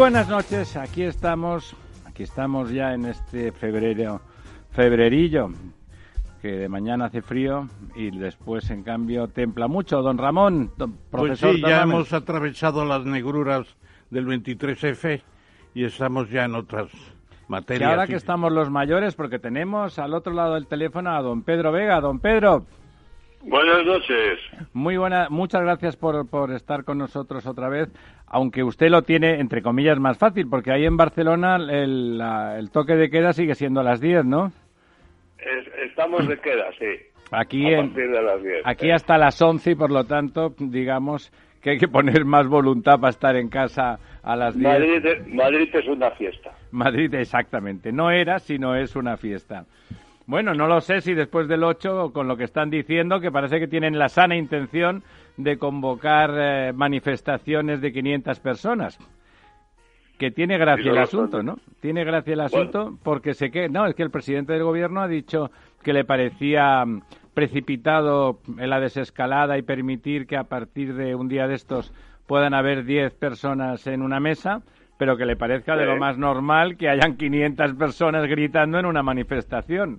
Buenas 0.00 0.30
noches, 0.30 0.78
aquí 0.78 1.02
estamos, 1.02 1.76
aquí 2.06 2.22
estamos 2.22 2.70
ya 2.70 2.94
en 2.94 3.04
este 3.04 3.52
febrero, 3.52 4.22
febrerillo, 4.70 5.50
que 6.40 6.52
de 6.52 6.70
mañana 6.70 7.04
hace 7.04 7.20
frío 7.20 7.68
y 7.94 8.10
después 8.10 8.70
en 8.70 8.82
cambio 8.82 9.28
templa 9.28 9.68
mucho. 9.68 10.00
Don 10.00 10.16
Ramón, 10.16 10.72
don 10.78 10.92
pues 11.10 11.38
profesor. 11.38 11.54
sí, 11.54 11.60
ya 11.60 11.82
hemos 11.82 12.14
atravesado 12.14 12.86
las 12.86 13.04
negruras 13.04 13.66
del 14.08 14.26
23F 14.26 15.20
y 15.74 15.84
estamos 15.84 16.30
ya 16.30 16.46
en 16.46 16.54
otras 16.54 16.88
materias. 17.48 17.86
Y 17.86 17.90
ahora 17.90 18.06
que 18.06 18.16
estamos 18.16 18.50
los 18.52 18.70
mayores, 18.70 19.14
porque 19.14 19.38
tenemos 19.38 19.98
al 19.98 20.14
otro 20.14 20.32
lado 20.32 20.54
del 20.54 20.66
teléfono 20.66 21.10
a 21.10 21.20
don 21.20 21.42
Pedro 21.42 21.72
Vega. 21.72 22.00
Don 22.00 22.20
Pedro. 22.20 22.64
Buenas 23.42 23.84
noches. 23.86 24.38
Muy 24.74 24.96
buena, 24.98 25.28
muchas 25.30 25.62
gracias 25.62 25.96
por, 25.96 26.28
por 26.28 26.52
estar 26.52 26.84
con 26.84 26.98
nosotros 26.98 27.46
otra 27.46 27.68
vez, 27.68 27.88
aunque 28.26 28.62
usted 28.62 28.88
lo 28.90 29.02
tiene, 29.02 29.40
entre 29.40 29.62
comillas, 29.62 29.98
más 29.98 30.18
fácil, 30.18 30.46
porque 30.48 30.70
ahí 30.72 30.84
en 30.84 30.96
Barcelona 30.98 31.56
el, 31.56 32.18
la- 32.18 32.58
el 32.58 32.70
toque 32.70 32.94
de 32.96 33.08
queda 33.10 33.32
sigue 33.32 33.54
siendo 33.54 33.80
a 33.80 33.84
las 33.84 34.00
10, 34.00 34.24
¿no? 34.26 34.52
Es- 35.38 35.68
estamos 35.88 36.28
de 36.28 36.38
queda, 36.38 36.66
sí. 36.78 36.86
Aquí, 37.32 37.64
a 37.66 37.78
en, 37.78 37.90
partir 37.92 38.10
de 38.10 38.22
las 38.22 38.42
10. 38.42 38.62
aquí 38.64 38.90
hasta 38.90 39.16
las 39.16 39.40
11 39.40 39.70
y 39.70 39.74
por 39.74 39.90
lo 39.90 40.04
tanto, 40.04 40.52
digamos 40.58 41.32
que 41.62 41.70
hay 41.70 41.78
que 41.78 41.88
poner 41.88 42.24
más 42.26 42.46
voluntad 42.46 42.98
para 43.00 43.10
estar 43.10 43.36
en 43.36 43.48
casa 43.48 43.98
a 44.22 44.36
las 44.36 44.54
10. 44.54 44.64
Madrid, 44.68 45.34
Madrid 45.34 45.68
es 45.72 45.86
una 45.88 46.10
fiesta. 46.10 46.50
Madrid, 46.72 47.14
exactamente. 47.14 47.90
No 47.92 48.10
era, 48.10 48.38
sino 48.38 48.74
es 48.76 48.96
una 48.96 49.16
fiesta. 49.16 49.64
Bueno, 50.30 50.54
no 50.54 50.68
lo 50.68 50.80
sé 50.80 51.00
si 51.00 51.12
después 51.12 51.48
del 51.48 51.64
8, 51.64 52.12
con 52.12 52.28
lo 52.28 52.36
que 52.36 52.44
están 52.44 52.70
diciendo, 52.70 53.18
que 53.18 53.32
parece 53.32 53.58
que 53.58 53.66
tienen 53.66 53.98
la 53.98 54.08
sana 54.08 54.36
intención 54.36 55.02
de 55.36 55.58
convocar 55.58 56.30
eh, 56.36 56.72
manifestaciones 56.72 57.80
de 57.80 57.92
500 57.92 58.38
personas. 58.38 58.96
Que 60.20 60.30
tiene 60.30 60.56
gracia 60.56 60.92
el 60.92 60.98
asunto. 60.98 61.42
¿no? 61.42 61.56
Tiene 61.80 62.04
gracia 62.04 62.34
el 62.34 62.42
asunto 62.42 62.96
porque 63.02 63.34
sé 63.34 63.50
que... 63.50 63.68
No, 63.68 63.86
es 63.86 63.96
que 63.96 64.04
el 64.04 64.12
presidente 64.12 64.52
del 64.52 64.62
gobierno 64.62 65.00
ha 65.00 65.08
dicho 65.08 65.50
que 65.82 65.92
le 65.92 66.04
parecía 66.04 66.84
mm, 66.84 67.02
precipitado 67.34 68.38
en 68.56 68.70
la 68.70 68.78
desescalada 68.78 69.58
y 69.58 69.62
permitir 69.62 70.28
que 70.28 70.36
a 70.36 70.44
partir 70.44 70.94
de 70.94 71.16
un 71.16 71.26
día 71.26 71.48
de 71.48 71.56
estos 71.56 71.92
puedan 72.28 72.54
haber 72.54 72.84
10 72.84 73.14
personas 73.14 73.84
en 73.88 74.00
una 74.00 74.20
mesa, 74.20 74.62
pero 74.96 75.16
que 75.16 75.26
le 75.26 75.34
parezca 75.34 75.74
de 75.74 75.86
lo 75.86 75.96
más 75.96 76.18
normal 76.18 76.76
que 76.76 76.88
hayan 76.88 77.16
500 77.16 77.74
personas 77.74 78.28
gritando 78.28 78.78
en 78.78 78.86
una 78.86 79.02
manifestación. 79.02 79.98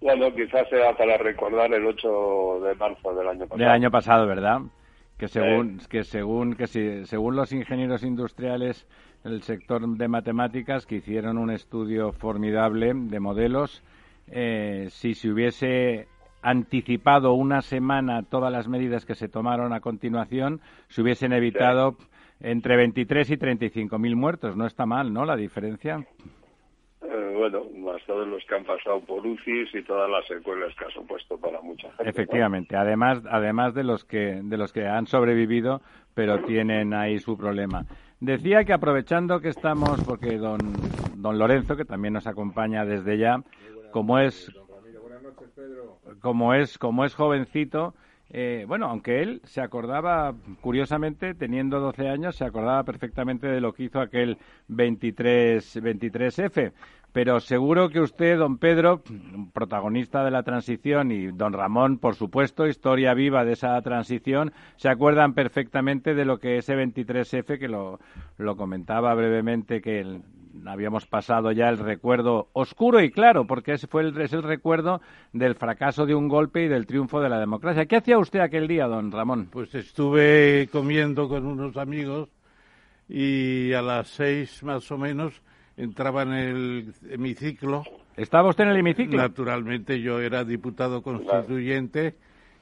Bueno, 0.00 0.32
quizás 0.34 0.68
sea 0.68 0.96
para 0.96 1.18
recordar 1.18 1.72
el 1.74 1.84
8 1.86 2.60
de 2.64 2.74
marzo 2.76 3.14
del 3.14 3.28
año 3.28 3.40
pasado. 3.46 3.58
Del 3.58 3.68
año 3.68 3.90
pasado, 3.90 4.26
¿verdad? 4.26 4.60
Que 5.18 5.26
según 5.26 5.78
que 5.90 6.04
según 6.04 6.54
que 6.54 6.66
si- 6.68 7.04
según 7.06 7.34
los 7.34 7.52
ingenieros 7.52 8.04
industriales 8.04 8.86
del 9.24 9.42
sector 9.42 9.86
de 9.88 10.08
matemáticas 10.08 10.86
que 10.86 10.96
hicieron 10.96 11.38
un 11.38 11.50
estudio 11.50 12.12
formidable 12.12 12.92
de 12.94 13.18
modelos, 13.20 13.82
eh, 14.28 14.86
si 14.90 15.14
se 15.14 15.30
hubiese 15.30 16.06
anticipado 16.42 17.32
una 17.32 17.62
semana 17.62 18.22
todas 18.22 18.52
las 18.52 18.68
medidas 18.68 19.04
que 19.04 19.16
se 19.16 19.28
tomaron 19.28 19.72
a 19.72 19.80
continuación, 19.80 20.60
se 20.88 21.02
hubiesen 21.02 21.32
evitado 21.32 21.96
entre 22.40 22.76
23 22.76 23.28
y 23.30 23.36
35 23.36 23.98
mil 23.98 24.14
muertos. 24.14 24.56
No 24.56 24.64
está 24.66 24.86
mal, 24.86 25.12
¿no? 25.12 25.24
La 25.24 25.34
diferencia. 25.34 26.06
Eh, 27.00 27.34
bueno, 27.36 27.64
más 27.76 28.02
todos 28.06 28.26
los 28.26 28.44
que 28.44 28.56
han 28.56 28.64
pasado 28.64 29.00
por 29.00 29.24
UCIs 29.24 29.72
y 29.72 29.82
todas 29.82 30.10
las 30.10 30.26
secuelas 30.26 30.74
que 30.74 30.84
ha 30.84 30.90
supuesto 30.90 31.38
para 31.38 31.60
mucha 31.60 31.88
gente. 31.92 32.10
Efectivamente, 32.10 32.76
además, 32.76 33.22
además 33.30 33.74
de 33.74 33.84
los 33.84 34.04
que 34.04 34.40
de 34.42 34.56
los 34.56 34.72
que 34.72 34.86
han 34.86 35.06
sobrevivido, 35.06 35.80
pero 36.14 36.42
tienen 36.42 36.94
ahí 36.94 37.20
su 37.20 37.36
problema. 37.36 37.84
Decía 38.20 38.64
que 38.64 38.72
aprovechando 38.72 39.40
que 39.40 39.48
estamos, 39.48 40.02
porque 40.04 40.38
don 40.38 40.58
don 41.16 41.38
Lorenzo, 41.38 41.76
que 41.76 41.84
también 41.84 42.14
nos 42.14 42.26
acompaña 42.26 42.84
desde 42.84 43.16
ya, 43.16 43.42
como 43.92 44.18
es 44.18 44.50
como 46.20 46.54
es 46.54 46.78
como 46.78 47.04
es 47.04 47.14
jovencito, 47.14 47.94
eh, 48.30 48.64
bueno, 48.68 48.86
aunque 48.86 49.22
él 49.22 49.40
se 49.44 49.60
acordaba, 49.60 50.34
curiosamente, 50.60 51.34
teniendo 51.34 51.80
12 51.80 52.08
años, 52.08 52.36
se 52.36 52.44
acordaba 52.44 52.84
perfectamente 52.84 53.46
de 53.46 53.60
lo 53.60 53.72
que 53.72 53.84
hizo 53.84 54.00
aquel 54.00 54.36
23, 54.68 55.82
23F. 55.82 56.72
Pero 57.12 57.40
seguro 57.40 57.88
que 57.88 58.00
usted, 58.00 58.36
don 58.38 58.58
Pedro, 58.58 59.02
protagonista 59.54 60.24
de 60.24 60.30
la 60.30 60.42
transición, 60.42 61.10
y 61.10 61.28
don 61.28 61.54
Ramón, 61.54 61.98
por 61.98 62.14
supuesto, 62.16 62.66
historia 62.66 63.14
viva 63.14 63.46
de 63.46 63.52
esa 63.52 63.80
transición, 63.80 64.52
se 64.76 64.90
acuerdan 64.90 65.32
perfectamente 65.32 66.14
de 66.14 66.26
lo 66.26 66.38
que 66.38 66.58
ese 66.58 66.76
23F, 66.76 67.58
que 67.58 67.68
lo, 67.68 67.98
comentaba 68.56 69.14
brevemente, 69.14 69.80
que 69.80 70.00
el- 70.00 70.22
habíamos 70.66 71.06
pasado 71.06 71.52
ya 71.52 71.68
el 71.68 71.78
recuerdo 71.78 72.48
oscuro 72.52 73.00
y 73.00 73.10
claro, 73.10 73.46
porque 73.46 73.72
ese 73.72 73.86
fue 73.86 74.02
el, 74.02 74.20
es 74.20 74.32
el 74.32 74.42
recuerdo 74.42 75.00
del 75.32 75.54
fracaso 75.54 76.06
de 76.06 76.14
un 76.14 76.28
golpe 76.28 76.64
y 76.64 76.68
del 76.68 76.86
triunfo 76.86 77.20
de 77.20 77.28
la 77.28 77.38
democracia. 77.38 77.86
¿Qué 77.86 77.96
hacía 77.96 78.18
usted 78.18 78.40
aquel 78.40 78.68
día, 78.68 78.86
don 78.86 79.10
Ramón? 79.12 79.48
Pues 79.50 79.74
estuve 79.74 80.68
comiendo 80.72 81.28
con 81.28 81.46
unos 81.46 81.76
amigos 81.76 82.28
y 83.08 83.72
a 83.72 83.82
las 83.82 84.08
seis 84.08 84.62
más 84.62 84.90
o 84.90 84.98
menos 84.98 85.42
entraba 85.76 86.22
en 86.22 86.32
el 86.32 86.94
hemiciclo. 87.08 87.84
¿Estaba 88.16 88.48
usted 88.48 88.64
en 88.64 88.70
el 88.70 88.78
hemiciclo? 88.78 89.16
Naturalmente 89.18 90.00
yo 90.00 90.20
era 90.20 90.44
diputado 90.44 91.02
constituyente 91.02 92.16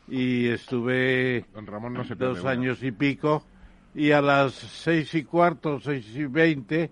y 0.09 0.49
estuve 0.49 1.47
Don 1.53 1.67
Ramón 1.67 1.95
no 1.95 2.05
se 2.05 2.15
dos 2.15 2.45
años 2.45 2.83
y 2.83 2.93
pico 2.93 3.43
y 3.95 4.11
a 4.13 4.21
las 4.21 4.53
seis 4.53 5.15
y 5.15 5.25
cuarto, 5.25 5.81
seis 5.81 6.15
y 6.15 6.27
veinte 6.27 6.91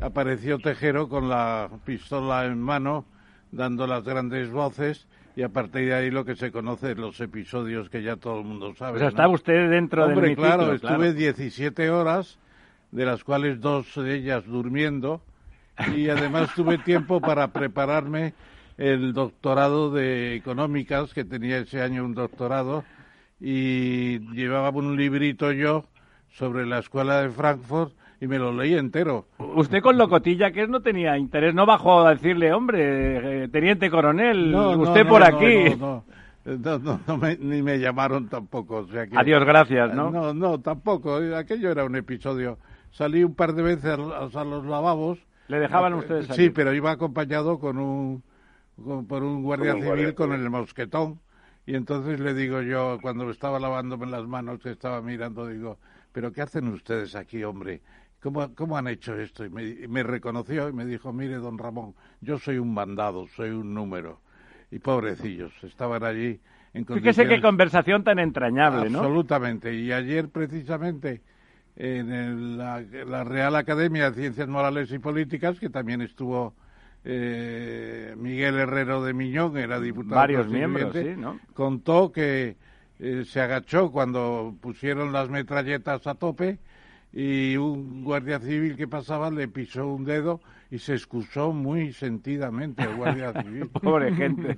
apareció 0.00 0.58
Tejero 0.58 1.08
con 1.08 1.28
la 1.28 1.70
pistola 1.84 2.46
en 2.46 2.60
mano 2.60 3.04
dando 3.52 3.86
las 3.86 4.04
grandes 4.04 4.50
voces 4.50 5.06
y 5.36 5.42
a 5.42 5.48
partir 5.48 5.86
de 5.86 5.94
ahí 5.94 6.10
lo 6.10 6.24
que 6.24 6.36
se 6.36 6.50
conoce 6.50 6.94
los 6.94 7.20
episodios 7.20 7.88
que 7.88 8.02
ya 8.02 8.16
todo 8.16 8.40
el 8.40 8.44
mundo 8.44 8.74
sabe. 8.74 8.96
O 8.96 8.98
sea, 8.98 9.06
¿no? 9.06 9.10
estaba 9.10 9.28
usted 9.32 9.70
dentro 9.70 10.04
Hombre, 10.04 10.20
del 10.20 10.38
hemiciclo. 10.38 10.56
claro, 10.56 10.72
estuve 10.74 11.12
17 11.14 11.90
horas, 11.90 12.38
de 12.90 13.04
las 13.04 13.22
cuales 13.24 13.60
dos 13.60 13.94
de 13.94 14.14
ellas 14.14 14.44
durmiendo, 14.46 15.22
y 15.94 16.08
además 16.08 16.52
tuve 16.54 16.78
tiempo 16.84 17.20
para 17.20 17.48
prepararme 17.52 18.34
el 18.76 19.12
doctorado 19.12 19.90
de 19.90 20.34
económicas, 20.34 21.14
que 21.14 21.24
tenía 21.24 21.58
ese 21.58 21.82
año 21.82 22.04
un 22.04 22.14
doctorado, 22.14 22.84
y 23.40 24.18
llevaba 24.34 24.70
un 24.70 24.96
librito 24.96 25.52
yo 25.52 25.84
sobre 26.32 26.66
la 26.66 26.78
escuela 26.80 27.22
de 27.22 27.30
Frankfurt 27.30 27.92
y 28.20 28.26
me 28.26 28.38
lo 28.38 28.52
leí 28.52 28.74
entero. 28.74 29.26
Usted 29.38 29.80
con 29.82 29.96
lo 29.96 30.08
cotilla 30.08 30.50
que 30.50 30.66
no 30.66 30.80
tenía 30.82 31.16
interés, 31.16 31.54
no 31.54 31.64
bajó 31.66 32.00
a 32.06 32.10
decirle, 32.14 32.52
hombre, 32.52 33.44
eh, 33.44 33.48
teniente 33.48 33.90
coronel, 33.90 34.50
No, 34.52 34.76
no, 34.76 34.82
usted 34.82 35.04
no, 35.04 35.08
por 35.10 35.20
no, 35.20 35.26
aquí. 35.26 35.76
No, 35.78 36.04
no, 36.44 36.56
no, 36.58 36.78
no, 36.78 37.00
no 37.06 37.16
me- 37.16 37.36
ni 37.36 37.62
me 37.62 37.78
llamaron 37.78 38.28
tampoco. 38.28 38.76
O 38.78 38.86
sea 38.88 39.06
que, 39.06 39.16
Adiós, 39.16 39.44
gracias, 39.44 39.94
¿no? 39.94 40.10
No, 40.10 40.34
no, 40.34 40.60
tampoco. 40.60 41.16
Aquello 41.36 41.70
era 41.70 41.84
un 41.84 41.96
episodio. 41.96 42.58
Salí 42.90 43.22
un 43.24 43.34
par 43.34 43.54
de 43.54 43.62
veces 43.62 43.84
a, 43.86 43.94
a 44.40 44.44
los 44.44 44.64
lavabos. 44.66 45.18
Le 45.48 45.58
dejaban 45.58 45.94
ustedes 45.94 46.26
Sí, 46.26 46.32
salir. 46.32 46.52
pero 46.54 46.72
iba 46.74 46.90
acompañado 46.90 47.58
con 47.58 47.78
un, 47.78 48.22
con- 48.82 49.06
por 49.06 49.22
un 49.22 49.42
guardia 49.42 49.72
Con 49.72 49.76
un 49.76 49.82
civil 49.82 49.96
guardia 50.04 50.14
con 50.14 50.32
el 50.32 50.50
mosquetón. 50.50 51.20
Y 51.66 51.74
entonces 51.74 52.20
le 52.20 52.34
digo 52.34 52.62
yo, 52.62 52.98
cuando 53.00 53.30
estaba 53.30 53.58
lavándome 53.60 54.06
las 54.06 54.26
manos, 54.26 54.60
que 54.60 54.70
estaba 54.70 55.00
mirando, 55.02 55.46
digo, 55.46 55.78
¿pero 56.12 56.32
qué 56.32 56.42
hacen 56.42 56.66
ustedes 56.68 57.14
aquí, 57.14 57.44
hombre? 57.44 57.80
¿Cómo, 58.20 58.54
cómo 58.54 58.76
han 58.76 58.88
hecho 58.88 59.18
esto? 59.18 59.44
Y 59.44 59.50
me, 59.50 59.88
me 59.88 60.02
reconoció 60.02 60.68
y 60.68 60.72
me 60.72 60.84
dijo, 60.84 61.12
mire, 61.12 61.36
don 61.36 61.58
Ramón, 61.58 61.94
yo 62.20 62.38
soy 62.38 62.58
un 62.58 62.74
bandado, 62.74 63.26
soy 63.28 63.50
un 63.50 63.74
número. 63.74 64.20
Y 64.70 64.78
pobrecillos, 64.78 65.52
estaban 65.64 66.04
allí 66.04 66.40
en 66.72 66.86
Fíjese 66.86 67.26
qué 67.26 67.40
conversación 67.40 68.04
tan 68.04 68.18
entrañable, 68.18 68.88
¿no? 68.90 69.00
Absolutamente. 69.00 69.74
Y 69.74 69.90
ayer, 69.90 70.28
precisamente, 70.28 71.22
en 71.74 72.56
la, 72.56 73.24
Real 73.24 73.56
Academia 73.56 74.10
de 74.10 74.20
Ciencias 74.20 74.48
Morales 74.48 74.92
y 74.92 74.98
Políticas, 74.98 75.58
que 75.58 75.68
también 75.68 76.00
estuvo 76.00 76.54
eh, 77.04 78.14
Miguel 78.16 78.56
Herrero 78.56 79.02
de 79.02 79.14
Miñón, 79.14 79.56
era 79.56 79.80
diputado. 79.80 80.14
Varios 80.14 80.48
miembros, 80.48 80.94
sí, 80.94 81.14
¿no? 81.16 81.40
Contó 81.54 82.12
que 82.12 82.56
eh, 83.00 83.24
se 83.26 83.40
agachó 83.40 83.90
cuando 83.90 84.54
pusieron 84.60 85.12
las 85.12 85.28
metralletas 85.28 86.06
a 86.06 86.14
tope 86.14 86.58
y 87.12 87.56
un 87.56 88.04
guardia 88.04 88.38
civil 88.38 88.76
que 88.76 88.86
pasaba 88.86 89.30
le 89.30 89.48
pisó 89.48 89.86
un 89.86 90.04
dedo 90.04 90.40
y 90.70 90.78
se 90.78 90.94
excusó 90.94 91.52
muy 91.52 91.92
sentidamente 91.92 92.82
el 92.82 92.94
guardia 92.96 93.32
civil. 93.42 93.68
Pobre 93.68 94.14
gente. 94.14 94.56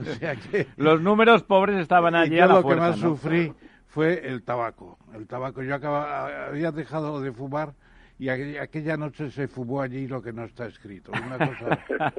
Los 0.76 1.00
números 1.00 1.42
pobres 1.42 1.78
estaban 1.80 2.14
allí 2.14 2.36
yo 2.36 2.44
a 2.44 2.46
la 2.46 2.54
lo 2.54 2.68
que 2.68 2.76
más 2.76 2.98
sufrí 2.98 3.52
fue 3.86 4.26
el 4.28 4.42
tabaco. 4.42 4.98
El 5.14 5.26
tabaco. 5.26 5.62
Yo 5.62 5.74
acaba, 5.74 6.46
había 6.48 6.72
dejado 6.72 7.20
de 7.20 7.32
fumar 7.32 7.74
y 8.18 8.28
aquella 8.28 8.96
noche 8.96 9.30
se 9.30 9.48
fumó 9.48 9.80
allí 9.80 10.06
lo 10.06 10.22
que 10.22 10.32
no 10.32 10.44
está 10.44 10.66
escrito. 10.66 11.10
Una 11.10 11.38
cosa, 11.38 11.78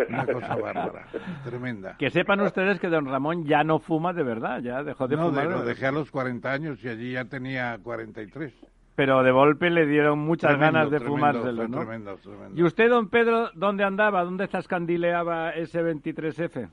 una 0.09 0.25
cosa 0.25 0.55
bárbara, 0.55 1.07
tremenda. 1.45 1.95
Que 1.97 2.09
sepan 2.09 2.41
ustedes 2.41 2.79
que 2.79 2.89
don 2.89 3.05
Ramón 3.05 3.45
ya 3.45 3.63
no 3.63 3.79
fuma 3.79 4.11
de 4.11 4.23
verdad, 4.23 4.59
ya 4.61 4.83
dejó 4.83 5.07
de 5.07 5.15
fumar. 5.15 5.45
No, 5.45 5.51
lo 5.51 5.63
dejé 5.63 5.85
a 5.85 5.91
los 5.91 6.11
40 6.11 6.51
años 6.51 6.83
y 6.83 6.89
allí 6.89 7.13
ya 7.13 7.25
tenía 7.25 7.79
43. 7.81 8.53
Pero 8.95 9.23
de 9.23 9.31
golpe 9.31 9.69
le 9.69 9.87
dieron 9.87 10.19
muchas 10.19 10.59
ganas 10.59 10.91
de 10.91 10.99
fumárselo, 10.99 11.67
¿no? 11.67 11.79
Tremendo, 11.79 12.15
tremendo. 12.17 12.55
¿Y 12.55 12.63
usted, 12.63 12.89
don 12.89 13.09
Pedro, 13.09 13.49
dónde 13.55 13.83
andaba? 13.83 14.23
¿Dónde 14.23 14.47
zascandileaba 14.47 15.51
ese 15.51 15.81
23F? 15.83 16.69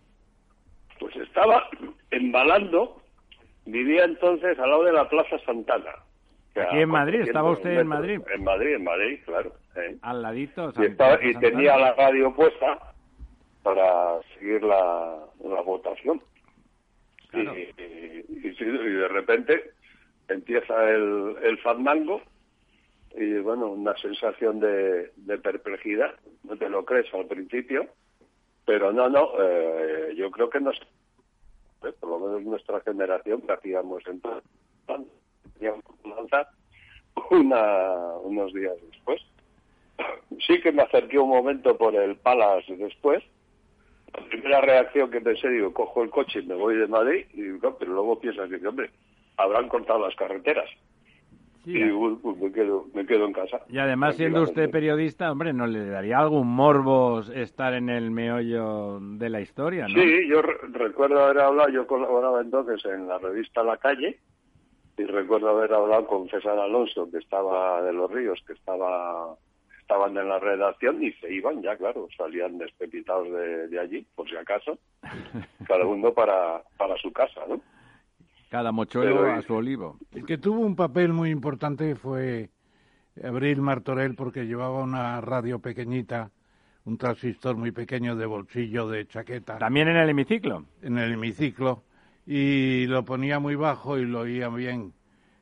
Pues 0.98 1.16
estaba 1.16 1.66
embalando, 2.10 3.00
vivía 3.64 4.04
entonces 4.04 4.58
al 4.58 4.68
lado 4.68 4.84
de 4.84 4.92
la 4.92 5.08
Plaza 5.08 5.38
Santana. 5.46 5.92
Aquí 6.56 6.80
en 6.80 6.88
Madrid, 6.88 7.20
¿estaba 7.20 7.52
usted 7.52 7.78
en 7.78 7.86
Madrid? 7.86 8.20
En 8.34 8.44
Madrid, 8.44 8.74
en 8.74 8.84
Madrid, 8.84 9.20
claro. 9.24 9.52
Al 10.02 10.22
ladito. 10.22 10.72
y, 11.22 11.34
tenía 11.36 11.76
la 11.76 11.94
radio 11.94 12.34
puesta 12.34 12.78
para 13.62 14.20
seguir 14.34 14.62
la, 14.62 15.16
votación. 15.64 16.20
Y, 17.32 17.44
de 18.52 19.08
repente 19.08 19.70
empieza 20.32 20.90
el, 20.90 21.36
el 21.42 21.58
fandango 21.58 22.22
y 23.16 23.38
bueno, 23.38 23.68
una 23.68 23.96
sensación 23.96 24.60
de, 24.60 25.10
perplejidad, 25.42 26.14
no 26.44 26.56
te 26.56 26.68
lo 26.68 26.84
crees 26.84 27.12
al 27.12 27.26
principio, 27.26 27.86
pero 28.64 28.92
no, 28.92 29.08
no, 29.08 29.32
eh, 29.40 30.14
yo 30.16 30.30
creo 30.30 30.48
que 30.48 30.60
nos, 30.60 30.76
eh, 31.84 31.92
por 31.98 32.10
lo 32.10 32.18
menos 32.20 32.42
nuestra 32.42 32.80
generación 32.80 33.42
que 33.42 33.52
hacíamos 33.52 34.02
en 34.06 34.22
lanzar 36.04 36.48
una, 37.30 38.16
unos 38.22 38.52
días 38.54 38.76
después. 38.90 39.20
Sí 40.46 40.60
que 40.60 40.72
me 40.72 40.82
acerqué 40.82 41.18
un 41.18 41.28
momento 41.28 41.76
por 41.76 41.94
el 41.94 42.16
Palace 42.16 42.76
después. 42.76 43.22
La 44.14 44.24
primera 44.26 44.60
reacción 44.60 45.10
que 45.10 45.20
pensé, 45.20 45.48
digo, 45.48 45.72
cojo 45.74 46.02
el 46.02 46.10
coche 46.10 46.40
y 46.40 46.46
me 46.46 46.54
voy 46.54 46.76
de 46.76 46.86
Madrid, 46.86 47.26
y 47.32 47.42
digo, 47.42 47.76
pero 47.78 47.92
luego 47.92 48.18
piensas 48.18 48.48
que, 48.48 48.66
hombre, 48.66 48.90
habrán 49.42 49.68
cortado 49.68 50.00
las 50.00 50.14
carreteras. 50.16 50.68
y 51.64 51.88
pues, 51.90 52.36
me, 52.38 52.52
quedo, 52.52 52.86
me 52.94 53.06
quedo 53.06 53.26
en 53.26 53.32
casa. 53.32 53.60
Y 53.68 53.78
además, 53.78 54.16
siendo 54.16 54.42
usted 54.42 54.70
periodista, 54.70 55.30
hombre, 55.30 55.52
¿no 55.52 55.66
le 55.66 55.86
daría 55.86 56.18
algún 56.18 56.48
morbo 56.48 57.20
estar 57.20 57.74
en 57.74 57.90
el 57.90 58.10
meollo 58.10 58.98
de 59.00 59.28
la 59.28 59.40
historia, 59.40 59.86
no? 59.86 60.00
Sí, 60.00 60.28
yo 60.28 60.42
recuerdo 60.42 61.24
haber 61.24 61.40
hablado, 61.40 61.68
yo 61.68 61.86
colaboraba 61.86 62.40
entonces 62.40 62.84
en 62.86 63.08
la 63.08 63.18
revista 63.18 63.62
La 63.62 63.76
Calle, 63.76 64.18
y 64.96 65.04
recuerdo 65.04 65.48
haber 65.50 65.72
hablado 65.72 66.06
con 66.06 66.28
César 66.28 66.58
Alonso, 66.58 67.10
que 67.10 67.18
estaba 67.18 67.82
de 67.82 67.92
los 67.92 68.10
Ríos, 68.10 68.42
que 68.46 68.52
estaba 68.52 69.34
estaban 69.90 70.16
en 70.16 70.28
la 70.28 70.38
redacción 70.38 71.02
y 71.02 71.10
se 71.14 71.32
iban 71.34 71.62
ya, 71.62 71.76
claro, 71.76 72.06
salían 72.16 72.58
despepitados 72.58 73.28
de, 73.32 73.66
de 73.66 73.80
allí, 73.80 74.06
por 74.14 74.28
si 74.28 74.36
acaso, 74.36 74.78
cada 75.66 75.84
uno 75.84 76.12
para, 76.14 76.62
para 76.76 76.96
su 76.98 77.12
casa, 77.12 77.40
¿no? 77.48 77.60
Cada 78.50 78.72
mochuelo 78.72 79.30
a 79.30 79.40
su 79.42 79.54
olivo. 79.54 79.96
El 80.10 80.26
que 80.26 80.36
tuvo 80.36 80.58
un 80.58 80.74
papel 80.74 81.12
muy 81.12 81.30
importante 81.30 81.94
fue 81.94 82.50
Abril 83.22 83.60
Martorell 83.62 84.16
porque 84.16 84.44
llevaba 84.44 84.82
una 84.82 85.20
radio 85.20 85.60
pequeñita, 85.60 86.32
un 86.84 86.98
transistor 86.98 87.56
muy 87.56 87.70
pequeño 87.70 88.16
de 88.16 88.26
bolsillo 88.26 88.88
de 88.88 89.06
chaqueta. 89.06 89.58
¿También 89.58 89.86
en 89.86 89.96
el 89.96 90.08
hemiciclo? 90.10 90.64
En 90.82 90.98
el 90.98 91.12
hemiciclo. 91.12 91.84
Y 92.26 92.86
lo 92.86 93.04
ponía 93.04 93.38
muy 93.38 93.54
bajo 93.54 93.98
y 93.98 94.04
lo 94.04 94.22
oía 94.22 94.48
bien. 94.48 94.94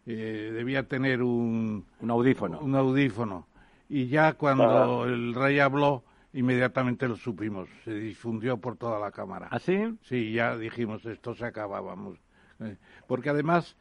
Eh, 0.04 0.50
debía 0.52 0.86
tener 0.86 1.22
un... 1.22 1.86
Un 2.00 2.10
audífono. 2.10 2.60
Un 2.60 2.74
audífono. 2.74 3.46
Y 3.88 4.08
ya 4.08 4.34
cuando 4.34 5.06
el 5.06 5.34
rey 5.34 5.60
habló, 5.60 6.04
inmediatamente 6.34 7.08
lo 7.08 7.16
supimos. 7.16 7.70
Se 7.84 7.94
difundió 7.94 8.58
por 8.58 8.76
toda 8.76 9.00
la 9.00 9.10
cámara. 9.12 9.48
¿Ah, 9.50 9.58
sí? 9.58 9.96
Sí, 10.02 10.32
ya 10.32 10.58
dijimos, 10.58 11.06
esto 11.06 11.34
se 11.34 11.46
acabábamos. 11.46 12.18
Eh, 12.60 12.76
porque 13.06 13.30
además 13.30 13.76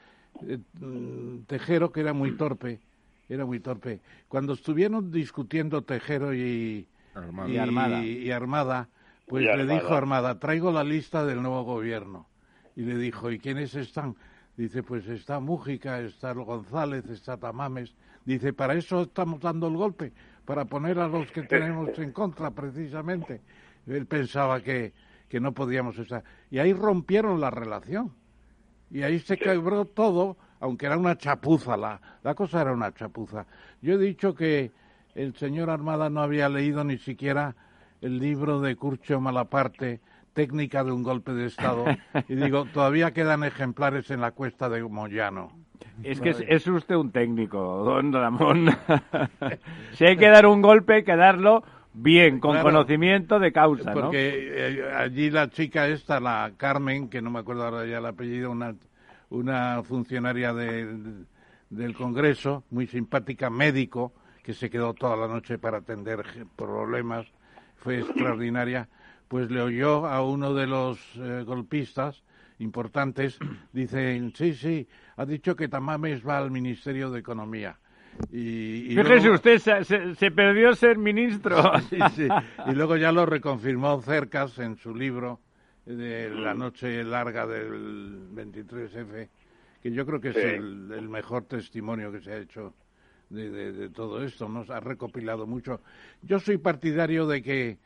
eh, 0.48 0.60
Tejero, 1.48 1.92
que 1.92 2.02
era 2.02 2.14
muy 2.14 2.38
torpe, 2.38 2.80
era 3.30 3.46
muy 3.46 3.60
torpe. 3.60 4.02
Cuando 4.28 4.54
estuvieron 4.54 5.12
discutiendo 5.12 5.84
Tejero 5.84 6.34
y, 6.34 6.88
Armada. 7.14 8.04
y, 8.04 8.32
Armada. 8.32 8.90
pues 9.26 9.44
le 9.44 9.66
dijo 9.66 9.94
Armada, 9.94 10.40
traigo 10.40 10.72
la 10.72 10.84
lista 10.84 11.26
del 11.26 11.42
nuevo 11.42 11.64
gobierno. 11.64 12.28
Y 12.76 12.84
le 12.84 12.98
dijo, 12.98 13.32
¿y 13.32 13.40
quiénes 13.40 13.74
están? 13.76 14.16
Dice, 14.56 14.84
pues 14.84 15.08
está 15.08 15.40
Mújica, 15.40 16.00
está 16.00 16.34
González, 16.34 17.06
está 17.10 17.38
Tamames. 17.38 17.96
Dice, 18.26 18.54
para 18.54 18.76
eso 18.76 19.04
estamos 19.04 19.40
dando 19.40 19.68
el 19.68 19.78
golpe, 19.78 20.14
para 20.46 20.66
poner 20.66 21.00
a 21.00 21.08
los 21.08 21.32
que 21.32 21.44
tenemos 21.44 21.98
en 21.98 22.12
contra, 22.12 22.52
precisamente. 22.52 23.42
Él 23.88 24.06
pensaba 24.06 24.62
que, 24.62 24.94
que 25.30 25.40
no 25.40 25.54
podíamos 25.54 25.98
estar. 25.98 26.24
Y 26.52 26.60
ahí 26.60 26.74
rompieron 26.74 27.40
la 27.40 27.50
relación. 27.50 28.14
Y 28.90 29.04
ahí 29.04 29.20
se 29.20 29.38
quebró 29.38 29.86
todo, 29.86 30.38
aunque 30.60 30.86
era 30.86 30.98
una 30.98 31.18
chapuza, 31.18 31.78
la, 31.78 32.00
la 32.24 32.34
cosa 32.36 32.62
era 32.62 32.74
una 32.74 32.94
chapuza. 32.94 33.46
Yo 33.82 33.96
he 33.96 33.98
dicho 33.98 34.34
que 34.34 34.72
el 35.16 35.36
señor 35.36 35.70
Armada 35.70 36.10
no 36.10 36.22
había 36.22 36.48
leído 36.50 36.84
ni 36.84 36.98
siquiera 36.98 37.56
el 38.02 38.20
libro 38.20 38.62
de 38.62 38.76
Curcio 38.76 39.20
Malaparte, 39.20 40.00
Técnica 40.34 40.84
de 40.84 40.92
un 40.92 41.02
golpe 41.02 41.34
de 41.34 41.48
Estado, 41.48 41.86
y 42.28 42.36
digo, 42.36 42.66
todavía 42.74 43.12
quedan 43.12 43.44
ejemplares 43.44 44.12
en 44.12 44.22
la 44.22 44.32
cuesta 44.32 44.70
de 44.70 44.84
Moyano. 44.84 45.52
Es 46.04 46.22
que 46.22 46.30
es, 46.30 46.68
usted 46.68 46.96
un 46.96 47.12
técnico, 47.12 47.84
don 47.84 48.14
Ramón. 48.14 48.70
si 49.94 50.06
hay 50.06 50.16
que 50.16 50.30
dar 50.30 50.46
un 50.46 50.62
golpe, 50.62 50.96
hay 50.96 51.04
que 51.04 51.16
darlo 51.16 51.64
Bien, 52.00 52.40
con 52.40 52.62
conocimiento 52.62 53.40
de 53.40 53.52
causa, 53.52 53.92
¿no? 53.96 54.02
Porque 54.02 54.78
eh, 54.78 54.94
allí 54.96 55.32
la 55.32 55.50
chica 55.50 55.88
esta, 55.88 56.20
la 56.20 56.54
Carmen, 56.56 57.10
que 57.10 57.24
no 57.24 57.32
me 57.32 57.40
acuerdo 57.40 57.66
ahora 57.66 57.88
ya 57.88 57.98
el 57.98 58.06
apellido, 58.06 58.52
una, 58.52 58.76
una 59.32 59.82
funcionaria 59.82 60.54
del 60.54 61.96
Congreso, 61.98 62.64
muy 62.70 62.86
simpática, 62.86 63.50
médico, 63.50 64.14
que 64.44 64.54
se 64.54 64.70
quedó 64.70 64.94
toda 64.94 65.18
la 65.18 65.28
noche 65.28 65.58
para 65.58 65.80
atender 65.80 66.24
problemas, 66.56 67.26
fue 67.78 68.00
extraordinaria, 68.00 68.88
pues 69.28 69.50
le 69.50 69.62
oyó 69.62 70.06
a 70.06 70.24
uno 70.24 70.54
de 70.54 70.68
los 70.68 71.00
eh, 71.16 71.44
golpistas 71.48 72.24
importantes, 72.60 73.40
dicen, 73.74 74.34
sí, 74.36 74.54
sí, 74.54 74.88
ha 75.16 75.26
dicho 75.26 75.56
que 75.56 75.68
Tamames 75.68 76.26
va 76.26 76.38
al 76.38 76.52
Ministerio 76.52 77.10
de 77.10 77.20
Economía. 77.20 77.80
Y, 78.32 78.96
Fíjese 78.96 79.30
usted, 79.30 80.16
se, 80.16 80.32
perdió 80.32 80.76
ser 80.76 80.98
ministro. 80.98 81.72
Y 82.68 82.72
luego 82.74 82.98
ya 82.98 83.12
lo 83.12 83.26
reconfirmó 83.26 84.02
Cercas 84.02 84.58
en 84.60 84.76
su 84.78 84.94
libro 84.94 85.40
de 85.86 86.30
La 86.30 86.54
Noche 86.54 87.04
Larga 87.04 87.46
del 87.48 88.30
23F, 88.34 89.30
que 89.82 89.92
yo 89.92 90.06
creo 90.06 90.20
que 90.20 90.30
es 90.30 90.38
el, 90.38 91.08
mejor 91.10 91.46
testimonio 91.46 92.12
que 92.12 92.22
se 92.22 92.34
ha 92.34 92.38
hecho 92.38 92.74
de, 93.30 93.50
de 93.50 93.90
todo 93.90 94.24
esto. 94.24 94.50
Nos 94.50 94.70
ha 94.70 94.80
recopilado 94.80 95.48
mucho. 95.48 95.82
Yo 96.22 96.40
soy 96.40 96.58
partidario 96.58 97.28
de 97.28 97.42
que 97.42 97.78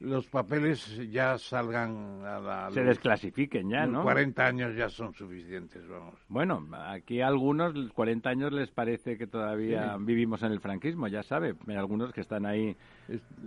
los 0.00 0.28
papeles 0.28 1.10
ya 1.10 1.36
salgan 1.38 2.22
a 2.24 2.38
la... 2.38 2.70
Se 2.70 2.84
desclasifiquen 2.84 3.68
ya, 3.68 3.84
¿no? 3.84 4.04
40 4.04 4.46
años 4.46 4.76
ya 4.76 4.88
son 4.88 5.12
suficientes, 5.12 5.88
vamos. 5.88 6.14
Bueno, 6.28 6.68
aquí 6.72 7.20
a 7.20 7.26
algunos 7.26 7.74
40 7.92 8.30
años 8.30 8.52
les 8.52 8.70
parece 8.70 9.18
que 9.18 9.26
todavía 9.26 9.96
vivimos 9.98 10.42
en 10.44 10.52
el 10.52 10.60
franquismo, 10.60 11.08
ya 11.08 11.24
sabe. 11.24 11.54
Hay 11.66 11.74
algunos 11.74 12.12
que 12.12 12.20
están 12.20 12.46
ahí 12.46 12.76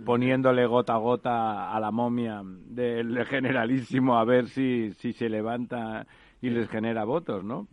poniéndole 0.04 0.66
gota 0.66 0.94
a 0.94 0.98
gota 0.98 1.74
a 1.74 1.80
la 1.80 1.90
momia 1.90 2.42
del 2.44 3.24
generalísimo 3.24 4.18
a 4.18 4.24
ver 4.24 4.48
si, 4.48 4.92
si 4.98 5.14
se 5.14 5.30
levanta 5.30 6.06
y 6.42 6.50
les 6.50 6.68
genera 6.68 7.04
votos, 7.04 7.42
¿no? 7.44 7.66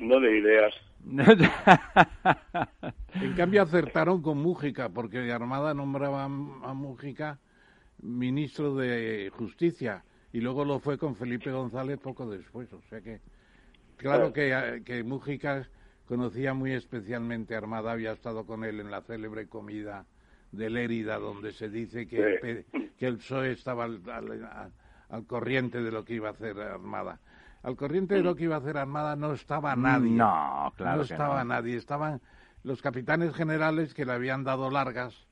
no 0.00 0.20
de 0.20 0.38
ideas. 0.38 0.74
en 3.14 3.32
cambio 3.36 3.62
acertaron 3.62 4.22
con 4.22 4.38
Mújica, 4.38 4.88
porque 4.88 5.30
Armada 5.30 5.72
nombraba 5.72 6.24
a 6.24 6.28
Mújica 6.28 7.38
ministro 8.02 8.74
de 8.74 9.30
Justicia 9.34 10.04
y 10.32 10.40
luego 10.40 10.64
lo 10.64 10.78
fue 10.80 10.98
con 10.98 11.16
Felipe 11.16 11.50
González 11.50 11.98
poco 11.98 12.28
después. 12.28 12.72
O 12.72 12.82
sea 12.90 13.00
que, 13.00 13.20
claro 13.96 14.32
que, 14.32 14.82
que 14.84 15.02
Mújica 15.02 15.68
conocía 16.06 16.54
muy 16.54 16.72
especialmente 16.72 17.54
a 17.54 17.58
Armada, 17.58 17.92
había 17.92 18.12
estado 18.12 18.46
con 18.46 18.64
él 18.64 18.80
en 18.80 18.90
la 18.90 19.02
célebre 19.02 19.48
comida 19.48 20.06
de 20.52 20.70
Lérida, 20.70 21.18
donde 21.18 21.52
se 21.52 21.68
dice 21.68 22.06
que, 22.06 22.64
que 22.98 23.06
el 23.06 23.16
PSOE 23.16 23.52
estaba 23.52 23.84
al, 23.84 24.02
al, 25.08 25.26
corriente 25.26 25.82
de 25.82 25.90
lo 25.90 26.04
que 26.04 26.14
iba 26.14 26.28
a 26.28 26.32
hacer 26.32 26.58
Armada. 26.60 27.20
Al 27.62 27.76
corriente 27.76 28.14
de 28.14 28.22
lo 28.22 28.36
que 28.36 28.44
iba 28.44 28.56
a 28.56 28.58
hacer 28.58 28.76
Armada 28.76 29.16
no 29.16 29.32
estaba 29.32 29.74
nadie. 29.74 30.10
No, 30.10 30.72
claro. 30.76 30.98
No 30.98 31.02
estaba 31.02 31.44
nadie. 31.44 31.76
Estaban 31.76 32.20
los 32.62 32.80
capitanes 32.80 33.34
generales 33.34 33.92
que 33.92 34.04
le 34.04 34.12
habían 34.12 34.44
dado 34.44 34.70
largas 34.70 35.26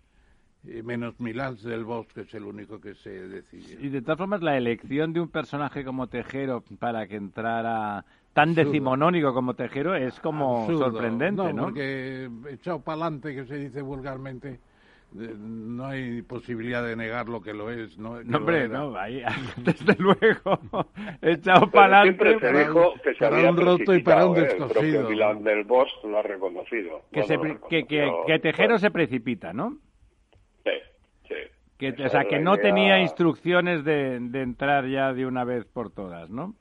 menos 0.83 1.19
Milán 1.21 1.57
del 1.63 1.85
Bosque 1.85 2.23
es 2.23 2.35
el 2.35 2.45
único 2.45 2.81
que 2.81 2.95
se 2.95 3.11
decidió. 3.11 3.79
Y 3.81 3.89
de 3.89 4.03
todas 4.03 4.19
formas, 4.19 4.43
la 4.43 4.57
elección 4.57 5.13
de 5.13 5.21
un 5.21 5.29
personaje 5.29 5.85
como 5.85 6.07
Tejero 6.07 6.63
para 6.79 7.07
que 7.07 7.17
entrara 7.17 8.05
tan 8.33 8.55
decimonónico 8.55 9.33
como 9.33 9.55
Tejero 9.55 9.95
es 9.95 10.19
como 10.21 10.67
sorprendente, 10.67 11.53
¿no? 11.53 11.65
Porque 11.65 12.29
echado 12.51 12.81
para 12.81 13.03
adelante, 13.03 13.35
que 13.35 13.45
se 13.45 13.57
dice 13.57 13.81
vulgarmente, 13.81 14.59
no 15.13 15.87
hay 15.87 16.23
posibilidad 16.23 16.85
de 16.85 16.97
negar 16.97 17.29
lo 17.29 17.41
que 17.41 17.55
lo 17.55 17.71
es. 17.71 17.97
No, 17.97 18.21
no 18.23 18.39
hombre, 18.39 18.69
no, 18.69 18.97
ahí, 18.97 19.23
desde 19.59 19.97
luego, 19.99 20.59
echado 21.23 21.71
para 21.71 22.01
adelante. 22.01 22.25
Siempre 22.25 22.53
se 22.53 22.59
dijo 22.59 22.95
que 23.03 23.15
se 23.15 23.25
había 23.25 23.51
un 23.51 23.57
roto 23.57 23.95
y 23.95 24.03
para 24.03 24.27
un 24.27 24.37
¿eh? 24.37 24.41
descosido. 24.41 25.09
Milán 25.09 25.45
del 25.45 25.65
Bosque 25.65 26.09
lo 26.09 26.19
ha 26.19 26.23
reconocido. 26.23 27.03
Que, 27.13 27.23
que, 27.69 27.87
que, 27.87 28.13
que 28.27 28.39
Tejero 28.41 28.79
se 28.79 28.91
precipita, 28.91 29.53
¿no? 29.53 29.79
Que, 31.79 31.91
o 31.91 32.09
sea, 32.09 32.25
que 32.25 32.39
no 32.39 32.57
tenía 32.57 33.01
instrucciones 33.01 33.85
de, 33.85 34.17
entrar 34.17 34.87
ya 34.87 35.13
de 35.13 35.27
una 35.27 35.45
vez 35.45 35.65
por 35.65 35.91
todas, 35.91 36.31
¿no? 36.31 36.55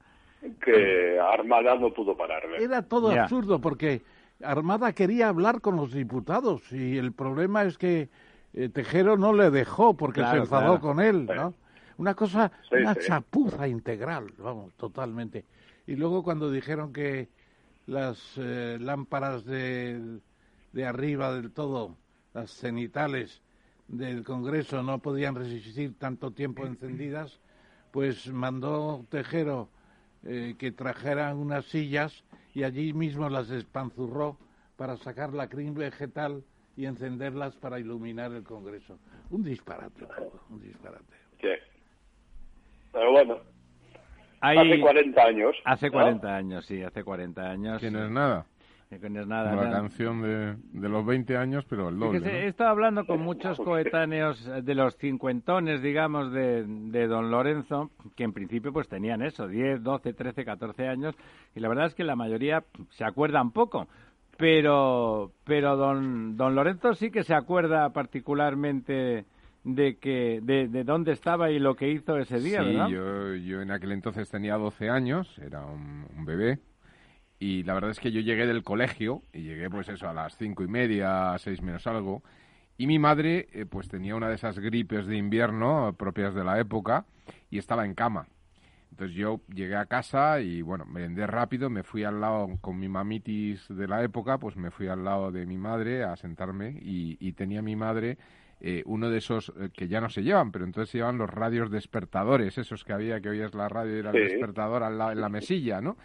Que 0.60 1.20
Armada 1.20 1.76
no 1.76 1.94
pudo 1.94 2.18
pararle. 2.18 2.64
Era 2.64 2.82
todo 2.82 3.12
absurdo 3.12 3.62
porque 3.62 4.02
Armada 4.42 4.92
quería 4.94 5.30
hablar 5.30 5.62
con 5.62 5.76
los 5.76 5.94
diputados 5.94 6.72
y 6.72 6.98
el 6.98 7.14
problema 7.14 7.64
es 7.64 7.78
que 7.78 8.10
eh, 8.54 8.70
Tejero 8.70 9.16
no 9.16 9.34
le 9.34 9.52
dejó 9.52 9.96
porque 9.96 10.22
se 10.26 10.38
enfadó 10.38 10.80
con 10.80 11.00
él, 11.00 11.28
¿no? 11.28 11.54
Una 11.98 12.16
cosa, 12.16 12.52
una 12.72 12.96
chapuza 12.96 13.68
integral, 13.68 14.34
vamos, 14.40 14.74
totalmente. 14.76 15.46
Y 15.86 15.96
luego 15.96 16.24
cuando 16.24 16.50
dijeron 16.50 16.92
que 16.92 17.30
las 17.86 18.34
eh, 18.38 18.78
lámparas 18.82 19.46
de, 19.46 20.20
de 20.72 20.86
arriba 20.86 21.34
del 21.34 21.52
todo, 21.52 21.96
las 22.34 22.52
cenitales, 22.52 23.43
del 23.88 24.24
Congreso 24.24 24.84
no 24.84 25.00
podían 25.00 25.36
resistir 25.36 25.98
tanto 25.98 26.32
tiempo 26.32 26.66
encendidas, 26.66 27.40
pues 27.92 28.32
mandó 28.32 29.06
Tejero 29.10 29.70
eh, 30.24 30.56
que 30.58 30.72
trajeran 30.72 31.38
unas 31.38 31.66
sillas 31.66 32.24
y 32.54 32.64
allí 32.64 32.94
mismo 32.94 33.30
las 33.30 33.50
espanzurró 33.50 34.38
para 34.78 34.98
sacar 34.98 35.34
la 35.34 35.48
crin 35.50 35.74
vegetal 35.74 36.44
y 36.76 36.86
encenderlas 36.86 37.56
para 37.56 37.80
iluminar 37.80 38.32
el 38.32 38.44
Congreso. 38.44 38.98
Un 39.30 39.44
disparate, 39.44 40.06
un 40.50 40.62
disparate. 40.62 41.14
Sí. 41.42 41.50
Pero 42.92 43.12
bueno, 43.12 43.40
hace 44.44 44.80
40 44.80 45.22
años. 45.22 45.56
Hace 45.64 45.92
40 45.92 46.36
años, 46.36 46.66
sí, 46.66 46.84
hace 46.84 47.04
40 47.04 47.42
años. 47.50 47.82
Que 47.82 47.90
no 47.90 48.04
es 48.04 48.12
nada. 48.12 48.46
Nada, 49.26 49.54
Una 49.54 49.72
canción 49.72 50.22
de, 50.22 50.56
de, 50.72 50.90
los 50.90 51.06
20 51.06 51.38
años, 51.38 51.66
pero 51.70 51.90
el 51.90 52.00
doble. 52.00 52.44
He 52.44 52.48
estado 52.48 52.70
hablando 52.70 53.06
con 53.06 53.22
muchos 53.22 53.58
coetáneos 53.58 54.44
de 54.64 54.76
los 54.76 54.96
cincuentones, 54.98 55.82
digamos, 55.82 56.32
de, 56.32 56.64
de, 56.66 57.08
don 57.08 57.32
Lorenzo, 57.32 57.92
que 58.16 58.24
en 58.24 58.34
principio 58.34 58.74
pues 58.74 58.88
tenían 58.88 59.22
eso, 59.22 59.48
10, 59.48 59.84
12, 59.84 60.14
13, 60.14 60.46
14 60.46 60.88
años, 60.88 61.16
y 61.56 61.60
la 61.60 61.70
verdad 61.70 61.88
es 61.88 61.96
que 61.96 62.04
la 62.04 62.16
mayoría 62.16 62.64
se 62.90 63.06
acuerdan 63.06 63.52
poco. 63.52 63.88
Pero, 64.38 65.32
pero 65.44 65.78
don, 65.78 66.36
don 66.36 66.56
Lorenzo 66.56 66.96
sí 66.96 67.12
que 67.12 67.24
se 67.24 67.36
acuerda 67.36 67.92
particularmente 67.92 69.26
de 69.64 69.98
que 69.98 70.40
de, 70.42 70.68
de, 70.68 70.84
dónde 70.84 71.12
estaba 71.12 71.52
y 71.52 71.60
lo 71.60 71.76
que 71.76 71.90
hizo 71.90 72.18
ese 72.18 72.40
día, 72.40 72.64
sí, 72.64 72.74
Yo, 72.92 73.36
yo 73.36 73.62
en 73.62 73.72
aquel 73.72 73.92
entonces 73.92 74.30
tenía 74.30 74.58
12 74.58 74.90
años, 74.90 75.38
era 75.40 75.64
un, 75.66 76.06
un 76.18 76.26
bebé, 76.26 76.60
y 77.44 77.62
la 77.64 77.74
verdad 77.74 77.92
es 77.92 78.00
que 78.00 78.14
yo 78.14 78.22
llegué 78.22 78.48
del 78.48 78.64
colegio, 78.64 79.22
y 79.34 79.42
llegué 79.42 79.70
pues 79.70 79.90
eso 79.90 80.08
a 80.08 80.14
las 80.14 80.38
cinco 80.38 80.64
y 80.64 80.70
media, 80.70 81.36
seis 81.40 81.62
menos 81.62 81.86
algo, 81.88 82.24
y 82.78 82.88
mi 82.88 83.00
madre 83.00 83.50
eh, 83.52 83.66
pues 83.66 83.90
tenía 83.90 84.16
una 84.16 84.30
de 84.30 84.36
esas 84.36 84.58
gripes 84.60 85.08
de 85.08 85.18
invierno 85.18 85.94
propias 86.00 86.34
de 86.34 86.46
la 86.46 86.58
época 86.58 87.06
y 87.50 87.58
estaba 87.58 87.84
en 87.84 87.96
cama. 87.96 88.28
Entonces 88.92 89.18
yo 89.18 89.42
llegué 89.54 89.76
a 89.76 89.88
casa 89.88 90.40
y 90.40 90.62
bueno, 90.62 90.86
me 90.86 91.02
vendé 91.02 91.28
rápido, 91.28 91.70
me 91.70 91.84
fui 91.84 92.06
al 92.06 92.22
lado 92.22 92.48
con 92.62 92.80
mi 92.80 92.88
mamitis 92.88 93.68
de 93.68 93.90
la 93.90 94.02
época, 94.04 94.38
pues 94.38 94.56
me 94.56 94.72
fui 94.72 94.88
al 94.88 95.04
lado 95.04 95.30
de 95.30 95.46
mi 95.46 95.58
madre 95.58 96.06
a 96.06 96.16
sentarme 96.16 96.80
y, 96.82 97.34
tenía 97.34 97.62
mi 97.62 97.76
madre 97.76 98.20
eh, 98.62 98.84
uno 98.86 99.10
de 99.10 99.18
esos 99.18 99.52
eh, 99.60 99.70
que 99.74 99.90
ya 99.90 100.00
no 100.00 100.10
se 100.10 100.24
llevan, 100.24 100.54
pero 100.54 100.64
entonces 100.64 100.92
se 100.92 101.00
llevan 101.00 101.18
los 101.18 101.30
radios 101.30 101.70
despertadores, 101.70 102.58
esos 102.58 102.86
que 102.86 102.94
había 102.94 103.20
que 103.20 103.28
oías 103.28 103.54
la 103.54 103.68
radio 103.68 103.98
y 103.98 104.00
era 104.00 104.12
el 104.12 104.30
despertador 104.30 104.84
al 104.84 104.98
lado, 104.98 105.12
en 105.12 105.20
la 105.20 105.28
mesilla, 105.28 105.82
¿no? 105.82 105.98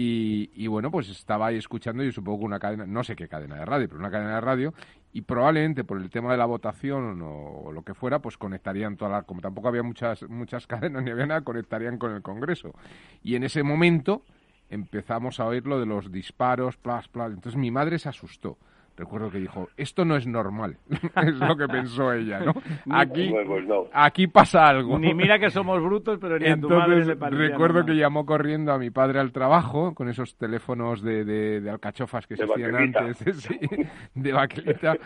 Y, 0.00 0.68
bueno, 0.68 0.92
pues 0.92 1.08
estaba 1.08 1.48
ahí 1.48 1.56
escuchando, 1.56 2.04
yo 2.04 2.12
supongo 2.12 2.38
que 2.38 2.44
una 2.44 2.60
cadena, 2.60 2.86
no 2.86 3.02
sé 3.02 3.16
qué 3.16 3.26
cadena 3.26 3.56
de 3.56 3.64
radio, 3.64 3.88
pero 3.88 3.98
una 3.98 4.12
cadena 4.12 4.36
de 4.36 4.40
radio, 4.40 4.72
y 5.12 5.22
probablemente 5.22 5.82
por 5.82 6.00
el 6.00 6.08
tema 6.08 6.30
de 6.30 6.38
la 6.38 6.44
votación 6.44 7.20
o, 7.20 7.72
lo 7.72 7.82
que 7.82 7.94
fuera, 7.94 8.20
pues 8.20 8.38
conectarían 8.38 8.96
todas 8.96 9.10
las, 9.10 9.24
como 9.24 9.40
tampoco 9.40 9.66
había 9.66 9.82
muchas, 9.82 10.22
muchas 10.28 10.66
cadenas 10.68 11.02
ni 11.02 11.10
había 11.10 11.26
nada, 11.26 11.40
conectarían 11.40 11.98
con 11.98 12.14
el 12.14 12.22
Congreso. 12.22 12.76
Y 13.24 13.34
en 13.34 13.42
ese 13.42 13.64
momento 13.64 14.22
empezamos 14.70 15.40
a 15.40 15.46
oír 15.46 15.66
lo 15.66 15.80
de 15.80 15.86
los 15.86 16.12
disparos, 16.12 16.76
plas, 16.76 17.08
plas. 17.08 17.32
Entonces 17.32 17.58
mi 17.58 17.72
madre 17.72 17.98
se 17.98 18.08
asustó 18.08 18.56
recuerdo 18.98 19.30
que 19.30 19.38
dijo, 19.38 19.68
esto 19.76 20.04
no 20.04 20.16
es 20.16 20.26
normal, 20.26 20.76
es 20.90 21.34
lo 21.36 21.56
que 21.56 21.68
pensó 21.68 22.12
ella, 22.12 22.40
¿no? 22.40 22.52
Aquí, 22.90 23.30
pues 23.30 23.64
aquí 23.92 24.26
pasa 24.26 24.66
algo. 24.66 24.98
Ni 24.98 25.14
mira 25.14 25.38
que 25.38 25.50
somos 25.50 25.80
brutos, 25.82 26.18
pero 26.20 26.38
ni 26.38 26.48
a 26.48 26.60
tu 26.60 26.68
madre 26.68 27.04
le 27.04 27.14
Recuerdo 27.14 27.84
que 27.84 27.94
llamó 27.94 28.26
corriendo 28.26 28.72
a 28.72 28.78
mi 28.78 28.90
padre 28.90 29.20
al 29.20 29.32
trabajo 29.32 29.94
con 29.94 30.08
esos 30.08 30.36
teléfonos 30.36 31.00
de, 31.02 31.24
de, 31.24 31.70
alcachofas 31.70 32.26
que 32.26 32.36
se 32.36 32.44
hacían 32.44 32.74
antes, 32.74 33.48
de 34.14 34.32
baquelita, 34.32 34.96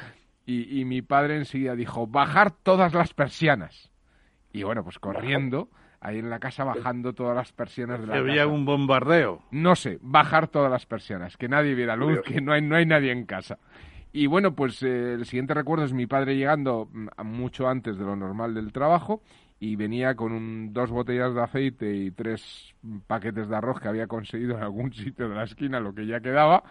y, 0.46 0.80
y 0.80 0.84
mi 0.84 1.02
padre 1.02 1.36
enseguida 1.36 1.76
dijo, 1.76 2.06
bajar 2.06 2.50
todas 2.50 2.94
las 2.94 3.12
persianas. 3.12 3.90
Y 4.52 4.62
bueno, 4.62 4.82
pues 4.82 4.98
corriendo 4.98 5.68
ahí 6.02 6.18
en 6.18 6.28
la 6.28 6.40
casa 6.40 6.64
bajando 6.64 7.12
todas 7.12 7.34
las 7.34 7.52
persianas 7.52 8.00
de 8.00 8.06
la 8.06 8.14
casa. 8.14 8.24
Había 8.24 8.46
un 8.46 8.64
bombardeo. 8.64 9.42
No 9.52 9.76
sé, 9.76 9.98
bajar 10.02 10.48
todas 10.48 10.70
las 10.70 10.84
persianas, 10.84 11.36
que 11.36 11.48
nadie 11.48 11.74
viera 11.74 11.96
luz, 11.96 12.20
que 12.22 12.40
no 12.40 12.52
hay, 12.52 12.60
no 12.60 12.76
hay 12.76 12.84
nadie 12.84 13.12
en 13.12 13.24
casa. 13.24 13.58
Y 14.12 14.26
bueno, 14.26 14.54
pues 14.54 14.82
eh, 14.82 15.14
el 15.14 15.24
siguiente 15.24 15.54
recuerdo 15.54 15.84
es 15.84 15.92
mi 15.92 16.06
padre 16.06 16.36
llegando 16.36 16.88
mm, 16.92 17.24
mucho 17.24 17.68
antes 17.68 17.96
de 17.96 18.04
lo 18.04 18.14
normal 18.16 18.54
del 18.54 18.72
trabajo 18.72 19.22
y 19.58 19.76
venía 19.76 20.16
con 20.16 20.72
dos 20.72 20.90
botellas 20.90 21.34
de 21.34 21.40
aceite 21.42 21.94
y 21.94 22.10
tres 22.10 22.74
paquetes 23.06 23.48
de 23.48 23.56
arroz 23.56 23.80
que 23.80 23.88
había 23.88 24.08
conseguido 24.08 24.56
en 24.56 24.64
algún 24.64 24.92
sitio 24.92 25.28
de 25.28 25.36
la 25.36 25.44
esquina, 25.44 25.80
lo 25.80 25.94
que 25.94 26.06
ya 26.06 26.20
quedaba. 26.20 26.64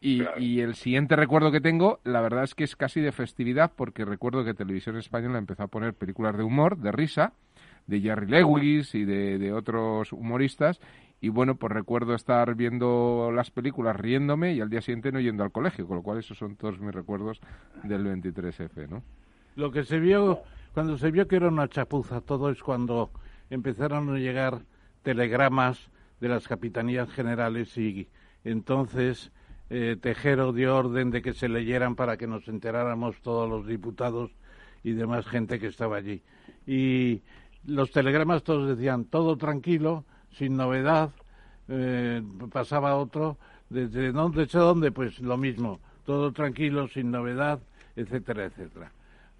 Y, 0.00 0.22
y, 0.36 0.60
el 0.60 0.74
siguiente 0.74 1.16
recuerdo 1.16 1.50
que 1.50 1.62
tengo, 1.62 2.00
la 2.04 2.20
verdad 2.20 2.44
es 2.44 2.54
que 2.54 2.64
es 2.64 2.76
casi 2.76 3.00
de 3.00 3.10
festividad, 3.10 3.72
porque 3.74 4.04
recuerdo 4.04 4.44
que 4.44 4.52
Televisión 4.52 4.98
Española 4.98 5.38
empezó 5.38 5.62
a 5.62 5.68
poner 5.68 5.94
películas 5.94 6.36
de 6.36 6.42
humor, 6.42 6.76
de 6.76 6.92
risa, 6.92 7.32
de 7.86 8.00
Jerry 8.00 8.26
Lewis 8.26 8.94
y 8.94 9.04
de, 9.04 9.52
otros 9.52 10.12
humoristas. 10.12 10.80
Y 11.20 11.28
bueno, 11.28 11.56
pues 11.56 11.72
recuerdo 11.72 12.14
estar 12.14 12.54
viendo 12.54 13.30
las 13.32 13.50
películas 13.50 13.96
riéndome 13.96 14.52
y 14.52 14.60
al 14.60 14.68
día 14.68 14.82
siguiente 14.82 15.10
no 15.10 15.20
yendo 15.20 15.42
al 15.42 15.52
colegio, 15.52 15.86
con 15.86 15.96
lo 15.96 16.02
cual 16.02 16.18
esos 16.18 16.36
son 16.36 16.56
todos 16.56 16.78
mis 16.80 16.92
recuerdos 16.92 17.40
del 17.82 18.04
23F, 18.04 18.88
¿no? 18.88 19.02
Lo 19.56 19.70
que 19.70 19.84
se 19.84 20.00
vio, 20.00 20.42
cuando 20.74 20.98
se 20.98 21.10
vio 21.10 21.26
que 21.26 21.36
era 21.36 21.48
una 21.48 21.68
chapuza, 21.68 22.20
todo 22.20 22.50
es 22.50 22.62
cuando 22.62 23.10
empezaron 23.48 24.14
a 24.14 24.18
llegar 24.18 24.62
telegramas 25.02 25.90
de 26.20 26.28
las 26.28 26.48
capitanías 26.48 27.10
generales 27.10 27.76
y 27.78 28.08
entonces 28.42 29.30
eh, 29.70 29.96
Tejero 30.00 30.52
dio 30.52 30.76
orden 30.76 31.10
de 31.10 31.22
que 31.22 31.32
se 31.32 31.48
leyeran 31.48 31.94
para 31.94 32.16
que 32.16 32.26
nos 32.26 32.48
enteráramos 32.48 33.20
todos 33.22 33.48
los 33.48 33.66
diputados 33.66 34.30
y 34.82 34.92
demás 34.92 35.26
gente 35.26 35.58
que 35.58 35.68
estaba 35.68 35.96
allí. 35.96 36.22
Y 36.66 37.22
los 37.66 37.90
telegramas 37.90 38.42
todos 38.42 38.76
decían 38.76 39.04
todo 39.06 39.36
tranquilo, 39.36 40.04
sin 40.32 40.56
novedad, 40.56 41.10
eh, 41.68 42.22
pasaba 42.52 42.96
otro, 42.96 43.38
desde 43.68 44.12
dónde, 44.12 44.42
desde 44.42 44.58
dónde, 44.58 44.92
pues 44.92 45.20
lo 45.20 45.36
mismo, 45.36 45.80
todo 46.04 46.32
tranquilo, 46.32 46.88
sin 46.88 47.10
novedad, 47.10 47.60
etcétera, 47.96 48.44
etcétera. 48.44 48.92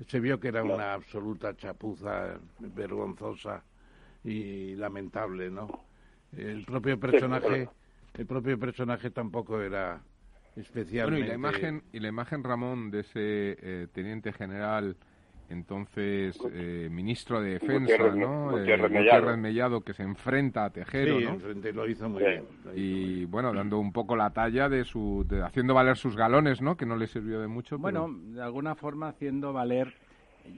Se 0.09 0.21
vio 0.21 0.41
que 0.41 0.49
era 0.49 0.63
una 0.63 0.95
absoluta 0.95 1.57
chapuza 1.57 2.39
vergonzosa 2.59 3.63
y 4.25 4.75
lamentable, 4.75 5.51
¿no? 5.51 5.69
El 6.37 6.65
propio 6.65 6.99
personaje 6.99 7.69
el 8.15 8.27
propio 8.27 8.59
personaje 8.59 9.11
tampoco 9.11 9.61
era 9.61 10.01
especialmente... 10.55 11.21
Bueno, 11.21 11.27
y 11.27 11.29
la 11.29 11.35
imagen, 11.35 11.83
y 11.93 11.99
la 11.99 12.09
imagen 12.09 12.45
Ramón, 12.45 12.91
de 12.91 13.01
ese 13.01 13.11
eh, 13.61 13.89
teniente 13.93 14.33
general 14.33 14.97
entonces 15.55 16.39
eh, 16.53 16.89
ministro 16.91 17.41
de 17.41 17.55
Defensa, 17.55 18.11
¿no? 18.15 18.51
Gutiérrez, 18.51 19.39
Mellado. 19.39 19.81
que 19.81 19.95
se 19.95 20.03
enfrenta 20.03 20.67
a 20.67 20.71
Tejero, 20.71 21.19
sí, 21.19 21.25
¿no? 21.25 21.73
lo 21.73 21.89
hizo 21.89 22.09
muy 22.09 22.23
bien. 22.23 22.45
y 22.75 23.25
bueno, 23.25 23.53
dando 23.55 23.79
un 23.79 23.93
poco 23.93 24.17
la 24.17 24.31
talla 24.31 24.69
de 24.69 24.85
su, 24.85 25.27
haciendo 25.43 25.73
valer 25.73 25.97
sus 25.97 26.17
galones, 26.17 26.61
¿no? 26.61 26.77
Que 26.77 26.85
no 26.85 26.97
le 26.97 27.07
sirvió 27.07 27.41
de 27.41 27.47
mucho. 27.47 27.79
Bueno, 27.79 28.09
de 28.13 28.43
alguna 28.43 28.75
forma 28.75 29.09
haciendo 29.09 29.53
valer, 29.53 29.95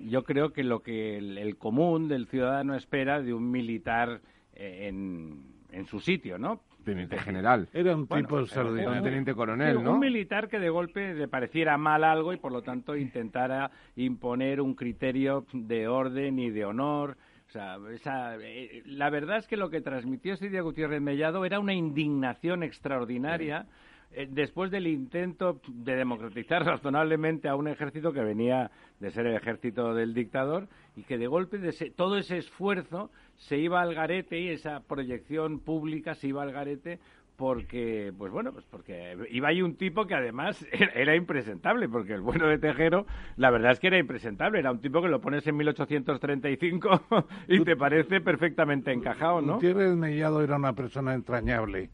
yo 0.05 0.25
creo 0.25 0.53
que 0.53 0.65
lo 0.65 0.81
que 0.81 1.19
el, 1.19 1.57
común 1.57 2.09
del 2.09 2.27
ciudadano 2.27 2.75
espera 2.75 3.23
de 3.23 3.33
un 3.35 3.51
militar 3.51 4.21
eh, 4.55 4.89
en, 4.89 5.45
en 5.71 5.87
su 5.87 6.01
sitio, 6.01 6.39
¿no? 6.39 6.61
Teniente 6.87 7.19
general. 7.19 7.69
Era 7.73 7.97
un 7.97 8.07
tipo 8.07 8.39
extraordinario. 8.39 9.03
teniente 9.03 9.35
coronel, 9.35 9.83
¿no? 9.83 9.95
Un 9.95 9.99
militar 9.99 10.47
que 10.47 10.61
de 10.61 10.71
golpe 10.71 11.15
le 11.15 11.27
pareciera 11.27 11.77
mal 11.77 12.05
algo 12.05 12.33
y 12.33 12.37
por 12.37 12.53
lo 12.53 12.63
tanto 12.63 12.95
intentara 12.95 13.73
imponer 13.97 14.61
un 14.61 14.75
criterio 14.77 15.45
de 15.53 15.89
orden 15.89 16.39
y 16.39 16.51
de 16.51 16.65
honor. 16.65 17.17
O 17.49 17.51
sea, 17.51 17.79
esa, 17.93 18.37
eh, 18.37 18.85
la 18.87 19.11
verdad 19.11 19.39
es 19.39 19.49
que 19.49 19.57
lo 19.57 19.69
que 19.69 19.81
transmitió 19.81 20.37
Sidia 20.37 20.63
Gutiérrez 20.63 21.01
Mellado 21.01 21.45
era 21.45 21.59
una 21.59 21.75
indignación 21.75 22.63
extraordinaria. 22.63 23.67
Eh, 24.13 24.29
después 24.31 24.71
del 24.71 24.87
intento 24.87 25.61
de 25.67 25.97
democratizar 25.97 26.65
razonablemente 26.65 27.49
a 27.49 27.57
un 27.57 27.67
ejército 27.67 28.13
que 28.13 28.21
venía 28.21 28.71
de 29.01 29.11
ser 29.11 29.27
el 29.27 29.35
ejército 29.35 29.93
del 29.93 30.15
dictador 30.15 30.69
y 30.95 31.03
que 31.03 31.19
de 31.19 31.27
golpe 31.27 31.59
de 31.59 31.73
todo 31.97 32.17
ese 32.17 32.39
esfuerzo 32.39 33.11
se 33.37 33.59
iba 33.59 33.81
al 33.81 33.95
garete 33.95 34.41
y 34.41 34.49
esa 34.49 34.81
proyección 34.81 35.61
pública 35.61 36.15
se 36.15 36.29
iba 36.29 36.43
al 36.43 36.53
garete 36.53 36.99
porque, 37.37 38.13
pues 38.17 38.33
bueno, 38.33 38.53
pues 38.53 38.65
porque 38.71 39.17
iba 39.31 39.49
ahí 39.49 39.61
un 39.61 39.77
tipo 39.77 40.07
que 40.07 40.15
además 40.15 40.67
era 40.95 41.15
impresentable, 41.15 41.89
porque 41.89 42.15
el 42.15 42.23
bueno 42.23 42.49
de 42.49 42.59
Tejero, 42.59 43.07
la 43.37 43.51
verdad 43.51 43.73
es 43.73 43.81
que 43.81 43.89
era 43.89 43.99
impresentable, 43.99 44.59
era 44.59 44.73
un 44.73 44.81
tipo 44.81 45.03
que 45.03 45.09
lo 45.09 45.21
pones 45.21 45.47
en 45.47 45.57
1835 45.57 47.03
y 47.49 47.61
te 47.65 47.77
parece 47.77 48.21
perfectamente 48.21 48.93
encajado, 48.93 49.43
¿no? 49.43 49.55
Gutiérrez 49.55 49.95
Mellado 49.97 50.43
era 50.43 50.57
una 50.57 50.73
persona 50.73 51.15
entrañable. 51.15 51.91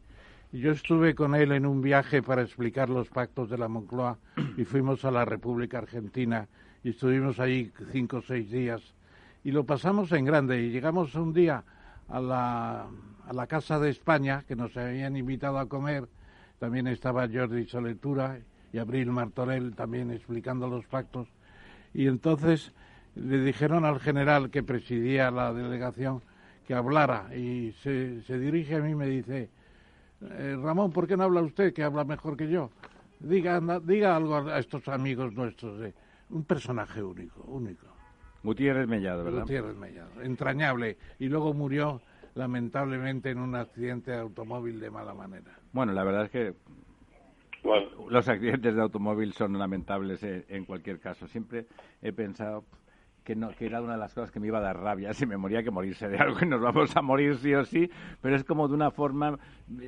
Yo 0.53 0.71
estuve 0.71 1.15
con 1.15 1.33
él 1.33 1.51
en 1.51 1.65
un 1.65 1.81
viaje 1.81 2.21
para 2.21 2.43
explicar 2.43 2.87
los 2.87 3.09
pactos 3.09 3.49
de 3.49 3.57
la 3.57 3.67
Moncloa 3.67 4.19
y 4.55 4.65
fuimos 4.65 5.03
a 5.03 5.11
la 5.11 5.25
República 5.25 5.79
Argentina 5.79 6.47
y 6.83 6.89
estuvimos 6.89 7.39
ahí 7.39 7.71
cinco 7.91 8.17
o 8.17 8.21
seis 8.21 8.51
días 8.51 8.93
y 9.43 9.51
lo 9.51 9.65
pasamos 9.65 10.11
en 10.11 10.25
grande. 10.25 10.61
Y 10.61 10.69
llegamos 10.69 11.15
un 11.15 11.33
día 11.33 11.63
a 12.07 12.19
la, 12.19 12.87
a 13.27 13.33
la 13.33 13.47
Casa 13.47 13.79
de 13.79 13.89
España 13.89 14.43
que 14.47 14.55
nos 14.55 14.75
habían 14.77 15.15
invitado 15.17 15.57
a 15.59 15.67
comer, 15.67 16.07
también 16.59 16.87
estaba 16.87 17.27
Jordi 17.27 17.65
Soletura 17.65 18.39
y 18.71 18.77
Abril 18.77 19.11
Martorell 19.11 19.75
también 19.75 20.11
explicando 20.11 20.67
los 20.67 20.85
pactos 20.85 21.27
y 21.93 22.07
entonces 22.07 22.73
le 23.15 23.39
dijeron 23.39 23.85
al 23.85 23.99
general 23.99 24.49
que 24.49 24.63
presidía 24.63 25.29
la 25.29 25.53
delegación 25.53 26.21
que 26.67 26.73
hablara. 26.73 27.35
Y 27.35 27.73
se, 27.83 28.21
se 28.23 28.39
dirige 28.39 28.75
a 28.75 28.79
mí 28.79 28.91
y 28.91 28.95
me 28.95 29.07
dice, 29.07 29.49
eh, 30.21 30.57
Ramón, 30.61 30.91
¿por 30.91 31.07
qué 31.07 31.15
no 31.15 31.23
habla 31.23 31.41
usted 31.41 31.73
que 31.73 31.83
habla 31.83 32.03
mejor 32.03 32.35
que 32.35 32.49
yo? 32.49 32.71
Diga, 33.19 33.61
diga 33.83 34.15
algo 34.15 34.37
a 34.37 34.59
estos 34.59 34.87
amigos 34.87 35.33
nuestros, 35.33 35.79
de 35.79 35.93
un 36.29 36.43
personaje 36.43 37.01
único, 37.01 37.41
único. 37.43 37.92
Gutiérrez 38.43 38.87
Mellado, 38.87 39.23
¿verdad? 39.23 39.41
Gutiérrez 39.41 39.75
Mellado, 39.75 40.21
entrañable. 40.21 40.97
Y 41.19 41.27
luego 41.29 41.53
murió 41.53 42.01
lamentablemente 42.35 43.29
en 43.29 43.39
un 43.39 43.55
accidente 43.55 44.11
de 44.11 44.19
automóvil 44.19 44.79
de 44.79 44.89
mala 44.89 45.13
manera. 45.13 45.57
Bueno, 45.71 45.93
la 45.93 46.03
verdad 46.03 46.25
es 46.25 46.31
que 46.31 46.53
los 48.09 48.27
accidentes 48.27 48.75
de 48.75 48.81
automóvil 48.81 49.33
son 49.33 49.57
lamentables 49.57 50.21
eh, 50.23 50.45
en 50.49 50.65
cualquier 50.65 50.99
caso. 50.99 51.27
Siempre 51.27 51.65
he 52.01 52.11
pensado 52.11 52.65
que, 53.23 53.35
no, 53.35 53.49
que 53.51 53.65
era 53.65 53.81
una 53.81 53.93
de 53.93 53.99
las 53.99 54.13
cosas 54.13 54.31
que 54.31 54.39
me 54.39 54.47
iba 54.47 54.59
a 54.59 54.61
dar 54.61 54.79
rabia, 54.79 55.13
si 55.13 55.25
me 55.25 55.37
moría 55.37 55.63
que 55.63 55.71
morirse 55.71 56.07
de 56.09 56.17
algo 56.17 56.37
y 56.41 56.45
nos 56.45 56.61
vamos 56.61 56.95
a 56.95 57.01
morir 57.01 57.35
sí 57.37 57.53
o 57.53 57.63
sí, 57.65 57.89
pero 58.21 58.35
es 58.35 58.43
como 58.43 58.67
de 58.67 58.73
una 58.73 58.91
forma 58.91 59.37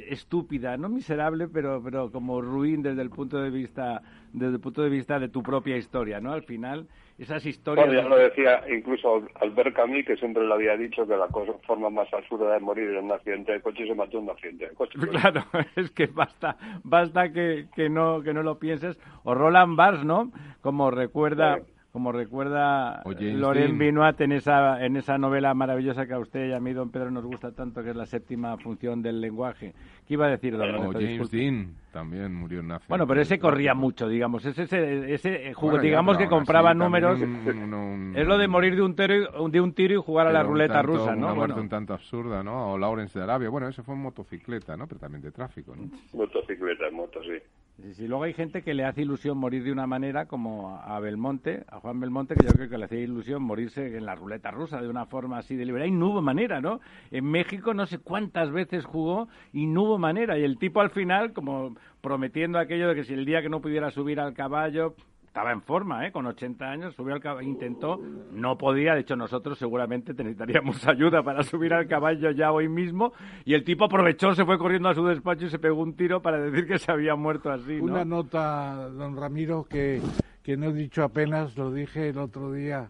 estúpida, 0.08 0.78
no 0.78 0.90
miserable, 0.90 1.48
pero, 1.48 1.82
pero 1.84 2.12
como 2.12 2.42
ruin 2.42 2.82
desde 2.82 3.02
el 3.02 3.10
punto 3.10 3.42
de 3.42 3.50
vista 3.50 4.02
desde 4.36 4.56
el 4.56 4.60
punto 4.60 4.82
de 4.82 4.90
vista 4.90 5.18
de 5.18 5.30
tu 5.30 5.42
propia 5.42 5.78
historia, 5.78 6.20
¿no? 6.20 6.34
Al 6.34 6.44
final, 6.44 6.88
esas 7.18 7.46
historias... 7.46 7.88
Bueno, 7.88 8.02
ya 8.02 8.10
lo 8.10 8.18
decía 8.18 8.62
incluso 8.70 9.26
Albert 9.40 9.74
Camus, 9.74 10.06
que 10.06 10.18
siempre 10.18 10.46
le 10.46 10.54
había 10.54 10.76
dicho 10.76 11.08
que 11.08 11.16
la 11.16 11.28
cosa, 11.28 11.54
forma 11.66 11.90
más 11.90 12.14
absurda 12.14 12.54
de 12.54 12.60
morir 12.60 12.90
en 12.90 13.06
un 13.06 13.12
accidente 13.14 13.54
de 13.54 13.62
coche 13.62 13.88
se 13.88 13.96
mató 13.96 14.18
en 14.18 14.26
un 14.26 14.30
accidente 14.32 14.68
de 14.68 14.76
coche. 14.76 15.00
Claro, 15.16 15.46
es 15.76 15.92
que 15.92 16.08
basta, 16.08 16.58
basta 16.84 17.32
que, 17.32 17.68
que, 17.74 17.90
no, 17.90 18.22
que 18.22 18.34
no 18.34 18.44
lo 18.44 18.60
pienses. 18.60 19.00
O 19.24 19.34
Roland 19.34 19.78
Barthes, 19.78 20.04
¿no? 20.04 20.32
Como 20.62 20.92
recuerda 20.92 21.60
como 21.96 22.12
recuerda 22.12 23.02
Loren 23.06 23.78
Binoat 23.78 24.20
en 24.20 24.34
esa, 24.34 24.86
en 24.86 24.98
esa 24.98 25.18
novela 25.18 25.54
maravillosa 25.54 26.06
que 26.06 26.14
a 26.14 26.20
usted 26.20 26.50
y 26.50 26.52
a 26.52 26.60
mí, 26.60 26.74
don 26.74 26.92
Pedro, 26.92 27.10
nos 27.10 27.24
gusta 27.24 27.54
tanto, 27.54 27.82
que 27.82 27.92
es 27.92 27.96
la 27.96 28.06
séptima 28.06 28.58
función 28.58 29.02
del 29.02 29.22
lenguaje. 29.22 29.74
¿Qué 30.06 30.16
iba 30.16 30.26
a 30.26 30.30
decir, 30.30 30.58
don 30.58 30.74
Lorenzo? 30.74 31.00
James 31.00 31.32
Dean 31.32 31.76
también 31.94 32.36
murió 32.36 32.60
en. 32.60 32.74
Bueno, 32.90 33.08
pero 33.08 33.22
ese 33.22 33.40
corría 33.40 33.74
mucho, 33.74 34.10
digamos. 34.10 34.46
Ese, 34.46 34.64
ese, 34.64 35.14
ese 35.14 35.54
jugo, 35.54 35.78
digamos 35.78 36.18
que 36.18 36.28
compraba 36.28 36.74
números. 36.74 37.18
Es 37.18 38.28
lo 38.28 38.38
de 38.38 38.48
morir 38.50 38.76
de 38.76 38.82
un, 38.82 38.94
tiro, 38.94 39.48
de 39.48 39.62
un 39.62 39.72
tiro 39.72 39.94
y 39.94 39.98
jugar 39.98 40.28
a 40.28 40.34
la 40.34 40.44
ruleta 40.44 40.82
rusa, 40.82 41.16
¿no? 41.16 41.28
Una 41.28 41.34
muerte 41.34 41.62
un 41.62 41.70
tanto 41.70 41.94
absurda, 41.94 42.44
¿no? 42.44 42.74
O 42.74 42.78
Lawrence 42.78 43.18
de 43.18 43.24
Arabia. 43.24 43.48
Bueno, 43.48 43.70
eso 43.70 43.84
fue 43.84 43.96
en 43.96 44.02
motocicleta, 44.02 44.76
¿no? 44.76 44.86
Pero 44.86 45.00
también 45.00 45.22
de 45.22 45.32
tráfico, 45.32 45.74
¿no? 45.74 45.90
Motocicleta, 46.12 46.92
moto, 46.92 47.22
sí. 47.24 47.42
Sí, 47.78 48.08
luego 48.08 48.24
hay 48.24 48.34
gente 48.34 48.62
que 48.62 48.74
le 48.74 48.86
hace 48.86 49.02
ilusión 49.02 49.38
morir 49.38 49.64
de 49.64 49.72
una 49.72 49.86
manera 49.86 50.28
como 50.28 50.78
a 50.78 50.98
Belmonte, 51.02 51.66
a 51.68 51.82
Juan 51.82 52.00
Belmonte, 52.00 52.36
que 52.36 52.46
yo 52.46 52.54
creo 52.54 52.70
que 52.70 52.78
le 52.78 52.86
hacía 52.86 53.02
ilusión 53.02 53.44
morirse 53.44 53.98
en 53.98 54.06
la 54.06 54.16
ruleta 54.16 54.50
rusa 54.50 54.82
de 54.82 54.88
una 54.88 55.06
forma 55.06 55.40
así 55.40 55.58
deliberada 55.58 55.88
y 55.88 55.92
no 55.92 56.12
hubo 56.12 56.22
manera, 56.22 56.62
¿no? 56.62 56.80
En 57.12 57.26
México 57.26 57.74
no 57.74 57.86
sé 57.86 58.00
cuántas 58.00 58.50
veces 58.50 58.86
jugó 58.86 59.28
y 59.52 59.68
no 59.68 59.84
hubo 59.84 59.98
manera 59.98 60.40
y 60.40 60.44
el 60.46 60.58
tipo 60.58 60.80
al 60.80 60.90
final 60.92 61.34
como 61.34 61.76
prometiendo 62.00 62.60
aquello 62.60 62.88
de 62.88 62.96
que 62.96 63.04
si 63.04 63.14
el 63.14 63.26
día 63.26 63.42
que 63.42 63.50
no 63.50 63.60
pudiera 63.60 63.92
subir 63.92 64.22
al 64.22 64.34
caballo 64.34 64.96
estaba 65.36 65.52
en 65.52 65.62
forma, 65.64 66.08
¿eh? 66.08 66.14
con 66.14 66.26
80 66.26 66.66
años, 66.66 66.96
subió 66.96 67.14
al 67.14 67.20
caballo, 67.20 67.46
intentó, 67.46 68.00
no 68.32 68.58
podía, 68.58 68.94
de 68.94 69.02
hecho 69.02 69.18
nosotros 69.18 69.58
seguramente 69.58 70.14
necesitaríamos 70.14 70.88
ayuda 70.88 71.24
para 71.24 71.44
subir 71.44 71.74
al 71.74 71.90
caballo 71.90 72.32
ya 72.32 72.54
hoy 72.54 72.70
mismo, 72.70 73.12
y 73.44 73.54
el 73.54 73.66
tipo 73.66 73.84
aprovechó, 73.84 74.34
se 74.34 74.46
fue 74.46 74.58
corriendo 74.58 74.88
a 74.88 74.96
su 74.96 75.06
despacho 75.06 75.48
y 75.48 75.50
se 75.50 75.60
pegó 75.60 75.82
un 75.82 75.94
tiro 75.98 76.22
para 76.22 76.40
decir 76.40 76.66
que 76.66 76.80
se 76.80 76.90
había 76.90 77.16
muerto 77.16 77.52
así. 77.52 77.82
Una 77.82 78.06
nota, 78.06 78.88
don 78.92 79.18
Ramiro, 79.18 79.66
que, 79.66 80.02
que 80.42 80.56
no 80.56 80.68
he 80.68 80.74
dicho 80.74 81.04
apenas, 81.04 81.58
lo 81.58 81.70
dije 81.70 82.08
el 82.08 82.18
otro 82.18 82.54
día 82.54 82.90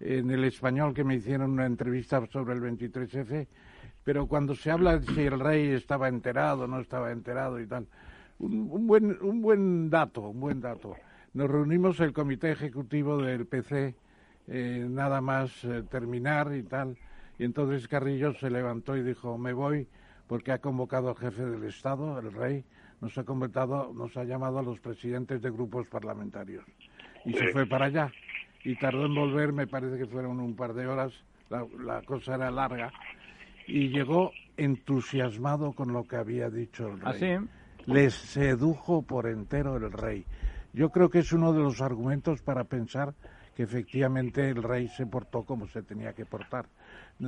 en 0.00 0.32
el 0.32 0.42
español 0.42 0.92
que 0.92 1.04
me 1.04 1.14
hicieron 1.14 1.52
una 1.52 1.66
entrevista 1.66 2.26
sobre 2.26 2.54
el 2.54 2.60
23F, 2.60 3.46
pero 4.02 4.26
cuando 4.26 4.56
se 4.56 4.72
habla 4.72 4.98
de 4.98 5.14
si 5.14 5.20
el 5.20 5.38
rey 5.38 5.68
estaba 5.68 6.08
enterado, 6.08 6.66
no 6.66 6.80
estaba 6.80 7.12
enterado 7.12 7.60
y 7.60 7.68
tal, 7.68 7.86
un, 8.40 8.68
un 8.68 8.84
buen, 8.88 9.16
un 9.22 9.40
buen 9.40 9.88
dato, 9.88 10.22
un 10.22 10.40
buen 10.40 10.60
dato 10.60 10.96
nos 11.34 11.50
reunimos 11.50 12.00
el 12.00 12.12
comité 12.12 12.52
ejecutivo 12.52 13.18
del 13.18 13.46
PC, 13.46 13.94
eh, 14.48 14.86
nada 14.88 15.20
más 15.20 15.64
eh, 15.64 15.82
terminar 15.90 16.54
y 16.54 16.62
tal, 16.62 16.96
y 17.38 17.44
entonces 17.44 17.86
Carrillo 17.86 18.34
se 18.34 18.50
levantó 18.50 18.96
y 18.96 19.02
dijo, 19.02 19.38
me 19.38 19.52
voy 19.52 19.86
porque 20.26 20.52
ha 20.52 20.58
convocado 20.58 21.08
al 21.08 21.16
jefe 21.16 21.44
del 21.44 21.64
Estado, 21.64 22.18
el 22.18 22.32
rey, 22.32 22.64
nos 23.00 23.16
ha 23.16 23.24
convocado, 23.24 23.92
nos 23.94 24.16
ha 24.16 24.24
llamado 24.24 24.58
a 24.58 24.62
los 24.62 24.78
presidentes 24.78 25.40
de 25.40 25.50
grupos 25.50 25.86
parlamentarios. 25.88 26.64
Y 27.24 27.32
se 27.32 27.48
fue 27.48 27.66
para 27.66 27.86
allá. 27.86 28.12
Y 28.62 28.76
tardó 28.76 29.06
en 29.06 29.14
volver, 29.14 29.52
me 29.52 29.66
parece 29.66 29.96
que 29.96 30.06
fueron 30.06 30.38
un 30.40 30.54
par 30.54 30.74
de 30.74 30.86
horas, 30.86 31.12
la, 31.48 32.02
cosa 32.02 32.34
era 32.34 32.50
larga, 32.50 32.92
y 33.66 33.88
llegó 33.88 34.32
entusiasmado 34.56 35.72
con 35.72 35.92
lo 35.92 36.06
que 36.06 36.16
había 36.16 36.50
dicho 36.50 36.88
el 36.88 37.00
rey. 37.00 37.32
¿Ah, 37.32 37.44
Les 37.86 38.12
sedujo 38.12 39.02
por 39.02 39.26
entero 39.26 39.76
el 39.76 39.90
rey. 39.90 40.26
Yo 40.78 40.90
creo 40.90 41.10
que 41.10 41.18
es 41.18 41.32
uno 41.32 41.52
de 41.52 41.58
los 41.58 41.80
argumentos 41.80 42.40
para 42.40 42.62
pensar 42.62 43.12
que 43.56 43.64
efectivamente 43.64 44.48
el 44.48 44.62
rey 44.62 44.86
se 44.86 45.06
portó 45.06 45.42
como 45.42 45.66
se 45.66 45.82
tenía 45.82 46.12
que 46.12 46.24
portar. 46.24 46.66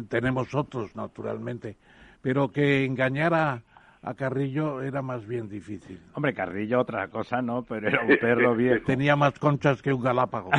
Tenemos 0.09 0.55
otros, 0.55 0.95
naturalmente, 0.95 1.77
pero 2.23 2.53
que 2.53 2.85
engañara 2.85 3.65
a 4.03 4.15
Carrillo 4.15 4.83
era 4.83 5.03
más 5.03 5.27
bien 5.27 5.49
difícil. 5.49 6.01
Hombre, 6.15 6.33
Carrillo 6.33 6.79
otra 6.79 7.09
cosa, 7.09 7.43
¿no? 7.43 7.65
Pero 7.65 7.89
era 7.89 8.03
un 8.03 8.17
perro 8.21 8.55
viejo. 8.55 8.85
Tenía 8.87 9.17
más 9.17 9.37
conchas 9.41 9.83
que 9.83 9.93
un 9.93 10.01
galápago. 10.01 10.51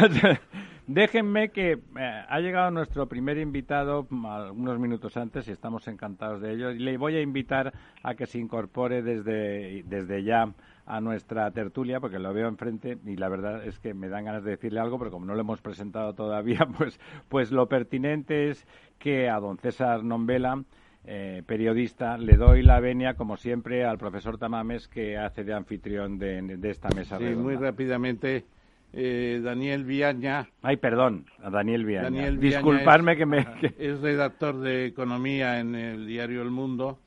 Déjenme 0.85 1.47
que 1.51 1.71
eh, 1.97 2.25
ha 2.27 2.39
llegado 2.41 2.71
nuestro 2.71 3.07
primer 3.07 3.37
invitado 3.37 4.05
unos 4.11 4.79
minutos 4.79 5.15
antes 5.15 5.47
y 5.47 5.51
estamos 5.51 5.87
encantados 5.87 6.41
de 6.41 6.55
ello. 6.55 6.71
Y 6.71 6.79
le 6.79 6.97
voy 6.97 7.15
a 7.15 7.21
invitar 7.21 7.71
a 8.03 8.15
que 8.15 8.25
se 8.25 8.37
incorpore 8.37 9.01
desde, 9.01 9.83
desde 9.83 10.25
ya 10.25 10.53
a 10.91 10.99
nuestra 10.99 11.49
tertulia 11.51 12.01
porque 12.01 12.19
lo 12.19 12.33
veo 12.33 12.49
enfrente 12.49 12.97
y 13.05 13.15
la 13.15 13.29
verdad 13.29 13.65
es 13.65 13.79
que 13.79 13.93
me 13.93 14.09
dan 14.09 14.25
ganas 14.25 14.43
de 14.43 14.51
decirle 14.51 14.81
algo, 14.81 14.99
pero 14.99 15.09
como 15.09 15.25
no 15.25 15.35
lo 15.35 15.39
hemos 15.39 15.61
presentado 15.61 16.13
todavía, 16.13 16.67
pues, 16.77 16.99
pues 17.29 17.51
lo 17.53 17.67
pertinente 17.67 18.49
es 18.49 18.67
que 18.99 19.29
a 19.29 19.39
don 19.39 19.57
César 19.57 20.03
Nombela 20.03 20.61
eh, 21.05 21.43
periodista, 21.45 22.17
le 22.17 22.35
doy 22.35 22.61
la 22.61 22.81
venia, 22.81 23.13
como 23.13 23.37
siempre, 23.37 23.85
al 23.85 23.97
profesor 23.97 24.37
Tamames, 24.37 24.89
que 24.89 25.17
hace 25.17 25.45
de 25.45 25.53
anfitrión 25.53 26.19
de, 26.19 26.59
esta 26.63 26.89
mesa 26.93 27.17
sí, 27.17 27.23
muy 27.23 27.55
rápidamente. 27.55 28.45
Eh, 28.93 29.39
Daniel 29.41 29.85
Viaña. 29.85 30.49
Ay, 30.61 30.75
perdón, 30.75 31.25
a 31.41 31.49
Daniel 31.49 31.85
Viaña. 31.85 32.09
Daniel 32.09 32.39
Disculparme 32.39 33.15
que 33.15 33.25
me. 33.25 33.47
Es 33.79 34.01
redactor 34.01 34.59
de 34.59 34.87
Economía 34.87 35.61
en 35.61 35.73
el 35.75 36.05
diario 36.05 36.41
El 36.41 36.51
Mundo 36.51 36.99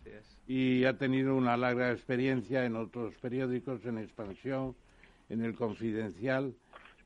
y 0.47 0.85
ha 0.85 0.99
tenido 0.99 1.35
una 1.37 1.57
larga 1.57 1.91
experiencia 1.91 2.65
en 2.65 2.77
otros 2.77 3.15
periódicos, 3.17 3.85
en 3.87 3.99
Expansión, 3.99 4.75
en 5.29 5.43
El 5.43 5.55
Confidencial, 5.55 6.55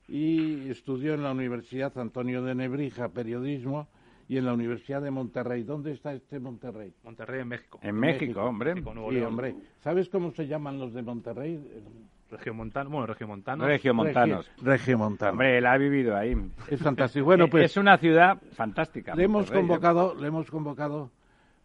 y 0.07 0.69
estudió 0.69 1.13
en 1.13 1.23
la 1.23 1.31
Universidad 1.31 1.97
Antonio 1.97 2.43
de 2.43 2.55
Nebrija 2.55 3.09
Periodismo 3.09 3.87
y 4.27 4.37
en 4.37 4.45
la 4.45 4.53
Universidad 4.53 5.01
de 5.01 5.11
Monterrey. 5.11 5.63
¿Dónde 5.63 5.91
está 5.91 6.13
este 6.13 6.39
Monterrey? 6.39 6.93
Monterrey, 7.03 7.41
en 7.41 7.47
México. 7.47 7.79
En 7.81 7.95
México, 7.95 8.41
hombre. 8.41 8.75
sí, 8.75 9.19
hombre. 9.21 9.55
¿Sabes 9.79 10.09
cómo 10.09 10.31
se 10.31 10.47
llaman 10.47 10.79
los 10.79 10.93
de 10.93 11.01
Monterrey? 11.01 11.59
Regiomontanos, 12.29 12.91
bueno, 12.91 13.07
regiomontanos. 13.07 13.65
Regiomontanos. 13.65 14.51
Regiomontanos. 14.61 15.33
Hombre, 15.33 15.57
él 15.57 15.65
ha 15.65 15.77
vivido 15.77 16.15
ahí. 16.15 16.35
Es 16.67 16.79
fantástico. 16.79 17.25
Bueno, 17.25 17.47
pues... 17.51 17.65
Es 17.65 17.77
una 17.77 17.97
ciudad 17.97 18.39
fantástica. 18.51 19.15
Le 19.15 19.23
hemos 19.23 19.49
¿eh? 19.49 19.53
convocado, 19.53 20.13
le 20.13 20.27
hemos 20.27 20.49
convocado 20.51 21.09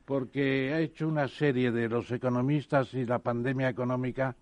porque 0.04 0.72
ha 0.72 0.80
hecho 0.80 1.08
una 1.08 1.28
serie 1.28 1.70
de 1.70 1.88
los 1.88 2.10
economistas 2.10 2.92
y 2.94 3.04
la 3.04 3.18
pandemia 3.18 3.68
económica 3.68 4.36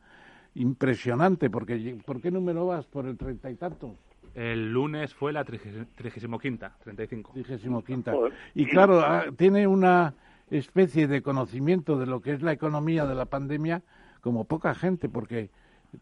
impresionante, 0.55 1.51
porque 1.51 1.99
¿por 2.05 2.21
qué 2.21 2.31
número 2.31 2.67
vas? 2.67 2.87
¿Por 2.87 3.07
el 3.07 3.17
treinta 3.17 3.51
y 3.51 3.55
tantos? 3.55 3.93
El 4.35 4.73
lunes 4.73 5.15
fue 5.15 5.33
la 5.33 5.45
trigésimo 5.45 6.39
quinta, 6.39 6.75
treinta 6.83 7.05
y 7.05 7.07
cinco. 7.07 7.33
Trigésimo 7.33 7.85
quinta. 7.85 8.15
Y 8.55 8.67
claro, 8.67 9.01
ah, 9.01 9.27
tiene 9.37 9.67
una 9.67 10.15
especie 10.51 11.07
de 11.07 11.23
conocimiento 11.23 11.99
de 11.99 12.07
lo 12.07 12.21
que 12.21 12.33
es 12.33 12.43
la 12.43 12.53
economía 12.53 13.07
de 13.07 13.15
la 13.15 13.27
pandemia 13.27 13.83
como 14.21 14.45
poca 14.45 14.75
gente, 14.75 15.09
porque 15.09 15.51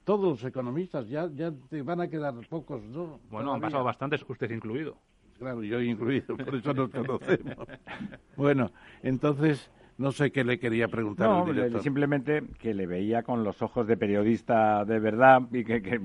todos 0.04 0.28
los 0.28 0.44
economistas 0.44 1.08
ya, 1.08 1.28
ya 1.34 1.52
te 1.68 1.82
van 1.82 2.00
a 2.00 2.08
quedar 2.08 2.34
pocos, 2.48 2.82
¿no? 2.82 3.18
Bueno, 3.30 3.52
han 3.52 3.60
pasado 3.60 3.82
bastantes, 3.82 4.24
usted 4.28 4.50
incluido. 4.50 4.96
Claro, 5.40 5.62
yo 5.62 5.80
incluido, 5.80 6.36
por 6.36 6.54
eso 6.54 6.74
nos 6.74 6.90
conocemos. 6.90 7.66
bueno, 8.36 8.70
entonces 9.02 9.70
no 10.00 10.12
sé 10.12 10.30
qué 10.30 10.44
le 10.44 10.58
quería 10.58 10.88
preguntar. 10.88 11.28
No, 11.28 11.78
simplemente 11.80 12.42
que 12.58 12.72
le 12.72 12.86
veía 12.86 13.22
con 13.22 13.42
los 13.42 13.60
ojos 13.60 13.86
de 13.86 13.98
periodista 13.98 14.82
de 14.86 14.98
verdad 14.98 15.42
y 15.52 15.62
que, 15.62 15.82
que, 15.82 16.00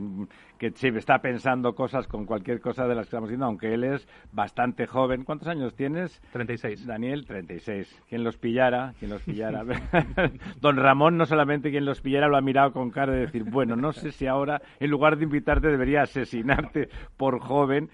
que 0.57 0.67
está 0.67 1.19
pensando 1.19 1.75
cosas 1.75 2.05
con 2.05 2.25
cualquier 2.25 2.59
cosa 2.59 2.87
de 2.87 2.95
las 2.95 3.05
que 3.05 3.09
estamos 3.09 3.29
diciendo, 3.29 3.45
aunque 3.45 3.73
él 3.73 3.85
es 3.85 4.05
bastante 4.33 4.85
joven. 4.85 5.23
¿Cuántos 5.23 5.47
años 5.47 5.75
tienes? 5.75 6.21
36. 6.33 6.85
Daniel, 6.85 7.25
36. 7.25 8.03
Quien 8.09 8.25
los 8.25 8.37
pillara, 8.37 8.93
quien 8.99 9.11
los 9.11 9.21
pillara. 9.21 9.63
Don 10.61 10.75
Ramón 10.75 11.17
no 11.17 11.25
solamente 11.25 11.71
quien 11.71 11.85
los 11.85 12.01
pillara 12.01 12.27
lo 12.27 12.35
ha 12.35 12.41
mirado 12.41 12.73
con 12.73 12.91
cara 12.91 13.13
de 13.13 13.19
decir, 13.19 13.45
bueno, 13.45 13.77
no 13.77 13.93
sé 13.93 14.11
si 14.11 14.27
ahora 14.27 14.61
en 14.81 14.89
lugar 14.89 15.17
de 15.17 15.23
invitarte 15.23 15.67
debería 15.67 16.01
asesinarte 16.01 16.89
por 17.15 17.39
joven, 17.39 17.89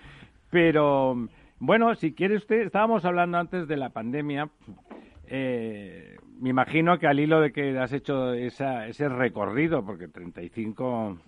pero... 0.52 1.28
Bueno, 1.64 1.94
si 1.94 2.14
quiere 2.14 2.38
usted, 2.38 2.62
estábamos 2.62 3.06
hablando 3.06 3.38
antes 3.38 3.68
de 3.68 3.78
la 3.78 3.90
pandemia 3.90 4.50
eh, 5.34 6.18
me 6.42 6.50
imagino 6.50 7.00
que 7.00 7.08
al 7.08 7.18
hilo 7.18 7.40
de 7.40 7.54
que 7.54 7.80
has 7.80 7.94
hecho 7.94 8.34
ese 8.34 9.08
recorrido, 9.08 9.86
porque 9.86 10.10
35, 10.10 11.20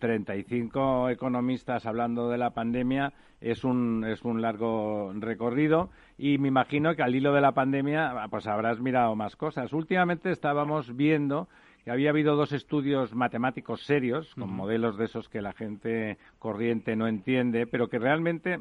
35 0.00 1.10
economistas 1.10 1.86
hablando 1.86 2.28
de 2.28 2.38
la 2.38 2.50
pandemia 2.50 3.12
es 3.40 3.62
un, 3.62 4.04
es 4.04 4.24
un 4.24 4.42
largo 4.42 5.12
recorrido 5.14 5.90
y 6.18 6.38
me 6.38 6.48
imagino 6.48 6.96
que 6.96 7.04
al 7.04 7.14
hilo 7.14 7.32
de 7.32 7.40
la 7.40 7.52
pandemia 7.52 8.26
pues 8.30 8.48
habrás 8.48 8.80
mirado 8.80 9.14
más 9.14 9.36
cosas. 9.36 9.72
Últimamente 9.72 10.32
estábamos 10.32 10.96
viendo 10.96 11.48
había 11.86 12.10
habido 12.10 12.36
dos 12.36 12.52
estudios 12.52 13.14
matemáticos 13.14 13.82
serios, 13.82 14.34
con 14.34 14.52
modelos 14.52 14.98
de 14.98 15.06
esos 15.06 15.28
que 15.28 15.42
la 15.42 15.52
gente 15.52 16.18
corriente 16.38 16.96
no 16.96 17.06
entiende, 17.06 17.66
pero 17.66 17.88
que 17.88 17.98
realmente 17.98 18.60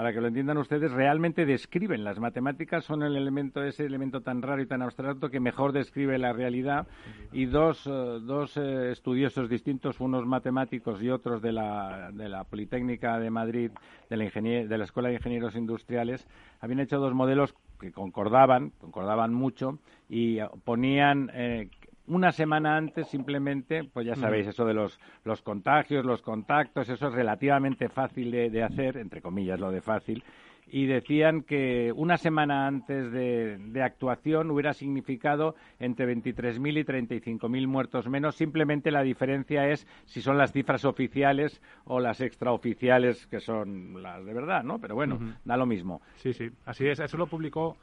para 0.00 0.14
que 0.14 0.20
lo 0.22 0.28
entiendan 0.28 0.56
ustedes, 0.56 0.92
realmente 0.92 1.44
describen. 1.44 2.04
Las 2.04 2.18
matemáticas 2.18 2.86
son 2.86 3.02
el 3.02 3.16
elemento, 3.16 3.62
ese 3.62 3.84
elemento 3.84 4.22
tan 4.22 4.40
raro 4.40 4.62
y 4.62 4.66
tan 4.66 4.80
abstracto 4.80 5.28
que 5.28 5.40
mejor 5.40 5.72
describe 5.72 6.16
la 6.16 6.32
realidad. 6.32 6.86
Y 7.32 7.44
dos, 7.44 7.86
eh, 7.86 7.90
dos 7.90 8.56
eh, 8.56 8.92
estudiosos 8.92 9.50
distintos, 9.50 10.00
unos 10.00 10.24
matemáticos 10.24 11.02
y 11.02 11.10
otros 11.10 11.42
de 11.42 11.52
la, 11.52 12.10
de 12.14 12.30
la 12.30 12.44
Politécnica 12.44 13.18
de 13.18 13.28
Madrid, 13.28 13.72
de 14.08 14.16
la, 14.16 14.24
de 14.24 14.78
la 14.78 14.84
Escuela 14.84 15.10
de 15.10 15.16
Ingenieros 15.16 15.54
Industriales, 15.54 16.26
habían 16.60 16.80
hecho 16.80 16.98
dos 16.98 17.12
modelos 17.12 17.54
que 17.78 17.92
concordaban, 17.92 18.70
concordaban 18.80 19.34
mucho 19.34 19.80
y 20.08 20.38
ponían 20.64 21.30
eh, 21.34 21.68
una 22.10 22.32
semana 22.32 22.76
antes 22.76 23.06
simplemente, 23.08 23.84
pues 23.84 24.04
ya 24.04 24.16
sabéis, 24.16 24.48
eso 24.48 24.64
de 24.64 24.74
los, 24.74 24.98
los 25.24 25.42
contagios, 25.42 26.04
los 26.04 26.22
contactos, 26.22 26.88
eso 26.88 27.08
es 27.08 27.14
relativamente 27.14 27.88
fácil 27.88 28.32
de, 28.32 28.62
hacer, 28.62 28.96
entre 28.96 29.22
comillas 29.22 29.60
lo 29.60 29.70
de 29.70 29.80
fácil, 29.80 30.24
y 30.72 30.86
decían 30.86 31.42
que 31.42 31.92
una 31.94 32.16
semana 32.16 32.66
antes 32.66 33.12
de, 33.12 33.58
de 33.58 33.82
actuación 33.82 34.50
hubiera 34.50 34.72
significado 34.72 35.54
entre 35.78 36.12
23.000 36.12 36.80
y 36.80 36.84
35.000 36.84 37.66
muertos 37.66 38.08
menos. 38.08 38.36
Simplemente 38.36 38.90
la 38.90 39.02
diferencia 39.02 39.68
es 39.68 39.86
si 40.06 40.20
son 40.20 40.36
las 40.38 40.52
cifras 40.52 40.84
oficiales 40.84 41.60
o 41.84 41.98
las 41.98 42.20
extraoficiales, 42.20 43.26
que 43.26 43.40
son 43.40 44.00
las 44.00 44.24
de 44.24 44.32
verdad, 44.32 44.62
¿no? 44.62 44.78
Pero 44.78 44.94
bueno, 44.94 45.18
da 45.44 45.56
lo 45.56 45.66
mismo. 45.66 46.02
Sí, 46.16 46.32
sí, 46.32 46.50
así 46.66 46.86
es. 46.86 47.00
Eso 47.00 47.16
lo 47.16 47.26
publicó, 47.26 47.76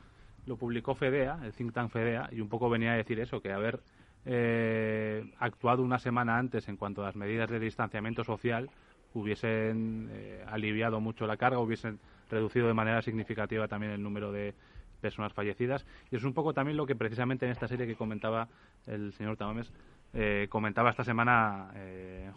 lo 0.46 0.56
publicó 0.56 0.96
FEDEA, 0.96 1.40
el 1.44 1.52
think 1.52 1.74
tank 1.74 1.92
FEDEA, 1.92 2.30
y 2.32 2.40
un 2.40 2.48
poco 2.48 2.70
venía 2.70 2.94
a 2.94 2.98
decir 2.98 3.20
eso, 3.20 3.42
que 3.42 3.52
a 3.52 3.58
ver 3.58 3.82
eh, 4.26 5.32
actuado 5.40 5.84
una 5.84 6.00
semana 6.00 6.38
antes 6.38 6.68
en 6.68 6.78
cuanto 6.78 7.02
a 7.02 7.06
las 7.06 7.16
medidas 7.16 7.50
de 7.50 7.60
distanciamiento 7.60 8.24
social, 8.24 8.70
hubiesen 9.14 10.10
eh, 10.12 10.44
aliviado 10.48 11.00
mucho 11.00 11.28
la 11.28 11.38
carga, 11.38 11.60
hubiesen 11.60 12.00
reducido 12.30 12.68
de 12.68 12.74
manera 12.74 13.02
significativa 13.02 13.68
también 13.68 13.94
el 13.94 14.04
número 14.04 14.32
de 14.32 14.54
personas 15.02 15.34
fallecidas. 15.34 15.86
Y 16.12 16.16
es 16.18 16.24
un 16.24 16.34
poco 16.34 16.54
también 16.54 16.78
lo 16.78 16.86
que 16.86 16.96
precisamente 16.96 17.46
en 17.46 17.52
esta 17.52 17.68
serie 17.68 17.88
que 17.88 17.96
comentaba 17.96 18.48
el 18.86 19.14
señor 19.14 19.38
Tamames, 19.38 19.72
eh, 20.14 20.48
comentaba 20.50 20.90
esta 20.90 21.04
semana 21.04 21.72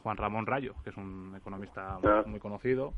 Juan 0.03 0.17
Ramón 0.17 0.47
Rayo, 0.47 0.75
que 0.85 0.91
es 0.91 0.97
un 0.97 1.35
economista 1.37 1.99
muy 2.27 2.39
conocido. 2.39 2.93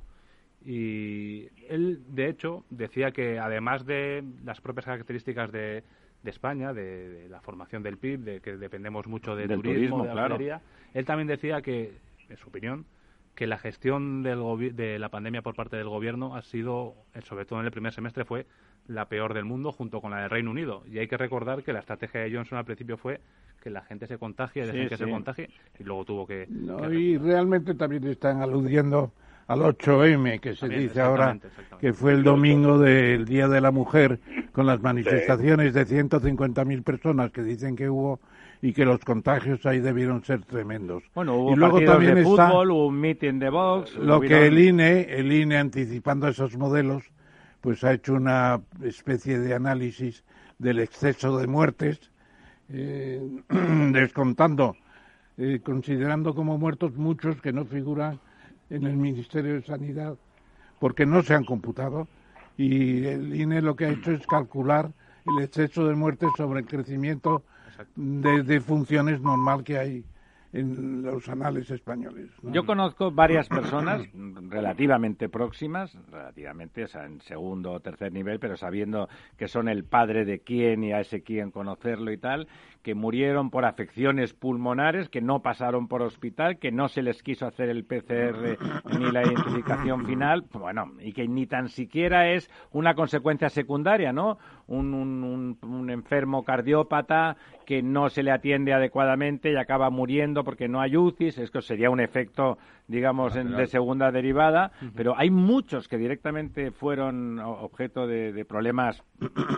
Y 0.64 1.48
él, 1.68 2.02
de 2.08 2.28
hecho, 2.28 2.64
decía 2.70 3.10
que 3.10 3.38
además 3.38 3.84
de 3.84 4.22
las 4.44 4.60
propias 4.60 4.86
características 4.86 5.50
de, 5.50 5.82
de 6.22 6.30
España, 6.30 6.72
de, 6.72 7.28
la 7.28 7.40
formación 7.40 7.82
del 7.82 7.98
PIB, 7.98 8.20
de 8.20 8.40
que 8.40 8.56
dependemos 8.56 9.06
mucho 9.06 9.34
de 9.34 9.48
turismo, 9.48 10.04
de 10.04 10.14
la 10.14 10.60
Él 10.94 11.04
también 11.04 11.26
decía 11.26 11.62
que, 11.62 11.92
en 12.28 12.36
su 12.36 12.48
opinión, 12.48 12.86
que 13.34 13.46
la 13.46 13.58
gestión 13.58 14.22
del 14.22 14.40
de 14.76 14.98
la 14.98 15.08
pandemia 15.08 15.42
por 15.42 15.54
parte 15.54 15.76
del 15.76 15.88
gobierno 15.88 16.36
ha 16.36 16.42
sido, 16.42 16.94
eh, 17.14 17.22
sobre 17.22 17.44
todo 17.44 17.60
en 17.60 17.66
el 17.66 17.72
primer 17.72 17.92
semestre, 17.92 18.24
fue 18.24 18.46
la 18.86 19.08
peor 19.08 19.32
del 19.32 19.44
mundo 19.44 19.72
junto 19.72 20.00
con 20.00 20.10
la 20.10 20.20
del 20.20 20.30
Reino 20.30 20.50
Unido. 20.50 20.82
Y 20.86 20.98
hay 20.98 21.08
que 21.08 21.16
recordar 21.16 21.62
que 21.62 21.72
la 21.72 21.80
estrategia 21.80 22.20
de 22.20 22.34
Johnson 22.34 22.58
al 22.58 22.64
principio 22.64 22.96
fue 22.96 23.20
que 23.62 23.70
la 23.70 23.82
gente 23.82 24.06
se 24.06 24.18
contagie, 24.18 24.66
dejen 24.66 24.88
que 24.88 24.96
se 24.96 25.08
contagie, 25.08 25.48
y 25.78 25.84
luego 25.84 26.04
tuvo 26.04 26.26
que... 26.26 26.48
y 26.92 27.16
realmente 27.16 27.74
también 27.74 28.04
están 28.08 28.42
aludiendo 28.42 29.12
al 29.46 29.60
8M, 29.60 30.40
que 30.40 30.54
se 30.54 30.68
dice 30.68 31.00
ahora, 31.00 31.38
que 31.80 31.92
fue 31.92 32.12
el 32.12 32.22
domingo 32.22 32.78
del 32.78 33.24
Día 33.24 33.48
de 33.48 33.60
la 33.60 33.70
Mujer, 33.70 34.20
con 34.52 34.66
las 34.66 34.80
manifestaciones 34.80 35.74
de 35.74 35.86
150.000 35.86 36.82
personas 36.82 37.30
que 37.32 37.42
dicen 37.42 37.76
que 37.76 37.88
hubo 37.88 38.20
y 38.60 38.72
que 38.72 38.84
los 38.84 39.00
contagios 39.00 39.66
ahí 39.66 39.80
debieron 39.80 40.24
ser 40.24 40.44
tremendos. 40.44 41.02
Bueno, 41.14 41.36
hubo 41.36 41.52
y 41.52 41.56
luego 41.56 41.80
también 41.80 42.14
de 42.14 42.22
fútbol, 42.22 42.70
hubo 42.70 42.86
un 42.86 43.00
meeting 43.00 43.40
de 43.40 43.50
box. 43.50 43.96
Lo 43.96 44.20
que 44.20 44.46
el 44.46 44.58
INE, 44.58 45.02
el 45.10 45.32
INE 45.32 45.58
anticipando 45.58 46.28
esos 46.28 46.56
modelos, 46.56 47.02
pues 47.60 47.82
ha 47.82 47.92
hecho 47.92 48.14
una 48.14 48.60
especie 48.82 49.38
de 49.40 49.54
análisis 49.54 50.24
del 50.58 50.78
exceso 50.78 51.36
de 51.38 51.48
muertes, 51.48 52.12
eh, 52.68 53.20
descontando, 53.92 54.76
eh, 55.36 55.60
considerando 55.64 56.34
como 56.34 56.56
muertos 56.56 56.96
muchos 56.96 57.40
que 57.42 57.52
no 57.52 57.64
figuran 57.64 58.20
en 58.72 58.86
el 58.86 58.96
Ministerio 58.96 59.54
de 59.54 59.62
Sanidad 59.62 60.16
porque 60.80 61.06
no 61.06 61.22
se 61.22 61.34
han 61.34 61.44
computado 61.44 62.08
y 62.56 63.04
el 63.04 63.36
INE 63.36 63.62
lo 63.62 63.76
que 63.76 63.86
ha 63.86 63.90
hecho 63.90 64.12
es 64.12 64.26
calcular 64.26 64.90
el 65.26 65.44
exceso 65.44 65.86
de 65.86 65.94
muertes 65.94 66.30
sobre 66.36 66.60
el 66.60 66.66
crecimiento 66.66 67.44
de, 67.96 68.60
funciones 68.60 69.20
normal 69.20 69.62
que 69.62 69.78
hay 69.78 70.04
en 70.52 71.02
los 71.02 71.28
anales 71.28 71.70
españoles. 71.70 72.30
Yo 72.42 72.64
conozco 72.64 73.10
varias 73.10 73.48
personas 73.48 74.02
relativamente 74.48 75.28
próximas, 75.28 75.96
relativamente, 76.10 76.84
o 76.84 76.86
sea, 76.86 77.06
en 77.06 77.20
segundo 77.20 77.72
o 77.72 77.80
tercer 77.80 78.12
nivel, 78.12 78.38
pero 78.38 78.56
sabiendo 78.56 79.08
que 79.36 79.48
son 79.48 79.68
el 79.68 79.84
padre 79.84 80.24
de 80.24 80.40
quién 80.40 80.84
y 80.84 80.92
a 80.92 81.00
ese 81.00 81.22
quién 81.22 81.50
conocerlo 81.50 82.12
y 82.12 82.18
tal, 82.18 82.48
que 82.82 82.94
murieron 82.94 83.50
por 83.50 83.64
afecciones 83.64 84.34
pulmonares, 84.34 85.08
que 85.08 85.20
no 85.20 85.40
pasaron 85.40 85.88
por 85.88 86.02
hospital, 86.02 86.58
que 86.58 86.72
no 86.72 86.88
se 86.88 87.02
les 87.02 87.22
quiso 87.22 87.46
hacer 87.46 87.68
el 87.68 87.84
PCR 87.84 88.58
ni 88.98 89.10
la 89.10 89.22
identificación 89.22 90.04
final, 90.04 90.44
bueno, 90.52 90.92
y 91.00 91.12
que 91.12 91.26
ni 91.28 91.46
tan 91.46 91.68
siquiera 91.68 92.30
es 92.30 92.50
una 92.72 92.94
consecuencia 92.94 93.48
secundaria, 93.48 94.12
¿no? 94.12 94.38
Un, 94.72 94.94
un, 94.94 95.58
un 95.62 95.90
enfermo 95.90 96.44
cardiópata 96.44 97.36
que 97.66 97.82
no 97.82 98.08
se 98.08 98.22
le 98.22 98.30
atiende 98.30 98.72
adecuadamente 98.72 99.52
y 99.52 99.56
acaba 99.56 99.90
muriendo 99.90 100.44
porque 100.44 100.66
no 100.66 100.80
hay 100.80 100.96
UCIs, 100.96 101.36
esto 101.38 101.60
sería 101.60 101.90
un 101.90 102.00
efecto, 102.00 102.56
digamos, 102.88 103.34
de 103.34 103.66
segunda 103.66 104.10
derivada, 104.10 104.72
pero 104.96 105.14
hay 105.16 105.30
muchos 105.30 105.88
que 105.88 105.98
directamente 105.98 106.70
fueron 106.70 107.38
objeto 107.38 108.06
de, 108.06 108.32
de 108.32 108.44
problemas 108.44 109.02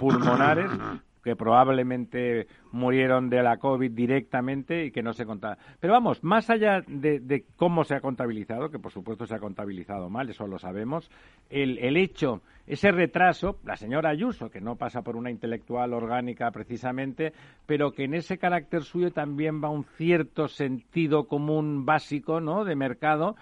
pulmonares 0.00 0.70
que 1.24 1.34
probablemente 1.36 2.46
murieron 2.70 3.30
de 3.30 3.42
la 3.42 3.56
COVID 3.56 3.90
directamente 3.90 4.84
y 4.84 4.90
que 4.90 5.02
no 5.02 5.14
se 5.14 5.24
contaba. 5.24 5.56
Pero 5.80 5.94
vamos, 5.94 6.22
más 6.22 6.50
allá 6.50 6.84
de, 6.86 7.44
cómo 7.56 7.84
se 7.84 7.94
ha 7.94 8.00
contabilizado, 8.00 8.70
que 8.70 8.78
por 8.78 8.92
supuesto 8.92 9.26
se 9.26 9.34
ha 9.34 9.38
contabilizado 9.38 10.10
mal, 10.10 10.28
eso 10.28 10.46
lo 10.46 10.58
sabemos, 10.58 11.10
el, 11.48 11.78
el 11.78 11.96
hecho, 11.96 12.42
ese 12.66 12.92
retraso, 12.92 13.58
la 13.64 13.76
señora 13.76 14.10
Ayuso, 14.10 14.50
que 14.50 14.60
no 14.60 14.76
pasa 14.76 15.00
por 15.00 15.16
una 15.16 15.30
intelectual 15.30 15.94
orgánica 15.94 16.50
precisamente, 16.50 17.32
pero 17.64 17.92
que 17.92 18.04
en 18.04 18.14
ese 18.14 18.36
carácter 18.36 18.82
suyo 18.82 19.10
también 19.10 19.62
va 19.64 19.70
un 19.70 19.84
cierto 19.84 20.48
sentido 20.48 21.26
común 21.26 21.86
básico, 21.86 22.40
¿no?, 22.40 22.64
de 22.64 22.76
mercado 22.76 23.36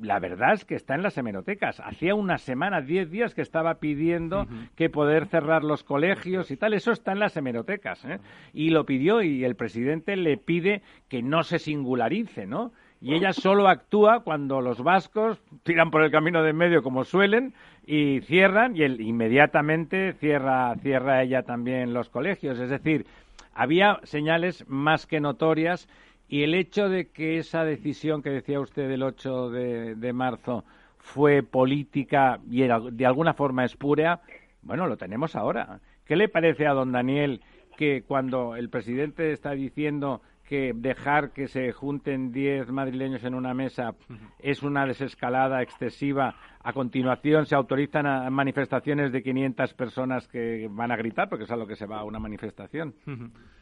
la 0.00 0.18
verdad 0.18 0.54
es 0.54 0.64
que 0.64 0.74
está 0.74 0.94
en 0.94 1.02
las 1.02 1.18
hemerotecas. 1.18 1.80
Hacía 1.80 2.14
una 2.14 2.38
semana, 2.38 2.80
diez 2.80 3.10
días 3.10 3.34
que 3.34 3.42
estaba 3.42 3.74
pidiendo 3.74 4.46
que 4.76 4.88
poder 4.88 5.26
cerrar 5.26 5.64
los 5.64 5.84
colegios 5.84 6.50
y 6.50 6.56
tal. 6.56 6.74
Eso 6.74 6.92
está 6.92 7.12
en 7.12 7.18
las 7.18 7.36
hemerotecas. 7.36 8.04
¿eh? 8.04 8.18
Y 8.52 8.70
lo 8.70 8.86
pidió 8.86 9.22
y 9.22 9.44
el 9.44 9.56
presidente 9.56 10.16
le 10.16 10.36
pide 10.36 10.82
que 11.08 11.22
no 11.22 11.42
se 11.42 11.58
singularice, 11.58 12.46
¿no? 12.46 12.72
Y 13.02 13.14
ella 13.14 13.32
solo 13.32 13.68
actúa 13.68 14.20
cuando 14.20 14.60
los 14.60 14.82
vascos 14.82 15.42
tiran 15.62 15.90
por 15.90 16.02
el 16.02 16.10
camino 16.10 16.42
de 16.42 16.50
en 16.50 16.56
medio 16.56 16.82
como 16.82 17.04
suelen 17.04 17.54
y 17.86 18.20
cierran 18.20 18.76
y 18.76 18.82
él 18.82 19.00
inmediatamente 19.00 20.12
cierra, 20.12 20.74
cierra 20.82 21.22
ella 21.22 21.42
también 21.42 21.94
los 21.94 22.10
colegios. 22.10 22.58
Es 22.58 22.68
decir, 22.68 23.06
había 23.54 24.00
señales 24.02 24.68
más 24.68 25.06
que 25.06 25.20
notorias 25.20 25.88
y 26.30 26.44
el 26.44 26.54
hecho 26.54 26.88
de 26.88 27.08
que 27.08 27.38
esa 27.38 27.64
decisión 27.64 28.22
que 28.22 28.30
decía 28.30 28.60
usted 28.60 28.88
del 28.88 29.02
8 29.02 29.50
de, 29.50 30.12
marzo 30.12 30.64
fue 30.98 31.42
política 31.42 32.38
y 32.48 32.62
era 32.62 32.78
de 32.78 33.04
alguna 33.04 33.34
forma 33.34 33.64
espúrea, 33.64 34.20
bueno, 34.62 34.86
lo 34.86 34.96
tenemos 34.96 35.34
ahora. 35.34 35.80
¿Qué 36.04 36.14
le 36.14 36.28
parece 36.28 36.68
a 36.68 36.72
don 36.72 36.92
Daniel 36.92 37.40
que 37.76 38.04
cuando 38.06 38.54
el 38.54 38.70
presidente 38.70 39.32
está 39.32 39.50
diciendo 39.52 40.22
que 40.48 40.72
dejar 40.72 41.32
que 41.32 41.48
se 41.48 41.72
junten 41.72 42.30
10 42.30 42.70
madrileños 42.70 43.24
en 43.24 43.34
una 43.34 43.52
mesa 43.52 43.94
es 44.38 44.62
una 44.62 44.86
desescalada 44.86 45.62
excesiva. 45.62 46.36
A 46.62 46.72
continuación 46.72 47.46
se 47.46 47.56
autorizan 47.56 48.32
manifestaciones 48.32 49.10
de 49.10 49.22
500 49.24 49.74
personas 49.74 50.28
que 50.28 50.68
van 50.70 50.92
a 50.92 50.96
gritar, 50.96 51.28
porque 51.28 51.44
es 51.44 51.50
a 51.50 51.56
lo 51.56 51.66
que 51.66 51.74
se 51.74 51.86
va 51.86 51.98
a 51.98 52.04
una 52.04 52.20
manifestación. 52.20 52.94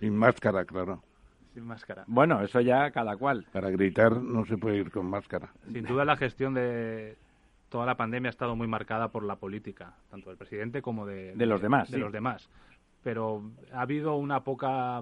Sin 0.00 0.16
máscara, 0.16 0.66
claro 0.66 1.02
máscara. 1.64 2.04
Bueno, 2.06 2.42
eso 2.42 2.60
ya 2.60 2.90
cada 2.90 3.16
cual. 3.16 3.46
Para 3.52 3.70
gritar 3.70 4.16
no 4.16 4.44
se 4.44 4.56
puede 4.56 4.78
ir 4.78 4.90
con 4.90 5.06
máscara. 5.06 5.50
Sin 5.72 5.84
duda 5.84 6.04
la 6.04 6.16
gestión 6.16 6.54
de 6.54 7.16
toda 7.68 7.86
la 7.86 7.96
pandemia 7.96 8.28
ha 8.28 8.30
estado 8.30 8.56
muy 8.56 8.66
marcada 8.66 9.08
por 9.08 9.24
la 9.24 9.36
política, 9.36 9.94
tanto 10.10 10.30
del 10.30 10.38
presidente 10.38 10.82
como 10.82 11.06
de, 11.06 11.34
de 11.34 11.46
los 11.46 11.60
demás. 11.60 11.90
De 11.90 11.98
los 11.98 12.12
demás. 12.12 12.48
Pero 13.02 13.42
ha 13.72 13.82
habido 13.82 14.16
una 14.16 14.44
poca 14.44 15.00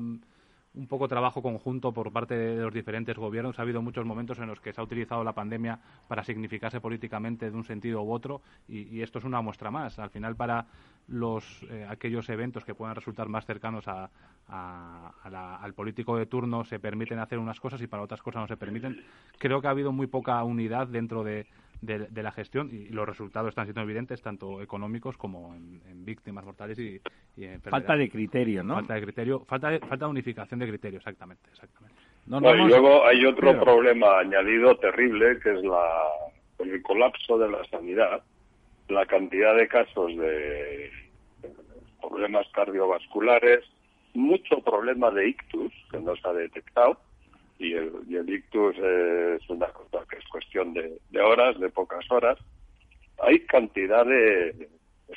un 0.77 0.87
poco 0.87 1.09
trabajo 1.09 1.43
conjunto 1.43 1.93
por 1.93 2.13
parte 2.13 2.37
de 2.37 2.63
los 2.63 2.73
diferentes 2.73 3.17
gobiernos. 3.17 3.59
Ha 3.59 3.63
habido 3.63 3.83
muchos 3.83 4.05
momentos 4.05 4.39
en 4.39 4.47
los 4.47 4.61
que 4.61 4.73
se 4.73 4.81
ha 4.81 4.85
utilizado 4.85 5.25
la 5.25 5.33
pandemia 5.33 5.79
para 6.07 6.23
significarse 6.23 6.81
políticamente 6.81 7.51
de 7.51 7.57
un 7.57 7.65
sentido 7.65 8.03
u 8.03 8.13
otro 8.13 8.43
y, 8.69 9.01
esto 9.01 9.19
es 9.19 9.25
una 9.25 9.41
muestra 9.41 9.71
más. 9.71 9.99
Al 9.99 10.11
final, 10.11 10.37
para 10.37 10.67
los 11.09 11.63
eh, 11.71 11.87
aquellos 11.89 12.29
eventos 12.29 12.65
que 12.65 12.75
puedan 12.75 12.95
resultar 12.95 13.29
más 13.29 13.47
cercanos 13.47 13.87
a, 13.89 14.11
al 14.49 15.75
político 15.75 16.17
de 16.17 16.27
turno 16.27 16.65
se 16.65 16.79
permiten 16.79 17.19
hacer 17.19 17.39
unas 17.39 17.59
cosas 17.59 17.81
y 17.81 17.87
para 17.87 18.03
otras 18.03 18.23
cosas 18.23 18.43
no 18.43 18.49
se 18.49 18.57
permiten. 18.57 19.03
Creo 19.39 19.61
que 19.61 19.69
ha 19.69 19.71
habido 19.71 19.93
muy 19.93 20.07
poca 20.07 20.43
unidad 20.45 20.89
dentro 20.89 21.25
de, 21.25 21.47
de, 21.81 22.23
la 22.23 22.33
gestión 22.33 22.71
y 22.73 22.89
los 22.89 23.07
resultados 23.07 23.51
están 23.51 23.67
siendo 23.67 23.83
evidentes 23.83 24.23
tanto 24.23 24.63
económicos 24.63 25.17
como 25.17 25.55
en, 25.55 26.05
víctimas 26.05 26.45
mortales 26.45 26.79
y, 26.79 27.01
en 27.37 27.61
falta 27.61 27.97
de 27.97 28.09
criterio 28.09 28.63
no 28.63 28.75
falta 28.75 28.95
de 28.95 29.03
criterio 29.03 29.41
falta 29.45 29.71
de, 29.71 29.81
falta 29.81 30.05
de 30.05 30.11
unificación 30.11 30.61
de 30.61 30.69
criterio 30.69 30.99
exactamente 30.99 31.51
exactamente. 31.51 31.97
Y 32.27 32.69
luego 32.69 33.07
hay 33.07 33.25
otro 33.25 33.59
problema 33.61 34.19
añadido 34.19 34.77
terrible 34.77 35.39
que 35.41 35.53
es 35.55 35.63
la 35.63 36.03
el 36.61 36.83
colapso 36.83 37.39
de 37.39 37.51
la 37.51 37.65
sanidad 37.67 38.23
la 38.89 39.05
cantidad 39.07 39.57
de 39.57 39.69
casos 39.69 40.17
de 40.17 40.91
problemas 42.01 42.47
cardiovasculares 42.53 43.65
mucho 44.15 44.61
problema 44.61 45.11
de 45.11 45.29
ictus 45.29 45.73
que 45.91 45.99
no 45.99 46.17
se 46.17 46.29
ha 46.29 46.33
detectado 46.33 46.99
y 47.59 47.73
el, 47.73 47.93
y 48.09 48.17
el 48.17 48.29
ictus 48.29 48.77
es 48.77 49.49
una 49.51 49.67
cosa 49.67 50.05
que 50.09 50.19
es 50.19 50.25
cuestión 50.29 50.75
de, 50.75 51.21
horas, 51.21 51.59
de 51.59 51.69
pocas 51.71 52.05
horas. 52.11 52.39
Hay 53.23 53.41
cantidad 53.41 54.05
de... 54.05 54.69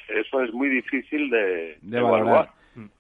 Eso 0.08 0.42
es 0.44 0.54
muy 0.54 0.70
difícil 0.70 1.30
de, 1.30 1.78
evaluar. 1.92 2.52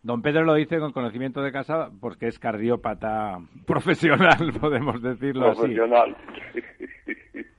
Don 0.01 0.21
Pedro 0.21 0.43
lo 0.43 0.55
dice 0.55 0.79
con 0.79 0.91
conocimiento 0.91 1.41
de 1.41 1.51
casa 1.51 1.89
porque 2.01 2.27
es 2.27 2.39
cardiópata 2.39 3.39
profesional, 3.67 4.51
podemos 4.59 5.01
decirlo 5.01 5.53
profesional. 5.53 6.15
así. 6.49 6.61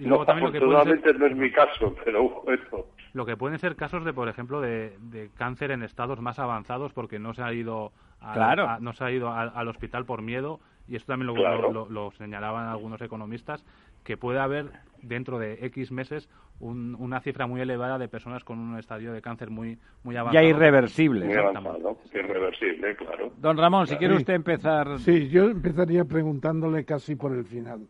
Y 0.00 0.06
luego 0.06 0.26
también 0.26 0.48
afortunadamente 0.48 1.14
no 1.14 1.26
es 1.26 1.36
mi 1.36 1.50
caso, 1.52 1.94
pero 2.04 2.28
bueno. 2.42 2.86
Lo 3.12 3.24
que 3.24 3.36
pueden 3.36 3.58
ser 3.58 3.76
casos 3.76 4.04
de, 4.04 4.12
por 4.12 4.28
ejemplo, 4.28 4.60
de, 4.60 4.96
de 4.98 5.30
cáncer 5.36 5.70
en 5.70 5.84
estados 5.84 6.20
más 6.20 6.38
avanzados 6.40 6.92
porque 6.92 7.20
no 7.20 7.32
se 7.32 7.42
ha 7.42 7.52
ido, 7.52 7.92
al, 8.20 8.82
no 8.82 8.92
se 8.92 9.04
ha 9.04 9.12
ido 9.12 9.32
al, 9.32 9.68
hospital 9.68 10.04
por 10.04 10.22
miedo 10.22 10.58
y 10.86 10.96
esto 10.96 11.12
también 11.12 11.34
lo, 11.34 11.88
lo, 11.88 12.10
señalaban 12.12 12.68
algunos 12.68 13.00
economistas, 13.00 13.64
que 14.02 14.16
puede 14.16 14.38
haber 14.38 14.70
dentro 15.02 15.38
de 15.38 15.64
X 15.66 15.90
meses 15.92 16.28
una 16.60 17.20
cifra 17.20 17.46
muy 17.46 17.60
elevada 17.60 17.98
de 17.98 18.08
personas 18.08 18.44
con 18.44 18.58
un 18.58 18.78
estadio 18.78 19.12
de 19.12 19.20
cáncer 19.20 19.50
muy, 19.50 19.78
muy 20.02 20.16
avanzado. 20.16 20.42
Ya 20.42 20.48
irreversible. 20.48 21.26
irreversible, 21.26 22.96
claro. 22.96 23.32
Don 23.38 23.56
Ramón, 23.56 23.86
si 23.86 23.96
quiere 23.96 24.14
usted 24.14 24.34
empezar. 24.34 24.98
Sí, 25.00 25.28
yo 25.28 25.50
empezaría 25.50 26.04
preguntándole 26.04 26.84
casi 26.84 27.16
por 27.16 27.32
el 27.32 27.44
final. 27.44 27.88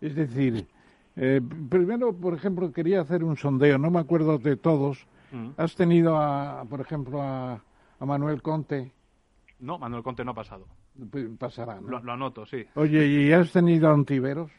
Es 0.00 0.14
decir, 0.14 0.66
eh, 1.16 1.40
primero, 1.70 2.12
por 2.12 2.34
ejemplo, 2.34 2.72
quería 2.72 3.00
hacer 3.00 3.22
un 3.22 3.36
sondeo, 3.36 3.78
no 3.78 3.90
me 3.90 4.00
acuerdo 4.00 4.38
de 4.38 4.56
todos. 4.56 5.06
Mm. 5.30 5.50
¿Has 5.56 5.74
tenido, 5.76 6.16
a, 6.16 6.64
por 6.68 6.80
ejemplo, 6.80 7.22
a, 7.22 7.62
a 8.00 8.06
Manuel 8.06 8.42
Conte? 8.42 8.92
No, 9.60 9.78
Manuel 9.78 10.02
Conte 10.02 10.24
no 10.24 10.32
ha 10.32 10.34
pasado. 10.34 10.66
Pasará, 11.38 11.80
¿no? 11.80 12.00
Lo, 12.00 12.12
anoto, 12.12 12.46
sí. 12.46 12.64
Oye, 12.74 13.06
¿y 13.06 13.32
has 13.32 13.50
tenido 13.50 13.88
a 13.88 13.94
Ontiveros? 13.94 14.50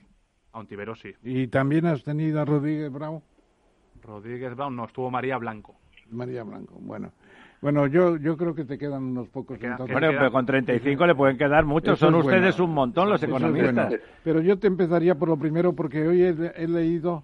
A 0.52 0.60
Ontiveros, 0.60 1.00
sí. 1.00 1.14
¿Y 1.24 1.48
también 1.48 1.86
has 1.86 2.04
tenido 2.04 2.42
a 2.42 2.46
Rodríguez 2.46 2.92
Brown? 2.92 3.22
Rodríguez 4.02 4.56
Brown 4.56 4.76
no, 4.76 4.86
estuvo 4.86 5.10
María 5.10 5.38
Blanco. 5.38 5.76
María 6.12 6.44
Blanco, 6.44 6.76
bueno. 6.80 7.12
Bueno, 7.62 7.88
yo, 7.88 8.18
yo 8.18 8.38
creo 8.38 8.54
que 8.54 8.66
te 8.66 8.78
quedan 8.78 9.04
unos 9.04 9.28
pocos. 9.30 9.58
bueno, 9.60 10.10
pero 10.12 10.32
con 10.32 10.46
35 10.46 11.08
le 11.08 11.16
pueden 11.16 11.38
quedar 11.38 11.66
muchos. 11.66 11.98
Son 11.98 12.14
ustedes 12.16 12.60
un 12.60 12.74
montón 12.74 13.10
los 13.10 13.24
economistas. 13.24 13.96
Pero 14.24 14.42
yo 14.42 14.60
te 14.60 14.68
empezaría 14.68 15.16
por 15.16 15.30
lo 15.30 15.38
primero 15.38 15.74
porque 15.74 16.08
hoy 16.08 16.22
he, 16.22 16.68
leído 16.68 17.24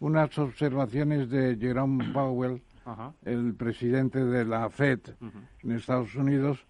unas 0.00 0.36
observaciones 0.38 1.30
de 1.30 1.56
Jerome 1.56 2.12
Powell, 2.12 2.60
el 3.24 3.54
presidente 3.54 4.24
de 4.24 4.44
la 4.44 4.68
FED 4.68 5.00
en 5.62 5.72
Estados 5.72 6.14
Unidos, 6.14 6.66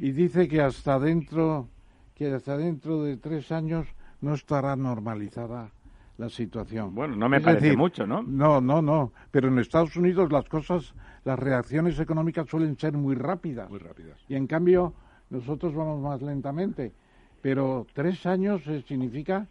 y 0.00 0.12
dice 0.12 0.48
que 0.48 0.62
hasta 0.62 0.98
dentro 0.98 1.68
que 2.14 2.32
hasta 2.32 2.56
dentro 2.56 3.04
de 3.04 3.16
tres 3.16 3.52
años 3.52 3.86
no 4.20 4.34
estará 4.34 4.74
normalizada 4.76 5.70
la 6.18 6.28
situación. 6.28 6.94
Bueno, 6.94 7.16
no 7.16 7.28
me 7.28 7.40
parece 7.40 7.74
mucho, 7.76 8.06
¿no? 8.06 8.22
No, 8.22 8.60
no, 8.60 8.82
no. 8.82 9.12
Pero 9.30 9.48
en 9.48 9.58
Estados 9.58 9.96
Unidos 9.96 10.30
las 10.30 10.46
cosas, 10.46 10.94
las 11.24 11.38
reacciones 11.38 11.98
económicas 11.98 12.46
suelen 12.48 12.78
ser 12.78 12.92
muy 12.92 13.14
rápidas. 13.14 13.70
Muy 13.70 13.78
rápidas. 13.78 14.18
Y 14.28 14.34
en 14.34 14.46
cambio 14.46 14.92
nosotros 15.30 15.74
vamos 15.74 16.00
más 16.02 16.20
lentamente. 16.20 16.92
Pero 17.40 17.86
tres 17.94 18.26
años 18.26 18.62
significa 18.86 19.46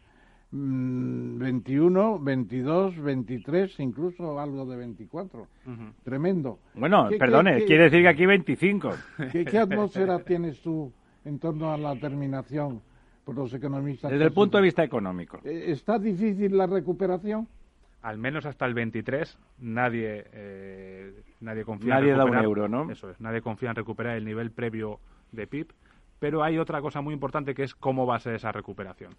21, 0.51 2.19
22, 2.19 2.97
23, 2.97 3.79
incluso 3.79 4.39
algo 4.39 4.65
de 4.65 4.77
24. 4.77 5.47
Tremendo. 6.03 6.59
Bueno, 6.73 7.09
perdone, 7.19 7.65
quiere 7.65 7.83
decir 7.83 8.01
que 8.01 8.07
aquí 8.07 8.25
25. 8.25 8.91
¿Qué, 9.31 9.57
atmósfera 9.57 10.19
tienes 10.19 10.59
tú 10.61 10.91
en 11.23 11.37
torno 11.37 11.71
a 11.71 11.77
la 11.77 11.95
terminación 11.95 12.81
por 13.23 13.35
los 13.35 13.53
economistas? 13.53 14.09
Desde 14.09 14.25
el 14.25 14.31
punto 14.31 14.57
de 14.57 14.63
vista 14.63 14.83
económico. 14.83 15.39
Eh, 15.43 15.65
¿Está 15.67 15.99
difícil 15.99 16.57
la 16.57 16.65
recuperación? 16.65 17.47
Al 18.01 18.17
menos 18.17 18.45
hasta 18.45 18.65
el 18.65 18.73
23 18.73 19.37
nadie 19.59 20.25
eh, 20.31 21.21
nadie 21.41 21.65
confía 21.65 21.95
nadie 21.95 22.13
da 22.13 22.23
un 22.23 22.37
euro, 22.37 22.67
¿no? 22.67 22.89
Eso 22.89 23.09
es, 23.11 23.19
nadie 23.19 23.41
confía 23.41 23.69
en 23.69 23.75
recuperar 23.75 24.17
el 24.17 24.25
nivel 24.25 24.51
previo 24.51 24.99
de 25.33 25.45
PIB 25.45 25.67
Pero 26.17 26.41
hay 26.41 26.57
otra 26.57 26.81
cosa 26.81 27.01
muy 27.01 27.13
importante 27.13 27.53
que 27.53 27.63
es 27.63 27.75
cómo 27.75 28.07
va 28.07 28.15
a 28.15 28.19
ser 28.19 28.35
esa 28.35 28.51
recuperación. 28.53 29.13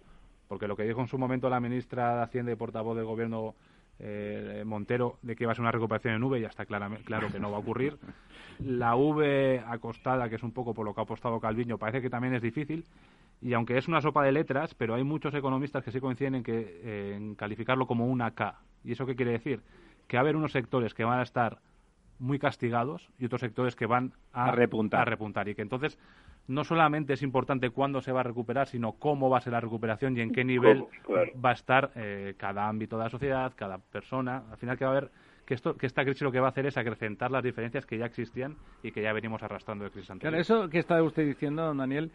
Porque 0.51 0.67
lo 0.67 0.75
que 0.75 0.83
dijo 0.83 0.99
en 0.99 1.07
su 1.07 1.17
momento 1.17 1.49
la 1.49 1.61
ministra 1.61 2.17
de 2.17 2.23
Hacienda 2.23 2.51
y 2.51 2.57
portavoz 2.57 2.97
del 2.97 3.05
Gobierno 3.05 3.55
eh, 3.99 4.63
Montero 4.65 5.17
de 5.21 5.33
que 5.33 5.45
va 5.45 5.53
a 5.53 5.55
ser 5.55 5.61
una 5.61 5.71
recuperación 5.71 6.13
en 6.13 6.21
V, 6.21 6.41
ya 6.41 6.49
está 6.49 6.65
claro 6.65 6.91
que 7.31 7.39
no 7.39 7.51
va 7.51 7.55
a 7.55 7.59
ocurrir. 7.61 7.97
La 8.59 8.97
V 8.97 9.63
acostada, 9.65 10.27
que 10.27 10.35
es 10.35 10.43
un 10.43 10.51
poco 10.51 10.73
por 10.73 10.85
lo 10.85 10.93
que 10.93 10.99
ha 10.99 11.03
apostado 11.03 11.39
Calviño, 11.39 11.77
parece 11.77 12.01
que 12.01 12.09
también 12.09 12.33
es 12.33 12.41
difícil. 12.41 12.83
Y 13.41 13.53
aunque 13.53 13.77
es 13.77 13.87
una 13.87 14.01
sopa 14.01 14.25
de 14.25 14.33
letras, 14.33 14.75
pero 14.75 14.93
hay 14.93 15.05
muchos 15.05 15.33
economistas 15.33 15.85
que 15.85 15.91
sí 15.93 16.01
coinciden 16.01 16.35
en, 16.35 16.43
que, 16.43 16.81
eh, 16.83 17.13
en 17.15 17.35
calificarlo 17.35 17.87
como 17.87 18.07
una 18.07 18.31
K. 18.31 18.59
¿Y 18.83 18.91
eso 18.91 19.05
qué 19.05 19.15
quiere 19.15 19.31
decir? 19.31 19.61
Que 20.09 20.17
va 20.17 20.19
a 20.19 20.23
haber 20.23 20.35
unos 20.35 20.51
sectores 20.51 20.93
que 20.93 21.05
van 21.05 21.19
a 21.19 21.23
estar 21.23 21.59
muy 22.21 22.39
castigados 22.39 23.09
y 23.19 23.25
otros 23.25 23.41
sectores 23.41 23.75
que 23.75 23.85
van 23.85 24.13
a, 24.31 24.51
repuntar. 24.51 25.01
a 25.01 25.05
repuntar. 25.05 25.49
Y 25.49 25.55
que 25.55 25.61
entonces 25.61 25.97
no 26.47 26.63
solamente 26.63 27.13
es 27.13 27.23
importante 27.23 27.69
cuándo 27.71 28.01
se 28.01 28.11
va 28.11 28.21
a 28.21 28.23
recuperar, 28.23 28.67
sino 28.67 28.93
cómo 28.93 29.29
va 29.29 29.39
a 29.39 29.41
ser 29.41 29.53
la 29.53 29.59
recuperación 29.59 30.15
y 30.17 30.21
en 30.21 30.31
qué 30.31 30.43
nivel 30.43 30.85
va 31.43 31.49
a 31.49 31.53
estar 31.53 31.91
eh, 31.95 32.35
cada 32.37 32.67
ámbito 32.67 32.97
de 32.97 33.03
la 33.03 33.09
sociedad, 33.09 33.53
cada 33.55 33.79
persona. 33.79 34.43
Al 34.51 34.57
final 34.57 34.77
que 34.77 34.85
va 34.85 34.91
a 34.91 34.97
haber 34.97 35.11
que 35.45 35.55
esto 35.55 35.75
que 35.75 35.87
esta 35.87 36.03
crisis 36.03 36.21
lo 36.21 36.31
que 36.31 36.39
va 36.39 36.47
a 36.47 36.49
hacer 36.51 36.67
es 36.67 36.77
acrecentar 36.77 37.31
las 37.31 37.43
diferencias 37.43 37.85
que 37.85 37.97
ya 37.97 38.05
existían 38.05 38.55
y 38.83 38.91
que 38.91 39.01
ya 39.01 39.11
venimos 39.13 39.41
arrastrando 39.43 39.83
de 39.83 39.91
crisis 39.91 40.11
anteriores. 40.11 40.47
Claro, 40.47 40.63
eso 40.63 40.69
que 40.69 40.79
está 40.79 41.01
usted 41.01 41.25
diciendo, 41.25 41.65
don 41.65 41.77
Daniel, 41.77 42.11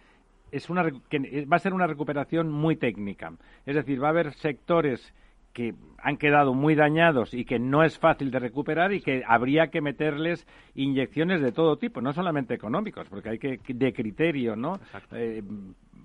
es 0.53 0.71
una 0.71 0.89
que 1.11 1.47
va 1.47 1.57
a 1.57 1.61
ser 1.61 1.75
una 1.75 1.87
recuperación 1.87 2.51
muy 2.51 2.77
técnica. 2.77 3.33
Es 3.65 3.75
decir, 3.75 4.03
va 4.03 4.09
a 4.09 4.11
haber 4.11 4.33
sectores 4.35 5.13
que 5.57 5.73
han 5.97 6.19
quedado 6.19 6.53
muy 6.53 6.75
dañados 6.75 7.33
y 7.33 7.47
que 7.47 7.59
no 7.59 7.83
es 7.83 7.99
fácil 7.99 8.31
de 8.31 8.39
recuperar 8.39 8.93
y 8.93 9.01
que 9.01 9.23
habría 9.27 9.69
que 9.69 9.81
meterles 9.81 10.47
inyecciones 10.75 11.41
de 11.41 11.51
todo 11.51 11.79
tipo, 11.79 12.03
no 12.03 12.13
solamente 12.13 12.53
económicos, 12.53 13.09
porque 13.09 13.31
hay 13.31 13.39
que 13.39 13.59
de 13.67 13.93
criterio, 13.95 14.55
¿no? 14.55 14.79
Eh, 15.13 15.43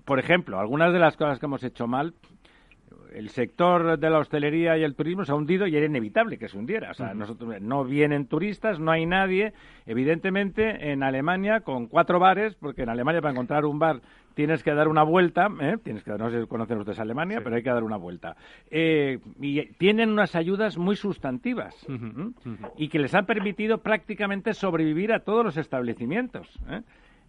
por 0.06 0.20
ejemplo, 0.20 0.58
algunas 0.58 0.94
de 0.94 1.00
las 1.00 1.18
cosas 1.18 1.38
que 1.38 1.48
hemos 1.48 1.66
hecho 1.66 1.86
mal 1.86 2.14
el 3.12 3.30
sector 3.30 4.00
de 4.00 4.10
la 4.10 4.19
hostelería 4.19 4.78
y 4.78 4.84
el 4.84 4.95
turismo 4.95 5.26
se 5.26 5.32
ha 5.32 5.36
hundido 5.36 5.67
y 5.67 5.76
era 5.76 5.86
inevitable 5.86 6.38
que 6.38 6.47
se 6.47 6.58
hundiera. 6.58 6.91
O 6.91 6.93
sea, 6.93 7.13
nosotros, 7.13 7.62
no 7.62 7.84
vienen 7.84 8.28
turistas, 8.28 8.80
no 8.80 8.91
hay 8.91 9.06
nadie. 9.06 9.54
Evidentemente, 9.86 10.91
en 10.91 11.04
Alemania, 11.04 11.62
con 11.62 11.88
cuatro 11.88 12.19
bares, 12.19 12.56
porque 12.56 12.84
en 12.84 12.89
Alemania 12.89 13.21
para 13.21 13.34
encontrar 13.34 13.65
un 13.65 13.80
bar 13.80 14.02
tienes 14.34 14.63
que 14.63 14.74
dar 14.74 14.88
una 14.88 15.04
vuelta, 15.04 15.47
¿eh? 15.60 15.76
tienes 15.84 16.04
que, 16.04 16.12
no 16.12 16.30
sé 16.30 16.41
si 16.41 16.47
conocen 16.47 16.78
ustedes 16.80 17.00
Alemania, 17.00 17.41
pero 17.43 17.56
hay 17.56 17.63
que 17.63 17.69
dar 17.69 17.84
una 17.84 17.97
vuelta. 17.97 18.36
Eh, 18.69 19.19
y 19.39 19.65
tienen 19.74 20.10
unas 20.10 20.36
ayudas 20.36 20.78
muy 20.78 20.95
sustantivas 20.95 21.76
y 22.78 22.88
que 22.88 23.00
les 23.00 23.13
han 23.13 23.26
permitido 23.26 23.80
prácticamente 23.80 24.54
sobrevivir 24.54 25.12
a 25.12 25.19
todos 25.19 25.43
los 25.43 25.58
establecimientos. 25.58 26.47
¿eh? 26.69 26.82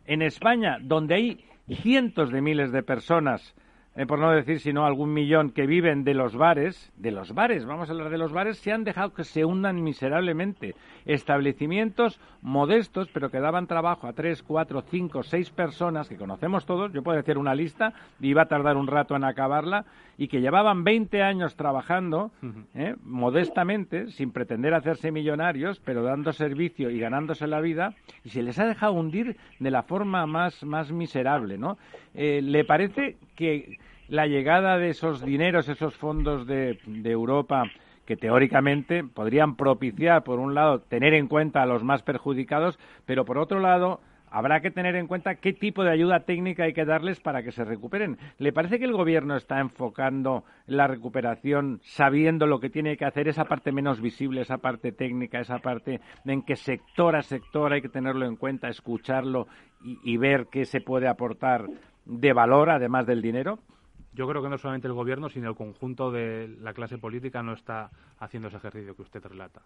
En 0.07 0.23
España, 0.23 0.79
donde 0.81 1.15
hay 1.15 1.45
cientos 1.69 2.31
de 2.31 2.41
miles 2.41 2.73
de 2.73 2.83
personas 2.83 3.55
eh, 3.95 4.07
por 4.07 4.19
no 4.19 4.31
decir 4.33 4.61
sino 4.61 4.87
algún 4.87 5.13
millón 5.13 5.51
que 5.51 5.67
viven 5.67 6.05
de 6.05 6.15
los 6.15 6.35
bares, 6.37 6.93
de 6.97 7.11
los 7.11 7.35
bares, 7.35 7.67
vamos 7.67 7.89
a 7.89 7.93
hablar 7.93 8.11
de 8.11 8.19
los 8.19 8.33
bares, 8.33 8.59
se 8.59 8.73
han 8.73 8.85
dejado 8.85 9.13
que 9.13 9.25
se 9.25 9.45
hundan 9.45 9.83
miserablemente. 9.83 10.75
Establecimientos 11.05 12.21
modestos, 12.43 13.09
pero 13.13 13.31
que 13.31 13.41
daban 13.41 13.67
trabajo 13.67 14.07
a 14.07 14.13
tres, 14.13 14.43
cuatro, 14.43 14.83
cinco, 14.83 15.23
seis 15.23 15.51
personas, 15.51 16.09
que 16.09 16.17
conocemos 16.17 16.67
todos, 16.67 16.93
yo 16.93 17.03
puedo 17.03 17.17
decir 17.17 17.39
una 17.39 17.55
lista, 17.55 17.93
y 18.21 18.29
iba 18.29 18.43
a 18.43 18.49
tardar 18.49 18.77
un 18.77 18.87
rato 18.87 19.17
en 19.17 19.25
acabarla, 19.25 19.85
y 20.19 20.29
que 20.29 20.41
llevaban 20.41 20.85
20 20.85 21.23
años 21.23 21.57
trabajando, 21.57 22.31
eh, 22.75 22.95
modestamente, 23.03 24.09
sin 24.11 24.31
pretender 24.31 24.75
hacerse 24.75 25.11
millonarios, 25.11 25.81
pero 25.85 26.03
dando 26.03 26.33
servicio 26.33 26.91
y 26.91 26.99
ganándose 26.99 27.47
la 27.47 27.61
vida, 27.61 27.95
y 28.25 28.31
se 28.31 28.43
les 28.43 28.59
ha 28.59 28.67
dejado 28.67 28.93
hundir 28.93 29.37
de 29.59 29.71
la 29.71 29.83
forma 29.83 30.27
más, 30.27 30.63
más 30.65 30.93
miserable, 30.93 31.59
¿no? 31.59 31.79
Eh, 32.15 32.41
¿Le 32.43 32.65
parece 32.65 33.17
que 33.35 33.79
la 34.09 34.27
llegada 34.27 34.77
de 34.77 34.91
esos 34.91 35.25
dineros, 35.25 35.69
esos 35.69 35.97
fondos 35.97 36.47
de, 36.47 36.79
Europa, 37.05 37.65
que 38.07 38.17
teóricamente 38.17 39.05
podrían 39.05 39.57
propiciar, 39.57 40.25
por 40.25 40.39
un 40.39 40.55
lado, 40.55 40.81
tener 40.81 41.15
en 41.15 41.29
cuenta 41.29 41.63
a 41.63 41.67
los 41.67 41.85
más 41.85 42.03
perjudicados, 42.03 42.79
pero 43.07 43.25
por 43.25 43.39
otro 43.39 43.61
lado, 43.61 44.01
habrá 44.33 44.61
que 44.61 44.71
tener 44.71 44.97
en 44.97 45.07
cuenta 45.07 45.37
qué 45.37 45.53
tipo 45.53 45.85
de 45.85 45.93
ayuda 45.93 46.21
técnica 46.21 46.65
hay 46.65 46.73
que 46.73 46.85
darles 46.85 47.21
para 47.21 47.43
que 47.43 47.53
se 47.53 47.65
recuperen. 47.65 48.19
¿Le 48.39 48.53
parece 48.53 48.79
que 48.79 48.87
el 48.87 48.93
Gobierno 48.93 49.37
está 49.37 49.61
enfocando 49.61 50.45
la 50.67 50.87
recuperación 50.87 51.81
sabiendo 51.83 52.47
lo 52.47 52.59
que 52.59 52.71
tiene 52.71 52.97
que 52.97 53.05
hacer, 53.05 53.29
esa 53.29 53.45
parte 53.45 53.73
menos 53.73 54.01
visible, 54.01 54.41
esa 54.41 54.59
parte 54.59 54.91
técnica, 54.91 55.39
esa 55.39 55.59
parte 55.59 56.01
en 56.25 56.43
que 56.43 56.57
sector 56.57 57.15
a 57.15 57.23
sector 57.23 57.73
hay 57.73 57.83
que 57.83 57.89
tenerlo 57.89 58.27
en 58.27 58.37
cuenta, 58.37 58.69
escucharlo 58.69 59.47
y 59.83 60.17
ver 60.17 60.47
qué 60.51 60.65
se 60.65 60.81
puede 60.81 61.09
aportar 61.09 61.67
de 62.05 62.33
valor 62.33 62.71
además 62.71 63.07
del 63.07 63.21
dinero? 63.23 63.59
Yo 64.15 64.29
creo 64.29 64.43
que 64.43 64.49
no 64.49 64.59
solamente 64.59 64.89
el 64.89 64.95
gobierno, 64.95 65.29
sino 65.29 65.49
el 65.49 65.57
conjunto 65.57 66.11
de 66.11 66.49
la 66.61 66.75
clase 66.75 66.99
política 66.99 67.43
no 67.43 67.55
está 67.55 67.91
haciendo 68.19 68.49
ese 68.49 68.59
ejercicio 68.59 68.95
que 68.95 69.03
usted 69.03 69.25
relata. 69.25 69.63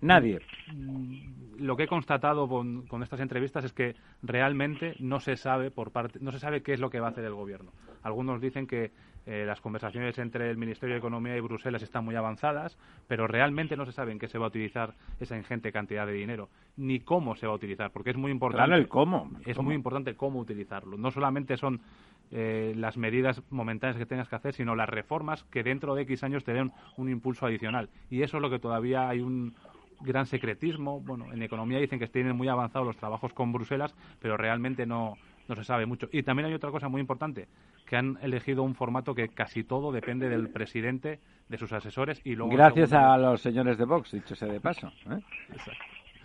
Nadie. 0.00 0.40
Mm, 0.72 1.58
lo 1.58 1.76
que 1.76 1.84
he 1.84 1.88
constatado 1.88 2.48
con, 2.48 3.02
estas 3.02 3.20
entrevistas 3.20 3.64
es 3.64 3.72
que 3.72 3.94
realmente 4.22 4.94
no 4.98 5.20
se 5.20 5.36
sabe 5.36 5.70
por 5.70 5.90
parte, 5.90 6.18
no 6.20 6.32
se 6.32 6.38
sabe 6.38 6.62
qué 6.62 6.72
es 6.72 6.80
lo 6.80 6.90
que 6.90 7.00
va 7.00 7.08
a 7.08 7.10
hacer 7.10 7.24
el 7.24 7.34
gobierno. 7.34 7.72
Algunos 8.02 8.40
dicen 8.40 8.66
que 8.66 8.92
eh, 9.26 9.44
las 9.46 9.60
conversaciones 9.60 10.18
entre 10.18 10.50
el 10.50 10.56
Ministerio 10.56 10.94
de 10.94 10.98
Economía 10.98 11.36
y 11.36 11.40
Bruselas 11.40 11.82
están 11.82 12.04
muy 12.06 12.16
avanzadas, 12.16 12.78
pero 13.06 13.26
realmente 13.26 13.76
no 13.76 13.84
se 13.84 13.92
sabe 13.92 14.12
en 14.12 14.18
qué 14.18 14.26
se 14.26 14.38
va 14.38 14.46
a 14.46 14.48
utilizar 14.48 14.94
esa 15.20 15.36
ingente 15.36 15.70
cantidad 15.70 16.06
de 16.06 16.14
dinero, 16.14 16.48
ni 16.78 17.00
cómo 17.00 17.36
se 17.36 17.46
va 17.46 17.52
a 17.52 17.56
utilizar, 17.56 17.90
porque 17.90 18.10
es 18.10 18.16
muy 18.16 18.30
importante. 18.30 18.66
Claro, 18.66 18.80
el 18.80 18.88
cómo. 18.88 19.30
Es 19.44 19.58
muy 19.58 19.74
importante 19.74 20.14
cómo 20.14 20.40
utilizarlo. 20.40 20.96
No 20.96 21.10
solamente 21.10 21.58
son 21.58 21.82
eh, 22.30 22.74
las 22.76 22.96
medidas 22.96 23.42
momentáneas 23.50 23.96
que 23.96 24.06
tengas 24.06 24.28
que 24.28 24.36
hacer, 24.36 24.54
sino 24.54 24.74
las 24.74 24.88
reformas 24.88 25.44
que 25.44 25.62
dentro 25.62 25.94
de 25.94 26.02
X 26.02 26.22
años 26.24 26.44
te 26.44 26.52
den 26.52 26.72
un 26.96 27.08
impulso 27.08 27.46
adicional. 27.46 27.88
Y 28.08 28.22
eso 28.22 28.36
es 28.36 28.42
lo 28.42 28.50
que 28.50 28.58
todavía 28.58 29.08
hay 29.08 29.20
un, 29.20 29.54
gran 30.00 30.26
secretismo. 30.26 31.00
Bueno, 31.00 31.32
en 31.32 31.42
economía 31.42 31.78
dicen 31.78 31.98
que 31.98 32.06
tienen 32.06 32.36
muy 32.36 32.48
avanzados 32.48 32.86
los 32.86 32.96
trabajos 32.96 33.32
con 33.32 33.52
Bruselas, 33.52 33.94
pero 34.20 34.36
realmente 34.36 34.86
no, 34.86 35.16
no 35.48 35.54
se 35.54 35.64
sabe 35.64 35.86
mucho. 35.86 36.08
Y 36.12 36.22
también 36.22 36.46
hay 36.46 36.54
otra 36.54 36.70
cosa 36.70 36.88
muy 36.88 37.00
importante, 37.00 37.48
que 37.86 37.96
han 37.96 38.18
elegido 38.22 38.62
un 38.62 38.74
formato 38.74 39.14
que 39.14 39.28
casi 39.28 39.64
todo 39.64 39.92
depende 39.92 40.28
del 40.28 40.48
presidente, 40.48 41.20
de 41.48 41.58
sus 41.58 41.72
asesores 41.72 42.20
y 42.24 42.34
luego... 42.34 42.52
Gracias 42.52 42.92
a 42.92 43.16
los 43.18 43.40
señores 43.40 43.76
de 43.76 43.84
Vox, 43.84 44.12
dicho 44.12 44.34
sea 44.34 44.48
de 44.48 44.60
paso. 44.60 44.88
¿eh? 45.10 45.20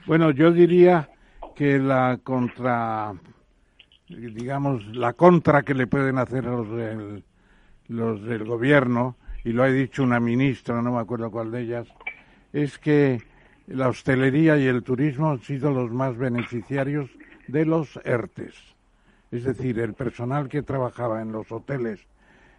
Bueno, 0.06 0.32
yo 0.32 0.52
diría 0.52 1.10
que 1.56 1.80
la 1.80 2.20
contra, 2.24 3.13
digamos, 4.08 4.86
la 4.96 5.13
contra 5.13 5.63
que 5.63 5.74
le 5.74 5.88
pueden 5.88 6.18
hacer 6.18 6.46
los 6.46 6.70
del, 6.70 8.44
gobierno, 8.44 9.15
y 9.44 9.52
lo 9.52 9.63
ha 9.63 9.68
dicho 9.68 10.04
una 10.04 10.20
ministra, 10.20 10.82
no 10.82 10.91
me 10.91 11.00
acuerdo 11.00 11.32
cuál 11.32 11.52
de 11.52 11.62
ellas, 11.62 11.88
es 12.54 12.78
que 12.78 13.22
la 13.68 13.89
hostelería 13.89 14.58
y 14.58 14.65
el 14.65 14.84
turismo 14.84 15.32
han 15.32 15.41
sido 15.41 15.72
los 15.72 15.91
más 15.91 16.18
beneficiarios 16.18 17.10
de 17.48 17.65
los 17.65 18.00
ERTES. 18.04 18.56
Es 19.32 19.44
decir, 19.44 19.80
el 19.80 19.94
personal 19.94 20.50
que 20.50 20.62
trabajaba 20.62 21.22
en 21.22 21.32
los 21.32 21.52
hoteles, 21.52 22.00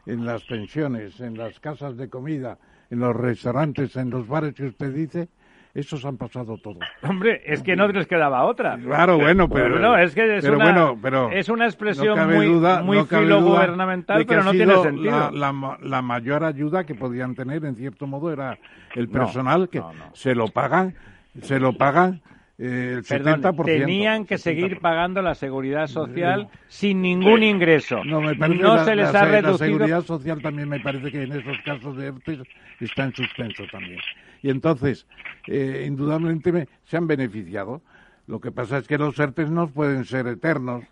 en 0.05 0.25
las 0.25 0.45
pensiones, 0.45 1.21
en 1.21 1.39
las 1.39 1.59
casas 1.61 1.97
de 1.97 2.09
comida, 2.09 2.59
en 2.91 3.01
los 3.01 3.17
restaurantes, 3.17 3.97
en 3.97 4.11
los 4.11 4.29
bares 4.29 4.55
que 4.55 4.67
usted 4.67 4.93
dice, 4.93 5.29
esos 5.77 6.05
han 6.07 6.17
pasado 6.17 6.57
todos. 6.57 6.79
Hombre, 7.03 7.43
es 7.45 7.63
que 7.63 7.77
no 7.77 7.87
les 7.89 8.07
quedaba 8.07 8.45
otra. 8.45 8.79
Claro, 8.79 9.19
bueno, 9.19 9.49
pero... 9.49 9.79
no, 9.79 9.97
es 9.97 10.15
que 10.15 10.39
es, 10.39 10.45
una, 10.45 10.95
es 11.33 11.49
una 11.49 11.67
expresión 11.67 12.19
muy, 12.33 12.49
muy 12.83 13.05
filogubernamental, 13.05 14.25
pero 14.27 14.43
no 14.43 14.53
tiene 14.53 14.75
sentido. 14.83 15.31
La, 15.33 15.79
la, 15.83 16.03
mayor 16.03 16.45
ayuda 16.45 16.85
que 16.85 16.95
podían 16.95 17.35
tener, 17.35 17.65
en 17.65 17.77
cierto 17.77 18.07
modo, 18.07 18.33
era 18.33 18.59
el 18.95 19.09
personal 19.09 19.69
que 19.69 19.83
se 20.15 20.35
lo 20.35 20.49
pagan, 20.49 20.95
se 21.43 21.61
lo 21.61 21.75
pagan 21.75 22.23
eh, 22.59 22.95
el 22.97 23.05
70%. 23.05 23.65
tenían 23.67 24.25
que 24.25 24.39
seguir 24.39 24.81
pagando 24.81 25.21
la 25.21 25.35
seguridad 25.35 25.89
social 25.89 26.49
sin 26.69 27.03
ningún 27.03 27.43
ingreso. 27.43 28.03
No, 28.03 28.23
me 28.23 28.35
parece 28.35 28.63
no 28.63 28.83
se 28.83 28.97
les 28.97 29.15
ha 29.15 29.27
reducido. 29.27 29.53
La 29.53 29.59
seguridad 29.59 30.03
social 30.05 30.41
también 30.41 30.71
me 30.71 30.81
parece 30.81 31.13
que 31.13 31.25
en 31.25 31.33
esos 31.33 31.59
casos 31.65 31.97
de 31.99 32.07
ERTE 32.07 32.39
está 32.81 33.05
en 33.05 33.15
suspenso 33.15 33.65
también 33.71 34.01
y 34.47 34.51
entonces, 34.51 35.09
eh, 35.49 35.85
indudablemente, 35.89 36.69
se 36.85 36.97
han 36.97 37.09
beneficiado. 37.09 37.83
Lo 38.29 38.41
que 38.41 38.53
pasa 38.53 38.79
es 38.79 38.87
que 38.87 38.97
los 38.97 39.19
ERTES 39.19 39.51
no 39.51 39.67
pueden 39.67 40.05
ser 40.05 40.29
eternos. 40.29 40.85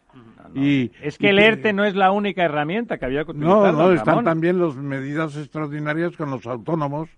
Y, 0.56 0.90
es 1.00 1.18
que 1.18 1.30
el 1.30 1.38
ERTE 1.38 1.72
no 1.72 1.84
es 1.84 1.94
la 1.94 2.10
única 2.10 2.42
herramienta 2.42 2.98
que 2.98 3.04
había 3.04 3.24
que 3.24 3.30
utilizar. 3.30 3.72
No, 3.72 3.72
no, 3.72 3.92
están 3.92 4.24
también 4.24 4.58
las 4.58 4.74
medidas 4.74 5.36
extraordinarias 5.36 6.16
con 6.16 6.32
los 6.32 6.44
autónomos, 6.46 7.08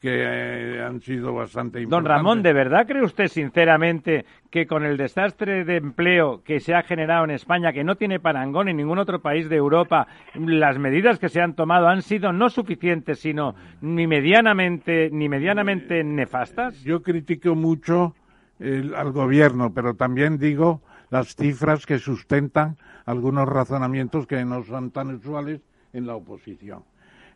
que 0.00 0.22
eh, 0.22 0.82
han 0.82 1.00
sido 1.00 1.34
bastante 1.34 1.80
importantes. 1.80 1.90
Don 1.90 2.04
Ramón, 2.04 2.42
¿de 2.42 2.52
verdad 2.52 2.86
cree 2.86 3.02
usted 3.02 3.28
sinceramente 3.28 4.24
que 4.50 4.66
con 4.66 4.84
el 4.84 4.96
desastre 4.96 5.64
de 5.64 5.76
empleo 5.76 6.42
que 6.44 6.60
se 6.60 6.74
ha 6.74 6.82
generado 6.82 7.24
en 7.24 7.30
España, 7.30 7.72
que 7.72 7.84
no 7.84 7.96
tiene 7.96 8.20
parangón 8.20 8.68
en 8.68 8.76
ningún 8.76 8.98
otro 8.98 9.20
país 9.20 9.48
de 9.48 9.56
Europa, 9.56 10.06
las 10.34 10.78
medidas 10.78 11.18
que 11.18 11.28
se 11.28 11.40
han 11.40 11.54
tomado 11.54 11.88
han 11.88 12.02
sido 12.02 12.32
no 12.32 12.48
suficientes, 12.48 13.18
sino 13.20 13.54
ni 13.80 14.06
medianamente, 14.06 15.10
ni 15.10 15.28
medianamente 15.28 16.04
nefastas? 16.04 16.82
Yo 16.82 17.02
critico 17.02 17.54
mucho 17.54 18.14
al 18.60 19.12
gobierno, 19.12 19.72
pero 19.72 19.94
también 19.94 20.38
digo 20.38 20.82
las 21.10 21.34
cifras 21.36 21.86
que 21.86 21.98
sustentan 21.98 22.76
algunos 23.06 23.48
razonamientos 23.48 24.26
que 24.26 24.44
no 24.44 24.62
son 24.64 24.90
tan 24.90 25.14
usuales 25.14 25.60
en 25.92 26.06
la 26.06 26.14
oposición. 26.14 26.82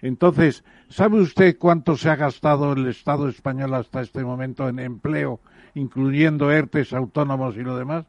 Entonces, 0.03 0.64
¿sabe 0.88 1.20
usted 1.20 1.57
cuánto 1.59 1.96
se 1.96 2.11
ha 2.11 2.16
gastado 2.16 2.72
el 2.72 2.86
Estado 2.88 3.28
español 3.28 3.72
hasta 3.74 4.00
este 4.00 4.24
momento 4.24 4.68
en 4.68 4.80
empleo, 4.80 5.40
incluyendo 5.74 6.50
ERTES, 6.50 6.92
autónomos 6.92 7.57
y 7.57 7.61
lo 7.61 7.76
demás? 7.76 8.05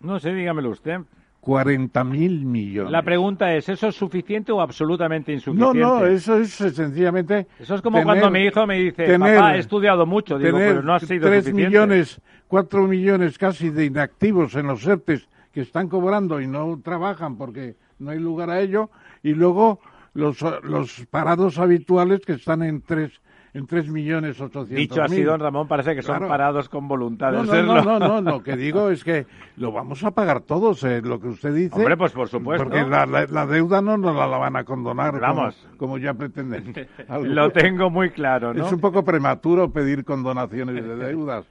No 0.00 0.18
sé, 0.18 0.32
dígamelo 0.32 0.70
usted. 0.70 1.00
40.000 1.42 2.44
millones. 2.44 2.90
La 2.90 3.02
pregunta 3.02 3.54
es, 3.54 3.68
¿eso 3.68 3.88
es 3.88 3.94
suficiente 3.94 4.50
o 4.50 4.62
absolutamente 4.62 5.30
insuficiente? 5.30 5.78
No, 5.78 6.00
no, 6.00 6.06
eso 6.06 6.38
es 6.38 6.50
sencillamente... 6.54 7.46
Eso 7.60 7.74
es 7.74 7.82
como 7.82 8.02
cuando 8.02 8.30
mi 8.30 8.46
hijo 8.46 8.66
me 8.66 8.78
dice, 8.78 9.18
papá, 9.18 9.54
he 9.54 9.58
estudiado 9.58 10.06
mucho. 10.06 10.38
Digo, 10.38 10.56
pero 10.56 10.82
no 10.82 10.94
ha 10.94 11.00
sido 11.00 11.28
3 11.28 11.52
millones, 11.52 12.22
4 12.48 12.88
millones 12.88 13.36
casi 13.36 13.68
de 13.68 13.84
inactivos 13.84 14.54
en 14.54 14.68
los 14.68 14.86
ERTES 14.86 15.28
que 15.52 15.60
están 15.60 15.88
cobrando 15.88 16.40
y 16.40 16.46
no 16.46 16.80
trabajan 16.82 17.36
porque 17.36 17.76
no 17.98 18.10
hay 18.10 18.18
lugar 18.18 18.48
a 18.48 18.60
ello. 18.60 18.88
Y 19.22 19.34
luego 19.34 19.80
los, 20.14 20.40
los 20.62 21.06
parados 21.10 21.58
habituales 21.58 22.20
que 22.24 22.32
están 22.32 22.62
en 22.62 22.80
tres 22.82 23.20
en 23.54 23.66
tres 23.68 23.88
millones 23.88 24.40
ochocientos 24.40 24.76
Dicho 24.76 25.02
así, 25.02 25.22
don 25.22 25.38
Ramón, 25.38 25.68
parece 25.68 25.94
que 25.94 26.02
son 26.02 26.26
parados 26.26 26.68
con 26.68 26.88
voluntad 26.88 27.30
de 27.30 27.38
no, 27.38 27.46
serlo. 27.46 27.84
No, 27.84 27.98
no, 28.00 28.20
no, 28.20 28.32
lo 28.32 28.42
que 28.42 28.56
digo 28.56 28.90
es 28.90 29.04
que 29.04 29.26
lo 29.56 29.70
vamos 29.70 30.02
a 30.02 30.10
pagar 30.10 30.40
todos, 30.40 30.82
eh, 30.82 31.00
lo 31.00 31.20
que 31.20 31.28
usted 31.28 31.54
dice. 31.54 31.76
Hombre, 31.76 31.96
pues 31.96 32.10
por 32.10 32.28
supuesto. 32.28 32.64
Porque 32.64 32.82
la, 32.82 33.06
la, 33.06 33.46
deuda 33.46 33.80
no 33.80 33.96
nos 33.96 34.16
la, 34.16 34.26
van 34.26 34.56
a 34.56 34.64
condonar 34.64 35.20
Vamos. 35.20 35.68
Como, 35.76 35.98
ya 35.98 36.14
pretenden. 36.14 36.74
lo 37.22 37.50
tengo 37.50 37.90
muy 37.90 38.10
claro, 38.10 38.52
¿no? 38.52 38.66
Es 38.66 38.72
un 38.72 38.80
poco 38.80 39.04
prematuro 39.04 39.70
pedir 39.70 40.04
condonaciones 40.04 40.84
de 40.84 40.96
deudas. 40.96 41.46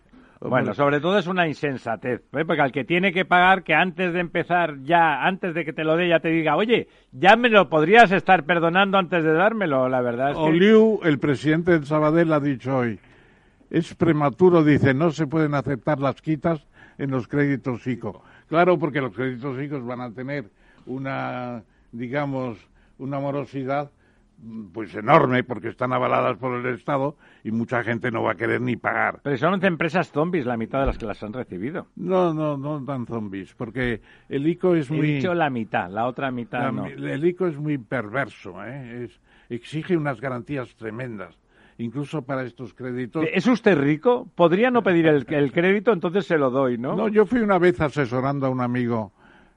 Bueno, 0.50 0.74
sobre 0.74 1.00
todo 1.00 1.18
es 1.18 1.28
una 1.28 1.48
insensatez, 1.48 2.22
¿eh? 2.34 2.46
porque 2.46 2.62
al 2.62 2.72
que 2.72 2.84
tiene 2.84 3.14
que 3.14 3.24
pagar, 3.24 3.64
que 3.64 3.74
antes 3.74 4.14
de 4.14 4.20
empezar 4.20 4.82
ya, 4.84 5.26
antes 5.26 5.54
de 5.54 5.64
que 5.64 5.72
te 5.72 5.86
lo 5.86 5.96
dé, 5.96 6.10
ya 6.10 6.20
te 6.20 6.30
diga, 6.30 6.58
oye, 6.58 6.88
ya 7.12 7.38
me 7.38 7.50
lo 7.50 7.70
podrías 7.70 8.12
estar 8.12 8.44
perdonando 8.44 8.98
antes 8.98 9.24
de 9.24 9.32
dármelo, 9.32 9.88
la 9.88 10.02
verdad 10.02 10.32
es 10.32 10.38
que... 10.38 10.44
Oliu, 10.44 11.00
el 11.04 11.18
presidente 11.18 11.72
del 11.72 11.86
Sabadell, 11.86 12.34
ha 12.34 12.42
dicho 12.42 12.78
hoy, 12.78 13.00
es 13.70 13.94
prematuro, 13.96 14.64
dice, 14.64 14.94
no 14.94 15.12
se 15.12 15.28
pueden 15.28 15.54
aceptar 15.54 16.00
las 16.00 16.22
quitas 16.22 16.68
en 16.98 17.12
los 17.12 17.28
créditos 17.28 17.88
ICO. 17.88 18.22
Claro, 18.50 18.78
porque 18.78 19.00
los 19.00 19.14
créditos 19.16 19.62
ICO 19.62 19.82
van 19.82 20.02
a 20.02 20.12
tener 20.12 20.46
una, 20.86 21.64
digamos, 21.92 22.58
una 23.00 23.20
morosidad 23.20 23.90
pues 24.74 24.94
enorme 24.96 25.44
porque 25.44 25.70
están 25.70 25.94
avaladas 25.94 26.38
por 26.38 26.60
el 26.60 26.76
Estado 26.76 27.16
y 27.44 27.52
mucha 27.52 27.84
gente 27.84 28.12
no 28.12 28.24
va 28.24 28.34
a 28.34 28.36
querer 28.36 28.62
ni 28.62 28.76
pagar. 28.76 29.22
Pero 29.24 29.38
son 29.38 29.64
empresas 29.64 30.12
zombies 30.12 30.46
la 30.46 30.58
mitad 30.58 30.82
de 30.82 30.88
las 30.88 30.98
que 30.98 31.06
las 31.06 31.22
han 31.24 31.34
recibido. 31.34 31.88
No, 31.96 32.34
no, 32.34 32.58
no 32.58 32.84
tan 32.84 33.06
zombies, 33.06 33.54
porque 33.54 34.02
el 34.30 34.48
ICO 34.48 34.76
es 34.76 34.92
muy... 34.92 35.12
He 35.12 35.16
dicho 35.16 35.34
la 35.34 35.50
mitad, 35.50 35.90
la 35.90 36.06
otra 36.06 36.32
mitad 36.32 36.72
no. 36.72 36.86
El 36.86 37.26
ICO 37.26 37.48
es 37.48 37.58
muy 37.58 37.78
perverso, 37.78 38.64
¿eh? 38.66 39.06
es, 39.06 39.22
exige 39.50 39.96
unas 39.96 40.20
garantías 40.20 40.76
tremendas 40.76 41.38
incluso 41.78 42.22
para 42.22 42.44
estos 42.44 42.74
créditos. 42.74 43.26
¿Es 43.34 43.48
usted 43.48 43.78
rico? 43.78 44.28
¿Podría 44.36 44.70
no 44.70 44.84
pedir 44.84 45.08
el, 45.08 45.26
el, 45.28 45.52
crédito? 45.52 45.92
Entonces 45.92 46.26
se 46.26 46.38
lo 46.38 46.52
doy, 46.52 46.78
¿no? 46.78 46.96
No, 46.96 47.08
yo 47.08 47.26
fui 47.26 47.40
una 47.40 47.58
vez 47.58 47.82
asesorando 47.82 48.46
a 48.46 48.50
un 48.50 48.62
amigo 48.62 49.12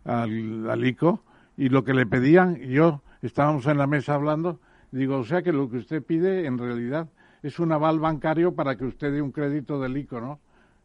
al, 0.05 0.68
al 0.70 0.85
ICO 0.85 1.22
y 1.57 1.68
lo 1.68 1.85
que 1.85 1.95
le 1.95 2.07
pedían, 2.07 2.57
yo 2.61 3.03
estábamos 3.22 3.66
en 3.66 3.79
la 3.79 3.87
mesa 3.87 4.14
hablando, 4.14 4.61
Digo, 4.97 5.18
o 5.18 5.24
sea 5.24 5.42
que 5.42 5.53
lo 5.53 5.68
que 5.68 5.76
usted 5.76 6.03
pide 6.03 6.47
en 6.47 6.57
realidad 6.57 7.09
es 7.42 7.59
un 7.59 7.70
aval 7.70 8.01
bancario 8.01 8.55
para 8.55 8.76
que 8.76 8.86
usted 8.86 9.12
dé 9.12 9.20
un 9.20 9.30
crédito 9.30 9.78
del 9.78 9.94
ICO, 9.94 10.22
¿no? 10.22 10.40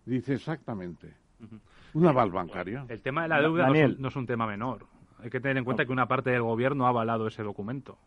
Dice 0.06 0.34
exactamente. 0.34 1.14
Un 1.94 2.06
aval 2.06 2.30
bancario. 2.30 2.86
El 2.90 3.02
tema 3.02 3.24
de 3.24 3.30
la 3.30 3.42
deuda 3.42 3.68
no 3.68 4.08
es, 4.10 4.16
un, 4.18 4.26
tema 4.26 4.46
menor. 4.46 4.86
Hay 5.20 5.30
que 5.30 5.40
tener 5.40 5.58
en 5.58 5.64
cuenta 5.64 5.86
que 5.86 5.94
una 5.94 6.08
parte 6.08 6.30
del 6.30 6.42
gobierno 6.42 6.86
ha 6.86 6.90
avalado 6.90 7.26
ese 7.26 7.42
documento. 7.42 7.98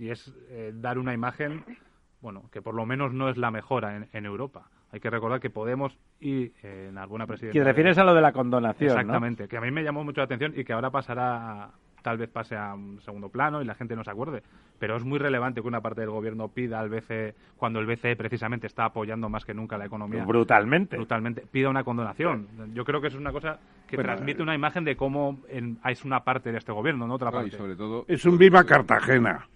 Y 0.00 0.08
es 0.08 0.34
eh, 0.48 0.72
dar 0.74 0.98
una 0.98 1.14
imagen, 1.14 1.64
bueno, 2.20 2.48
que 2.50 2.60
por 2.60 2.74
lo 2.74 2.84
menos 2.84 3.12
no 3.12 3.28
es 3.28 3.36
la 3.36 3.52
mejora 3.52 4.08
en, 4.12 4.26
Europa. 4.26 4.68
Hay 4.90 4.98
que 4.98 5.10
recordar 5.10 5.38
que 5.38 5.50
Podemos 5.50 5.96
y 6.18 6.52
eh, 6.62 6.88
en 6.90 6.98
alguna 6.98 7.26
presidencia... 7.26 7.60
Que 7.60 7.64
refieres 7.64 7.98
a 7.98 8.04
lo 8.04 8.14
de 8.14 8.20
la 8.20 8.32
condonación, 8.32 8.90
Exactamente, 8.90 9.46
que 9.46 9.56
a 9.56 9.60
mí 9.60 9.70
me 9.70 9.84
llamó 9.84 10.02
mucho 10.02 10.20
la 10.20 10.24
atención 10.24 10.54
y 10.56 10.64
que 10.64 10.72
ahora 10.72 10.90
pasará 10.90 11.70
tal 12.06 12.18
vez 12.18 12.30
pase 12.30 12.54
a 12.54 12.72
un 12.72 13.00
segundo 13.00 13.30
plano 13.30 13.60
y 13.60 13.64
la 13.64 13.74
gente 13.74 13.96
no 13.96 14.04
se 14.04 14.10
acuerde. 14.12 14.44
Pero 14.78 14.96
es 14.96 15.02
muy 15.02 15.18
relevante 15.18 15.60
que 15.60 15.66
una 15.66 15.80
parte 15.80 16.02
del 16.02 16.10
gobierno 16.10 16.46
pida 16.46 16.78
al 16.78 16.88
BCE, 16.88 17.34
cuando 17.56 17.80
el 17.80 17.86
BCE 17.86 18.14
precisamente 18.14 18.68
está 18.68 18.84
apoyando 18.84 19.28
más 19.28 19.44
que 19.44 19.52
nunca 19.52 19.76
la 19.76 19.86
economía. 19.86 20.24
Brutalmente. 20.24 20.96
Brutalmente. 20.96 21.42
Pida 21.50 21.68
una 21.68 21.82
condonación. 21.82 22.46
Yo 22.74 22.84
creo 22.84 23.00
que 23.00 23.08
es 23.08 23.16
una 23.16 23.32
cosa 23.32 23.58
que 23.88 23.96
transmite 23.96 24.40
una 24.40 24.54
imagen 24.54 24.84
de 24.84 24.94
cómo 24.94 25.40
es 25.48 26.04
una 26.04 26.20
parte 26.22 26.52
de 26.52 26.58
este 26.58 26.70
gobierno, 26.70 27.08
no 27.08 27.14
otra 27.14 27.32
parte. 27.32 27.50
sobre 27.56 27.74
todo, 27.74 28.04
es 28.06 28.24
un 28.24 28.38
viva 28.38 28.62
Cartagena. 28.62 29.48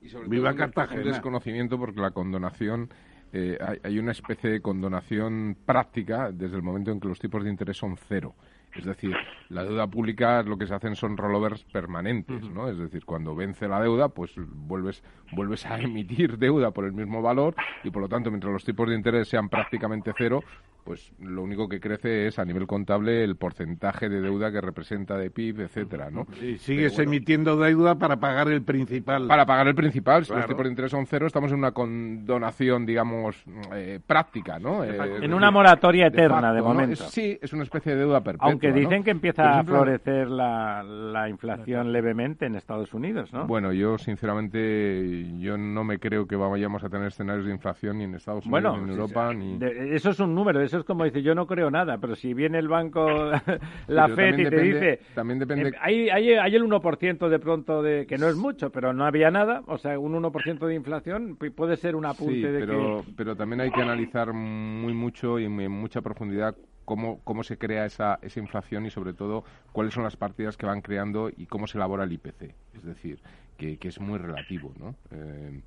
Y 0.00 0.08
sobre 0.08 0.28
viva 0.28 0.54
Cartagena. 0.54 1.02
Un 1.02 1.08
desconocimiento 1.08 1.78
porque 1.78 2.00
la 2.00 2.12
condonación 2.12 2.88
eh, 3.30 3.58
hay, 3.82 3.98
una 3.98 4.12
especie 4.12 4.48
de 4.48 4.62
condonación 4.62 5.54
práctica 5.66 6.32
desde 6.32 6.56
el 6.56 6.62
momento 6.62 6.92
en 6.92 6.98
que 6.98 7.08
los 7.08 7.18
tipos 7.18 7.44
de 7.44 7.50
interés 7.50 7.76
son 7.76 7.94
cero. 8.08 8.34
Es 8.78 8.84
decir, 8.84 9.14
la 9.48 9.64
deuda 9.64 9.88
pública 9.88 10.42
lo 10.44 10.56
que 10.56 10.66
se 10.66 10.74
hacen 10.74 10.94
son 10.94 11.16
rollovers 11.16 11.64
permanentes, 11.64 12.42
¿no? 12.50 12.68
Es 12.68 12.78
decir, 12.78 13.04
cuando 13.04 13.34
vence 13.34 13.66
la 13.66 13.80
deuda, 13.80 14.08
pues 14.08 14.32
vuelves, 14.36 15.02
vuelves 15.32 15.66
a 15.66 15.80
emitir 15.80 16.38
deuda 16.38 16.70
por 16.70 16.84
el 16.84 16.92
mismo 16.92 17.20
valor 17.20 17.56
y 17.82 17.90
por 17.90 18.02
lo 18.02 18.08
tanto, 18.08 18.30
mientras 18.30 18.52
los 18.52 18.64
tipos 18.64 18.88
de 18.88 18.94
interés 18.94 19.28
sean 19.28 19.48
prácticamente 19.48 20.12
cero, 20.16 20.44
pues 20.88 21.12
lo 21.20 21.42
único 21.42 21.68
que 21.68 21.80
crece 21.80 22.28
es 22.28 22.38
a 22.38 22.46
nivel 22.46 22.66
contable 22.66 23.22
el 23.22 23.36
porcentaje 23.36 24.08
de 24.08 24.22
deuda 24.22 24.50
que 24.50 24.62
representa 24.62 25.18
de 25.18 25.30
PIB, 25.30 25.60
etcétera, 25.60 26.08
¿no? 26.10 26.26
Y 26.42 26.56
sigues 26.56 26.98
emitiendo 26.98 27.58
deuda 27.58 27.96
para 27.96 28.16
pagar 28.16 28.48
el 28.48 28.62
principal. 28.62 29.26
Para 29.26 29.44
pagar 29.44 29.68
el 29.68 29.74
principal, 29.74 30.24
si 30.24 30.32
los 30.32 30.46
tipos 30.46 30.64
de 30.64 30.70
interés 30.70 30.90
son 30.90 31.04
cero, 31.04 31.26
estamos 31.26 31.52
en 31.52 31.58
una 31.58 31.72
condonación, 31.72 32.86
digamos, 32.86 33.44
eh, 33.74 34.00
práctica, 34.06 34.58
¿no? 34.58 34.82
Eh, 34.82 34.96
en 35.20 35.34
una 35.34 35.50
moratoria 35.50 36.06
eterna, 36.06 36.54
de, 36.54 36.62
momento. 36.62 37.04
sí, 37.10 37.38
es 37.38 37.52
una 37.52 37.64
especie 37.64 37.92
de 37.92 37.98
deuda 37.98 38.22
perpetua. 38.22 38.48
Aunque 38.48 38.72
dicen 38.72 39.04
que 39.04 39.10
empieza 39.10 39.58
a 39.58 39.64
florecer 39.64 40.30
la, 40.30 40.82
la 40.82 41.28
inflación 41.28 41.92
levemente 41.92 42.46
en 42.46 42.54
Estados 42.54 42.94
Unidos, 42.94 43.30
¿no? 43.30 43.46
Bueno, 43.46 43.74
yo 43.74 43.98
sinceramente 43.98 45.38
yo 45.38 45.58
no 45.58 45.84
me 45.84 45.98
creo 45.98 46.26
que 46.26 46.36
vayamos 46.36 46.82
a 46.82 46.88
tener 46.88 47.08
escenarios 47.08 47.44
de 47.44 47.52
inflación 47.52 47.98
ni 47.98 48.04
en 48.04 48.14
Estados 48.14 48.46
Unidos 48.46 48.78
ni 48.78 48.84
en 48.84 48.88
Europa 48.88 49.34
ni. 49.34 49.58
eso 49.94 50.08
es 50.08 50.20
un 50.20 50.34
número, 50.34 50.62
eso 50.62 50.77
es 50.78 50.84
como 50.84 51.04
dice, 51.04 51.22
yo 51.22 51.34
no 51.34 51.46
creo 51.46 51.70
nada, 51.70 51.98
pero 51.98 52.16
si 52.16 52.34
viene 52.34 52.58
el 52.58 52.68
banco, 52.68 53.06
la 53.88 54.08
FED 54.08 54.38
y 54.38 54.48
te 54.48 54.60
dice, 54.60 55.00
también 55.14 55.38
depende... 55.38 55.70
Eh, 55.70 55.72
hay, 55.80 56.10
hay, 56.10 56.32
hay 56.32 56.54
el 56.54 56.64
1% 56.64 57.28
de 57.28 57.38
pronto 57.38 57.82
de, 57.82 58.06
que 58.06 58.18
no 58.18 58.28
es 58.28 58.36
mucho, 58.36 58.70
pero 58.70 58.92
no 58.92 59.04
había 59.04 59.30
nada, 59.30 59.62
o 59.66 59.78
sea, 59.78 59.98
un 59.98 60.14
1% 60.14 60.66
de 60.66 60.74
inflación 60.74 61.36
puede 61.36 61.76
ser 61.76 61.96
un 61.96 62.06
apunte 62.06 62.50
de 62.50 62.60
pero, 62.60 63.04
pero 63.16 63.36
también 63.36 63.60
hay 63.60 63.70
que 63.70 63.82
analizar 63.82 64.32
muy 64.32 64.94
mucho 64.94 65.38
y 65.38 65.44
en 65.44 65.70
mucha 65.70 66.00
profundidad 66.00 66.56
Cómo, 66.84 67.20
cómo, 67.22 67.44
se 67.44 67.58
crea 67.58 67.84
esa, 67.84 68.18
esa 68.22 68.40
inflación 68.40 68.86
y 68.86 68.90
sobre 68.90 69.12
todo 69.12 69.44
cuáles 69.72 69.92
son 69.92 70.04
las 70.04 70.16
partidas 70.16 70.56
que 70.56 70.64
van 70.64 70.80
creando 70.80 71.28
y 71.28 71.44
cómo 71.44 71.66
se 71.66 71.76
elabora 71.76 72.04
el 72.04 72.12
IPC. 72.12 72.54
Es 72.76 72.82
decir, 72.82 73.18
que, 73.58 73.76
que 73.76 73.88
es 73.88 74.00
muy 74.00 74.16
relativo, 74.18 74.72
¿no? 74.78 74.94
Eh, 75.10 75.60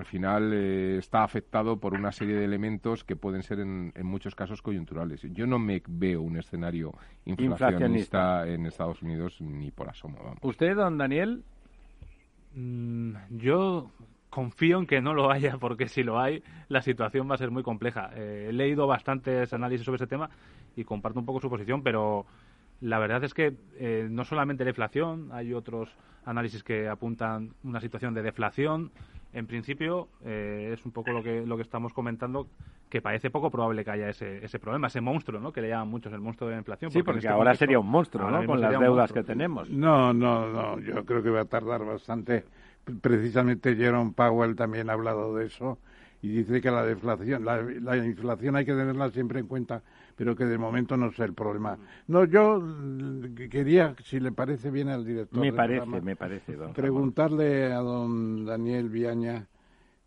al 0.00 0.06
final 0.06 0.52
eh, 0.54 0.96
está 0.96 1.22
afectado 1.22 1.78
por 1.78 1.92
una 1.92 2.10
serie 2.10 2.34
de 2.34 2.46
elementos 2.46 3.04
que 3.04 3.16
pueden 3.16 3.42
ser 3.42 3.60
en, 3.60 3.92
muchos 4.02 4.34
casos 4.34 4.62
coyunturales. 4.62 5.20
Yo 5.34 5.46
no 5.46 5.58
me 5.58 5.82
veo 5.86 6.22
un 6.22 6.38
escenario 6.38 6.94
inflacionista, 7.26 8.48
en 8.48 8.64
Estados 8.64 9.02
Unidos 9.02 9.42
ni 9.42 9.70
por 9.70 9.90
asomo. 9.90 10.36
¿Usted, 10.40 10.74
don 10.74 10.96
Daniel? 10.96 11.44
Mm, 12.54 13.12
yo 13.28 13.90
confío 14.30 14.78
en 14.78 14.86
que 14.86 15.02
no 15.02 15.12
lo 15.12 15.30
haya, 15.30 15.58
porque 15.58 15.86
si 15.86 16.02
lo 16.02 16.18
hay, 16.18 16.42
la 16.68 16.80
situación 16.80 17.28
va 17.28 17.34
a 17.34 17.38
ser 17.38 17.50
muy 17.50 17.62
compleja. 17.62 18.10
Eh, 18.14 18.46
he 18.48 18.52
leído 18.54 18.86
bastantes 18.86 19.52
análisis 19.52 19.84
sobre 19.84 19.96
ese 19.96 20.06
tema 20.06 20.30
y 20.76 20.84
comparto 20.84 21.20
un 21.20 21.26
poco 21.26 21.40
su 21.40 21.50
posición, 21.50 21.82
pero 21.82 22.24
la 22.80 22.98
verdad 22.98 23.22
es 23.22 23.34
que 23.34 23.54
eh, 23.78 24.08
no 24.10 24.24
solamente 24.24 24.64
la 24.64 24.70
inflación, 24.70 25.28
hay 25.32 25.52
otros 25.52 25.94
análisis 26.24 26.62
que 26.62 26.88
apuntan 26.88 27.52
una 27.64 27.80
situación 27.80 28.14
de 28.14 28.22
deflación, 28.22 28.92
en 29.32 29.46
principio 29.46 30.08
eh, 30.24 30.70
es 30.72 30.84
un 30.84 30.92
poco 30.92 31.12
lo 31.12 31.22
que, 31.22 31.46
lo 31.46 31.56
que 31.56 31.62
estamos 31.62 31.92
comentando, 31.92 32.48
que 32.88 33.00
parece 33.00 33.30
poco 33.30 33.50
probable 33.50 33.84
que 33.84 33.90
haya 33.90 34.08
ese, 34.08 34.44
ese 34.44 34.58
problema, 34.58 34.88
ese 34.88 35.00
monstruo, 35.00 35.40
¿no? 35.40 35.52
Que 35.52 35.62
le 35.62 35.68
llaman 35.68 35.88
muchos 35.88 36.12
el 36.12 36.20
monstruo 36.20 36.48
de 36.48 36.56
la 36.56 36.60
inflación. 36.60 36.90
Sí, 36.90 37.02
porque, 37.02 37.18
este 37.18 37.28
ahora 37.28 37.54
sería 37.54 37.78
un 37.78 37.88
monstruo, 37.88 38.30
¿no? 38.30 38.44
Con 38.44 38.60
las 38.60 38.78
deudas 38.78 39.12
que 39.12 39.22
tenemos. 39.22 39.70
No, 39.70 40.12
no, 40.12 40.48
no. 40.48 40.80
Yo 40.80 41.04
creo 41.04 41.22
que 41.22 41.30
va 41.30 41.42
a 41.42 41.44
tardar 41.44 41.84
bastante. 41.84 42.44
Precisamente 43.00 43.76
Jerome 43.76 44.12
Powell 44.12 44.56
también 44.56 44.90
ha 44.90 44.94
hablado 44.94 45.36
de 45.36 45.46
eso 45.46 45.78
y 46.22 46.28
dice 46.28 46.60
que 46.60 46.70
la 46.70 46.84
deflación, 46.84 47.44
la, 47.44 47.62
la 47.62 47.96
inflación 47.96 48.56
hay 48.56 48.64
que 48.64 48.72
tenerla 48.72 49.10
siempre 49.10 49.38
en 49.38 49.46
cuenta 49.46 49.82
pero 50.20 50.36
que 50.36 50.44
de 50.44 50.58
momento 50.58 50.98
no 50.98 51.06
es 51.06 51.18
el 51.20 51.32
problema. 51.32 51.78
No, 52.06 52.26
yo 52.26 52.62
quería, 53.48 53.94
si 54.04 54.20
le 54.20 54.32
parece 54.32 54.70
bien 54.70 54.90
al 54.90 55.02
director. 55.02 55.40
Me 55.40 55.50
parece, 55.50 56.02
me 56.02 56.14
parece. 56.14 56.58
preguntarle 56.74 57.72
a 57.72 57.78
don 57.78 58.44
Daniel 58.44 58.90
Viaña 58.90 59.46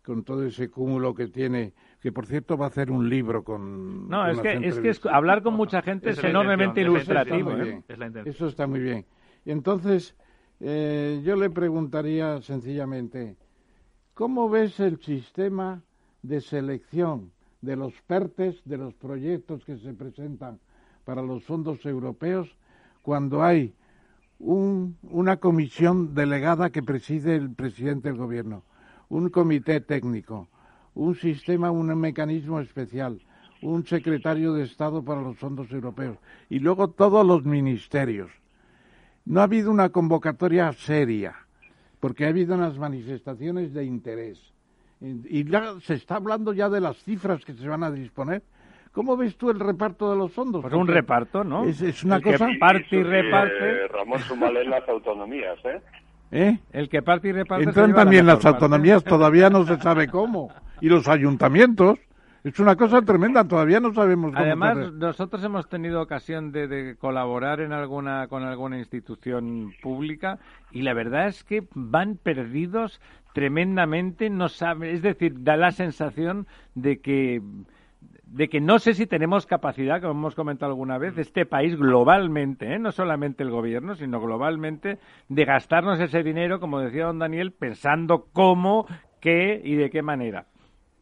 con 0.04 0.22
todo 0.22 0.44
ese 0.46 0.70
cúmulo 0.70 1.16
que 1.16 1.26
tiene, 1.26 1.72
que 2.00 2.12
por 2.12 2.26
cierto 2.26 2.56
va 2.56 2.66
a 2.66 2.68
hacer 2.68 2.92
un 2.92 3.08
libro 3.08 3.42
con. 3.42 4.08
No, 4.08 4.20
con 4.20 4.30
es 4.30 4.38
que, 4.40 4.68
es 4.68 4.78
que 4.78 4.90
es- 4.90 5.06
hablar 5.06 5.42
con 5.42 5.54
mucha 5.54 5.82
gente 5.82 6.10
es 6.10 6.22
enormemente 6.22 6.82
ilustrativo. 6.82 7.50
Está 7.50 7.64
¿eh? 7.64 8.22
Eso 8.24 8.46
está 8.46 8.68
muy 8.68 8.78
bien. 8.78 9.04
Y 9.44 9.50
entonces, 9.50 10.14
eh, 10.60 11.22
yo 11.24 11.34
le 11.34 11.50
preguntaría 11.50 12.40
sencillamente, 12.40 13.36
¿cómo 14.14 14.48
ves 14.48 14.78
el 14.78 15.00
sistema 15.00 15.82
de 16.22 16.40
selección 16.40 17.32
de 17.64 17.76
los 17.76 17.92
PERTES, 18.06 18.62
de 18.64 18.76
los 18.76 18.94
proyectos 18.94 19.64
que 19.64 19.78
se 19.78 19.94
presentan 19.94 20.58
para 21.04 21.22
los 21.22 21.44
fondos 21.44 21.84
europeos, 21.84 22.48
cuando 23.02 23.42
hay 23.42 23.74
un- 24.38 24.96
una 25.02 25.36
comisión 25.38 26.14
delegada 26.14 26.70
que 26.70 26.82
preside 26.82 27.36
el 27.36 27.50
presidente 27.50 28.08
del 28.08 28.18
gobierno, 28.18 28.62
un 29.08 29.28
comité 29.28 29.80
técnico, 29.80 30.48
un 30.94 31.14
sistema, 31.14 31.70
un 31.70 31.94
mecanismo 31.98 32.60
especial, 32.60 33.20
un 33.62 33.86
secretario 33.86 34.52
de 34.52 34.64
Estado 34.64 35.02
para 35.02 35.22
los 35.22 35.38
fondos 35.38 35.70
europeos 35.72 36.18
y 36.48 36.58
luego 36.58 36.90
todos 36.90 37.26
los 37.26 37.44
ministerios. 37.44 38.30
No 39.24 39.40
ha 39.40 39.44
habido 39.44 39.70
una 39.70 39.88
convocatoria 39.88 40.72
seria, 40.72 41.34
porque 42.00 42.26
ha 42.26 42.28
habido 42.28 42.54
unas 42.54 42.76
manifestaciones 42.78 43.72
de 43.72 43.84
interés. 43.84 44.53
Y 45.28 45.44
ya 45.44 45.74
se 45.80 45.94
está 45.94 46.16
hablando 46.16 46.52
ya 46.52 46.68
de 46.68 46.80
las 46.80 46.96
cifras 47.04 47.44
que 47.44 47.52
se 47.52 47.68
van 47.68 47.82
a 47.82 47.90
disponer. 47.90 48.42
¿Cómo 48.92 49.16
ves 49.16 49.36
tú 49.36 49.50
el 49.50 49.58
reparto 49.58 50.10
de 50.10 50.16
los 50.16 50.32
fondos? 50.32 50.62
Pues 50.62 50.72
un 50.72 50.86
reparto, 50.86 51.42
¿no? 51.42 51.64
Es, 51.64 51.82
es 51.82 52.04
una 52.04 52.16
El 52.16 52.22
que 52.22 52.32
cosa... 52.32 52.48
parte 52.60 52.86
y 52.90 52.90
sí, 52.90 53.02
reparte. 53.02 53.58
eh, 53.84 53.88
Ramón, 53.88 54.20
las 54.70 54.88
autonomías, 54.88 55.58
¿eh? 55.64 55.80
¿eh? 56.30 56.58
El 56.72 56.88
que 56.88 57.02
parte 57.02 57.28
y 57.28 57.32
reparte. 57.32 57.64
Entran 57.64 57.92
también 57.92 58.24
las 58.24 58.36
parte. 58.36 58.48
autonomías, 58.48 59.02
todavía 59.02 59.50
no 59.50 59.66
se 59.66 59.78
sabe 59.78 60.08
cómo. 60.08 60.50
Y 60.80 60.88
los 60.88 61.08
ayuntamientos. 61.08 61.98
Es 62.44 62.60
una 62.60 62.76
cosa 62.76 63.00
tremenda, 63.00 63.48
todavía 63.48 63.80
no 63.80 63.94
sabemos 63.94 64.32
cómo. 64.32 64.44
Además, 64.44 64.92
nosotros 64.92 65.42
hemos 65.42 65.66
tenido 65.66 66.02
ocasión 66.02 66.52
de, 66.52 66.68
de 66.68 66.94
colaborar 66.94 67.60
en 67.60 67.72
alguna 67.72 68.28
con 68.28 68.42
alguna 68.42 68.78
institución 68.78 69.72
pública 69.82 70.38
y 70.70 70.82
la 70.82 70.92
verdad 70.92 71.28
es 71.28 71.42
que 71.42 71.66
van 71.74 72.18
perdidos 72.22 73.00
tremendamente, 73.34 74.30
no 74.30 74.48
saben, 74.48 74.94
es 74.94 75.02
decir, 75.02 75.42
da 75.42 75.56
la 75.56 75.72
sensación 75.72 76.46
de 76.74 77.00
que 77.00 77.42
de 78.26 78.48
que 78.48 78.60
no 78.60 78.78
sé 78.78 78.94
si 78.94 79.06
tenemos 79.06 79.46
capacidad, 79.46 80.00
como 80.00 80.12
hemos 80.12 80.34
comentado 80.34 80.72
alguna 80.72 80.98
vez, 80.98 81.16
este 81.18 81.46
país 81.46 81.76
globalmente, 81.76 82.74
¿eh? 82.74 82.78
no 82.80 82.90
solamente 82.90 83.44
el 83.44 83.50
gobierno, 83.50 83.94
sino 83.94 84.20
globalmente, 84.20 84.98
de 85.28 85.44
gastarnos 85.44 86.00
ese 86.00 86.22
dinero, 86.24 86.58
como 86.58 86.80
decía 86.80 87.06
don 87.06 87.20
Daniel, 87.20 87.52
pensando 87.52 88.26
cómo, 88.32 88.86
qué 89.20 89.60
y 89.62 89.76
de 89.76 89.90
qué 89.90 90.02
manera. 90.02 90.46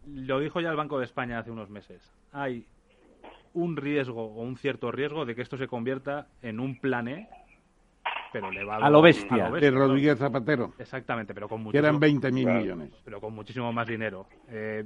Lo 0.07 0.41
dijo 0.41 0.61
ya 0.61 0.68
el 0.70 0.76
Banco 0.76 0.99
de 0.99 1.05
España 1.05 1.39
hace 1.39 1.51
unos 1.51 1.70
meses. 1.70 2.12
Hay 2.33 2.66
un 3.55 3.76
riesgo 3.76 4.24
o 4.24 4.43
un 4.43 4.57
cierto 4.57 4.91
riesgo 4.91 5.24
de 5.24 5.35
que 5.35 5.43
esto 5.43 5.57
se 5.57 5.68
convierta 5.68 6.26
en 6.43 6.61
un 6.61 6.80
plan 6.80 7.09
E, 7.09 7.28
pero 8.33 8.49
elevado 8.51 8.85
A 8.85 8.91
lo 8.91 9.03
bestia. 9.03 9.51
de 9.51 9.70
Rodríguez 9.70 10.18
Zapatero, 10.18 10.72
Exactamente, 10.78 11.35
pero 11.35 11.49
con 11.49 11.70
que 11.70 11.78
eran 11.78 11.97
muchísimo, 11.97 12.20
20.000 12.20 12.43
Claro. 12.45 12.59
millones. 12.61 12.91
pero 13.05 13.20
con 13.20 13.35
muchísimo 13.35 13.72
más 13.72 13.87
dinero. 13.87 14.26
Eh, 14.49 14.85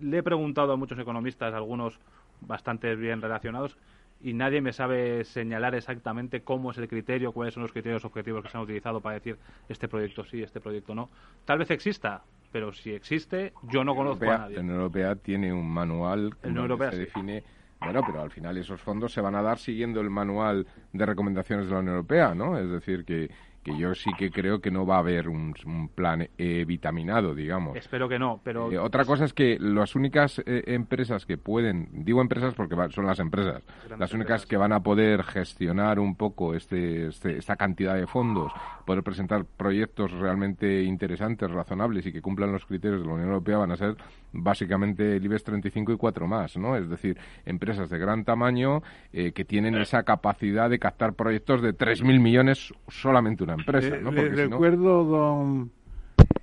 le 0.00 0.18
he 0.18 0.22
preguntado 0.22 0.72
a 0.72 0.76
muchos 0.76 0.98
economistas, 0.98 1.54
algunos 1.54 1.98
bastante 2.40 2.94
bien 2.96 3.20
relacionados, 3.22 3.76
y 4.20 4.32
nadie 4.32 4.60
me 4.60 4.72
sabe 4.72 5.24
señalar 5.24 5.74
exactamente 5.76 6.40
cómo 6.42 6.72
es 6.72 6.78
el 6.78 6.88
criterio, 6.88 7.32
cuáles 7.32 7.54
son 7.54 7.62
los 7.62 7.72
criterios 7.72 8.04
objetivos 8.04 8.42
que 8.42 8.48
se 8.50 8.56
han 8.56 8.64
utilizado 8.64 9.00
para 9.00 9.14
decir 9.14 9.38
este 9.68 9.86
proyecto 9.86 10.24
sí, 10.24 10.42
este 10.42 10.60
proyecto 10.60 10.94
no. 10.94 11.08
Tal 11.44 11.58
vez 11.58 11.70
exista, 11.70 12.22
pero 12.50 12.72
si 12.72 12.92
existe, 12.92 13.52
yo 13.70 13.84
no 13.84 13.94
conozco 13.94 14.24
a 14.28 14.38
nadie. 14.38 14.56
La 14.56 14.62
Unión 14.62 14.76
Europea 14.76 15.14
tiene 15.14 15.52
un 15.52 15.70
manual 15.70 16.34
Europea, 16.42 16.90
se 16.90 16.96
sí. 16.96 17.02
define. 17.04 17.44
Bueno, 17.80 18.02
pero 18.04 18.22
al 18.22 18.30
final 18.30 18.56
esos 18.56 18.80
fondos 18.80 19.12
se 19.12 19.20
van 19.20 19.34
a 19.34 19.42
dar 19.42 19.58
siguiendo 19.58 20.00
el 20.00 20.10
manual 20.10 20.66
de 20.92 21.06
recomendaciones 21.06 21.66
de 21.66 21.72
la 21.72 21.78
Unión 21.78 21.94
Europea, 21.94 22.34
¿no? 22.34 22.58
Es 22.58 22.68
decir, 22.68 23.04
que, 23.04 23.30
que 23.68 23.78
yo 23.78 23.94
sí 23.94 24.10
que 24.18 24.30
creo 24.30 24.60
que 24.60 24.70
no 24.70 24.86
va 24.86 24.96
a 24.96 24.98
haber 25.00 25.28
un, 25.28 25.54
un 25.66 25.88
plan 25.88 26.28
eh, 26.38 26.64
vitaminado, 26.66 27.34
digamos. 27.34 27.76
Espero 27.76 28.08
que 28.08 28.18
no, 28.18 28.40
pero 28.42 28.70
Eh, 28.72 28.78
otra 28.78 29.04
cosa 29.04 29.24
es 29.24 29.32
que 29.32 29.58
las 29.60 29.94
únicas 29.94 30.40
eh, 30.46 30.62
empresas 30.66 31.26
que 31.26 31.36
pueden, 31.38 31.88
digo 32.04 32.20
empresas 32.20 32.54
porque 32.54 32.74
va- 32.74 32.90
son 32.90 33.06
las 33.06 33.18
empresas, 33.20 33.62
las 33.98 34.12
únicas 34.12 34.42
empresas. 34.42 34.46
que 34.46 34.56
van 34.56 34.72
a 34.72 34.80
poder 34.80 35.22
gestionar 35.22 35.98
un 36.00 36.14
poco 36.16 36.54
este, 36.54 37.08
este- 37.08 37.38
esta 37.38 37.56
cantidad 37.56 37.94
de 37.94 38.06
fondos, 38.06 38.52
poder 38.86 39.02
presentar 39.02 39.44
proyectos 39.44 40.12
realmente 40.12 40.82
interesantes, 40.82 41.50
razonables 41.50 42.06
y 42.06 42.12
que 42.12 42.22
cumplan 42.22 42.52
los 42.52 42.64
criterios 42.64 43.00
de 43.02 43.06
la 43.06 43.14
Unión 43.14 43.28
Europea 43.28 43.58
van 43.58 43.72
a 43.72 43.76
ser 43.76 43.96
básicamente 44.32 45.16
el 45.16 45.24
IBEX 45.24 45.44
35 45.44 45.92
y 45.92 45.96
cuatro 45.96 46.26
más, 46.26 46.56
¿no? 46.56 46.76
Es 46.76 46.88
decir, 46.88 47.18
empresas 47.44 47.90
de 47.90 47.98
gran 47.98 48.24
tamaño 48.24 48.82
eh, 49.12 49.32
que 49.32 49.44
tienen 49.44 49.74
esa 49.76 50.02
capacidad 50.04 50.70
de 50.70 50.78
captar 50.78 51.14
proyectos 51.14 51.60
de 51.62 51.72
3.000 51.74 52.20
millones 52.20 52.72
solamente 52.88 53.44
una 53.44 53.56
empresa, 53.58 53.96
Le- 53.96 54.02
¿no? 54.02 54.10
le 54.12 54.20
Porque 54.22 54.36
no- 54.36 54.50
recuerdo, 54.50 55.04
don, 55.04 55.70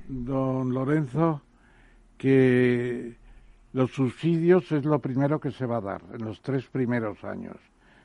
don 0.07 0.73
Lorenzo, 0.73 1.41
que 2.17 3.15
los 3.73 3.91
subsidios 3.91 4.71
es 4.71 4.85
lo 4.85 4.99
primero 4.99 5.39
que 5.39 5.51
se 5.51 5.65
va 5.65 5.77
a 5.77 5.81
dar 5.81 6.01
en 6.13 6.23
los 6.25 6.41
tres 6.41 6.65
primeros 6.67 7.23
años, 7.23 7.57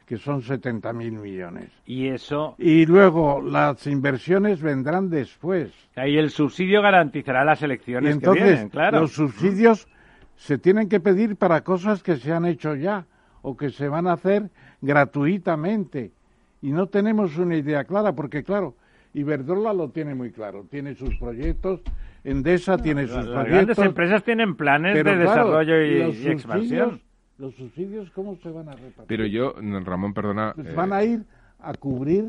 que 0.07 0.17
son 0.17 0.43
70.000 0.43 1.13
millones. 1.21 1.71
Y 1.87 2.09
eso, 2.09 2.55
Y 2.59 2.87
luego 2.87 3.41
las 3.41 3.87
inversiones 3.87 4.61
vendrán 4.61 5.09
después. 5.11 5.71
ahí 5.97 6.17
el 6.19 6.31
subsidio 6.31 6.83
garantizará 6.83 7.45
las 7.45 7.63
Y 7.63 7.65
elecciones 7.67 8.15
entonces 8.15 8.43
que 8.43 8.49
vienen, 8.51 8.69
claro. 8.71 9.01
los 9.01 9.13
subsidios 9.13 9.87
se 10.37 10.59
tienen 10.59 10.89
que 10.89 11.01
pedir 11.01 11.37
para 11.37 11.63
cosas 11.63 12.03
que 12.03 12.17
se 12.17 12.33
han 12.33 12.47
hecho 12.47 12.75
ya 12.75 13.07
o 13.43 13.57
que 13.57 13.71
se 13.71 13.89
van 13.89 14.07
a 14.07 14.15
hacer 14.15 14.51
gratuitamente. 14.81 16.13
Y 16.63 16.73
no 16.73 16.89
tenemos 16.89 17.39
una 17.39 17.57
idea 17.57 17.85
clara, 17.85 18.13
porque 18.15 18.43
claro, 18.43 18.75
Iberdrola 19.15 19.73
lo 19.73 19.91
tiene 19.91 20.15
muy 20.15 20.31
claro, 20.31 20.67
tiene 20.71 20.95
sus 20.95 21.15
proyectos, 21.17 21.81
Endesa 22.25 22.77
tiene 22.79 23.07
sus 23.07 23.17
Las 23.17 23.25
proyectos. 23.27 23.53
grandes 23.53 23.79
empresas 23.79 24.23
tienen 24.25 24.55
planes 24.57 24.93
pero 24.95 25.11
de 25.17 25.25
claro, 25.25 25.51
desarrollo 25.51 25.83
y, 25.83 25.99
los 26.01 26.17
y 26.17 26.29
expansión. 26.29 27.01
los 27.39 27.55
subsidios, 27.55 28.11
¿cómo 28.11 28.37
se 28.37 28.51
van 28.51 28.69
a 28.69 28.73
repartir? 28.73 29.05
Pero 29.07 29.27
yo, 29.27 29.55
Ramón, 29.85 30.15
perdona... 30.15 30.53
Pues 30.55 30.69
eh, 30.69 30.73
van 30.75 30.93
a 30.93 31.03
ir 31.03 31.25
a 31.59 31.75
cubrir 31.75 32.27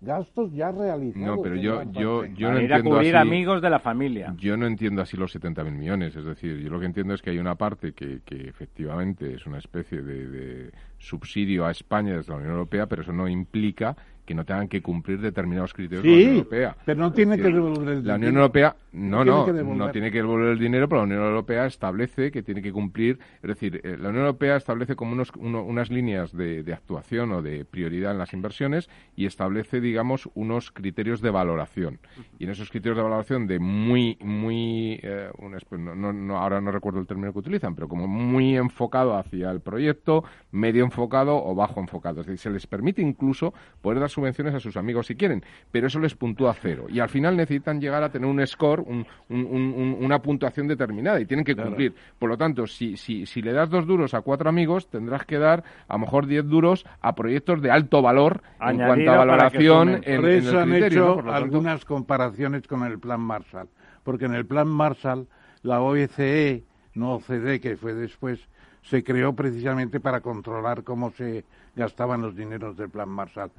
gastos 0.00 0.52
ya 0.52 0.70
realizados. 0.72 1.36
No, 1.36 1.42
pero 1.42 1.56
yo, 1.56 1.82
yo, 1.92 2.24
yo 2.26 2.50
no 2.52 2.58
a 2.58 2.62
ir 2.62 2.72
a 2.72 2.76
entiendo 2.76 2.90
cubrir 2.96 3.16
así. 3.16 3.28
amigos 3.28 3.62
de 3.62 3.70
la 3.70 3.78
familia. 3.80 4.34
Yo 4.36 4.56
no 4.56 4.66
entiendo 4.66 5.02
así 5.02 5.16
los 5.16 5.34
70.000 5.34 5.70
millones. 5.72 6.16
Es 6.16 6.24
decir, 6.24 6.58
yo 6.58 6.70
lo 6.70 6.78
que 6.80 6.86
entiendo 6.86 7.14
es 7.14 7.22
que 7.22 7.30
hay 7.30 7.38
una 7.38 7.54
parte 7.54 7.92
que, 7.92 8.20
que 8.24 8.48
efectivamente 8.48 9.34
es 9.34 9.46
una 9.46 9.58
especie 9.58 10.02
de, 10.02 10.26
de 10.28 10.72
subsidio 10.98 11.64
a 11.66 11.70
España 11.70 12.16
desde 12.16 12.30
la 12.32 12.38
Unión 12.38 12.52
Europea, 12.52 12.86
pero 12.86 13.02
eso 13.02 13.12
no 13.12 13.26
implica 13.28 13.96
que 14.26 14.34
no 14.34 14.44
tengan 14.44 14.68
que 14.68 14.82
cumplir 14.82 15.20
determinados 15.20 15.72
criterios 15.72 16.02
de 16.02 16.10
la 16.10 16.14
Unión 16.16 16.30
Sí, 16.32 16.38
Europea. 16.38 16.76
pero 16.84 17.00
no 17.00 17.12
tiene 17.12 17.36
que 17.38 17.46
el 17.46 18.06
La 18.06 18.16
Unión. 18.16 18.36
Europea, 18.36 18.74
no, 18.96 19.24
No 19.38 19.44
tiene 19.44 19.58
no, 19.78 19.92
tiene 19.92 20.10
que 20.10 20.18
devolver 20.18 20.48
el 20.52 20.58
dinero, 20.58 20.88
pero 20.88 21.00
la 21.02 21.04
Unión 21.04 21.22
Europea 21.22 21.66
establece 21.66 22.30
que 22.30 22.42
tiene 22.42 22.62
que 22.62 22.72
cumplir, 22.72 23.18
es 23.42 23.48
decir, 23.48 23.80
eh, 23.84 23.96
la 23.98 24.08
Unión 24.08 24.24
Europea 24.24 24.56
establece 24.56 24.96
como 24.96 25.12
unos, 25.12 25.30
uno- 25.36 25.62
unas 25.62 25.90
líneas 25.90 26.32
de, 26.36 26.62
de 26.62 26.72
actuación 26.72 27.32
o 27.32 27.42
de 27.42 27.64
prioridad 27.64 28.12
en 28.12 28.18
las 28.18 28.32
inversiones 28.32 28.88
y 29.14 29.26
establece, 29.26 29.80
digamos, 29.80 30.28
unos 30.34 30.70
criterios 30.72 31.20
de 31.20 31.30
valoración. 31.30 31.98
Y 32.38 32.44
en 32.44 32.50
esos 32.50 32.70
criterios 32.70 32.96
de 32.96 33.02
valoración 33.02 33.46
de 33.46 33.58
muy, 33.58 34.16
muy, 34.22 34.98
eh, 35.02 35.30
un 35.38 35.56
no- 36.00 36.12
no- 36.12 36.38
ahora 36.38 36.60
no 36.60 36.70
recuerdo 36.70 37.00
el 37.00 37.06
término 37.06 37.32
que 37.32 37.38
utilizan, 37.40 37.74
pero 37.74 37.88
como 37.88 38.06
muy 38.06 38.56
enfocado 38.56 39.16
hacia 39.16 39.50
el 39.50 39.60
proyecto, 39.60 40.24
medio 40.52 40.84
enfocado 40.84 41.36
o 41.44 41.54
bajo 41.54 41.80
enfocado. 41.80 42.20
Es 42.20 42.26
decir, 42.26 42.38
se 42.38 42.50
les 42.50 42.66
permite 42.66 43.02
incluso 43.02 43.52
poder 43.82 44.00
dar 44.00 44.08
subvenciones 44.10 44.54
a 44.54 44.60
sus 44.60 44.76
amigos 44.76 45.06
si 45.06 45.16
quieren, 45.16 45.44
pero 45.70 45.86
eso 45.88 45.98
les 46.00 46.14
puntúa 46.14 46.54
cero. 46.54 46.86
Y 46.88 47.00
al 47.00 47.08
final 47.08 47.36
necesitan 47.36 47.80
llegar 47.80 48.02
a 48.02 48.10
tener 48.10 48.28
un 48.28 48.44
score, 48.46 48.82
un- 48.86 49.06
un- 49.28 49.44
un- 49.46 49.74
un- 49.76 49.96
una 50.04 50.20
puntuación 50.20 50.66
determinada 50.68 51.20
y 51.20 51.26
tienen 51.26 51.44
que 51.44 51.54
cumplir. 51.56 51.94
Por 52.18 52.28
lo 52.30 52.36
tanto, 52.36 52.66
si, 52.66 52.96
si, 52.96 53.26
si 53.26 53.42
le 53.42 53.52
das 53.52 53.68
dos 53.70 53.86
duros 53.86 54.14
a 54.14 54.20
cuatro 54.22 54.48
amigos, 54.48 54.88
tendrás 54.88 55.24
que 55.24 55.38
dar 55.38 55.64
a 55.88 55.94
lo 55.94 55.98
mejor 56.00 56.26
diez 56.26 56.46
duros 56.46 56.86
a 57.00 57.14
proyectos 57.14 57.60
de 57.62 57.70
alto 57.70 58.02
valor 58.02 58.42
en 58.60 58.78
cuanto 58.78 59.10
a 59.10 59.16
valoración 59.18 59.88
en, 60.04 60.20
Por 60.20 60.30
en 60.30 60.46
el 60.48 60.56
han 60.58 60.70
criterio, 60.70 60.86
hecho 60.86 61.06
¿no? 61.08 61.14
Por 61.16 61.24
lo 61.24 61.32
tanto- 61.32 61.44
algunas 61.44 61.84
comparaciones 61.84 62.66
con 62.66 62.82
el 62.84 62.98
Plan 62.98 63.20
Marshall, 63.20 63.68
porque 64.04 64.24
en 64.26 64.34
el 64.34 64.46
Plan 64.46 64.68
Marshall 64.68 65.26
la 65.62 65.80
OECE, 65.80 66.64
no 66.94 67.14
OCDE, 67.16 67.60
que 67.60 67.76
fue 67.76 67.92
después, 67.94 68.40
se 68.82 69.02
creó 69.02 69.34
precisamente 69.34 69.98
para 69.98 70.20
controlar 70.20 70.84
cómo 70.84 71.10
se 71.10 71.44
gastaban 71.74 72.22
los 72.22 72.36
dineros 72.36 72.76
del 72.76 72.88
Plan 72.88 73.08
Marshall. 73.08 73.50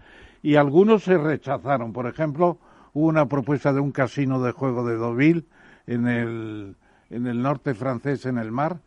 Y 0.41 0.55
algunos 0.55 1.03
se 1.03 1.17
rechazaron. 1.17 1.91
Por 1.91 2.07
ejemplo, 2.07 2.57
hubo 2.97 3.07
una 3.07 3.27
propuesta 3.27 3.71
de 3.73 3.79
un 3.79 3.91
casino 3.91 4.41
de 4.41 4.51
juego 4.51 4.83
de 4.83 4.97
Deauville 4.97 5.43
en 5.85 6.07
el, 6.07 6.75
en 7.11 7.27
el 7.27 7.43
norte 7.43 7.75
francés, 7.75 8.25
en 8.25 8.39
el 8.39 8.51
mar, 8.51 8.77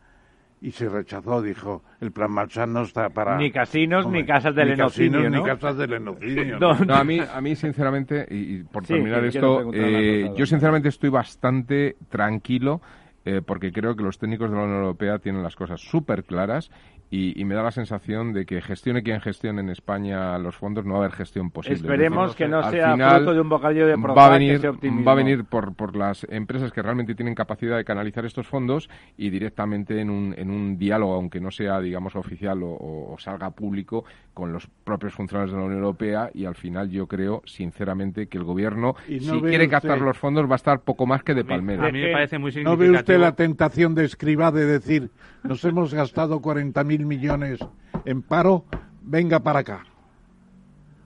y 0.59 0.71
se 0.71 0.89
rechazó, 0.89 1.41
dijo, 1.41 1.81
el 2.01 2.11
Plan 2.11 2.29
Marshall 2.29 2.73
no 2.73 2.81
está 2.81 3.09
para... 3.09 3.37
Ni 3.37 3.51
casinos, 3.51 4.05
Hombre, 4.05 4.21
ni 4.21 4.27
casas 4.27 4.53
del 4.53 4.77
¿no? 4.77 5.29
Ni 5.29 5.43
casas 5.43 5.77
del 5.77 5.91
genocidio, 5.91 6.59
¿no? 6.59 6.73
No, 6.73 6.85
No, 6.85 6.95
a 6.95 7.03
mí, 7.05 7.19
a 7.19 7.39
mí 7.39 7.55
sinceramente, 7.55 8.27
y, 8.29 8.57
y 8.57 8.63
por 8.63 8.85
Sí, 8.85 8.95
terminar 8.95 9.23
esto, 9.23 9.71
eh, 9.73 10.29
yo 10.35 10.45
sinceramente 10.45 10.89
estoy 10.89 11.09
bastante 11.09 11.95
tranquilo 12.09 12.81
eh, 13.23 13.41
porque 13.45 13.71
creo 13.71 13.95
que 13.95 14.03
los 14.03 14.19
técnicos 14.19 14.49
de 14.49 14.57
la 14.57 14.63
Unión 14.63 14.79
Europea 14.79 15.19
tienen 15.19 15.41
las 15.41 15.55
cosas 15.55 15.79
súper 15.79 16.25
claras 16.25 16.69
y, 17.13 17.43
me 17.43 17.55
da 17.55 17.61
la 17.61 17.71
sensación 17.71 18.31
de 18.31 18.45
que 18.45 18.61
gestione 18.61 19.03
quien 19.03 19.19
gestione 19.19 19.59
en 19.59 19.69
España 19.69 20.37
los 20.37 20.55
fondos, 20.55 20.85
no 20.85 20.93
va 20.93 20.99
a 20.99 21.03
haber 21.03 21.11
gestión 21.11 21.51
posible. 21.51 21.75
Esperemos 21.75 22.33
que 22.37 22.47
no 22.47 22.63
sea 22.71 22.95
fruto 22.95 23.33
de 23.33 23.41
un 23.41 23.49
bocadillo 23.49 23.85
de 23.85 23.97
va 23.97 24.27
a 24.27 24.29
venir, 24.29 24.65
va 24.65 25.11
a 25.11 25.15
venir 25.15 25.43
por, 25.43 25.75
por 25.75 25.97
las 25.97 26.25
empresas 26.29 26.71
que 26.71 26.81
realmente 26.81 27.13
tienen 27.13 27.35
capacidad 27.35 27.75
de 27.75 27.83
canalizar 27.83 28.23
estos 28.25 28.47
fondos 28.47 28.89
y 29.17 29.29
directamente 29.29 29.99
en 29.99 30.09
un, 30.09 30.33
en 30.37 30.49
un 30.49 30.77
diálogo, 30.77 31.15
aunque 31.15 31.41
no 31.41 31.51
sea, 31.51 31.81
digamos, 31.81 32.15
oficial 32.15 32.61
o, 32.63 33.13
salga 33.19 33.51
público, 33.51 34.05
con 34.33 34.53
los 34.53 34.67
propios 34.85 35.13
funcionarios 35.13 35.51
de 35.51 35.57
la 35.57 35.65
Unión 35.65 35.79
Europea 35.79 36.29
y 36.33 36.45
al 36.45 36.55
final 36.55 36.89
yo 36.89 37.07
creo, 37.07 37.41
sinceramente, 37.45 38.27
que 38.27 38.37
el 38.37 38.45
gobierno, 38.45 38.95
si 39.05 39.19
quiere 39.19 39.67
gastar 39.67 39.99
los 39.99 40.17
fondos, 40.17 40.49
va 40.49 40.53
a 40.53 40.55
estar 40.55 40.79
poco 40.79 41.05
más 41.05 41.23
que 41.23 41.33
de 41.33 41.43
palmera. 41.43 41.87
A 41.87 41.91
mí 41.91 42.01
me 42.01 42.13
parece 42.13 42.37
muy 42.37 42.53
¿No 42.63 42.77
ve 42.77 42.89
usted 42.89 43.19
la 43.19 43.35
tentación 43.35 43.95
de 43.95 44.05
escriba 44.05 44.51
de 44.51 44.65
decir, 44.65 45.11
nos 45.43 45.65
hemos 45.65 45.93
gastado 45.93 46.39
40.000 46.39 47.00
millones 47.05 47.59
en 48.05 48.21
paro, 48.21 48.65
venga 49.01 49.39
para 49.39 49.59
acá. 49.59 49.83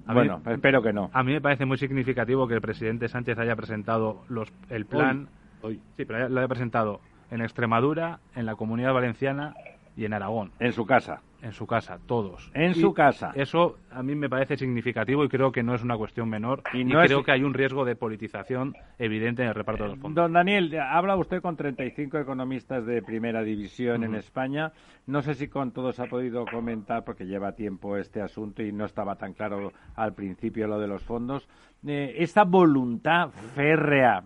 bueno, 0.05 0.41
espero 0.45 0.81
que 0.81 0.93
no. 0.93 1.09
A 1.13 1.23
mí 1.23 1.33
me 1.33 1.41
parece 1.41 1.65
muy 1.65 1.77
significativo 1.77 2.47
que 2.47 2.55
el 2.55 2.61
presidente 2.61 3.07
Sánchez 3.07 3.37
haya 3.39 3.55
presentado 3.55 4.23
los, 4.29 4.51
el 4.69 4.85
plan. 4.85 5.27
Hoy, 5.61 5.81
Sí, 5.97 6.05
pero 6.05 6.29
lo 6.29 6.39
haya 6.39 6.47
presentado 6.47 7.01
en 7.31 7.41
Extremadura, 7.41 8.19
en 8.35 8.45
la 8.45 8.55
Comunidad 8.55 8.93
Valenciana 8.93 9.55
y 9.97 10.05
en 10.05 10.13
Aragón. 10.13 10.51
En 10.59 10.73
su 10.73 10.85
casa 10.85 11.21
en 11.45 11.51
su 11.51 11.67
casa, 11.67 11.99
todos. 12.07 12.49
En 12.55 12.73
su 12.73 12.91
casa. 12.91 13.31
Eso 13.35 13.77
a 13.91 14.01
mí 14.01 14.15
me 14.15 14.27
parece 14.27 14.57
significativo 14.57 15.23
y 15.23 15.29
creo 15.29 15.51
que 15.51 15.61
no 15.61 15.75
es 15.75 15.83
una 15.83 15.95
cuestión 15.95 16.27
menor. 16.27 16.63
Y, 16.73 16.83
no 16.83 16.99
creo 17.03 17.23
que 17.23 17.31
hay 17.31 17.43
un 17.43 17.53
riesgo 17.53 17.85
de 17.85 17.95
politización 17.95 18.75
evidente 18.97 19.43
en 19.43 19.49
el 19.49 19.53
reparto 19.53 19.83
de 19.83 19.89
los 19.89 19.99
fondos. 19.99 20.23
Don 20.23 20.33
Daniel, 20.33 20.75
habla 20.79 21.15
usted 21.15 21.43
con 21.43 21.55
35 21.55 22.17
economistas 22.17 22.83
de 22.87 23.03
primera 23.03 23.43
división 23.43 24.03
en 24.03 24.15
España. 24.15 24.71
No 25.05 25.21
sé 25.21 25.35
si 25.35 25.47
con 25.47 25.71
todos 25.71 25.99
ha 25.99 26.05
podido 26.05 26.45
comentar, 26.47 27.03
porque 27.03 27.27
lleva 27.27 27.51
tiempo 27.51 27.95
este 27.95 28.21
asunto 28.21 28.63
y 28.63 28.71
no 28.71 28.85
estaba 28.85 29.15
tan 29.15 29.33
claro 29.33 29.71
al 29.95 30.15
principio 30.15 30.65
lo 30.65 30.79
de 30.79 30.87
los 30.87 31.03
fondos. 31.03 31.47
Eh, 31.87 32.15
esta 32.17 32.45
voluntad 32.45 33.29
férrea 33.53 34.23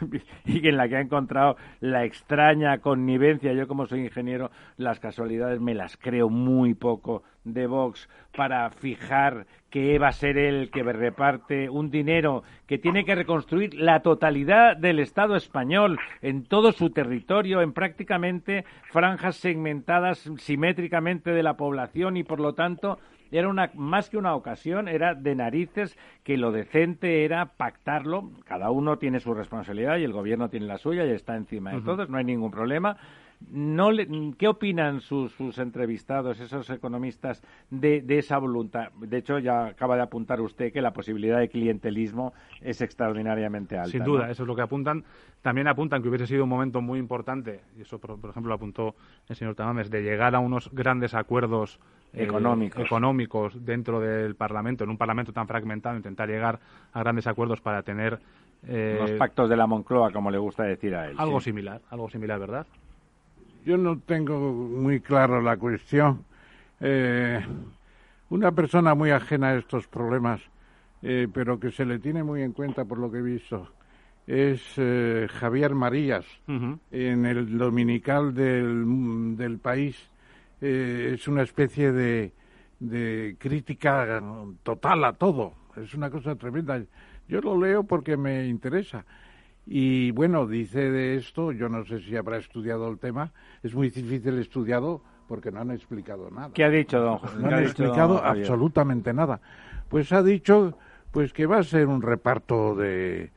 y 0.44 0.66
en 0.66 0.76
la 0.76 0.88
que 0.88 0.96
ha 0.96 1.00
encontrado 1.00 1.56
la 1.80 2.04
extraña 2.04 2.78
connivencia, 2.78 3.52
yo 3.52 3.68
como 3.68 3.86
soy 3.86 4.00
ingeniero, 4.00 4.50
las 4.76 4.98
casualidades 4.98 5.60
me 5.60 5.74
las 5.74 5.96
creo 5.96 6.28
muy 6.28 6.74
poco 6.74 7.22
de 7.44 7.68
Vox 7.68 8.08
para 8.36 8.68
fijar 8.70 9.46
que 9.70 9.98
va 9.98 10.08
a 10.08 10.12
ser 10.12 10.38
él 10.38 10.70
que 10.72 10.82
reparte 10.82 11.68
un 11.68 11.90
dinero 11.90 12.42
que 12.66 12.78
tiene 12.78 13.04
que 13.04 13.14
reconstruir 13.14 13.74
la 13.74 14.00
totalidad 14.00 14.76
del 14.76 14.98
Estado 14.98 15.36
español 15.36 16.00
en 16.20 16.44
todo 16.44 16.72
su 16.72 16.90
territorio, 16.90 17.60
en 17.60 17.72
prácticamente 17.72 18.64
franjas 18.90 19.36
segmentadas 19.36 20.28
simétricamente 20.38 21.30
de 21.30 21.42
la 21.44 21.56
población 21.56 22.16
y 22.16 22.24
por 22.24 22.40
lo 22.40 22.54
tanto 22.54 22.98
era 23.30 23.48
una 23.48 23.70
más 23.74 24.10
que 24.10 24.16
una 24.16 24.34
ocasión, 24.34 24.88
era 24.88 25.14
de 25.14 25.34
narices 25.34 25.96
que 26.24 26.36
lo 26.36 26.52
decente 26.52 27.24
era 27.24 27.46
pactarlo, 27.56 28.30
cada 28.44 28.70
uno 28.70 28.98
tiene 28.98 29.20
su 29.20 29.34
responsabilidad 29.34 29.98
y 29.98 30.04
el 30.04 30.12
gobierno 30.12 30.48
tiene 30.48 30.66
la 30.66 30.78
suya 30.78 31.06
y 31.06 31.10
está 31.10 31.36
encima 31.36 31.72
de 31.72 31.82
todos, 31.82 32.08
no 32.08 32.18
hay 32.18 32.24
ningún 32.24 32.50
problema 32.50 32.96
no 33.50 33.90
¿Qué 34.36 34.48
opinan 34.48 35.00
sus, 35.00 35.58
entrevistados, 35.58 36.40
esos 36.40 36.68
economistas, 36.70 37.42
de, 37.70 38.04
esa 38.08 38.38
voluntad? 38.38 38.90
De 39.00 39.18
hecho, 39.18 39.38
ya 39.38 39.66
acaba 39.66 39.96
de 39.96 40.02
apuntar 40.02 40.40
usted 40.40 40.72
que 40.72 40.82
la 40.82 40.92
posibilidad 40.92 41.38
de 41.38 41.48
clientelismo 41.48 42.32
es 42.60 42.80
extraordinariamente 42.80 43.78
alta. 43.78 43.90
Sin 43.90 44.04
duda, 44.04 44.30
eso 44.30 44.42
es 44.42 44.46
lo 44.46 44.56
que 44.56 44.62
apuntan. 44.62 45.04
También 45.40 45.68
apuntan 45.68 46.02
que 46.02 46.08
hubiese 46.08 46.26
sido 46.26 46.44
un 46.44 46.50
momento 46.50 46.80
muy 46.80 46.98
importante, 46.98 47.60
y 47.76 47.82
eso, 47.82 47.98
por, 47.98 48.18
ejemplo, 48.30 48.48
lo 48.48 48.54
apuntó 48.54 48.96
el 49.28 49.36
señor 49.36 49.54
Tamames, 49.54 49.90
de 49.90 50.02
llegar 50.02 50.34
a 50.34 50.40
unos 50.40 50.70
grandes 50.72 51.14
acuerdos 51.14 51.80
eh, 52.12 52.24
económicos. 52.24 53.64
dentro 53.64 54.00
del 54.00 54.34
Parlamento, 54.34 54.84
en 54.84 54.90
un 54.90 54.98
Parlamento 54.98 55.32
tan 55.32 55.46
fragmentado, 55.46 55.96
intentar 55.96 56.28
llegar 56.28 56.58
a 56.92 57.00
grandes 57.00 57.26
acuerdos 57.26 57.60
para 57.60 57.82
tener... 57.82 58.18
Eh, 58.66 58.96
Los 59.00 59.12
pactos 59.12 59.48
de 59.48 59.56
la 59.56 59.66
Moncloa, 59.66 60.10
como 60.10 60.30
le 60.30 60.38
gusta 60.38 60.64
decir 60.64 60.94
a 60.94 61.08
él. 61.08 61.16
Algo 61.18 61.40
similar, 61.40 61.80
algo 61.90 62.10
similar, 62.10 62.40
¿verdad? 62.40 62.66
Yo 63.64 63.76
no 63.76 63.98
tengo 63.98 64.52
muy 64.52 65.00
claro 65.00 65.40
la 65.40 65.56
cuestión. 65.56 66.24
Eh, 66.80 67.40
una 68.30 68.52
persona 68.52 68.94
muy 68.94 69.10
ajena 69.10 69.48
a 69.48 69.56
estos 69.56 69.86
problemas, 69.86 70.40
eh, 71.02 71.28
pero 71.32 71.60
que 71.60 71.70
se 71.70 71.84
le 71.84 71.98
tiene 71.98 72.22
muy 72.22 72.42
en 72.42 72.52
cuenta 72.52 72.84
por 72.84 72.98
lo 72.98 73.10
que 73.10 73.18
he 73.18 73.22
visto, 73.22 73.68
es 74.26 74.60
eh, 74.76 75.26
Javier 75.30 75.74
Marías, 75.74 76.26
en 76.46 77.26
el 77.26 77.56
dominical 77.56 78.34
del, 78.34 79.36
del 79.36 79.58
país. 79.58 80.10
Es 80.60 81.28
una 81.28 81.42
especie 81.42 81.92
de, 81.92 82.32
de 82.80 83.36
crítica 83.38 84.22
total 84.62 85.04
a 85.04 85.12
todo. 85.14 85.54
Es 85.76 85.94
una 85.94 86.10
cosa 86.10 86.34
tremenda. 86.36 86.82
Yo 87.28 87.40
lo 87.40 87.60
leo 87.60 87.84
porque 87.84 88.16
me 88.16 88.46
interesa. 88.46 89.04
Y 89.66 90.12
bueno, 90.12 90.46
dice 90.46 90.90
de 90.90 91.16
esto, 91.16 91.52
yo 91.52 91.68
no 91.68 91.84
sé 91.84 92.00
si 92.00 92.16
habrá 92.16 92.38
estudiado 92.38 92.88
el 92.88 92.98
tema, 92.98 93.32
es 93.62 93.74
muy 93.74 93.90
difícil 93.90 94.38
estudiado 94.38 95.02
porque 95.28 95.52
no 95.52 95.60
han 95.60 95.70
explicado 95.70 96.30
nada. 96.30 96.50
¿Qué 96.54 96.64
ha 96.64 96.70
dicho 96.70 96.98
don 96.98 97.20
No 97.38 97.48
han 97.48 97.62
explicado 97.62 98.24
absolutamente 98.24 99.12
nada. 99.12 99.40
Pues 99.90 100.10
ha 100.12 100.22
dicho 100.22 100.78
pues 101.10 101.32
que 101.32 101.46
va 101.46 101.58
a 101.58 101.62
ser 101.62 101.86
un 101.86 102.00
reparto 102.00 102.74
de, 102.74 103.30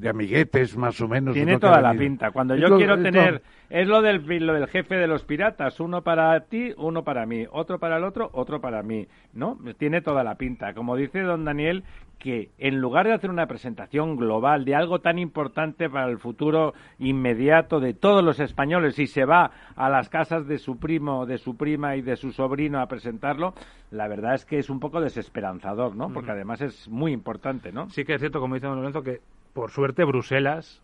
de 0.00 0.08
amiguetes 0.08 0.76
más 0.76 1.00
o 1.00 1.08
menos. 1.08 1.34
Tiene 1.34 1.58
toda 1.58 1.80
la 1.80 1.94
pinta. 1.94 2.30
Cuando 2.30 2.54
yo 2.56 2.76
quiero 2.76 3.00
tener 3.02 3.42
es 3.70 3.86
lo 3.86 4.00
del, 4.00 4.24
lo 4.46 4.54
del 4.54 4.66
jefe 4.68 4.96
de 4.96 5.06
los 5.06 5.24
piratas, 5.24 5.78
uno 5.78 6.02
para 6.02 6.40
ti, 6.40 6.72
uno 6.78 7.04
para 7.04 7.26
mí, 7.26 7.44
otro 7.50 7.78
para 7.78 7.98
el 7.98 8.04
otro, 8.04 8.30
otro 8.32 8.60
para 8.60 8.82
mí, 8.82 9.06
¿no? 9.34 9.58
Tiene 9.76 10.00
toda 10.00 10.24
la 10.24 10.36
pinta. 10.36 10.72
Como 10.72 10.96
dice 10.96 11.20
don 11.20 11.44
Daniel, 11.44 11.84
que 12.18 12.50
en 12.58 12.80
lugar 12.80 13.06
de 13.06 13.12
hacer 13.12 13.30
una 13.30 13.46
presentación 13.46 14.16
global 14.16 14.64
de 14.64 14.74
algo 14.74 15.00
tan 15.00 15.18
importante 15.18 15.90
para 15.90 16.10
el 16.10 16.18
futuro 16.18 16.72
inmediato 16.98 17.78
de 17.78 17.92
todos 17.92 18.24
los 18.24 18.40
españoles 18.40 18.98
y 18.98 19.06
se 19.06 19.24
va 19.24 19.50
a 19.76 19.88
las 19.90 20.08
casas 20.08 20.46
de 20.46 20.58
su 20.58 20.78
primo, 20.78 21.26
de 21.26 21.38
su 21.38 21.56
prima 21.56 21.96
y 21.96 22.02
de 22.02 22.16
su 22.16 22.32
sobrino 22.32 22.80
a 22.80 22.88
presentarlo, 22.88 23.54
la 23.90 24.08
verdad 24.08 24.34
es 24.34 24.44
que 24.44 24.58
es 24.58 24.70
un 24.70 24.80
poco 24.80 25.00
desesperanzador, 25.00 25.94
¿no? 25.94 26.10
Porque 26.12 26.30
además 26.30 26.60
es 26.62 26.88
muy 26.88 27.12
importante, 27.12 27.70
¿no? 27.70 27.88
Sí 27.90 28.04
que 28.04 28.14
es 28.14 28.20
cierto, 28.20 28.40
como 28.40 28.54
dice 28.54 28.66
don 28.66 28.76
Lorenzo, 28.76 29.02
que 29.02 29.20
por 29.58 29.72
suerte 29.72 30.04
Bruselas 30.04 30.80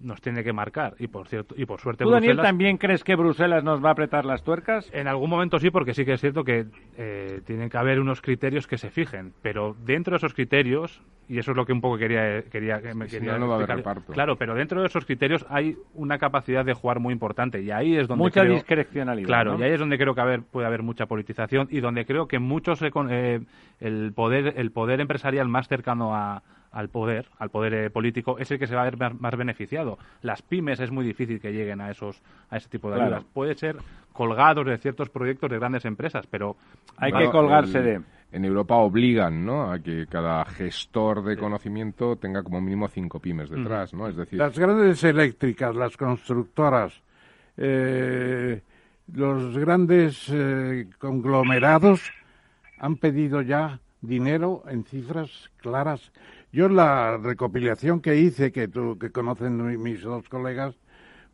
nos 0.00 0.20
tiene 0.20 0.42
que 0.42 0.52
marcar. 0.52 0.96
Y 0.98 1.06
por 1.06 1.28
cierto 1.28 1.54
y 1.56 1.64
por 1.64 1.80
suerte 1.80 2.02
¿Tú 2.02 2.10
Daniel 2.10 2.38
también 2.38 2.76
crees 2.76 3.04
que 3.04 3.14
Bruselas 3.14 3.62
nos 3.62 3.82
va 3.82 3.90
a 3.90 3.92
apretar 3.92 4.24
las 4.24 4.42
tuercas? 4.42 4.90
En 4.92 5.06
algún 5.06 5.30
momento 5.30 5.60
sí 5.60 5.70
porque 5.70 5.94
sí 5.94 6.04
que 6.04 6.14
es 6.14 6.20
cierto 6.20 6.42
que 6.42 6.66
eh, 6.98 7.40
tienen 7.46 7.70
que 7.70 7.78
haber 7.78 8.00
unos 8.00 8.20
criterios 8.20 8.66
que 8.66 8.78
se 8.78 8.90
fijen. 8.90 9.32
Pero 9.42 9.76
dentro 9.84 10.14
de 10.14 10.16
esos 10.16 10.34
criterios 10.34 11.00
y 11.28 11.38
eso 11.38 11.52
es 11.52 11.56
lo 11.56 11.64
que 11.64 11.72
un 11.72 11.80
poco 11.80 11.98
quería 11.98 12.42
quería 12.50 12.82
que 12.82 12.94
me 12.94 13.06
quería 13.06 13.38
no, 13.38 13.64
reparto. 13.64 14.12
claro 14.12 14.36
pero 14.36 14.54
dentro 14.54 14.80
de 14.80 14.88
esos 14.88 15.04
criterios 15.04 15.46
hay 15.48 15.76
una 15.94 16.18
capacidad 16.18 16.64
de 16.64 16.74
jugar 16.74 16.98
muy 16.98 17.12
importante. 17.12 17.62
Y 17.62 17.70
ahí 17.70 17.96
es 17.96 18.08
donde 18.08 18.24
mucha 18.24 18.42
discrecionalidad 18.42 19.28
claro 19.28 19.56
y 19.56 19.62
ahí 19.62 19.70
es 19.70 19.78
donde 19.78 19.98
creo 19.98 20.16
que 20.16 20.20
haber, 20.20 20.42
puede 20.42 20.66
haber 20.66 20.82
mucha 20.82 21.06
politización 21.06 21.68
y 21.70 21.78
donde 21.78 22.04
creo 22.04 22.26
que 22.26 22.40
muchos 22.40 22.82
eh, 22.82 23.40
el 23.78 24.12
poder 24.14 24.54
el 24.56 24.72
poder 24.72 25.00
empresarial 25.00 25.48
más 25.48 25.68
cercano 25.68 26.12
a 26.12 26.42
al 26.76 26.90
poder, 26.90 27.26
al 27.38 27.48
poder 27.48 27.72
eh, 27.72 27.90
político, 27.90 28.38
es 28.38 28.50
el 28.50 28.58
que 28.58 28.66
se 28.66 28.74
va 28.74 28.82
a 28.82 28.90
ver 28.90 28.98
más, 29.14 29.34
beneficiado. 29.34 29.98
Las 30.20 30.42
pymes 30.42 30.78
es 30.78 30.90
muy 30.90 31.06
difícil 31.06 31.40
que 31.40 31.50
lleguen 31.50 31.80
a 31.80 31.90
esos 31.90 32.20
a 32.50 32.58
ese 32.58 32.68
tipo 32.68 32.90
de 32.90 33.00
ayudas. 33.00 33.24
Puede 33.32 33.54
ser 33.54 33.76
colgados 34.12 34.66
de 34.66 34.76
ciertos 34.76 35.08
proyectos 35.08 35.50
de 35.50 35.58
grandes 35.58 35.86
empresas, 35.86 36.26
pero 36.26 36.56
hay 36.98 37.12
que 37.12 37.30
colgarse 37.30 37.80
de 37.80 38.00
en 38.32 38.44
Europa 38.44 38.74
obligan 38.74 39.46
¿no? 39.46 39.72
a 39.72 39.78
que 39.78 40.06
cada 40.06 40.44
gestor 40.44 41.24
de 41.24 41.38
conocimiento 41.38 42.16
tenga 42.16 42.42
como 42.42 42.60
mínimo 42.60 42.88
cinco 42.88 43.20
pymes 43.20 43.48
detrás, 43.48 43.94
¿no? 43.94 44.08
Es 44.08 44.16
decir, 44.16 44.38
las 44.38 44.58
grandes 44.58 45.02
eléctricas, 45.04 45.74
las 45.74 45.96
constructoras, 45.96 47.00
eh, 47.56 48.60
los 49.14 49.56
grandes 49.56 50.28
eh, 50.30 50.88
conglomerados 50.98 52.02
han 52.78 52.96
pedido 52.96 53.40
ya 53.40 53.80
dinero 54.02 54.64
en 54.68 54.84
cifras 54.84 55.50
claras 55.56 56.12
yo 56.56 56.70
la 56.70 57.18
recopilación 57.18 58.00
que 58.00 58.16
hice, 58.16 58.50
que, 58.50 58.66
tú, 58.66 58.98
que 58.98 59.10
conocen 59.10 59.82
mis 59.82 60.00
dos 60.00 60.26
colegas, 60.30 60.74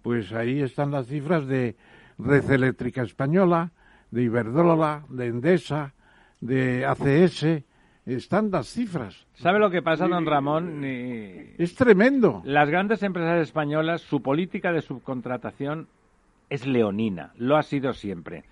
pues 0.02 0.32
ahí 0.32 0.60
están 0.60 0.90
las 0.90 1.06
cifras 1.06 1.46
de 1.46 1.76
Red 2.18 2.50
Eléctrica 2.50 3.02
Española, 3.02 3.70
de 4.10 4.22
Iberdrola, 4.24 5.04
de 5.08 5.28
Endesa, 5.28 5.94
de 6.40 6.84
ACS, 6.84 7.62
están 8.04 8.50
las 8.50 8.66
cifras. 8.66 9.28
¿Sabe 9.34 9.60
lo 9.60 9.70
que 9.70 9.80
pasa, 9.80 10.08
don 10.08 10.26
Ramón? 10.26 10.82
Es 10.82 11.76
tremendo. 11.76 12.42
Las 12.44 12.68
grandes 12.68 13.04
empresas 13.04 13.42
españolas, 13.42 14.00
su 14.00 14.22
política 14.22 14.72
de 14.72 14.82
subcontratación 14.82 15.86
es 16.50 16.66
leonina, 16.66 17.32
lo 17.36 17.56
ha 17.56 17.62
sido 17.62 17.92
siempre 17.92 18.42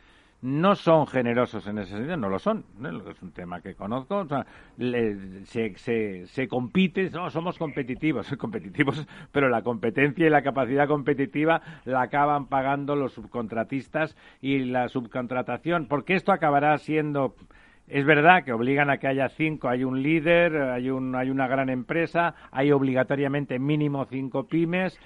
no 0.42 0.74
son 0.74 1.06
generosos 1.06 1.66
en 1.66 1.78
ese 1.78 1.92
sentido, 1.92 2.16
no 2.16 2.28
lo 2.28 2.38
son. 2.38 2.64
Es 3.10 3.22
un 3.22 3.32
tema 3.32 3.60
que 3.60 3.74
conozco. 3.74 4.26
se, 5.44 5.76
se, 5.76 6.26
se, 6.26 6.48
compite, 6.48 7.10
no, 7.10 7.30
somos 7.30 7.58
competitivos, 7.58 8.34
competitivos, 8.38 9.06
pero 9.32 9.48
la 9.48 9.62
competencia 9.62 10.26
y 10.26 10.30
la 10.30 10.42
capacidad 10.42 10.88
competitiva 10.88 11.60
la 11.84 12.02
acaban 12.02 12.46
pagando 12.46 12.96
los 12.96 13.12
subcontratistas 13.12 14.16
y 14.40 14.60
la 14.60 14.88
subcontratación, 14.88 15.86
porque 15.86 16.14
esto 16.14 16.32
acabará 16.32 16.76
siendo 16.78 17.34
es 17.90 18.06
verdad 18.06 18.44
que 18.44 18.52
obligan 18.52 18.88
a 18.88 18.98
que 18.98 19.08
haya 19.08 19.28
cinco, 19.30 19.68
hay 19.68 19.82
un 19.82 20.00
líder, 20.00 20.56
hay, 20.56 20.90
un, 20.90 21.16
hay 21.16 21.28
una 21.28 21.48
gran 21.48 21.68
empresa, 21.68 22.36
hay 22.52 22.70
obligatoriamente 22.70 23.58
mínimo 23.58 24.04
cinco 24.04 24.46
pymes, 24.46 24.96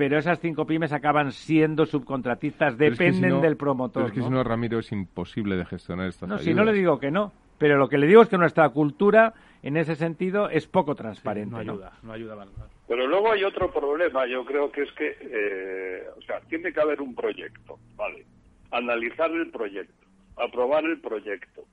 pero 0.00 0.16
esas 0.16 0.40
cinco 0.40 0.64
pymes 0.64 0.94
acaban 0.94 1.30
siendo 1.30 1.84
subcontratistas, 1.84 2.78
dependen 2.78 3.42
del 3.42 3.58
promotor. 3.58 4.04
Pero 4.04 4.06
es 4.06 4.12
que 4.14 4.22
si 4.22 4.30
no, 4.30 4.42
Ramiro, 4.42 4.78
es 4.78 4.90
imposible 4.92 5.56
de 5.56 5.66
gestionar 5.66 6.08
estas 6.08 6.26
No, 6.26 6.38
si 6.38 6.54
no 6.54 6.64
le 6.64 6.72
digo 6.72 6.98
que 6.98 7.10
no, 7.10 7.32
pero 7.58 7.76
lo 7.76 7.86
que 7.86 7.98
le 7.98 8.06
digo 8.06 8.22
es 8.22 8.30
que 8.30 8.38
nuestra 8.38 8.66
cultura, 8.70 9.34
en 9.62 9.76
ese 9.76 9.96
sentido, 9.96 10.48
es 10.48 10.66
poco 10.66 10.94
transparente. 10.94 11.50
no 11.50 11.58
ayuda, 11.58 11.92
no, 12.02 12.14
ayuda. 12.14 12.46
Pero 12.88 13.06
luego 13.06 13.30
hay 13.30 13.44
otro 13.44 13.70
problema, 13.70 14.26
yo 14.26 14.42
creo 14.46 14.72
que 14.72 14.84
es 14.84 14.92
que, 14.92 15.18
eh, 15.20 16.04
o 16.16 16.22
sea, 16.22 16.40
tiene 16.48 16.72
que 16.72 16.80
haber 16.80 17.02
un 17.02 17.14
proyecto, 17.14 17.78
¿vale? 17.94 18.24
Analizar 18.70 19.30
el 19.32 19.50
proyecto, 19.50 20.06
aprobar 20.38 20.82
el 20.86 20.98
proyecto, 20.98 21.64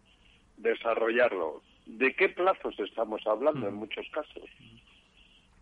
desarrollarlo. 0.58 1.62
¿De 1.86 2.14
qué 2.14 2.28
plazos 2.28 2.78
estamos 2.78 3.26
hablando 3.26 3.70
en 3.70 3.76
mm. 3.76 3.78
muchos 3.78 4.06
casos? 4.12 4.44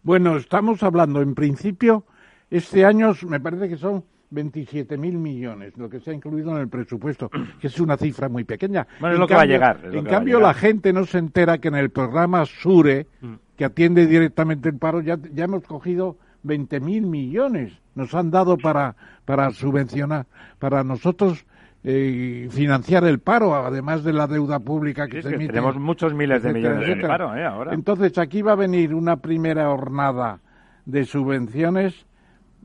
Bueno, 0.02 0.36
estamos 0.38 0.82
hablando 0.82 1.22
en 1.22 1.36
principio, 1.36 2.06
este 2.50 2.86
año 2.86 3.14
me 3.28 3.40
parece 3.40 3.70
que 3.70 3.78
son 3.78 4.04
27 4.30 4.98
mil 4.98 5.18
millones, 5.18 5.78
lo 5.78 5.90
que 5.90 6.00
se 6.00 6.12
ha 6.12 6.14
incluido 6.14 6.52
en 6.52 6.58
el 6.58 6.68
presupuesto, 6.68 7.30
que 7.60 7.68
es 7.68 7.80
una 7.80 7.98
cifra 7.98 8.30
muy 8.30 8.44
pequeña. 8.44 8.88
Bueno, 9.00 9.16
es 9.16 9.20
lo 9.20 9.28
que 9.28 9.36
va 9.36 9.42
a 9.42 9.46
llegar. 9.46 9.80
En 9.92 10.06
cambio, 10.06 10.40
la 10.40 10.54
gente 10.54 10.94
no 10.94 11.06
se 11.06 11.18
entera 11.18 11.58
que 11.58 11.70
en 11.70 11.76
el 11.76 11.90
programa 11.90 12.46
SURE, 12.46 13.08
mm. 13.22 13.34
que 13.56 13.66
atiende 13.66 14.08
directamente 14.08 14.70
el 14.70 14.78
paro, 14.78 15.02
ya, 15.02 15.18
ya 15.34 15.46
hemos 15.46 15.64
cogido 15.64 16.18
20 16.44 16.80
mil 16.80 17.06
millones. 17.08 17.74
Nos 17.96 18.14
han 18.14 18.32
dado 18.32 18.58
para, 18.58 18.96
para 19.26 19.52
subvencionar. 19.52 20.26
Para 20.60 20.84
nosotros 20.84 21.46
eh, 21.84 22.50
financiar 22.52 23.06
el 23.06 23.20
paro, 23.20 23.56
además 23.56 24.04
de 24.04 24.12
la 24.12 24.28
deuda 24.28 24.60
pública 24.60 25.08
que 25.08 25.22
se 25.22 25.30
emite. 25.30 25.54
Tenemos 25.54 25.78
muchos 25.78 26.14
miles 26.14 26.44
de 26.44 26.54
millones 26.54 26.88
de 26.88 26.96
paro, 27.08 27.36
¿eh? 27.36 27.46
Ahora. 27.46 27.74
Entonces, 27.74 28.18
aquí 28.18 28.42
va 28.42 28.54
a 28.54 28.56
venir 28.56 28.94
una 28.94 29.18
primera 29.18 29.70
hornada 29.70 30.40
de 30.86 31.06
subvenciones 31.06 32.06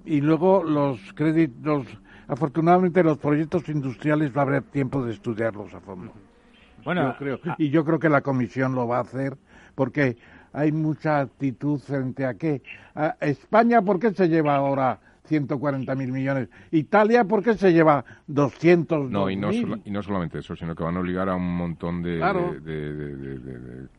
y 0.05 0.21
luego 0.21 0.63
los 0.63 1.01
créditos. 1.15 1.87
Afortunadamente, 2.29 3.03
los 3.03 3.19
proyectos 3.19 3.69
industriales 3.69 4.37
va 4.37 4.43
a 4.43 4.45
haber 4.45 4.63
tiempo 4.63 5.05
de 5.05 5.13
estudiarlos 5.13 5.75
a 5.75 5.81
fondo. 5.81 6.13
Bueno, 6.85 7.15
creo. 7.19 7.41
Ah. 7.45 7.57
Y 7.59 7.71
yo 7.71 7.85
creo 7.85 7.99
que 7.99 8.09
la 8.09 8.21
comisión 8.21 8.75
lo 8.75 8.87
va 8.87 8.99
a 8.99 9.01
hacer 9.01 9.37
porque 9.75 10.17
hay 10.53 10.73
mucha 10.73 11.21
actitud 11.21 11.79
frente 11.81 12.25
a 12.25 12.35
qué. 12.35 12.63
A 12.95 13.17
España, 13.21 13.83
¿por 13.83 13.99
qué 13.99 14.13
se 14.13 14.29
lleva 14.29 14.55
ahora 14.55 15.01
140 15.31 15.95
mil 15.95 16.13
millones. 16.13 16.49
Italia, 16.73 17.25
¿por 17.25 17.43
qué 17.43 17.55
se 17.55 17.73
lleva 17.73 18.05
200 18.27 19.11
No, 19.11 19.31
y 19.31 19.37
no, 19.37 19.53
y 19.53 19.91
no 19.91 20.03
solamente 20.03 20.41
eso, 20.41 20.57
sino 20.57 20.75
que 20.75 20.83
van 20.83 20.97
a 20.97 21.01
obligar 21.01 21.29
a 21.29 21.37
un 21.37 21.57
montón 21.57 22.03
de, 22.03 22.19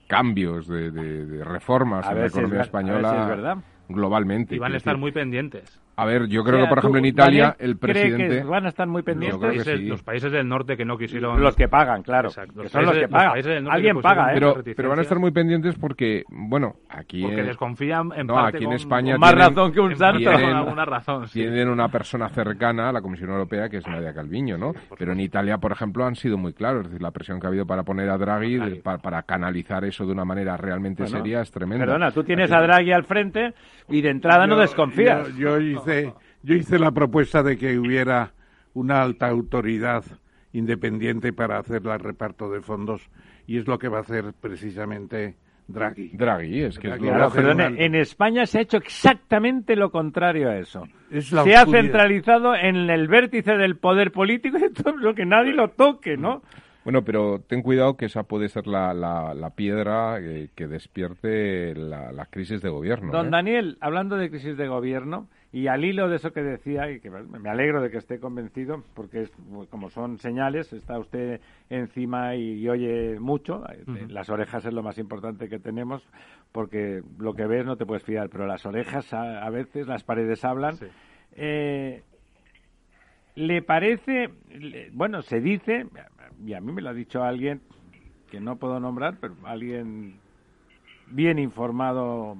cambios, 0.08 0.68
de, 0.68 1.41
reformas 1.43 2.06
en 2.10 2.20
la 2.20 2.28
economía 2.28 2.62
española 2.62 3.64
globalmente. 3.88 4.56
Y 4.56 4.60
van 4.60 4.74
a 4.74 4.78
estar 4.78 4.97
muy 4.97 5.12
pendientes. 5.12 5.80
A 5.95 6.05
ver, 6.05 6.27
yo 6.27 6.43
creo 6.43 6.61
que, 6.61 6.67
por 6.67 6.79
ejemplo, 6.79 6.99
en 6.99 7.05
Italia 7.05 7.55
el 7.59 7.77
presidente... 7.77 8.41
que 8.41 8.43
van 8.43 8.65
a 8.65 8.69
estar 8.69 8.87
muy 8.87 9.03
pendientes? 9.03 9.81
Los 9.81 10.03
países 10.03 10.31
del 10.31 10.47
norte 10.47 10.75
que 10.75 10.85
no 10.85 10.97
quisieron... 10.97 11.39
Los 11.41 11.55
que 11.55 11.67
pagan, 11.67 12.01
claro. 12.01 12.29
Exacto. 12.29 12.67
son 12.69 12.85
los 12.85 12.97
que 12.97 13.07
pagan. 13.07 13.67
Alguien 13.69 14.01
paga, 14.01 14.31
¿eh? 14.31 14.35
Pero, 14.35 14.55
pero, 14.75 14.89
van 14.89 14.99
a 14.99 15.01
estar 15.03 15.19
muy 15.19 15.31
pendientes 15.31 15.75
porque, 15.75 16.23
bueno, 16.29 16.75
aquí... 16.89 17.21
Porque 17.21 17.43
desconfían 17.43 18.11
en 18.15 18.27
no, 18.27 18.33
parte 18.33 18.57
aquí 18.57 18.65
en 18.65 18.73
España 18.73 19.17
más 19.17 19.33
razón 19.33 19.71
que 19.71 19.79
un 19.79 19.95
santo. 19.95 20.19
Tienen, 20.19 20.55
alguna 20.55 20.85
razón, 20.85 21.25
tienen 21.31 21.69
una 21.69 21.87
persona 21.89 22.27
cercana 22.29 22.89
a 22.89 22.91
la 22.91 23.01
Comisión 23.01 23.29
Europea 23.29 23.69
que 23.69 23.77
es 23.77 23.87
Nadia 23.87 24.13
Calviño, 24.13 24.57
¿no? 24.57 24.73
Pero 24.97 25.13
en 25.13 25.19
Italia, 25.19 25.57
por 25.57 25.71
ejemplo, 25.71 26.05
han 26.05 26.15
sido 26.15 26.37
muy 26.37 26.53
claros. 26.53 26.81
Es 26.81 26.91
decir, 26.91 27.01
la 27.01 27.11
presión 27.11 27.39
que 27.39 27.47
ha 27.47 27.49
habido 27.49 27.65
para 27.65 27.83
poner 27.83 28.09
a 28.09 28.17
Draghi, 28.17 28.81
para, 28.81 29.21
canalizar 29.23 29.85
eso 29.85 30.05
de 30.05 30.11
una 30.11 30.25
manera 30.25 30.57
realmente 30.57 31.05
seria 31.07 31.41
es 31.41 31.51
tremenda. 31.51 31.85
Perdona, 31.85 32.11
tú 32.11 32.23
tienes 32.23 32.51
a 32.51 32.59
Draghi 32.61 32.91
al 32.91 33.03
frente 33.03 33.53
y 33.89 34.01
de 34.01 34.09
entrada 34.09 34.47
no 34.47 34.57
desconfías. 34.57 35.35
yo 35.37 35.57
hice 35.82 36.13
yo 36.43 36.55
hice 36.55 36.79
la 36.79 36.91
propuesta 36.91 37.43
de 37.43 37.57
que 37.57 37.77
hubiera 37.77 38.34
una 38.73 39.01
alta 39.01 39.27
autoridad 39.27 40.03
independiente 40.53 41.34
para 41.34 41.59
hacer 41.59 41.82
el 41.86 41.99
reparto 41.99 42.49
de 42.49 42.61
fondos 42.61 43.09
y 43.47 43.57
es 43.57 43.67
lo 43.67 43.77
que 43.79 43.89
va 43.89 43.99
a 43.99 44.01
hacer 44.01 44.34
precisamente 44.39 45.36
Draghi. 45.67 46.09
Draghi, 46.13 46.63
es 46.63 46.79
que 46.79 46.89
en 46.89 47.95
España 47.95 48.45
se 48.45 48.59
ha 48.59 48.61
hecho 48.61 48.77
exactamente 48.77 49.75
lo 49.75 49.89
contrario 49.89 50.49
a 50.49 50.57
eso. 50.57 50.88
se 51.19 51.55
ha 51.55 51.65
centralizado 51.65 52.55
en 52.55 52.89
el 52.89 53.07
vértice 53.07 53.53
del 53.53 53.77
poder 53.77 54.11
político 54.11 54.57
y 54.57 54.71
todo 54.73 54.97
lo 54.97 55.13
que 55.13 55.25
nadie 55.25 55.53
lo 55.53 55.69
toque, 55.69 56.17
¿no? 56.17 56.41
Bueno, 56.84 57.03
pero 57.03 57.39
ten 57.47 57.61
cuidado 57.61 57.95
que 57.95 58.05
esa 58.05 58.23
puede 58.23 58.49
ser 58.49 58.65
la, 58.65 58.93
la, 58.93 59.49
piedra 59.51 60.17
eh, 60.19 60.49
que 60.55 60.67
despierte 60.67 61.75
la, 61.75 62.25
crisis 62.32 62.61
de 62.61 62.69
gobierno. 62.69 63.11
Don 63.11 63.27
¿eh? 63.27 63.29
Daniel, 63.29 63.77
hablando 63.82 64.17
de 64.17 64.32
crisis 64.32 64.57
de 64.57 64.67
gobierno, 64.67 65.29
y 65.54 65.68
al 65.68 65.84
hilo 65.84 66.08
de 66.08 66.16
eso 66.16 66.32
que 66.32 66.41
decía, 66.41 66.89
y 66.89 67.02
que 67.02 67.10
me 67.10 67.49
alegro 67.49 67.82
de 67.82 67.91
que 67.91 67.97
esté 67.97 68.20
convencido, 68.20 68.84
porque 68.93 69.24
es, 69.24 69.32
como 69.70 69.89
son 69.89 70.18
señales, 70.18 70.72
está 70.72 70.97
usted 70.97 71.41
encima 71.70 72.36
y, 72.36 72.70
oye 72.70 73.20
mucho. 73.20 73.62
Eh, 73.70 74.08
las 74.08 74.30
orejas 74.30 74.66
es 74.66 74.74
lo 74.74 74.82
más 74.82 74.97
importante 74.97 75.49
que 75.49 75.60
tenemos, 75.60 76.08
porque 76.54 77.02
lo 77.20 77.34
que 77.34 77.47
ves 77.47 77.66
no 77.66 77.76
te 77.76 77.86
puedes 77.86 78.04
fiar, 78.04 78.30
pero 78.30 78.47
las 78.47 78.66
orejas 78.66 79.14
a, 79.14 79.49
veces, 79.49 79.88
las 79.88 80.06
paredes 80.06 80.45
hablan. 80.45 80.76
Eh, 81.34 82.02
¿Le 83.36 83.62
parece, 83.62 84.30
bueno, 84.93 85.22
se 85.22 85.41
dice, 85.41 85.86
y 86.45 86.54
a 86.54 86.62
mí 86.62 86.72
me 86.72 86.82
lo 86.82 86.89
ha 86.89 86.93
dicho 86.93 87.24
alguien 87.24 87.62
que 88.30 88.39
no 88.39 88.56
puedo 88.56 88.80
nombrar, 88.80 89.18
pero 89.20 89.36
alguien 89.43 90.16
bien 91.08 91.39
informado 91.39 92.38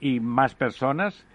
y 0.00 0.18
más 0.18 0.54
personas, 0.56 1.26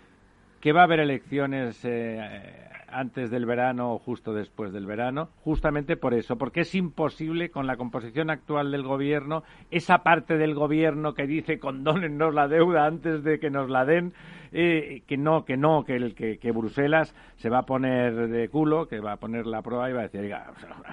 que 0.66 0.74
va 0.74 0.82
a 0.82 0.86
haber 0.86 1.00
elecciones 1.00 1.80
eh, 1.84 2.68
antes 2.88 3.30
del 3.30 3.46
verano 3.46 3.94
o 3.94 4.00
justo 4.00 4.34
después 4.34 4.74
del 4.74 4.88
verano, 4.88 5.30
justamente 5.44 5.96
por 5.96 6.16
eso, 6.16 6.40
porque 6.40 6.62
es 6.62 6.74
imposible 6.74 7.52
con 7.52 7.68
la 7.68 7.78
composición 7.78 8.32
actual 8.32 8.72
del 8.72 8.82
gobierno, 8.82 9.44
esa 9.70 10.00
parte 10.00 10.40
del 10.40 10.56
gobierno 10.56 11.14
que 11.14 11.28
dice 11.28 11.60
condónennos 11.60 12.34
la 12.34 12.48
deuda 12.48 12.88
antes 12.88 13.24
de 13.24 13.38
que 13.38 13.52
nos 13.52 13.70
la 13.70 13.86
den, 13.86 14.14
eh, 14.54 15.04
que 15.06 15.18
no, 15.18 15.46
que 15.46 15.56
no, 15.56 15.84
que, 15.84 15.98
el, 15.98 16.16
que, 16.16 16.40
que, 16.40 16.52
Bruselas 16.52 17.16
se 17.36 17.52
va 17.52 17.60
a 17.60 17.66
poner 17.68 18.28
de 18.30 18.50
culo, 18.50 18.88
que 18.88 19.00
va 19.00 19.12
a 19.12 19.18
poner 19.18 19.46
la 19.46 19.62
prueba 19.62 19.88
y 19.92 19.94
va 19.94 20.00
a 20.00 20.08
decir, 20.08 20.34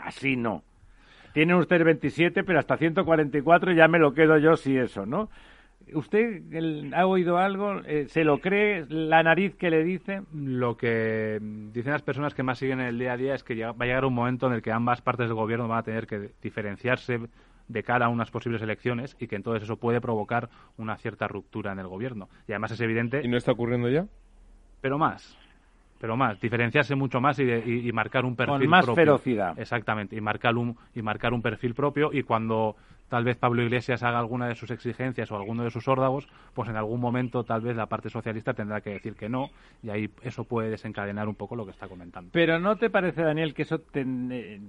así 0.04 0.36
no. 0.36 0.64
Tienen 1.32 1.56
ustedes 1.56 1.84
27, 1.84 2.44
pero 2.44 2.58
hasta 2.58 2.76
144 2.76 3.72
ya 3.72 3.88
me 3.88 3.98
lo 3.98 4.12
quedo 4.12 4.36
yo 4.36 4.54
si 4.54 4.76
eso, 4.76 5.06
¿no? 5.06 5.30
¿Usted 5.94 6.92
ha 6.94 7.06
oído 7.06 7.38
algo? 7.38 7.80
Eh, 7.84 8.06
¿Se 8.08 8.24
lo 8.24 8.38
cree? 8.38 8.86
¿La 8.88 9.22
nariz 9.22 9.54
que 9.56 9.70
le 9.70 9.84
dice? 9.84 10.22
Lo 10.32 10.76
que 10.76 11.38
dicen 11.72 11.92
las 11.92 12.02
personas 12.02 12.34
que 12.34 12.42
más 12.42 12.58
siguen 12.58 12.80
en 12.80 12.86
el 12.86 12.98
día 12.98 13.12
a 13.12 13.16
día 13.16 13.34
es 13.34 13.44
que 13.44 13.54
va 13.64 13.74
a 13.78 13.84
llegar 13.84 14.04
un 14.04 14.14
momento 14.14 14.46
en 14.46 14.54
el 14.54 14.62
que 14.62 14.72
ambas 14.72 15.00
partes 15.02 15.28
del 15.28 15.34
gobierno 15.34 15.68
van 15.68 15.78
a 15.78 15.82
tener 15.82 16.06
que 16.06 16.30
diferenciarse 16.42 17.20
de 17.68 17.82
cara 17.82 18.06
a 18.06 18.08
unas 18.08 18.30
posibles 18.30 18.62
elecciones 18.62 19.16
y 19.18 19.28
que 19.28 19.36
entonces 19.36 19.62
eso 19.64 19.76
puede 19.76 20.00
provocar 20.00 20.50
una 20.76 20.96
cierta 20.96 21.28
ruptura 21.28 21.72
en 21.72 21.78
el 21.78 21.88
gobierno. 21.88 22.28
Y 22.48 22.52
además 22.52 22.72
es 22.72 22.80
evidente. 22.80 23.22
¿Y 23.24 23.28
no 23.28 23.36
está 23.36 23.52
ocurriendo 23.52 23.88
ya? 23.88 24.06
Pero 24.80 24.98
más 24.98 25.38
pero 26.02 26.16
más, 26.16 26.40
diferenciarse 26.40 26.96
mucho 26.96 27.20
más 27.20 27.38
y, 27.38 27.92
marcar 27.92 28.24
un 28.24 28.34
perfil 28.34 28.58
Con 28.58 28.68
más 28.68 28.84
ferocidad. 28.92 29.56
Exactamente, 29.56 30.16
y 30.16 30.20
marcar 30.20 30.56
un 30.56 30.76
y 30.96 31.00
marcar 31.00 31.32
un 31.32 31.40
perfil 31.40 31.74
propio 31.74 32.10
y 32.12 32.24
cuando 32.24 32.74
tal 33.12 33.24
vez 33.24 33.36
Pablo 33.36 33.62
Iglesias 33.62 34.02
haga 34.02 34.18
alguna 34.18 34.48
de 34.48 34.54
sus 34.54 34.70
exigencias 34.70 35.30
o 35.30 35.36
alguno 35.36 35.64
de 35.64 35.70
sus 35.70 35.86
órdagos, 35.86 36.26
pues 36.54 36.70
en 36.70 36.76
algún 36.76 36.98
momento 36.98 37.44
tal 37.44 37.60
vez 37.60 37.76
la 37.76 37.84
parte 37.84 38.08
socialista 38.08 38.54
tendrá 38.54 38.80
que 38.80 38.88
decir 38.88 39.16
que 39.16 39.28
no 39.28 39.50
y 39.82 39.90
ahí 39.90 40.08
eso 40.22 40.44
puede 40.44 40.70
desencadenar 40.70 41.28
un 41.28 41.34
poco 41.34 41.54
lo 41.54 41.66
que 41.66 41.72
está 41.72 41.88
comentando. 41.88 42.30
Pero 42.32 42.58
¿no 42.58 42.76
te 42.76 42.88
parece, 42.88 43.20
Daniel, 43.20 43.52
que 43.52 43.62
eso... 43.62 43.82
Eh, 43.92 44.62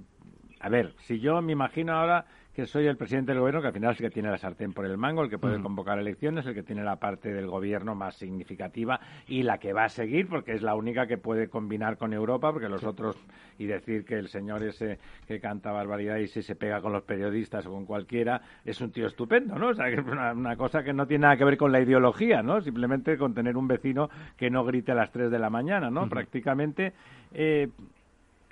a 0.60 0.68
ver, 0.68 0.92
si 0.98 1.20
yo 1.20 1.40
me 1.40 1.52
imagino 1.52 1.94
ahora 1.94 2.26
que 2.54 2.66
soy 2.66 2.86
el 2.86 2.96
presidente 2.96 3.32
del 3.32 3.40
gobierno, 3.40 3.60
que 3.60 3.66
al 3.66 3.72
final 3.72 3.92
es 3.92 4.00
el 4.00 4.06
que 4.06 4.14
tiene 4.14 4.30
la 4.30 4.38
sartén 4.38 4.72
por 4.72 4.86
el 4.86 4.96
mango, 4.96 5.22
el 5.22 5.30
que 5.30 5.38
puede 5.38 5.60
convocar 5.60 5.98
elecciones, 5.98 6.46
el 6.46 6.54
que 6.54 6.62
tiene 6.62 6.84
la 6.84 6.96
parte 6.96 7.32
del 7.32 7.48
gobierno 7.48 7.96
más 7.96 8.14
significativa 8.14 9.00
y 9.26 9.42
la 9.42 9.58
que 9.58 9.72
va 9.72 9.84
a 9.84 9.88
seguir, 9.88 10.28
porque 10.28 10.52
es 10.52 10.62
la 10.62 10.76
única 10.76 11.08
que 11.08 11.18
puede 11.18 11.48
combinar 11.48 11.98
con 11.98 12.12
Europa, 12.12 12.52
porque 12.52 12.68
los 12.68 12.84
otros, 12.84 13.16
y 13.58 13.66
decir 13.66 14.04
que 14.04 14.14
el 14.14 14.28
señor 14.28 14.62
ese 14.62 15.00
que 15.26 15.40
canta 15.40 15.72
barbaridad 15.72 16.18
y 16.18 16.28
si 16.28 16.42
se 16.42 16.54
pega 16.54 16.80
con 16.80 16.92
los 16.92 17.02
periodistas 17.02 17.66
o 17.66 17.72
con 17.72 17.86
cualquiera, 17.86 18.40
es 18.64 18.80
un 18.80 18.92
tío 18.92 19.08
estupendo, 19.08 19.56
¿no? 19.56 19.70
O 19.70 19.74
sea, 19.74 19.86
que 19.86 20.00
es 20.00 20.06
una, 20.06 20.56
cosa 20.56 20.84
que 20.84 20.92
no 20.92 21.08
tiene 21.08 21.22
nada 21.22 21.36
que 21.36 21.44
ver 21.44 21.56
con 21.56 21.72
la 21.72 21.80
ideología, 21.80 22.42
¿no? 22.42 22.60
Simplemente 22.60 23.18
con 23.18 23.34
tener 23.34 23.56
un 23.56 23.66
vecino 23.66 24.10
que 24.36 24.48
no 24.48 24.64
grite 24.64 24.92
a 24.92 24.94
las 24.94 25.10
3 25.10 25.28
de 25.28 25.38
la 25.40 25.50
mañana, 25.50 25.90
¿no? 25.90 26.08
Prácticamente, 26.08 26.92
eh, 27.32 27.68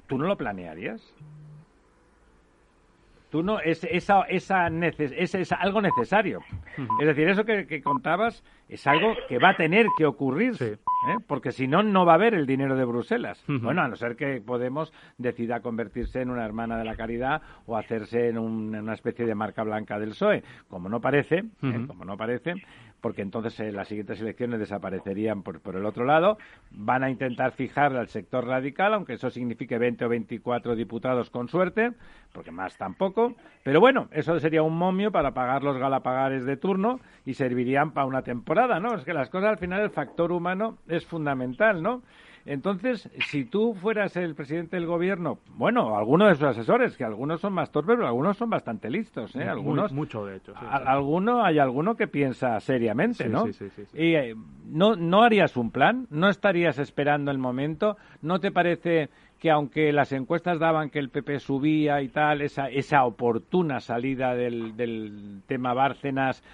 ¿tú 0.09 0.19
no 0.19 0.27
lo 0.27 0.37
planearías? 0.37 1.15
Tú 3.33 3.43
no, 3.43 3.61
es, 3.61 3.83
esa, 3.85 4.25
esa 4.25 4.69
es, 4.69 5.35
es, 5.35 5.53
algo 5.53 5.81
necesario. 5.81 6.41
Es 7.01 7.07
decir, 7.07 7.27
eso 7.31 7.47
que, 7.47 7.81
contabas 7.81 8.45
es 8.69 8.87
algo 8.87 9.15
que 9.27 9.39
va 9.39 9.51
a 9.51 9.57
tener 9.57 9.87
que 9.97 10.05
ocurrir, 10.05 10.55
¿eh? 10.61 10.77
porque 11.27 11.51
si 11.51 11.67
no, 11.67 11.83
no 11.83 12.05
va 12.05 12.13
a 12.13 12.15
haber 12.17 12.35
el 12.35 12.45
dinero 12.45 12.77
de 12.77 12.85
Bruselas. 12.85 13.43
Bueno, 13.49 13.81
a 13.81 13.89
no 13.89 13.97
ser 13.97 14.17
que 14.17 14.43
Podemos 14.43 14.93
decida 15.17 15.61
convertirse 15.61 16.21
en 16.21 16.29
una 16.29 16.45
hermana 16.45 16.77
de 16.77 16.85
la 16.85 16.95
caridad 16.95 17.41
o 17.65 17.79
hacerse 17.79 18.29
en, 18.29 18.37
una 18.37 18.93
especie 18.93 19.25
de 19.25 19.35
marca 19.35 19.63
blanca 19.63 19.99
del 19.99 20.11
PSOE. 20.11 20.43
Como 20.69 20.91
no 20.91 21.01
parece, 21.01 21.39
¿eh? 21.63 21.87
como 21.87 22.05
no 22.05 22.19
parece, 22.19 22.57
porque 23.03 23.21
entonces 23.21 23.59
eh, 23.61 23.73
las 23.73 23.89
siguientes 23.89 24.21
elecciones 24.21 24.61
desaparecerían 24.61 25.43
por, 25.43 25.61
por, 25.61 25.77
el 25.77 25.85
otro 25.85 26.07
lado. 26.07 26.39
Van 26.71 27.03
a 27.03 27.11
intentar 27.11 27.53
fijar 27.53 27.95
al 27.95 28.09
sector 28.09 28.47
radical, 28.47 28.95
aunque 28.95 29.15
eso 29.15 29.29
signifique 29.29 29.77
20 29.77 30.07
o 30.07 30.09
24 30.09 30.77
diputados 30.77 31.29
con 31.29 31.49
suerte, 31.49 31.93
porque 32.33 32.53
más 32.53 32.79
tampoco. 32.79 33.35
Pero 33.65 33.81
bueno, 33.81 34.09
eso 34.13 34.39
sería 34.39 34.63
un 34.63 34.79
momio 34.79 35.11
para 35.11 35.35
pagar 35.35 35.65
los 35.65 35.77
galapagares 35.77 36.47
de 36.47 36.57
turno 36.57 37.01
y 37.27 37.35
servirían 37.35 37.91
para 37.91 38.07
una 38.07 38.23
temporada, 38.23 38.79
¿no? 38.79 38.95
Es 38.95 39.05
que 39.05 39.13
las 39.13 39.29
cosas 39.29 39.51
al 39.51 39.59
final, 39.59 39.83
el 39.83 39.91
factor 39.91 40.31
humano 40.31 40.79
es 40.87 41.05
fundamental, 41.05 41.83
¿no? 41.83 42.03
Entonces, 42.45 43.09
si 43.29 43.45
tú 43.45 43.75
fueras 43.75 44.17
el 44.17 44.35
presidente 44.35 44.77
del 44.77 44.87
gobierno, 44.87 45.39
bueno, 45.55 45.97
alguno 45.97 46.27
de 46.27 46.35
sus 46.35 46.45
asesores, 46.45 46.97
que 46.97 47.05
algunos 47.05 47.41
son 47.41 47.53
más 47.53 47.71
torpes, 47.71 47.97
pero 47.97 48.09
algunos 48.09 48.37
son 48.37 48.51
bastante 48.51 48.91
listos, 48.91 49.35
¿eh? 49.37 49.45
Algunos, 49.45 49.93
mucho, 49.93 50.27
de 50.27 50.37
hecho. 50.37 50.55
alguno, 50.57 51.45
hay 51.45 51.59
alguno 51.59 51.95
que 51.95 52.09
piensa 52.09 52.59
seriamente, 52.61 53.29
¿no? 53.29 53.47
Sí, 53.47 53.53
sí, 53.53 53.71
sí, 53.71 53.83
y 53.95 54.15
eh, 54.15 54.35
no, 54.67 54.97
no 54.97 55.23
harías 55.23 55.57
un 55.57 55.71
plan, 55.71 56.07
no 56.11 56.29
estarías 56.29 56.79
esperando 56.79 57.31
el 57.31 57.39
momento, 57.39 57.97
¿no 58.21 58.41
te 58.41 58.51
parece 58.51 59.11
que 59.43 59.51
aunque 59.51 59.93
las 59.93 60.13
encuestas 60.13 60.61
daban 60.61 60.89
que 60.89 61.01
el 61.01 61.09
PP 61.09 61.41
subía 61.41 62.01
y 62.01 62.09
tal, 62.11 62.43
esa, 62.43 62.69
esa 62.69 63.05
oportuna 63.05 63.81
salida 63.81 64.37
del, 64.37 64.77
del 64.77 65.43
tema 65.49 65.75
Bárcenas, 65.75 66.45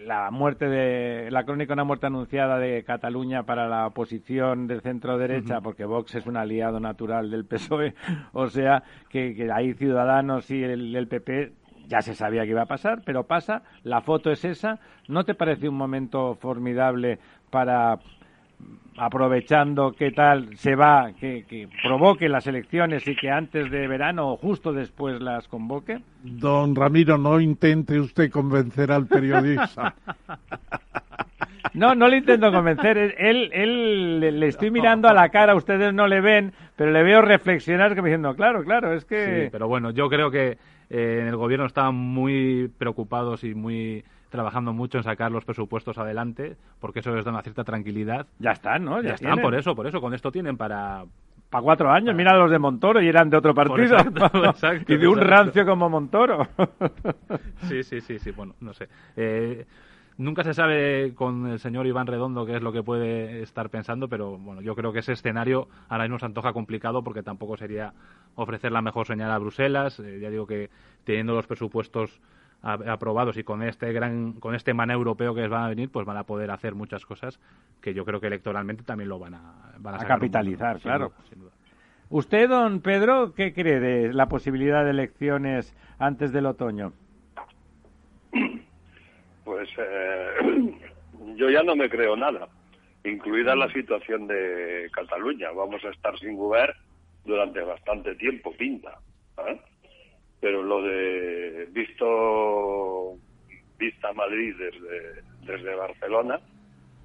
la 0.00 0.30
muerte 0.30 0.66
de 0.68 1.28
la 1.32 1.42
crónica 1.42 1.70
de 1.70 1.72
una 1.72 1.82
muerte 1.82 2.06
anunciada 2.06 2.60
de 2.60 2.84
Cataluña 2.84 3.42
para 3.42 3.66
la 3.66 3.88
oposición 3.88 4.68
del 4.68 4.80
centro 4.80 5.18
derecha, 5.18 5.60
porque 5.60 5.86
Vox 5.86 6.14
es 6.14 6.28
un 6.28 6.36
aliado 6.36 6.78
natural 6.78 7.32
del 7.32 7.46
PSOE, 7.46 7.94
o 8.32 8.46
sea 8.46 8.84
que, 9.08 9.34
que 9.34 9.50
hay 9.50 9.74
Ciudadanos 9.74 10.48
y 10.52 10.62
el, 10.62 10.94
el 10.94 11.08
PP 11.08 11.52
ya 11.88 12.00
se 12.00 12.14
sabía 12.14 12.44
que 12.44 12.50
iba 12.50 12.62
a 12.62 12.66
pasar, 12.66 13.02
pero 13.04 13.24
pasa, 13.24 13.62
la 13.82 14.02
foto 14.02 14.30
es 14.30 14.44
esa. 14.44 14.78
¿No 15.08 15.24
te 15.24 15.34
parece 15.34 15.68
un 15.68 15.76
momento 15.76 16.36
formidable 16.36 17.18
para 17.50 17.98
aprovechando 18.96 19.92
que 19.92 20.12
tal 20.12 20.56
se 20.56 20.76
va, 20.76 21.12
que, 21.18 21.68
provoque 21.82 22.28
las 22.28 22.46
elecciones 22.46 23.06
y 23.08 23.16
que 23.16 23.30
antes 23.30 23.70
de 23.70 23.88
verano 23.88 24.32
o 24.32 24.36
justo 24.36 24.72
después 24.72 25.20
las 25.20 25.48
convoque? 25.48 26.00
Don 26.22 26.74
Ramiro, 26.74 27.18
no 27.18 27.40
intente 27.40 27.98
usted 27.98 28.30
convencer 28.30 28.92
al 28.92 29.06
periodista. 29.06 29.94
No, 31.72 31.92
no 31.96 32.06
le 32.06 32.18
intento 32.18 32.52
convencer. 32.52 32.96
Él, 33.18 33.50
él, 33.52 34.20
le 34.20 34.46
estoy 34.46 34.70
mirando 34.70 35.08
a 35.08 35.12
la 35.12 35.30
cara, 35.30 35.56
ustedes 35.56 35.92
no 35.92 36.06
le 36.06 36.20
ven, 36.20 36.52
pero 36.76 36.92
le 36.92 37.02
veo 37.02 37.20
reflexionar 37.20 37.96
diciendo, 37.96 38.36
claro, 38.36 38.62
claro, 38.62 38.92
es 38.92 39.04
que... 39.04 39.44
Sí, 39.44 39.48
pero 39.50 39.66
bueno, 39.66 39.90
yo 39.90 40.08
creo 40.08 40.30
que 40.30 40.56
eh, 40.90 41.18
en 41.22 41.26
el 41.26 41.36
gobierno 41.36 41.66
estaban 41.66 41.96
muy 41.96 42.70
preocupados 42.78 43.42
y 43.42 43.54
muy 43.54 44.04
trabajando 44.34 44.72
mucho 44.72 44.98
en 44.98 45.04
sacar 45.04 45.30
los 45.30 45.44
presupuestos 45.44 45.96
adelante, 45.96 46.56
porque 46.80 46.98
eso 46.98 47.14
les 47.14 47.24
da 47.24 47.30
una 47.30 47.42
cierta 47.42 47.62
tranquilidad. 47.62 48.26
Ya 48.40 48.50
están, 48.50 48.84
¿no? 48.84 49.00
Ya, 49.00 49.12
están, 49.12 49.40
por 49.40 49.54
eso, 49.54 49.76
por 49.76 49.86
eso, 49.86 50.00
con 50.00 50.12
esto 50.12 50.32
tienen 50.32 50.56
para... 50.56 51.04
Para 51.50 51.62
cuatro 51.62 51.88
años, 51.88 52.16
mira 52.16 52.36
los 52.36 52.50
de 52.50 52.58
Montoro 52.58 53.00
y 53.00 53.06
eran 53.06 53.30
de 53.30 53.36
otro 53.36 53.54
partido. 53.54 53.96
y 54.88 54.96
de 54.96 55.06
un 55.06 55.20
rancio 55.20 55.64
como 55.64 55.88
Montoro. 55.88 56.48
sí, 57.68 57.84
sí, 57.84 58.00
sí, 58.00 58.18
sí, 58.18 58.32
bueno, 58.32 58.56
no 58.60 58.72
sé. 58.72 58.88
Eh, 59.14 59.64
nunca 60.18 60.42
se 60.42 60.52
sabe 60.52 61.14
con 61.14 61.46
el 61.46 61.60
señor 61.60 61.86
Iván 61.86 62.08
Redondo 62.08 62.44
qué 62.44 62.56
es 62.56 62.62
lo 62.62 62.72
que 62.72 62.82
puede 62.82 63.40
estar 63.40 63.70
pensando, 63.70 64.08
pero 64.08 64.36
bueno, 64.36 64.62
yo 64.62 64.74
creo 64.74 64.92
que 64.92 64.98
ese 64.98 65.12
escenario 65.12 65.68
ahora 65.88 66.04
mismo 66.04 66.18
se 66.18 66.26
antoja 66.26 66.52
complicado 66.52 67.04
porque 67.04 67.22
tampoco 67.22 67.56
sería 67.56 67.92
ofrecer 68.34 68.72
la 68.72 68.82
mejor 68.82 69.06
señal 69.06 69.30
a 69.30 69.38
Bruselas. 69.38 70.00
Eh, 70.00 70.18
ya 70.20 70.30
digo 70.30 70.48
que 70.48 70.70
teniendo 71.04 71.34
los 71.34 71.46
presupuestos 71.46 72.20
aprobados 72.64 73.36
y 73.36 73.44
con 73.44 73.62
este 73.62 73.92
gran 73.92 74.32
con 74.34 74.54
este 74.54 74.72
maná 74.72 74.94
europeo 74.94 75.34
que 75.34 75.42
les 75.42 75.50
van 75.50 75.64
a 75.64 75.68
venir 75.68 75.90
pues 75.90 76.06
van 76.06 76.16
a 76.16 76.24
poder 76.24 76.50
hacer 76.50 76.74
muchas 76.74 77.04
cosas 77.04 77.38
que 77.80 77.92
yo 77.92 78.04
creo 78.04 78.20
que 78.20 78.28
electoralmente 78.28 78.82
también 78.82 79.08
lo 79.08 79.18
van 79.18 79.34
a 79.34 79.74
van 79.78 79.96
a, 79.96 80.06
capitalizar 80.06 80.80
claro. 80.80 81.12
usted 82.08 82.48
don 82.48 82.80
Pedro 82.80 83.34
qué 83.34 83.52
cree 83.52 83.80
de 83.80 84.12
la 84.12 84.28
posibilidad 84.28 84.84
de 84.84 84.90
elecciones 84.90 85.76
antes 85.98 86.32
del 86.32 86.46
otoño 86.46 86.92
pues 89.44 89.68
eh, 89.78 90.74
yo 91.36 91.50
ya 91.50 91.62
no 91.62 91.76
me 91.76 91.90
creo 91.90 92.16
nada 92.16 92.48
incluida 93.04 93.54
la 93.54 93.70
situación 93.72 94.26
de 94.26 94.88
Cataluña. 94.92 95.50
Vamos 95.52 95.84
a 95.84 95.90
estar 95.90 96.18
sin 96.18 96.36
gobierno 96.36 96.74
durante 97.24 97.60
bastante 97.62 98.14
tiempo 98.16 98.52
pinta. 98.52 98.98
Pero 100.44 100.62
lo 100.62 100.82
de 100.82 101.66
visto 101.72 103.16
vista 103.78 104.12
Madrid 104.12 104.54
desde, 104.58 105.22
desde 105.40 105.74
Barcelona, 105.74 106.38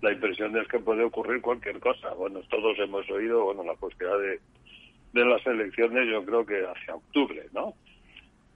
la 0.01 0.11
impresión 0.11 0.57
es 0.57 0.67
que 0.67 0.79
puede 0.79 1.05
ocurrir 1.05 1.39
cualquier 1.39 1.79
cosa. 1.79 2.13
Bueno, 2.15 2.41
todos 2.49 2.77
hemos 2.79 3.09
oído, 3.09 3.45
bueno, 3.45 3.63
la 3.63 3.75
posibilidad 3.75 4.19
de, 4.19 4.41
de 5.13 5.25
las 5.25 5.47
elecciones 5.47 6.09
yo 6.11 6.25
creo 6.25 6.45
que 6.45 6.65
hacia 6.65 6.95
octubre, 6.95 7.45
¿no? 7.53 7.75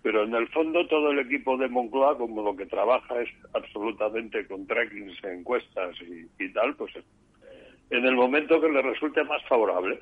Pero 0.02 0.24
en 0.24 0.36
el 0.36 0.50
fondo 0.50 0.86
todo 0.88 1.12
el 1.12 1.20
equipo 1.20 1.56
de 1.56 1.70
Moncloa, 1.70 2.18
como 2.18 2.44
lo 2.44 2.54
que 2.54 2.66
trabaja 2.66 3.22
es 3.22 3.30
absolutamente 3.54 4.46
con 4.48 4.68
trackings, 4.68 5.24
encuestas 5.24 5.96
y, 6.02 6.44
y 6.44 6.52
tal, 6.52 6.76
pues 6.76 6.92
en 7.90 8.06
el 8.06 8.16
momento 8.16 8.60
que 8.60 8.68
le 8.68 8.82
resulte 8.82 9.24
más 9.24 9.42
favorable. 9.48 10.02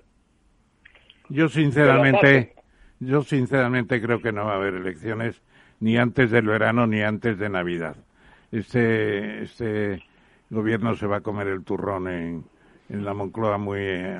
Yo 1.30 1.48
sinceramente 1.50 2.56
yo 3.02 3.24
sinceramente 3.24 4.00
creo 4.00 4.22
que 4.22 4.32
no 4.32 4.46
va 4.46 4.54
a 4.54 4.56
haber 4.58 4.76
elecciones 4.76 5.42
ni 5.80 5.98
antes 5.98 6.30
del 6.30 6.46
verano 6.46 6.86
ni 6.86 7.02
antes 7.02 7.38
de 7.40 7.50
Navidad. 7.50 7.96
Este, 8.52 9.44
este 9.44 10.04
gobierno 10.52 10.96
se 10.96 11.08
va 11.08 11.18
a 11.18 11.22
comer 11.22 11.48
el 11.48 11.64
turrón 11.64 12.08
en, 12.08 12.46
en 12.90 13.04
la 13.04 13.16
Moncloa 13.16 13.58
muy, 13.58 13.80
eh, 13.82 14.20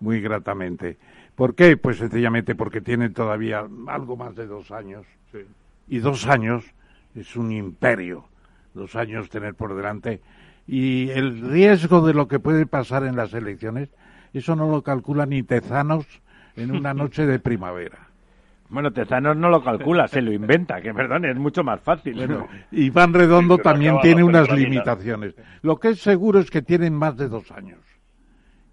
muy 0.00 0.22
gratamente. 0.22 0.96
¿Por 1.34 1.54
qué? 1.54 1.76
Pues 1.76 1.98
sencillamente 1.98 2.54
porque 2.54 2.80
tiene 2.80 3.10
todavía 3.10 3.66
algo 3.88 4.16
más 4.16 4.34
de 4.34 4.46
dos 4.46 4.70
años. 4.70 5.06
Y 5.86 5.98
dos 5.98 6.26
años 6.26 6.64
es 7.14 7.36
un 7.36 7.52
imperio. 7.52 8.24
Dos 8.72 8.96
años 8.96 9.28
tener 9.28 9.54
por 9.54 9.76
delante. 9.76 10.22
Y 10.66 11.10
el 11.10 11.42
riesgo 11.42 12.06
de 12.06 12.14
lo 12.14 12.28
que 12.28 12.38
puede 12.38 12.64
pasar 12.64 13.04
en 13.04 13.14
las 13.14 13.34
elecciones, 13.34 13.90
eso 14.32 14.56
no 14.56 14.70
lo 14.70 14.82
calcula 14.82 15.26
ni 15.26 15.42
Tezanos 15.42 16.06
en 16.56 16.70
una 16.70 16.94
noche 16.94 17.26
de 17.26 17.38
primavera. 17.38 18.05
Bueno, 18.68 18.92
Tezanos 18.92 19.36
no 19.36 19.48
lo 19.48 19.62
calcula, 19.62 20.08
se 20.08 20.20
lo 20.20 20.32
inventa, 20.32 20.80
que 20.80 20.92
perdón, 20.92 21.24
es 21.24 21.36
mucho 21.36 21.62
más 21.62 21.80
fácil. 21.80 22.14
Bueno, 22.14 22.48
Iván 22.72 23.12
Redondo 23.14 23.58
también 23.58 23.98
tiene 24.00 24.24
unas 24.24 24.50
limitaciones. 24.50 25.34
Lo 25.62 25.76
que 25.76 25.90
es 25.90 26.00
seguro 26.00 26.40
es 26.40 26.50
que 26.50 26.62
tienen 26.62 26.94
más 26.94 27.16
de 27.16 27.28
dos 27.28 27.50
años 27.52 27.78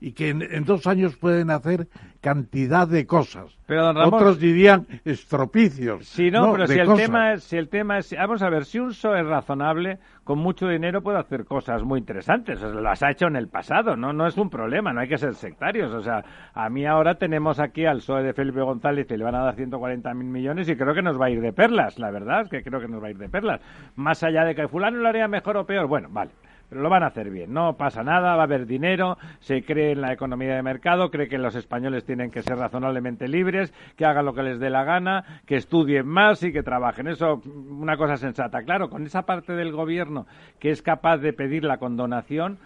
y 0.04 0.12
que 0.12 0.32
en, 0.32 0.66
dos 0.66 0.86
años 0.86 1.16
pueden 1.16 1.49
hacer 1.49 1.88
cantidad 2.20 2.86
de 2.86 3.06
cosas. 3.06 3.58
Pero, 3.66 3.91
Otros 3.91 4.38
dirían 4.38 4.86
estropicios. 5.06 6.06
Sí, 6.06 6.30
no, 6.30 6.51
pero 6.51 6.68
si 6.68 6.78
el, 6.78 6.93
tema 6.93 7.32
es, 7.32 7.45
si 7.45 7.56
el 7.56 7.70
tema 7.70 7.99
es... 7.99 8.14
Vamos 8.14 8.41
a 8.41 8.49
ver, 8.49 8.66
si 8.66 8.80
un 8.80 8.89
PSOE 8.89 9.22
es 9.22 9.26
razonable, 9.26 9.99
con 10.26 10.39
mucho 10.39 10.68
dinero 10.68 11.01
puede 11.01 11.20
hacer 11.20 11.45
cosas 11.45 11.84
muy 11.84 11.99
interesantes. 11.99 12.62
las 12.62 13.01
ha 13.01 13.12
hecho 13.12 13.28
en 13.28 13.38
el 13.38 13.47
pasado, 13.47 13.95
¿no? 13.95 14.12
No 14.12 14.28
es 14.28 14.38
un 14.38 14.49
problema, 14.49 14.91
no 14.91 14.99
hay 14.99 15.08
que 15.08 15.18
ser 15.18 15.36
sectarios. 15.36 15.93
O 15.93 16.01
sea, 16.01 16.22
a 16.54 16.70
mí 16.70 16.86
ahora 16.86 17.16
tenemos 17.16 17.62
aquí 17.62 17.86
al 17.86 17.99
PSOE 17.99 18.24
de 18.24 18.34
Felipe 18.34 18.60
González 18.60 19.08
y 19.10 19.16
le 19.16 19.24
van 19.24 19.36
a 19.36 19.45
dar 19.45 19.56
140.000 19.56 20.16
millones 20.16 20.68
y 20.68 20.76
creo 20.76 20.93
que 20.93 21.01
nos 21.01 21.20
va 21.20 21.28
a 21.28 21.30
ir 21.30 21.39
de 21.39 21.54
perlas, 21.54 21.97
la 21.97 22.12
verdad 22.12 22.41
es 22.41 22.49
que 22.49 22.62
creo 22.62 22.82
que 22.82 22.89
nos 22.89 23.01
va 23.01 23.08
a 23.08 23.12
ir 23.12 23.18
de 23.18 23.30
perlas. 23.30 23.62
Más 23.95 24.22
allá 24.22 24.43
de 24.43 24.54
que 24.54 24.68
fulano 24.68 24.97
lo 24.97 25.08
haría 25.08 25.30
mejor 25.30 25.56
o 25.56 25.66
peor, 25.66 25.88
bueno, 25.88 26.10
vale 26.12 26.32
lo 26.76 26.90
van 26.90 27.04
a 27.04 27.08
hacer 27.08 27.30
bien. 27.30 27.54
No 27.54 27.78
pasa 27.78 28.04
nada, 28.04 28.36
va 28.36 28.42
a 28.42 28.46
haber 28.46 28.66
dinero, 28.66 29.18
se 29.40 29.64
cree 29.64 29.92
en 29.92 30.02
la 30.02 30.14
economía 30.14 30.56
de 30.56 30.64
mercado, 30.64 31.12
cree 31.12 31.28
que 31.28 31.38
los 31.38 31.56
españoles 31.56 32.06
tienen 32.06 32.32
que 32.32 32.42
ser 32.42 32.58
razonablemente 32.58 33.28
libres, 33.28 33.74
que 33.96 34.06
hagan 34.06 34.26
lo 34.26 34.34
que 34.34 34.44
les 34.44 34.60
dé 34.60 34.70
la 34.70 34.84
gana, 34.84 35.42
que 35.46 35.56
estudien 35.56 36.08
más 36.08 36.44
y 36.44 36.52
que 36.52 36.64
trabajen. 36.64 37.08
Eso, 37.08 37.42
una 37.70 37.98
cosa 37.98 38.18
sensata. 38.18 38.64
Claro, 38.64 38.90
con 38.90 39.06
esa 39.06 39.24
parte 39.24 39.54
del 39.54 39.72
gobierno 39.72 40.26
que 40.60 40.70
es 40.70 40.82
capaz 40.82 41.18
de 41.18 41.34
pedir 41.34 41.64
la 41.64 41.78
condonación, 41.78 42.58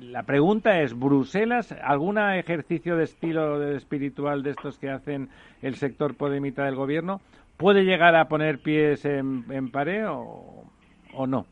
la 0.00 0.24
pregunta 0.24 0.80
es, 0.82 0.98
¿Bruselas, 0.98 1.72
algún 1.82 2.18
ejercicio 2.18 2.96
de 2.96 3.04
estilo 3.04 3.62
espiritual 3.70 4.42
de 4.42 4.50
estos 4.50 4.78
que 4.78 4.90
hacen 4.90 5.30
el 5.62 5.76
sector 5.76 6.16
podemita 6.16 6.64
del 6.64 6.76
gobierno, 6.76 7.20
puede 7.56 7.84
llegar 7.84 8.14
a 8.14 8.28
poner 8.28 8.58
pies 8.58 9.04
en, 9.06 9.44
en 9.50 9.70
pared 9.70 10.04
o 10.06 11.26
no? 11.26 11.46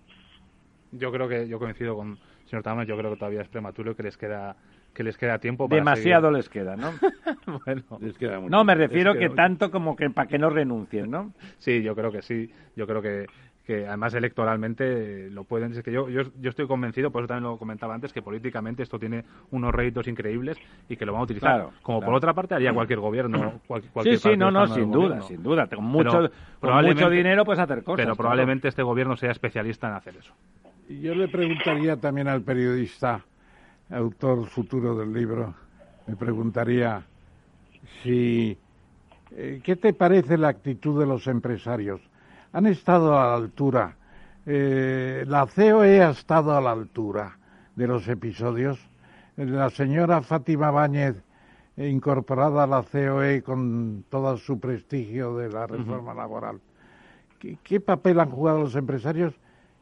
Yo 0.93 1.11
creo 1.13 1.29
que 1.29 1.49
yo 1.49 1.59
coincido 1.59 1.97
con 1.97 2.11
el 2.43 2.49
señor 2.49 2.63
Tamames, 2.63 2.89
yo 2.89 2.97
creo 2.97 3.11
que 3.11 3.17
todavía 3.17 3.43
es 3.43 3.49
prematuro 3.49 3.93
y 3.93 3.95
que 3.95 4.03
les 4.03 4.17
queda 4.17 4.57
que 4.95 5.03
les 5.03 5.17
queda 5.17 5.39
tiempo 5.39 5.69
para 5.71 5.81
Demasiado 5.81 6.31
les 6.31 6.51
queda, 6.51 6.77
¿no? 6.77 6.93
bueno, 7.65 7.83
Les 8.01 8.17
queda 8.19 8.39
mucho. 8.41 8.51
No, 8.51 8.63
me 8.63 8.75
refiero 8.75 9.15
que- 9.15 9.31
tanto 9.31 9.71
como 9.71 9.97
que 9.97 10.11
para 10.11 10.29
que 10.29 10.39
no 10.39 10.51
renuncien, 10.51 11.11
¿no? 11.11 11.33
Sí, 11.59 11.83
yo 11.83 11.95
creo 11.95 12.13
que 12.13 12.21
sí. 12.21 12.51
Yo 12.77 12.87
creo 12.87 13.01
que, 13.01 13.27
que 13.67 13.87
además 13.87 14.13
electoralmente 14.15 15.27
eh, 15.27 15.31
lo 15.31 15.45
pueden. 15.45 15.73
Es 15.73 15.83
que 15.83 15.93
yo, 15.93 16.09
yo, 16.09 16.23
yo 16.41 16.51
estoy 16.51 16.67
convencido, 16.67 17.11
por 17.11 17.23
eso 17.23 17.29
también 17.29 17.51
lo 17.51 17.59
comentaba 17.59 17.95
antes, 17.95 18.13
que 18.13 18.21
políticamente 18.23 18.83
esto 18.83 18.99
tiene 18.99 19.25
unos 19.53 19.73
réditos 19.73 20.09
increíbles 20.09 20.59
y 20.89 20.97
que 20.97 21.07
lo 21.07 21.13
van 21.13 21.21
a 21.21 21.25
utilizar. 21.25 21.55
Claro, 21.55 21.73
Como 21.83 21.99
claro. 22.01 22.11
por 22.11 22.17
otra 22.17 22.35
parte 22.35 22.55
haría 22.57 22.73
cualquier 22.75 22.99
gobierno. 23.01 23.61
cual- 23.67 23.83
Sí, 23.83 23.89
cualquier 23.93 24.19
sí, 24.19 24.37
no, 24.37 24.51
no, 24.51 24.67
sin 24.67 24.91
duda, 24.91 25.05
gobierno. 25.07 25.23
sin 25.29 25.43
duda. 25.43 25.67
Con 25.69 25.85
mucho, 25.85 26.31
con 26.61 26.85
mucho 26.85 27.09
dinero 27.09 27.45
puedes 27.45 27.61
hacer 27.61 27.85
cosas. 27.85 27.97
Pero 27.99 28.07
claro. 28.09 28.17
probablemente 28.17 28.69
este 28.69 28.83
gobierno 28.83 29.17
sea 29.17 29.31
especialista 29.31 29.89
en 29.89 29.95
hacer 29.95 30.17
eso. 30.17 30.33
Y 30.89 31.01
Yo 31.01 31.15
le 31.15 31.29
preguntaría 31.29 31.97
también 31.97 32.27
al 32.29 32.43
periodista, 32.43 33.25
autor 33.91 34.47
futuro 34.47 34.97
del 34.97 35.13
libro, 35.13 35.55
me 36.09 36.17
preguntaría 36.17 37.03
si 38.03 38.59
eh, 39.31 39.61
¿qué 39.63 39.77
te 39.77 39.93
parece 39.95 40.37
la 40.37 40.49
actitud 40.49 40.99
de 40.99 41.07
los 41.07 41.27
empresarios? 41.27 42.01
¿Han 42.53 42.67
estado 42.67 43.19
a 43.19 43.29
la 43.29 43.35
altura? 43.35 43.97
Eh, 44.47 45.25
¿La 45.27 45.47
COE 45.47 46.03
ha 46.03 46.11
estado 46.11 46.57
a 46.57 46.61
la 46.61 46.73
altura 46.73 47.39
de 47.77 47.87
los 47.87 48.07
episodios? 48.09 48.79
La 49.37 49.71
señora 49.71 50.21
Fátima 50.21 50.71
Báñez, 50.71 51.17
eh, 51.77 51.89
incorporada 51.89 52.65
a 52.65 52.67
la 52.67 52.83
COE 52.83 53.43
con 53.43 54.05
todo 54.11 54.37
su 54.37 54.59
prestigio 54.61 55.37
de 55.37 55.49
la 55.49 55.67
reforma 55.67 56.13
laboral, 56.13 56.61
¿qué, 57.39 57.57
qué 57.63 57.81
papel 57.81 58.21
han 58.21 58.31
jugado 58.31 58.61
los 58.61 58.75
empresarios 58.77 59.33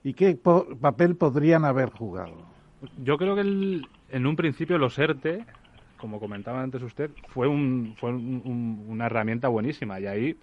y 0.05 0.15
qué 0.15 0.35
po- 0.37 0.67
papel 0.81 1.17
podrían 1.17 1.65
haber 1.65 1.91
jugado? 1.91 2.35
Yo 3.03 3.19
creo 3.19 3.35
que 3.35 3.41
el- 3.43 3.89
en 4.11 4.27
un 4.27 4.37
principio 4.37 4.79
los 4.79 4.97
ERTE, 4.99 5.45
como 5.99 6.21
comentaba 6.21 6.63
antes 6.63 6.83
usted, 6.83 7.11
fue, 7.29 7.49
un, 7.49 7.95
fue 7.99 8.11
un- 8.11 8.41
un- 8.45 8.87
una 8.89 9.07
herramienta 9.07 9.49
buenísima 9.49 9.99
y 10.01 10.07
ahí 10.07 10.37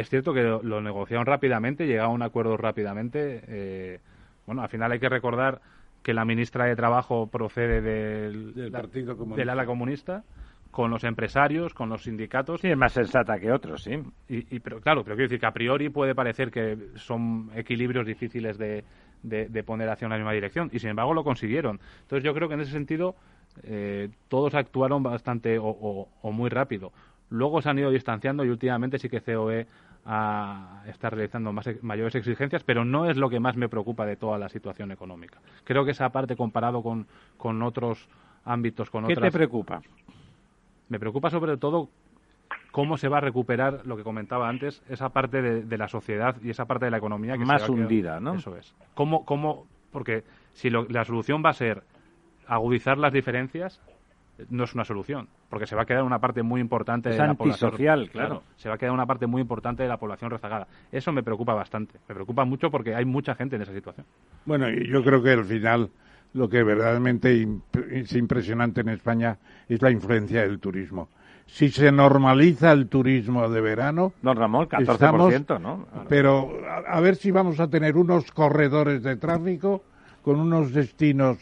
es 0.00 0.08
cierto 0.10 0.32
que 0.34 0.42
lo, 0.42 0.62
lo 0.62 0.80
negociaron 0.80 1.26
rápidamente, 1.26 1.86
llegaron 1.86 2.10
a 2.12 2.14
un 2.14 2.22
acuerdo 2.22 2.56
rápidamente. 2.56 3.42
eh, 3.48 4.00
bueno, 4.46 4.62
al 4.62 4.68
final 4.68 4.92
hay 4.92 4.98
que 5.00 5.08
recordar 5.08 5.60
que 6.02 6.14
la 6.14 6.24
ministra 6.24 6.66
de 6.66 6.76
Trabajo 6.76 7.26
procede 7.28 7.80
del, 7.80 8.54
Del 8.54 8.70
la- 8.72 8.80
Partido 8.82 9.16
Comunista. 9.16 9.40
del 9.40 9.48
ala 9.50 9.66
comunista, 9.66 10.22
con 10.70 10.90
los 10.90 11.02
empresarios, 11.04 11.74
con 11.74 11.88
los 11.88 12.02
sindicatos. 12.04 12.60
Sí, 12.60 12.68
es 12.68 12.76
más 12.76 12.92
sensata 12.92 13.38
que 13.40 13.50
otros, 13.50 13.82
sí. 13.82 13.98
Y, 14.28 14.54
y- 14.56 14.60
pero 14.60 14.80
claro, 14.80 15.02
pero 15.02 15.16
quiero 15.16 15.28
decir 15.28 15.40
que 15.40 15.46
a 15.46 15.52
priori 15.52 15.88
puede 15.88 16.14
parecer 16.14 16.50
que 16.50 16.76
son 16.96 17.50
equilibrios 17.56 18.06
difíciles 18.06 18.58
de, 18.58 18.84
de- 19.22 19.48
de 19.48 19.62
poner 19.64 19.88
hacia 19.88 20.06
una 20.06 20.16
misma 20.16 20.32
dirección 20.32 20.68
y 20.72 20.78
sin 20.78 20.90
embargo 20.90 21.14
lo 21.14 21.24
consiguieron. 21.24 21.80
Entonces 22.02 22.22
yo 22.22 22.34
creo 22.34 22.46
que 22.48 22.54
en 22.54 22.60
ese 22.60 22.72
sentido 22.72 23.16
eh, 23.64 24.10
todos 24.28 24.54
actuaron 24.54 25.02
bastante 25.02 25.58
o, 25.58 25.66
o- 25.66 26.08
o 26.22 26.30
muy 26.30 26.50
rápido. 26.50 26.92
Luego 27.30 27.60
se 27.62 27.68
han 27.70 27.78
ido 27.80 27.90
distanciando 27.90 28.44
y 28.44 28.50
últimamente 28.50 28.98
sí 29.00 29.08
que 29.08 29.20
COE 29.22 29.66
a 30.06 30.82
está 30.86 31.10
realizando 31.10 31.52
más, 31.52 31.68
mayores 31.82 32.14
exigencias, 32.14 32.62
pero 32.62 32.84
no 32.84 33.10
es 33.10 33.16
lo 33.16 33.28
que 33.28 33.40
más 33.40 33.56
me 33.56 33.68
preocupa 33.68 34.06
de 34.06 34.16
toda 34.16 34.38
la 34.38 34.48
situación 34.48 34.92
económica. 34.92 35.40
Creo 35.64 35.84
que 35.84 35.90
esa 35.90 36.08
parte 36.10 36.36
comparado 36.36 36.82
con, 36.82 37.06
con 37.36 37.60
otros 37.62 38.08
ámbitos, 38.44 38.88
con 38.90 39.04
¿Qué 39.06 39.14
otras... 39.14 39.32
te 39.32 39.36
preocupa? 39.36 39.82
Me 40.88 41.00
preocupa 41.00 41.28
sobre 41.30 41.56
todo 41.56 41.88
cómo 42.70 42.96
se 42.96 43.08
va 43.08 43.18
a 43.18 43.20
recuperar 43.20 43.84
lo 43.84 43.96
que 43.96 44.04
comentaba 44.04 44.48
antes, 44.48 44.82
esa 44.88 45.08
parte 45.08 45.42
de, 45.42 45.62
de 45.64 45.78
la 45.78 45.88
sociedad 45.88 46.36
y 46.42 46.50
esa 46.50 46.66
parte 46.66 46.84
de 46.84 46.92
la 46.92 46.98
economía 46.98 47.32
que 47.32 47.40
se 47.40 47.44
Más 47.46 47.62
va 47.62 47.64
a 47.64 47.68
quedar- 47.68 47.80
hundida, 47.80 48.20
¿no? 48.20 48.34
Eso 48.34 48.56
es. 48.56 48.74
¿Cómo, 48.94 49.24
cómo, 49.24 49.66
porque 49.90 50.22
si 50.52 50.70
lo- 50.70 50.86
la 50.88 51.04
solución 51.04 51.42
va 51.44 51.50
a 51.50 51.54
ser 51.54 51.82
agudizar 52.46 52.96
las 52.98 53.12
diferencias, 53.12 53.80
no 54.50 54.64
es 54.64 54.74
una 54.74 54.84
solución, 54.84 55.28
porque 55.48 55.66
se 55.66 55.74
va 55.74 55.82
a 55.82 55.86
quedar 55.86 56.02
una 56.02 56.18
parte 56.18 56.42
muy 56.42 56.60
importante 56.60 57.10
Es 57.10 57.16
de 57.18 57.26
la 57.26 57.34
población. 57.34 57.68
antisocial, 57.68 58.10
claro. 58.10 58.42
Se 58.56 58.68
va 58.68 58.74
a 58.74 58.78
quedar 58.78 58.92
una 58.92 59.06
parte 59.06 59.26
muy 59.26 59.40
importante 59.42 59.82
de 59.82 59.88
la 59.88 59.96
población 59.96 60.30
rezagada. 60.30 60.66
Eso 60.92 61.12
me 61.12 61.22
preocupa 61.22 61.54
bastante. 61.54 61.98
Me 62.08 62.14
preocupa 62.14 62.44
mucho 62.44 62.70
porque 62.70 62.94
hay 62.94 63.04
mucha 63.04 63.34
gente 63.34 63.56
en 63.56 63.62
esa 63.62 63.72
situación. 63.72 64.06
Bueno, 64.44 64.68
y 64.70 64.86
yo 64.88 65.02
creo 65.02 65.22
que 65.22 65.30
al 65.30 65.44
final 65.44 65.90
lo 66.34 66.48
que 66.48 66.62
verdaderamente 66.62 67.34
imp- 67.34 67.62
es 67.90 68.12
impresionante 68.14 68.82
en 68.82 68.90
España 68.90 69.38
es 69.68 69.80
la 69.80 69.90
influencia 69.90 70.42
del 70.42 70.58
turismo. 70.60 71.08
Si 71.46 71.68
se 71.70 71.92
normaliza 71.92 72.72
el 72.72 72.88
turismo 72.88 73.48
de 73.48 73.60
verano, 73.60 74.12
Don 74.20 74.36
Ramón, 74.36 74.66
14%, 74.68 74.90
Estamos- 75.36 75.60
¿no? 75.62 75.86
pero 76.08 76.50
a, 76.68 76.96
a 76.96 77.00
ver 77.00 77.14
si 77.14 77.30
vamos 77.30 77.60
a 77.60 77.70
tener 77.70 77.96
unos 77.96 78.32
corredores 78.32 79.02
de 79.04 79.16
tráfico 79.16 79.82
con 80.22 80.40
unos 80.40 80.72
destinos 80.72 81.38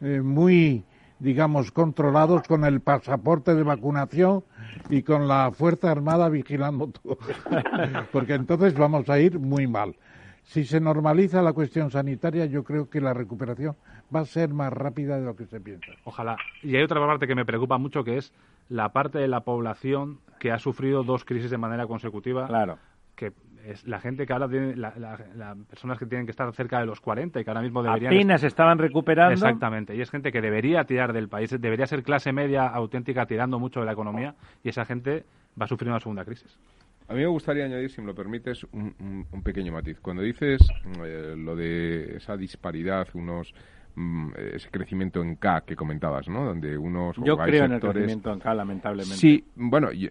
eh, 0.00 0.22
muy, 0.22 0.82
digamos, 1.22 1.70
controlados 1.70 2.42
con 2.48 2.64
el 2.64 2.80
pasaporte 2.80 3.54
de 3.54 3.62
vacunación 3.62 4.42
y 4.90 5.02
con 5.02 5.28
la 5.28 5.52
Fuerza 5.52 5.92
Armada 5.92 6.28
vigilando 6.28 6.88
todo. 6.88 7.16
Porque 8.12 8.34
entonces 8.34 8.74
vamos 8.74 9.08
a 9.08 9.20
ir 9.20 9.38
muy 9.38 9.68
mal. 9.68 9.94
Si 10.42 10.64
se 10.64 10.80
normaliza 10.80 11.40
la 11.40 11.52
cuestión 11.52 11.92
sanitaria, 11.92 12.46
yo 12.46 12.64
creo 12.64 12.90
que 12.90 13.00
la 13.00 13.14
recuperación 13.14 13.76
va 14.14 14.20
a 14.20 14.24
ser 14.24 14.48
más 14.48 14.72
rápida 14.72 15.16
de 15.16 15.24
lo 15.24 15.36
que 15.36 15.46
se 15.46 15.60
piensa. 15.60 15.92
Ojalá. 16.02 16.36
Y 16.60 16.74
hay 16.74 16.82
otra 16.82 16.98
parte 16.98 17.28
que 17.28 17.36
me 17.36 17.44
preocupa 17.44 17.78
mucho, 17.78 18.02
que 18.02 18.16
es 18.16 18.32
la 18.68 18.92
parte 18.92 19.18
de 19.18 19.28
la 19.28 19.44
población 19.44 20.18
que 20.40 20.50
ha 20.50 20.58
sufrido 20.58 21.04
dos 21.04 21.24
crisis 21.24 21.52
de 21.52 21.58
manera 21.58 21.86
consecutiva. 21.86 22.48
Claro. 22.48 22.78
Que 23.14 23.32
es 23.66 23.86
la 23.86 24.00
gente 24.00 24.26
que 24.26 24.32
ahora 24.32 24.48
tiene, 24.48 24.76
la- 24.76 24.92
la- 24.96 25.18
las 25.36 25.56
personas 25.66 25.98
que 25.98 26.06
tienen 26.06 26.26
que 26.26 26.30
estar 26.30 26.52
cerca 26.54 26.80
de 26.80 26.86
los 26.86 27.00
40 27.00 27.40
y 27.40 27.44
que 27.44 27.50
ahora 27.50 27.62
mismo 27.62 27.82
deberían. 27.82 28.12
Apenas 28.12 28.42
estaban 28.42 28.78
recuperando. 28.78 29.34
Exactamente. 29.34 29.94
Y 29.94 30.00
es 30.00 30.10
gente 30.10 30.32
que 30.32 30.40
debería 30.40 30.84
tirar 30.84 31.12
del 31.12 31.28
país, 31.28 31.50
debería 31.60 31.86
ser 31.86 32.02
clase 32.02 32.32
media 32.32 32.66
auténtica 32.66 33.26
tirando 33.26 33.58
mucho 33.58 33.80
de 33.80 33.86
la 33.86 33.92
economía 33.92 34.34
y 34.62 34.68
esa 34.68 34.84
gente 34.84 35.24
va 35.60 35.64
a 35.66 35.68
sufrir 35.68 35.90
una 35.90 36.00
segunda 36.00 36.24
crisis. 36.24 36.58
A 37.08 37.14
mí 37.14 37.20
me 37.20 37.26
gustaría 37.26 37.64
añadir, 37.64 37.90
si 37.90 38.00
me 38.00 38.06
lo 38.06 38.14
permites, 38.14 38.64
un, 38.72 38.94
un- 39.00 39.26
un 39.30 39.42
pequeño 39.42 39.72
matiz. 39.72 40.00
Cuando 40.00 40.22
dices 40.22 40.60
eh, 41.04 41.34
lo 41.36 41.54
de 41.56 42.16
esa 42.16 42.36
disparidad, 42.36 43.06
unos 43.14 43.52
mm, 43.94 44.30
ese 44.54 44.70
crecimiento 44.70 45.22
en 45.22 45.36
K 45.36 45.62
que 45.66 45.76
comentabas, 45.76 46.28
¿no? 46.28 46.44
Donde 46.44 46.76
unos 46.76 47.16
Yo 47.24 47.36
creo 47.36 47.64
en 47.64 47.72
el 47.72 47.80
crecimiento 47.80 48.32
en 48.32 48.38
K, 48.40 48.54
lamentablemente. 48.54 49.16
Sí, 49.16 49.44
bueno, 49.54 49.88
eh, 49.92 50.10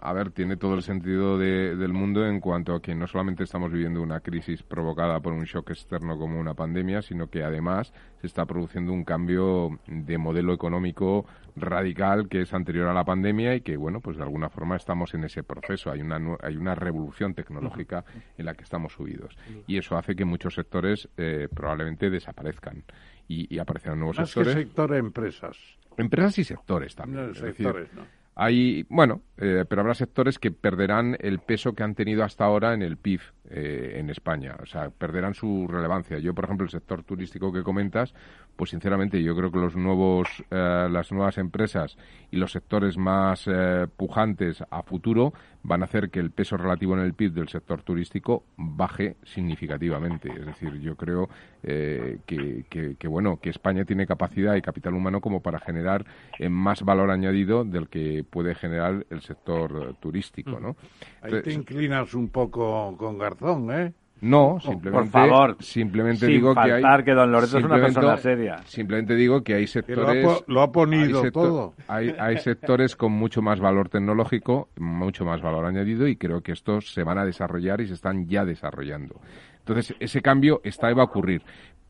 a 0.00 0.12
ver, 0.12 0.30
tiene 0.30 0.56
todo 0.56 0.74
el 0.74 0.82
sentido 0.82 1.38
de- 1.38 1.76
del 1.76 1.92
mundo 1.92 2.26
en 2.26 2.40
cuanto 2.40 2.74
a 2.74 2.82
que 2.82 2.94
no 2.94 3.06
solamente 3.06 3.44
estamos 3.44 3.70
viviendo 3.72 4.02
una 4.02 4.20
crisis 4.20 4.62
provocada 4.62 5.20
por 5.20 5.32
un 5.32 5.44
shock 5.44 5.70
externo 5.70 6.16
como 6.18 6.38
una 6.38 6.54
pandemia, 6.54 7.02
sino 7.02 7.28
que 7.28 7.42
además 7.42 7.92
se 8.20 8.26
está 8.26 8.46
produciendo 8.46 8.92
un 8.92 9.04
cambio 9.04 9.78
de 9.86 10.18
modelo 10.18 10.52
económico 10.52 11.26
radical 11.56 12.28
que 12.28 12.42
es 12.42 12.54
anterior 12.54 12.88
a 12.88 12.94
la 12.94 13.04
pandemia 13.04 13.54
y 13.54 13.60
que, 13.60 13.76
bueno, 13.76 14.00
pues 14.00 14.16
de 14.16 14.22
alguna 14.22 14.48
forma 14.48 14.76
estamos 14.76 15.12
en 15.14 15.24
ese 15.24 15.42
proceso. 15.42 15.90
Hay 15.90 16.00
una, 16.00 16.18
hay 16.42 16.56
una 16.56 16.74
revolución 16.74 17.34
tecnológica 17.34 18.04
en 18.38 18.46
la 18.46 18.54
que 18.54 18.64
estamos 18.64 18.92
subidos. 18.94 19.36
Y 19.66 19.76
eso 19.78 19.96
hace 19.96 20.14
que 20.14 20.24
muchos 20.24 20.54
sectores 20.54 21.08
eh, 21.16 21.48
probablemente 21.54 22.08
desaparezcan. 22.10 22.84
Y, 23.28 23.54
y 23.54 23.58
aparecerán 23.58 23.98
nuevos 23.98 24.18
Más 24.18 24.28
que 24.28 24.44
sectores. 24.44 24.54
sector 24.66 24.94
empresas. 24.94 25.56
Empresas 25.96 26.38
y 26.38 26.44
sectores 26.44 26.94
también. 26.94 27.26
No, 27.26 27.32
es 27.32 27.40
decir, 27.40 27.66
sectores, 27.66 27.92
¿no? 27.94 28.02
hay, 28.34 28.86
bueno, 28.88 29.20
eh, 29.36 29.64
pero 29.68 29.82
habrá 29.82 29.94
sectores 29.94 30.38
que 30.38 30.50
perderán 30.50 31.16
el 31.20 31.38
peso 31.38 31.74
que 31.74 31.82
han 31.82 31.94
tenido 31.94 32.24
hasta 32.24 32.44
ahora 32.44 32.72
en 32.72 32.82
el 32.82 32.96
PIB 32.96 33.20
eh, 33.50 33.96
en 33.98 34.08
España. 34.10 34.56
O 34.62 34.66
sea, 34.66 34.88
perderán 34.90 35.34
su 35.34 35.66
relevancia. 35.68 36.18
Yo, 36.18 36.34
por 36.34 36.44
ejemplo, 36.44 36.64
el 36.64 36.70
sector 36.70 37.04
turístico 37.04 37.52
que 37.52 37.62
comentas, 37.62 38.14
pues 38.56 38.70
sinceramente 38.70 39.22
yo 39.22 39.34
creo 39.34 39.50
que 39.50 39.58
los 39.58 39.76
nuevos, 39.76 40.28
eh, 40.50 40.88
las 40.90 41.10
nuevas 41.12 41.38
empresas 41.38 41.96
y 42.30 42.36
los 42.36 42.52
sectores 42.52 42.96
más 42.98 43.44
eh, 43.46 43.86
pujantes 43.96 44.62
a 44.70 44.82
futuro 44.82 45.32
van 45.62 45.82
a 45.82 45.84
hacer 45.84 46.10
que 46.10 46.20
el 46.20 46.30
peso 46.30 46.56
relativo 46.56 46.94
en 46.94 47.00
el 47.04 47.14
PIB 47.14 47.32
del 47.32 47.48
sector 47.48 47.82
turístico 47.82 48.44
baje 48.56 49.16
significativamente. 49.24 50.30
Es 50.32 50.46
decir, 50.46 50.80
yo 50.80 50.96
creo 50.96 51.28
eh, 51.62 52.18
que, 52.26 52.64
que- 52.68 52.96
que, 52.96 53.08
bueno, 53.08 53.38
que 53.40 53.50
España 53.50 53.84
tiene 53.84 54.06
capacidad 54.06 54.54
y 54.56 54.62
capital 54.62 54.94
humano 54.94 55.20
como 55.20 55.40
para 55.40 55.58
generar 55.60 56.04
eh, 56.38 56.48
más 56.48 56.82
valor 56.82 57.10
añadido 57.10 57.64
del 57.64 57.88
que 57.88 58.24
puede 58.28 58.54
generar 58.54 59.06
el 59.10 59.20
sector 59.22 59.94
turístico, 60.00 60.58
¿no? 60.60 60.76
Ahí 61.20 61.30
te 61.42 61.52
inclinas 61.52 62.14
un 62.14 62.28
poco 62.28 62.96
con 62.96 63.18
Garzón, 63.18 63.70
¿eh? 63.72 63.92
No, 64.22 64.58
simplemente, 64.60 64.90
por 64.90 65.06
favor, 65.08 65.56
simplemente 65.60 66.20
sin 66.26 66.28
digo 66.36 66.54
que 66.54 66.60
hay, 66.60 66.70
faltar 66.82 67.04
que 67.04 67.12
don 67.12 67.30
Lorenzo 67.32 67.58
es 67.58 67.64
una 67.64 67.74
simplemente- 67.74 68.00
persona 68.00 68.16
seria. 68.16 68.62
Simplemente 68.64 69.14
digo 69.14 69.42
que 69.44 69.54
hay 69.54 69.66
Que 69.66 69.94
lo 69.94 70.08
ha, 70.08 70.12
sectores 70.12 70.44
lo 70.46 70.62
ha 70.62 70.72
ponido 70.72 71.18
hay, 71.18 71.24
sector- 71.24 71.32
todo. 71.32 71.74
hay, 71.88 72.14
hay 72.18 72.38
sectores 72.38 72.96
con 72.96 73.12
mucho 73.12 73.42
más 73.42 73.60
valor 73.60 73.88
tecnológico, 73.90 74.68
mucho 74.78 75.24
más 75.24 75.42
valor 75.42 75.66
añadido 75.66 76.06
y 76.08 76.16
creo 76.16 76.40
que 76.40 76.52
estos 76.52 76.92
se 76.94 77.02
van 77.04 77.18
a 77.18 77.24
desarrollar 77.26 77.80
y 77.80 77.88
se 77.88 77.94
están 77.94 78.26
ya 78.28 78.44
desarrollando. 78.44 79.20
Entonces, 79.58 79.94
ese 80.00 80.22
cambio 80.22 80.60
está 80.64 80.90
y 80.90 80.94
va 80.94 81.02
a 81.02 81.06
ocurrir. 81.06 81.42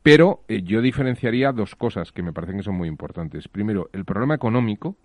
Pero 0.03 0.41
eh, 0.49 0.63
yo 0.63 0.81
diferenciaría 0.83 1.53
dos 1.53 1.77
cosas 1.77 2.11
que 2.13 2.23
me 2.23 2.33
parecen 2.33 2.57
que 2.57 2.63
son 2.65 2.75
muy 2.75 2.89
importantes. 2.89 3.47
Primero, 3.47 3.89
el 3.93 4.05
problema 4.05 4.35
económico 4.35 4.97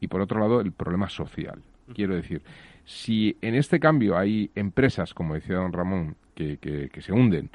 y 0.00 0.08
por 0.08 0.20
otro 0.20 0.40
lado 0.40 0.60
el 0.60 0.72
problema 0.72 1.08
social. 1.08 1.62
Quiero 1.94 2.14
decir, 2.14 2.42
si 2.84 3.36
en 3.42 3.54
este 3.54 3.78
cambio 3.80 4.16
hay 4.16 4.50
empresas, 4.54 5.12
como 5.12 5.34
decía 5.34 5.56
don 5.56 5.72
Ramón, 5.72 6.16
que, 6.34 6.58
que- 6.58 7.00
se 7.00 7.12
hunden 7.12 7.50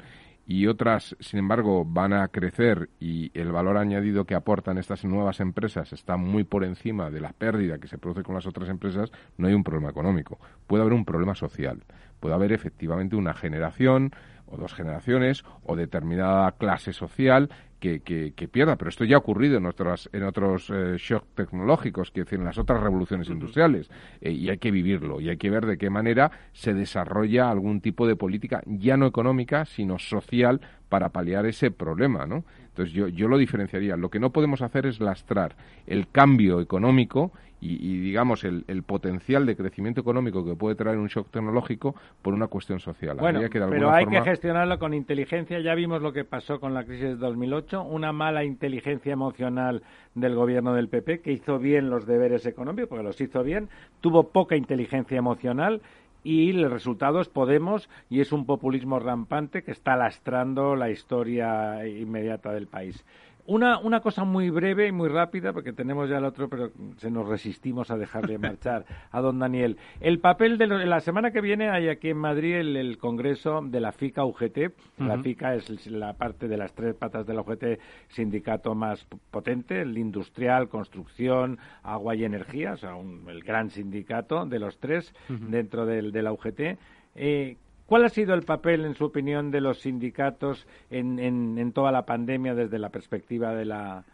y 0.46 0.66
otras, 0.66 1.14
sin 1.20 1.38
embargo, 1.38 1.84
van 1.84 2.12
a 2.12 2.26
crecer 2.26 2.90
y 2.98 3.30
el 3.38 3.52
valor 3.52 3.76
añadido 3.76 4.24
que 4.24 4.34
aportan 4.34 4.78
estas 4.78 5.04
nuevas 5.04 5.38
empresas 5.38 5.92
está 5.92 6.16
muy 6.16 6.42
por 6.42 6.64
encima 6.64 7.08
de 7.08 7.20
la 7.20 7.32
pérdida 7.32 7.78
que 7.78 7.86
se 7.86 7.98
produce 7.98 8.24
con 8.24 8.34
las 8.34 8.46
otras 8.48 8.68
empresas, 8.68 9.12
no 9.36 9.46
hay 9.46 9.54
un 9.54 9.62
problema 9.62 9.90
económico. 9.90 10.40
Puede 10.66 10.82
haber 10.82 10.94
un 10.94 11.04
problema 11.04 11.36
social. 11.36 11.84
Puede 12.18 12.34
haber 12.34 12.52
efectivamente 12.52 13.14
una 13.14 13.32
generación 13.32 14.10
o 14.46 14.56
dos 14.56 14.74
generaciones 14.74 15.44
o 15.62 15.76
determinada 15.76 16.50
clase 16.52 16.92
social 16.92 17.48
que, 17.80 18.00
que, 18.00 18.48
pierda. 18.48 18.76
Pero 18.76 18.90
esto 18.90 19.04
ya 19.04 19.16
ha 19.16 19.18
ocurrido 19.18 19.56
en, 19.56 19.66
otras, 19.66 20.08
en 20.12 20.22
otros 20.22 20.70
eh, 20.70 20.96
shocks 20.98 21.26
tecnológicos, 21.34 22.10
que 22.10 22.20
decir, 22.20 22.38
en 22.38 22.44
las 22.44 22.58
otras 22.58 22.82
revoluciones 22.82 23.28
industriales. 23.28 23.90
Eh, 24.20 24.30
y 24.30 24.50
hay 24.50 24.58
que 24.58 24.70
vivirlo 24.70 25.20
y 25.20 25.28
hay 25.28 25.36
que 25.36 25.50
ver 25.50 25.66
de 25.66 25.78
qué 25.78 25.90
manera 25.90 26.30
se 26.52 26.74
desarrolla 26.74 27.50
algún 27.50 27.80
tipo 27.80 28.06
de 28.06 28.16
política, 28.16 28.62
ya 28.66 28.96
no 28.96 29.06
económica, 29.06 29.64
sino 29.64 29.98
social, 29.98 30.60
para 30.88 31.10
paliar 31.10 31.46
ese 31.46 31.70
problema, 31.70 32.26
¿no? 32.26 32.44
Entonces 32.70 32.94
yo, 32.94 33.08
yo 33.08 33.28
lo 33.28 33.38
diferenciaría. 33.38 33.96
Lo 33.96 34.10
que 34.10 34.18
no 34.18 34.30
podemos 34.30 34.62
hacer 34.62 34.86
es 34.86 35.00
lastrar 35.00 35.54
el 35.86 36.08
cambio 36.08 36.60
económico 36.60 37.32
y, 37.62 37.98
digamos, 38.00 38.44
el, 38.44 38.82
potencial 38.84 39.44
de 39.44 39.54
crecimiento 39.54 40.00
económico 40.00 40.44
que 40.44 40.54
puede 40.54 40.74
traer 40.76 40.96
un 40.98 41.08
shock 41.08 41.30
tecnológico 41.30 41.94
por 42.22 42.32
una 42.32 42.46
cuestión 42.46 42.80
social. 42.80 43.18
Bueno, 43.18 43.40
pero 43.50 43.90
hay 43.90 44.06
que 44.06 44.22
gestionarlo 44.22 44.78
con 44.78 44.94
inteligencia. 44.94 45.60
Ya 45.60 45.74
vimos 45.74 46.00
lo 46.00 46.12
que 46.12 46.24
pasó 46.24 46.58
con 46.58 46.72
la 46.72 46.84
crisis 46.84 47.08
de 47.08 47.16
2008, 47.16 47.82
una 47.82 48.12
mala 48.12 48.44
inteligencia 48.44 49.12
emocional 49.12 49.82
del 50.14 50.34
gobierno 50.34 50.72
del 50.72 50.88
PP, 50.88 51.20
que 51.20 51.32
hizo 51.32 51.58
bien 51.58 51.90
los 51.90 52.06
deberes 52.06 52.46
económicos, 52.46 52.88
porque 52.88 53.04
los 53.04 53.20
hizo 53.20 53.42
bien, 53.42 53.68
tuvo 54.00 54.30
poca 54.30 54.56
inteligencia 54.56 55.18
emocional 55.18 55.82
y 56.22 56.50
el 56.50 56.70
resultado 56.70 57.20
es 57.20 57.28
Podemos 57.28 57.88
y 58.08 58.20
es 58.20 58.32
un 58.32 58.46
populismo 58.46 58.98
rampante 58.98 59.62
que 59.62 59.72
está 59.72 59.96
lastrando 59.96 60.76
la 60.76 60.90
historia 60.90 61.86
inmediata 61.86 62.52
del 62.52 62.66
país. 62.66 63.04
Una, 63.50 63.80
una 63.80 63.98
cosa 63.98 64.22
muy 64.22 64.48
breve 64.48 64.86
y 64.86 64.92
muy 64.92 65.08
rápida, 65.08 65.52
porque 65.52 65.72
tenemos 65.72 66.08
ya 66.08 66.18
el 66.18 66.24
otro, 66.24 66.48
pero 66.48 66.70
se 66.98 67.10
nos 67.10 67.26
resistimos 67.26 67.90
a 67.90 67.98
dejarle 67.98 68.38
marchar 68.38 68.84
a 69.10 69.20
don 69.20 69.40
Daniel. 69.40 69.76
El 69.98 70.20
papel 70.20 70.56
de 70.56 70.68
la 70.68 71.00
semana 71.00 71.32
que 71.32 71.40
viene 71.40 71.68
hay 71.68 71.88
aquí 71.88 72.10
en 72.10 72.18
Madrid 72.18 72.54
el, 72.54 72.96
congreso 72.98 73.60
de 73.60 73.80
la 73.80 73.90
FICA 73.90 74.24
UGT. 74.24 74.58
La 74.98 75.18
FICA 75.18 75.56
es 75.56 75.88
la 75.88 76.12
parte 76.12 76.46
de 76.46 76.56
las 76.56 76.74
tres 76.74 76.94
patas 76.94 77.26
de 77.26 77.34
la 77.34 77.40
UGT 77.40 77.80
sindicato 78.06 78.76
más 78.76 79.04
potente, 79.32 79.80
el 79.80 79.98
industrial, 79.98 80.68
construcción, 80.68 81.58
agua 81.82 82.14
y 82.14 82.24
energía, 82.24 82.74
o 82.74 82.76
sea, 82.76 82.94
el 83.26 83.42
gran 83.42 83.70
sindicato 83.70 84.46
de 84.46 84.60
los 84.60 84.78
tres 84.78 85.12
dentro 85.28 85.86
del, 85.86 86.12
de 86.12 86.22
la 86.22 86.32
UGT. 86.32 86.78
Eh, 87.16 87.56
¿Cuál 87.90 88.04
ha 88.04 88.08
sido 88.08 88.34
el 88.34 88.42
papel, 88.42 88.84
en 88.84 88.94
su 88.94 89.06
opinión, 89.06 89.50
de 89.50 89.60
los 89.60 89.80
sindicatos 89.80 90.64
en, 90.90 91.18
en, 91.18 91.72
toda 91.72 91.90
la 91.90 92.06
pandemia 92.06 92.54
desde 92.54 92.78
la 92.78 92.90
perspectiva 92.90 93.52
de 93.52 93.64
la, 93.64 94.04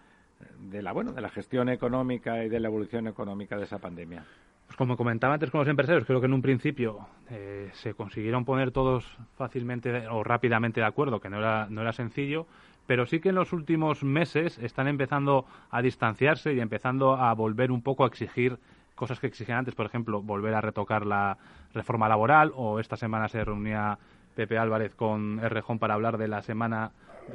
de 0.59 0.81
la, 0.81 0.93
bueno, 0.93 1.13
de 1.13 1.21
la 1.21 1.29
gestión 1.29 1.69
económica 1.69 2.43
y 2.43 2.49
de 2.49 2.59
la 2.59 2.69
evolución 2.69 3.07
económica 3.07 3.59
de 3.59 3.65
esa 3.65 3.79
pandemia? 3.79 4.25
Pues 4.67 4.79
como 4.79 4.97
comentaba 4.97 5.35
antes 5.35 5.51
con 5.51 5.59
los 5.59 5.69
empresarios, 5.69 6.07
creo 6.07 6.21
que 6.21 6.27
en 6.27 6.33
un 6.33 6.41
principio 6.41 7.07
eh, 7.29 7.69
se 7.75 7.93
consiguieron 7.93 8.47
poner 8.47 8.71
todos 8.71 9.05
fácilmente 9.37 10.09
o 10.09 10.25
rápidamente 10.25 10.81
de 10.81 10.87
acuerdo, 10.87 11.21
que 11.21 11.29
no 11.29 11.37
era, 11.37 11.67
no 11.69 11.83
era 11.83 11.93
sencillo, 11.93 12.47
pero 12.87 13.05
sí 13.05 13.21
que 13.21 13.29
en 13.29 13.35
los 13.35 13.53
últimos 13.53 14.03
meses 14.03 14.57
están 14.57 14.89
empezando 14.89 15.45
a 15.69 15.83
distanciarse 15.83 16.55
y 16.55 16.61
empezando 16.61 17.17
a 17.17 17.35
volver 17.35 17.71
un 17.71 17.83
poco 17.83 18.05
a 18.05 18.07
exigir 18.07 18.59
cosas 18.97 19.21
que 19.21 19.29
exigían 19.29 19.59
antes, 19.59 19.77
por 19.77 19.87
ejemplo, 19.87 20.21
volver 20.21 20.55
a 20.55 20.61
retocar 20.61 21.07
la 21.07 21.39
reforma 21.73 22.09
laboral 22.09 22.53
o 22.57 22.81
esta 22.81 22.97
semana 22.97 23.29
se 23.29 23.45
reunía 23.45 23.99
Pepe 24.35 24.59
Álvarez 24.59 24.95
con 24.95 25.39
Errejón 25.39 25.79
para 25.79 25.95
hablar 25.95 26.19
de 26.19 26.27
la 26.27 26.43
semana 26.43 26.91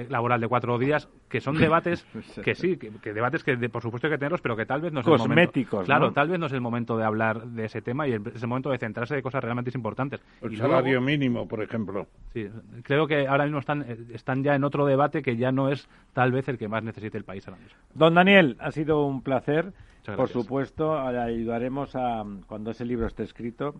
laboral 0.09 0.39
de 0.39 0.47
cuatro 0.47 0.78
días, 0.78 1.09
que 1.30 1.41
son 1.41 1.57
debates 1.59 2.05
que 2.43 2.55
sí, 2.55 2.78
que, 2.78 3.14
debates 3.14 3.43
que 3.43 3.57
por 3.70 3.82
supuesto 3.82 4.07
hay 4.07 4.14
que 4.14 4.18
tenerlos, 4.18 4.41
pero 4.41 4.55
que 4.55 4.66
tal 4.66 4.82
vez 4.82 4.93
no 4.93 5.01
es 5.01 5.07
el 5.07 5.18
momento. 5.18 5.84
Claro, 5.84 6.12
tal 6.12 6.30
vez 6.30 6.39
no 6.39 6.45
es 6.45 6.53
el 6.53 6.62
momento 6.62 6.97
de 6.97 7.03
hablar 7.03 7.45
de 7.47 7.66
ese 7.66 7.82
tema 7.82 8.07
y 8.07 8.14
es 8.14 8.43
el 8.43 8.47
momento 8.47 8.70
de 8.70 8.78
centrarse 8.78 9.16
de 9.16 9.22
cosas 9.22 9.43
realmente 9.43 9.72
importantes. 9.74 10.22
El 10.41 10.57
salario 10.57 11.01
mínimo, 11.01 11.47
por 11.47 11.62
ejemplo. 11.62 12.07
Sí, 12.34 12.47
creo 12.84 13.07
que 13.07 13.28
ahora 13.28 13.45
mismo 13.45 13.59
están, 13.59 13.86
están 14.14 14.43
ya 14.43 14.55
en 14.55 14.64
otro 14.64 14.86
debate 14.86 15.22
que 15.22 15.38
ya 15.38 15.51
no 15.51 15.70
es 15.70 15.88
tal 16.14 16.32
vez 16.32 16.47
el 16.47 16.57
que 16.57 16.68
más 16.68 16.84
necesite 16.84 17.18
el 17.18 17.24
país 17.24 17.47
ahora 17.47 17.62
mismo. 17.62 17.78
Don 17.93 18.14
Daniel, 18.14 18.57
ha 18.59 18.72
sido 18.72 19.05
un 19.05 19.22
placer. 19.22 19.74
Por 20.05 20.29
supuesto, 20.29 20.97
ayudaremos 20.97 21.95
a, 21.95 22.23
cuando 22.47 22.71
ese 22.71 22.85
libro 22.85 23.07
esté 23.07 23.23
escrito, 23.23 23.75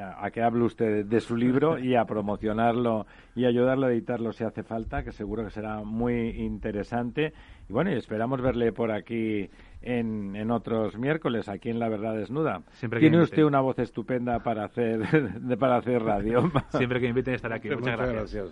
a 0.00 0.30
que 0.30 0.42
hable 0.42 0.64
usted 0.64 1.04
de 1.04 1.20
su 1.20 1.36
libro 1.36 1.78
y 1.78 1.94
a 1.94 2.04
promocionarlo 2.04 3.06
y 3.34 3.44
ayudarlo 3.44 3.86
a 3.86 3.92
editarlo 3.92 4.32
si 4.32 4.44
hace 4.44 4.62
falta, 4.62 5.02
que 5.02 5.12
seguro 5.12 5.44
que 5.44 5.50
será 5.50 5.82
muy 5.82 6.30
interesante. 6.30 7.32
Y 7.68 7.72
bueno, 7.72 7.90
y 7.90 7.94
esperamos 7.94 8.40
verle 8.40 8.72
por 8.72 8.90
aquí 8.90 9.48
en, 9.80 10.34
en 10.36 10.50
otros 10.50 10.96
miércoles, 10.96 11.48
aquí 11.48 11.70
en 11.70 11.78
La 11.78 11.88
Verdad 11.88 12.16
Desnuda. 12.16 12.62
Tiene 12.98 13.20
usted 13.20 13.44
una 13.44 13.60
voz 13.60 13.78
estupenda 13.78 14.40
para 14.40 14.64
hacer, 14.64 15.00
para 15.58 15.76
hacer 15.76 16.02
radio. 16.02 16.50
Siempre 16.70 16.98
que 16.98 17.04
me 17.04 17.10
inviten 17.10 17.34
estar 17.34 17.52
aquí. 17.52 17.68
Muchas, 17.70 17.98
gracias. 17.98 18.44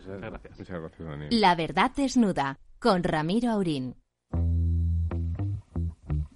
Muchas 0.59 0.81
gracias. 0.81 1.31
La 1.31 1.55
Verdad 1.55 1.91
Desnuda, 1.97 2.59
con 2.79 3.03
Ramiro 3.03 3.51
Aurín. 3.51 3.95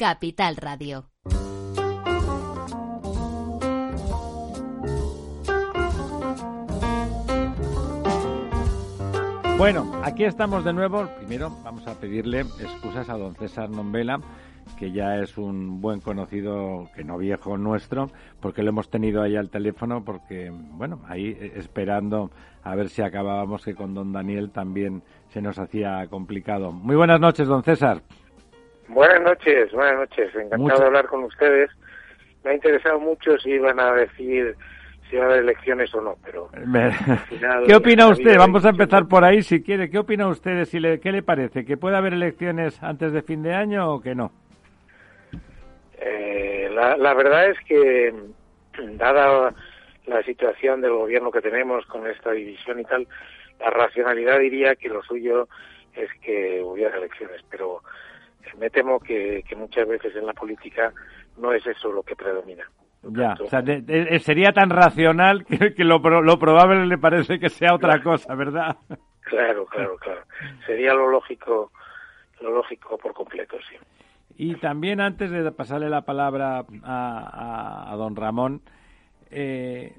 Capital 0.00 0.56
Radio. 0.56 1.10
Bueno, 9.58 9.92
aquí 10.02 10.24
estamos 10.24 10.64
de 10.64 10.72
nuevo. 10.72 11.06
Primero 11.18 11.50
vamos 11.62 11.86
a 11.86 12.00
pedirle 12.00 12.40
excusas 12.40 13.10
a 13.10 13.18
don 13.18 13.34
César 13.34 13.68
Nombela, 13.68 14.22
que 14.78 14.90
ya 14.90 15.18
es 15.18 15.36
un 15.36 15.82
buen 15.82 16.00
conocido, 16.00 16.88
que 16.96 17.04
no 17.04 17.18
viejo 17.18 17.58
nuestro, 17.58 18.10
porque 18.40 18.62
lo 18.62 18.70
hemos 18.70 18.88
tenido 18.88 19.20
ahí 19.20 19.36
al 19.36 19.50
teléfono, 19.50 20.02
porque, 20.02 20.50
bueno, 20.50 21.02
ahí 21.08 21.36
eh, 21.38 21.52
esperando 21.56 22.30
a 22.62 22.74
ver 22.74 22.88
si 22.88 23.02
acabábamos, 23.02 23.66
que 23.66 23.74
con 23.74 23.92
don 23.92 24.14
Daniel 24.14 24.50
también 24.50 25.02
se 25.28 25.42
nos 25.42 25.58
hacía 25.58 26.06
complicado. 26.08 26.72
Muy 26.72 26.96
buenas 26.96 27.20
noches, 27.20 27.46
don 27.46 27.62
César. 27.62 28.02
Buenas 28.90 29.22
noches, 29.22 29.70
buenas 29.70 30.00
noches. 30.00 30.34
Encantado 30.34 30.80
de 30.80 30.86
hablar 30.86 31.06
con 31.06 31.22
ustedes. 31.22 31.70
Me 32.42 32.50
ha 32.50 32.54
interesado 32.54 32.98
mucho 32.98 33.38
si 33.38 33.50
iban 33.50 33.78
a 33.78 33.92
decir 33.92 34.56
si 35.08 35.16
va 35.16 35.24
a 35.24 35.26
haber 35.26 35.40
elecciones 35.40 35.94
o 35.94 36.00
no, 36.00 36.16
pero... 36.24 36.48
¿Qué 37.66 37.74
opina 37.74 38.08
usted? 38.08 38.36
Vamos 38.36 38.64
a 38.64 38.70
empezar 38.70 39.06
por 39.06 39.24
ahí, 39.24 39.42
si 39.42 39.62
quiere. 39.62 39.90
¿Qué 39.90 39.98
opina 39.98 40.26
usted? 40.26 40.64
Si 40.64 40.80
le, 40.80 40.98
¿Qué 40.98 41.12
le 41.12 41.22
parece? 41.22 41.64
¿Que 41.64 41.76
puede 41.76 41.96
haber 41.96 42.14
elecciones 42.14 42.82
antes 42.82 43.12
de 43.12 43.22
fin 43.22 43.42
de 43.42 43.54
año 43.54 43.92
o 43.92 44.00
que 44.00 44.14
no? 44.14 44.32
Eh, 45.98 46.68
la, 46.72 46.96
la 46.96 47.14
verdad 47.14 47.46
es 47.48 47.58
que, 47.66 48.12
dada 48.94 49.54
la 50.06 50.22
situación 50.24 50.80
del 50.80 50.92
gobierno 50.92 51.30
que 51.30 51.40
tenemos 51.40 51.86
con 51.86 52.08
esta 52.08 52.32
división 52.32 52.80
y 52.80 52.84
tal, 52.84 53.06
la 53.60 53.70
racionalidad 53.70 54.40
diría 54.40 54.74
que 54.74 54.88
lo 54.88 55.02
suyo 55.02 55.48
es 55.94 56.08
que 56.22 56.60
hubiera 56.62 56.96
elecciones, 56.96 57.42
pero 57.50 57.82
me 58.58 58.70
temo 58.70 59.00
que, 59.00 59.44
que 59.48 59.56
muchas 59.56 59.86
veces 59.86 60.14
en 60.16 60.26
la 60.26 60.32
política 60.32 60.92
no 61.38 61.52
es 61.52 61.66
eso 61.66 61.90
lo 61.92 62.02
que 62.02 62.16
predomina. 62.16 62.64
Ya, 63.02 63.34
o 63.40 63.46
sea, 63.46 63.62
sería 64.20 64.52
tan 64.52 64.68
racional 64.68 65.46
que, 65.46 65.84
lo, 65.84 65.98
lo, 65.98 66.38
probable 66.38 66.84
le 66.86 66.98
parece 66.98 67.38
que 67.38 67.48
sea 67.48 67.74
otra 67.74 68.02
cosa, 68.02 68.34
¿verdad? 68.34 68.76
Claro, 69.22 69.64
claro, 69.66 69.96
claro. 69.96 70.22
Sería 70.66 70.92
lo 70.92 71.08
lógico, 71.08 71.72
lo 72.40 72.50
lógico 72.52 72.98
por 72.98 73.14
completo, 73.14 73.56
sí. 73.68 73.76
Y 74.36 74.56
también 74.56 75.00
antes 75.00 75.30
de 75.30 75.50
pasarle 75.52 75.88
la 75.88 76.02
palabra 76.02 76.64
a, 76.82 77.92
a, 77.92 77.96
don 77.96 78.16
Ramón, 78.16 78.60
eh, 79.30 79.94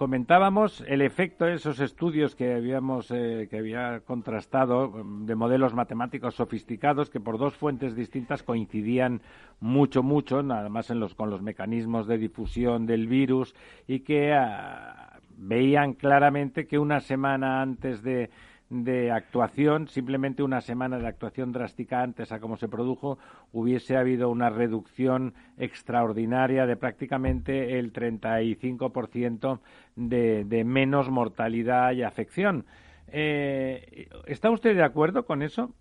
comentábamos 0.00 0.82
el 0.88 1.02
efecto 1.02 1.44
de 1.44 1.56
esos 1.56 1.78
estudios 1.78 2.34
que 2.34 2.54
habíamos 2.54 3.10
eh, 3.10 3.48
que 3.50 3.58
había 3.58 4.00
contrastado 4.00 5.04
de 5.04 5.34
modelos 5.34 5.74
matemáticos 5.74 6.36
sofisticados 6.36 7.10
que 7.10 7.20
por 7.20 7.36
dos 7.36 7.54
fuentes 7.54 7.94
distintas 7.94 8.42
coincidían 8.42 9.20
mucho 9.60 10.02
mucho 10.02 10.42
nada 10.42 10.70
más 10.70 10.88
en 10.88 11.00
los 11.00 11.14
con 11.14 11.28
los 11.28 11.42
mecanismos 11.42 12.06
de 12.06 12.16
difusión 12.16 12.86
del 12.86 13.08
virus 13.08 13.54
y 13.86 14.00
que 14.00 14.32
ah, 14.32 15.20
veían 15.36 15.92
claramente 15.92 16.66
que 16.66 16.78
una 16.78 17.00
semana 17.00 17.60
antes 17.60 18.02
de 18.02 18.30
de 18.70 19.10
actuación, 19.10 19.88
simplemente 19.88 20.44
una 20.44 20.60
semana 20.60 20.98
de 20.98 21.08
actuación 21.08 21.52
drástica 21.52 22.02
antes 22.02 22.30
a 22.30 22.38
como 22.38 22.56
se 22.56 22.68
produjo, 22.68 23.18
hubiese 23.52 23.96
habido 23.96 24.30
una 24.30 24.48
reducción 24.48 25.34
extraordinaria 25.58 26.66
de 26.66 26.76
prácticamente 26.76 27.78
el 27.80 27.92
35% 27.92 29.58
de, 29.96 30.44
de 30.44 30.64
menos 30.64 31.10
mortalidad 31.10 31.92
y 31.92 32.04
afección. 32.04 32.64
Eh, 33.12 34.08
¿Está 34.26 34.50
usted 34.50 34.76
de 34.76 34.84
acuerdo 34.84 35.24
con 35.24 35.42
eso? 35.42 35.74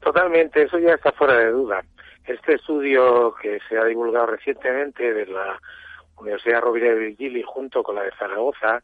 Totalmente, 0.00 0.62
eso 0.62 0.78
ya 0.78 0.94
está 0.94 1.12
fuera 1.12 1.38
de 1.38 1.50
duda. 1.50 1.84
Este 2.26 2.54
estudio 2.54 3.34
que 3.40 3.60
se 3.68 3.78
ha 3.78 3.84
divulgado 3.84 4.26
recientemente 4.26 5.14
de 5.14 5.26
la 5.26 5.60
Universidad 6.18 6.62
Rovira 6.62 6.88
de 6.88 6.98
Virgili 6.98 7.42
junto 7.46 7.84
con 7.84 7.94
la 7.94 8.02
de 8.02 8.10
Zaragoza, 8.18 8.82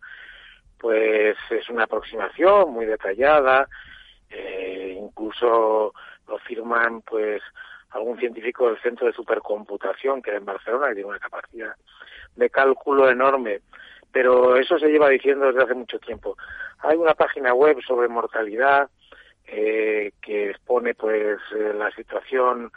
pues 0.83 1.37
es 1.49 1.71
una 1.71 1.85
aproximación 1.85 2.73
muy 2.73 2.87
detallada, 2.87 3.69
eh, 4.29 4.99
incluso 5.01 5.95
lo 6.27 6.39
firman 6.39 7.03
pues 7.03 7.41
algún 7.91 8.19
científico 8.19 8.67
del 8.67 8.83
Centro 8.83 9.07
de 9.07 9.13
Supercomputación 9.13 10.21
que 10.21 10.31
era 10.31 10.41
en 10.41 10.45
Barcelona, 10.45 10.89
que 10.89 10.95
tiene 10.95 11.11
una 11.11 11.21
capacidad 11.21 11.73
de 12.35 12.51
cálculo 12.51 13.09
enorme, 13.09 13.61
pero 14.11 14.57
eso 14.57 14.77
se 14.77 14.89
lleva 14.89 15.09
diciendo 15.09 15.47
desde 15.47 15.63
hace 15.63 15.75
mucho 15.75 16.01
tiempo. 16.01 16.37
Hay 16.81 16.97
una 16.97 17.15
página 17.15 17.55
web 17.55 17.79
sobre 17.87 18.09
mortalidad 18.09 18.91
eh, 19.47 20.13
que 20.21 20.51
expone 20.51 20.95
pues 20.95 21.39
eh, 21.55 21.73
la 21.79 21.93
situación 21.93 22.73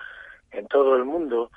en 0.51 0.67
todo 0.67 0.95
el 0.95 1.05
mundo 1.05 1.49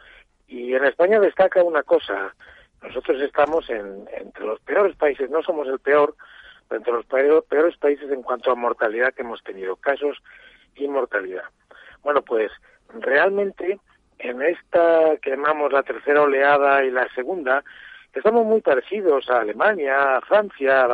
y 0.47 0.73
en 0.73 0.87
España 0.87 1.21
destaca 1.21 1.63
una 1.63 1.83
cosa, 1.83 2.35
nosotros 2.83 3.21
estamos 3.21 3.69
en, 3.69 4.09
entre 4.17 4.47
los 4.47 4.61
peores 4.61 4.97
países, 4.97 5.29
no 5.29 5.43
somos 5.43 5.69
el 5.69 5.79
peor, 5.79 6.15
entre 6.71 6.93
los 6.93 7.07
peores 7.07 7.77
países 7.79 8.11
en 8.11 8.23
cuanto 8.23 8.51
a 8.51 8.55
mortalidad 8.55 9.15
que 9.15 9.23
hemos 9.23 9.43
tenido, 9.43 9.77
casos 9.77 10.19
y 10.77 10.87
mortalidad. 10.89 11.45
Bueno, 12.03 12.23
pues 12.23 12.51
realmente 13.01 13.81
en 14.19 14.43
esta 14.43 15.17
que 15.23 15.31
llamamos 15.31 15.73
la 15.73 15.83
tercera 15.83 16.23
oleada 16.23 16.85
y 16.85 16.91
la 16.91 17.09
segunda, 17.15 17.63
estamos 18.13 18.45
muy 18.45 18.61
parecidos 18.61 19.29
a 19.31 19.41
Alemania, 19.41 20.17
a 20.17 20.21
Francia, 20.23 20.85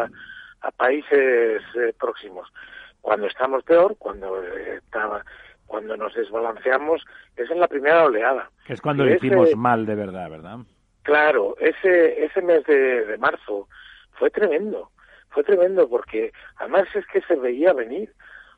a, 0.61 0.71
países 0.77 1.63
eh, 1.75 1.95
próximos. 1.99 2.51
Cuando 3.01 3.27
estamos 3.27 3.63
peor, 3.65 3.97
cuando 3.99 4.43
eh, 4.43 4.77
estaba, 4.77 5.25
cuando 5.67 5.97
nos 5.97 6.15
desbalanceamos, 6.15 7.05
es 7.37 7.51
en 7.51 7.61
la 7.61 7.69
primera 7.69 8.05
oleada. 8.05 8.51
es 8.67 8.81
cuando 8.81 9.05
le 9.05 9.17
hicimos 9.17 9.55
mal 9.57 9.85
de 9.85 9.95
verdad, 9.95 10.31
¿verdad? 10.31 10.59
Claro, 11.03 11.55
ese, 11.61 12.25
ese 12.25 12.41
mes 12.41 12.65
de 12.65 13.17
marzo 13.19 13.69
fue 14.13 14.31
tremendo 14.31 14.91
fue 15.35 15.43
tremendo 15.43 15.89
porque 15.89 16.33
además 16.57 16.87
es 16.95 17.05
que 17.09 17.21
se 17.23 17.35
veía 17.35 17.73
venir. 17.73 18.15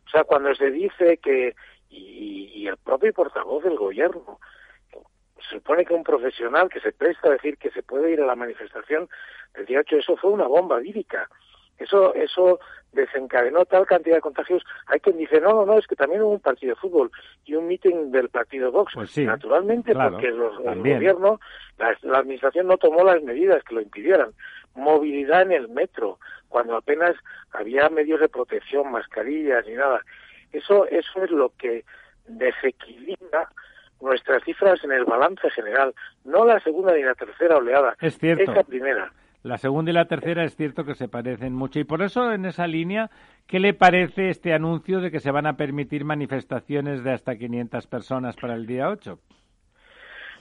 O 0.07 0.11
sea, 0.11 0.25
cuando 0.25 0.55
se 0.55 0.71
dice 0.71 1.17
que, 1.17 1.57
y, 1.89 2.67
el 2.69 2.77
propio 2.77 3.13
portavoz 3.13 3.65
del 3.65 3.77
gobierno, 3.77 4.39
se 5.49 5.57
supone 5.57 5.85
que 5.85 5.95
un 5.95 6.05
profesional 6.05 6.69
que 6.69 6.81
se 6.81 6.93
presta 6.93 7.29
a 7.29 7.33
decir 7.33 7.57
que 7.59 7.71
se 7.71 7.83
puede 7.83 8.13
ir 8.13 8.21
a 8.21 8.27
la 8.27 8.35
manifestación 8.35 9.09
del 9.55 9.67
día 9.67 9.81
8, 9.81 9.97
eso 9.97 10.17
fue 10.17 10.31
una 10.31 10.47
bomba 10.47 10.79
vírica. 10.79 11.29
Eso, 11.79 12.15
eso 12.15 12.59
desencadenó 12.93 13.65
tal 13.67 13.87
cantidad 13.87 14.17
de 14.17 14.23
contagios. 14.23 14.65
Hay 14.87 14.99
quien 15.01 15.19
dice, 15.19 15.41
no, 15.41 15.51
no, 15.51 15.67
no, 15.67 15.79
es 15.79 15.87
que 15.87 15.95
también 15.95 16.23
hubo 16.23 16.33
un 16.33 16.41
partido 16.41 16.75
de 16.75 16.81
fútbol 16.81 17.11
y 17.45 17.55
un 17.55 17.69
meeting 17.69 18.11
del 18.11 18.31
partido 18.31 18.73
Vox. 18.73 18.95
Pues 18.95 19.17
Naturalmente, 19.19 19.95
porque 19.95 20.29
el 20.29 20.39
gobierno, 20.39 21.39
la, 21.79 21.97
la, 22.03 22.19
administración 22.19 22.67
no 22.67 22.79
tomó 22.79 23.05
las 23.05 23.23
medidas 23.23 23.63
que 23.65 23.75
lo 23.75 23.83
impidieran. 23.83 24.33
Movilidad 24.77 25.43
en 25.43 25.53
el 25.53 25.69
metro, 25.69 26.19
cuando 26.49 26.77
apenas 26.77 27.17
había 27.53 27.89
medios 27.89 28.21
de 28.21 28.29
protección, 28.29 28.91
mascarillas 28.91 29.67
ni 29.67 29.75
nada. 29.75 30.01
Eso, 30.53 30.87
eso 30.87 31.25
es 31.25 31.31
lo 31.31 31.53
que 31.59 31.85
desequilibra 32.27 33.49
nuestras 34.01 34.43
cifras 34.45 34.83
en 34.85 34.93
el 34.93 35.05
balance 35.05 35.49
general, 35.51 35.95
no 36.25 36.45
la 36.45 36.61
segunda 36.61 36.95
ni 36.95 37.03
la 37.03 37.15
tercera 37.15 37.57
oleada, 37.57 37.97
es 38.01 38.19
cierto. 38.19 38.53
esa 38.53 38.63
primera. 38.63 39.13
La 39.43 39.59
segunda 39.59 39.91
y 39.93 39.95
la 39.95 40.07
tercera 40.07 40.43
es 40.45 40.57
cierto 40.57 40.85
que 40.85 40.95
se 40.95 41.09
parecen 41.09 41.55
mucho 41.55 41.79
y 41.79 41.85
por 41.85 42.03
eso 42.03 42.33
en 42.33 42.47
esa 42.47 42.67
línea, 42.67 43.11
¿qué 43.47 43.61
le 43.61 43.75
parece 43.75 44.29
este 44.29 44.53
anuncio 44.53 45.01
de 45.01 45.11
que 45.11 45.21
se 45.21 45.31
van 45.31 45.47
a 45.47 45.57
permitir 45.57 46.05
manifestaciones 46.05 47.05
de 47.05 47.13
hasta 47.13 47.37
500 47.37 47.87
personas 47.87 48.35
para 48.37 48.55
el 48.55 48.67
día 48.67 48.89
8? 48.89 49.19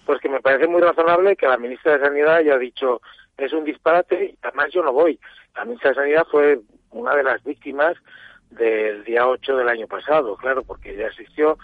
Pues 0.08 0.20
que 0.22 0.30
me 0.30 0.40
parece 0.42 0.68
muy 0.68 0.82
razonable 0.82 1.36
que 1.36 1.48
la 1.48 1.58
ministra 1.58 1.98
de 1.98 2.06
Sanidad 2.06 2.38
haya 2.38 2.58
dicho 2.58 3.02
es 3.38 3.54
un 3.54 3.64
disparate 3.64 4.26
y 4.26 4.38
además 4.42 4.68
yo 4.72 4.84
no 4.84 4.94
voy. 4.94 5.20
La 5.56 5.66
ministra 5.66 5.90
de 5.92 5.96
Sanidad 5.96 6.28
fue 6.30 6.60
una 6.92 7.16
de 7.16 7.24
las 7.24 7.44
víctimas 7.44 7.96
del 8.52 9.04
día 9.04 9.28
8 9.28 9.58
del 9.58 9.70
año 9.70 9.88
pasado, 9.88 10.38
claro, 10.38 10.64
porque 10.64 10.94
ella 10.94 11.08
asistió 11.08 11.58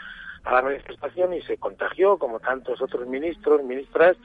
a 0.43 0.55
la 0.55 0.61
manifestación 0.61 1.33
y 1.33 1.41
se 1.43 1.57
contagió 1.57 2.17
como 2.17 2.39
tantos 2.39 2.81
otros 2.81 3.07
ministros, 3.07 3.63
ministras 3.63 4.17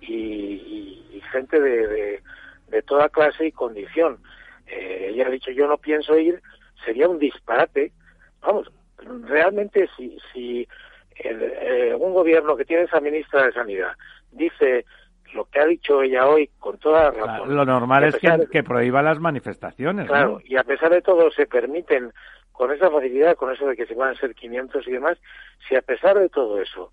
y, 0.00 0.94
gente 1.32 1.60
de, 1.60 2.22
de, 2.68 2.82
toda 2.82 3.10
clase 3.10 3.48
y 3.48 3.52
condición. 3.52 4.18
Eh, 4.66 5.08
ella 5.10 5.26
ha 5.26 5.30
dicho 5.30 5.50
yo 5.50 5.66
no 5.66 5.76
pienso 5.76 6.16
ir, 6.16 6.40
sería 6.84 7.06
un 7.06 7.18
disparate. 7.18 7.92
Vamos, 8.40 8.70
realmente 9.26 9.90
si, 9.94 10.16
si 10.32 10.66
eh, 11.16 11.94
un 11.98 12.14
gobierno 12.14 12.56
que 12.56 12.64
tiene 12.64 12.84
esa 12.84 13.00
ministra 13.00 13.44
de 13.44 13.52
Sanidad 13.52 13.92
dice 14.32 14.86
lo 15.34 15.44
que 15.46 15.60
ha 15.60 15.66
dicho 15.66 16.02
ella 16.02 16.26
hoy 16.26 16.50
con 16.58 16.78
toda 16.78 17.10
razón. 17.10 17.54
lo 17.54 17.64
normal 17.64 18.04
es 18.04 18.16
que, 18.16 18.46
que, 18.50 18.62
prohíba 18.62 19.02
las 19.02 19.20
manifestaciones. 19.20 20.06
Claro, 20.06 20.40
y 20.44 20.56
a 20.56 20.64
pesar 20.64 20.90
de 20.90 21.02
todo 21.02 21.30
se 21.30 21.46
permiten 21.46 22.12
con 22.52 22.72
esa 22.72 22.90
facilidad, 22.90 23.36
con 23.36 23.52
eso 23.52 23.66
de 23.66 23.76
que 23.76 23.86
se 23.86 23.94
van 23.94 24.14
a 24.14 24.18
ser 24.18 24.34
500 24.34 24.86
y 24.88 24.92
demás, 24.92 25.18
si 25.68 25.76
a 25.76 25.82
pesar 25.82 26.18
de 26.18 26.28
todo 26.28 26.60
eso 26.60 26.90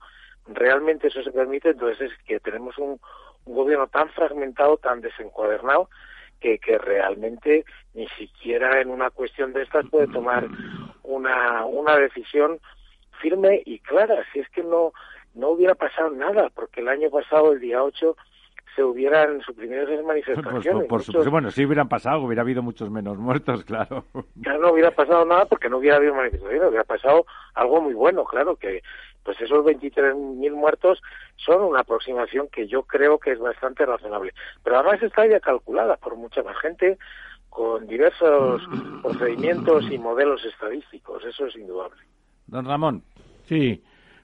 realmente 0.47 1.07
eso 1.07 1.23
se 1.23 1.31
permite, 1.31 1.69
entonces 1.69 2.11
es 2.11 2.17
que 2.25 2.39
tenemos 2.39 2.77
un, 2.77 2.99
gobierno 3.47 3.85
tan 3.87 4.09
fragmentado, 4.09 4.77
tan 4.77 5.01
desencuadernado, 5.01 5.89
que, 6.39 6.57
que 6.57 6.79
realmente 6.79 7.63
ni 7.93 8.07
siquiera 8.09 8.81
en 8.81 8.89
una 8.89 9.11
cuestión 9.11 9.53
de 9.53 9.61
estas 9.61 9.87
puede 9.87 10.07
tomar 10.07 10.47
una, 11.03 11.63
una 11.65 11.95
decisión 11.95 12.59
firme 13.21 13.61
y 13.65 13.79
clara. 13.79 14.23
Si 14.33 14.39
es 14.39 14.49
que 14.49 14.63
no, 14.63 14.93
no 15.35 15.49
hubiera 15.49 15.75
pasado 15.75 16.09
nada, 16.11 16.49
porque 16.53 16.81
el 16.81 16.87
año 16.87 17.09
pasado, 17.09 17.53
el 17.53 17.59
día 17.59 17.83
8, 17.83 18.15
se 18.75 18.83
hubieran 18.83 19.41
suprimido 19.41 19.83
esas 19.83 20.03
manifestaciones. 20.03 20.87
por, 20.87 21.01
supuesto, 21.01 21.31
bueno, 21.31 21.49
sí 21.51 21.65
hubieran 21.65 21.87
pasado, 21.87 22.21
hubiera 22.21 22.41
habido 22.41 22.61
muchos 22.61 22.89
menos 22.89 23.17
muertos, 23.17 23.63
claro. 23.63 24.05
Claro, 24.41 24.59
no 24.59 24.71
hubiera 24.71 24.91
pasado 24.91 25.25
nada 25.25 25.45
porque 25.45 25.69
no 25.69 25.77
hubiera 25.77 25.97
habido 25.97 26.13
manifestaciones, 26.13 26.67
hubiera 26.67 26.83
pasado 26.83 27.25
algo 27.53 27.81
muy 27.81 27.93
bueno, 27.93 28.25
claro, 28.25 28.55
que 28.57 28.81
pues 29.23 29.39
esos 29.41 29.65
23.000 29.65 30.51
muertos 30.53 31.01
son 31.37 31.63
una 31.63 31.79
aproximación 31.79 32.47
que 32.51 32.67
yo 32.67 32.83
creo 32.83 33.17
que 33.17 33.31
es 33.31 33.39
bastante 33.39 33.85
razonable. 33.85 34.33
Pero 34.63 34.77
además 34.77 35.01
está 35.01 35.25
ya 35.25 35.39
calculada 35.39 35.97
por 35.97 36.15
mucha 36.15 36.43
más 36.43 36.57
gente 36.59 36.97
con 37.49 37.87
diversos 37.87 38.61
procedimientos 39.01 39.85
y 39.89 39.97
modelos 39.97 40.43
estadísticos, 40.43 41.23
eso 41.23 41.47
es 41.47 41.55
indudable. 41.55 42.01
Don 42.47 42.65
Ramón. 42.65 43.01
Sí, 43.45 43.81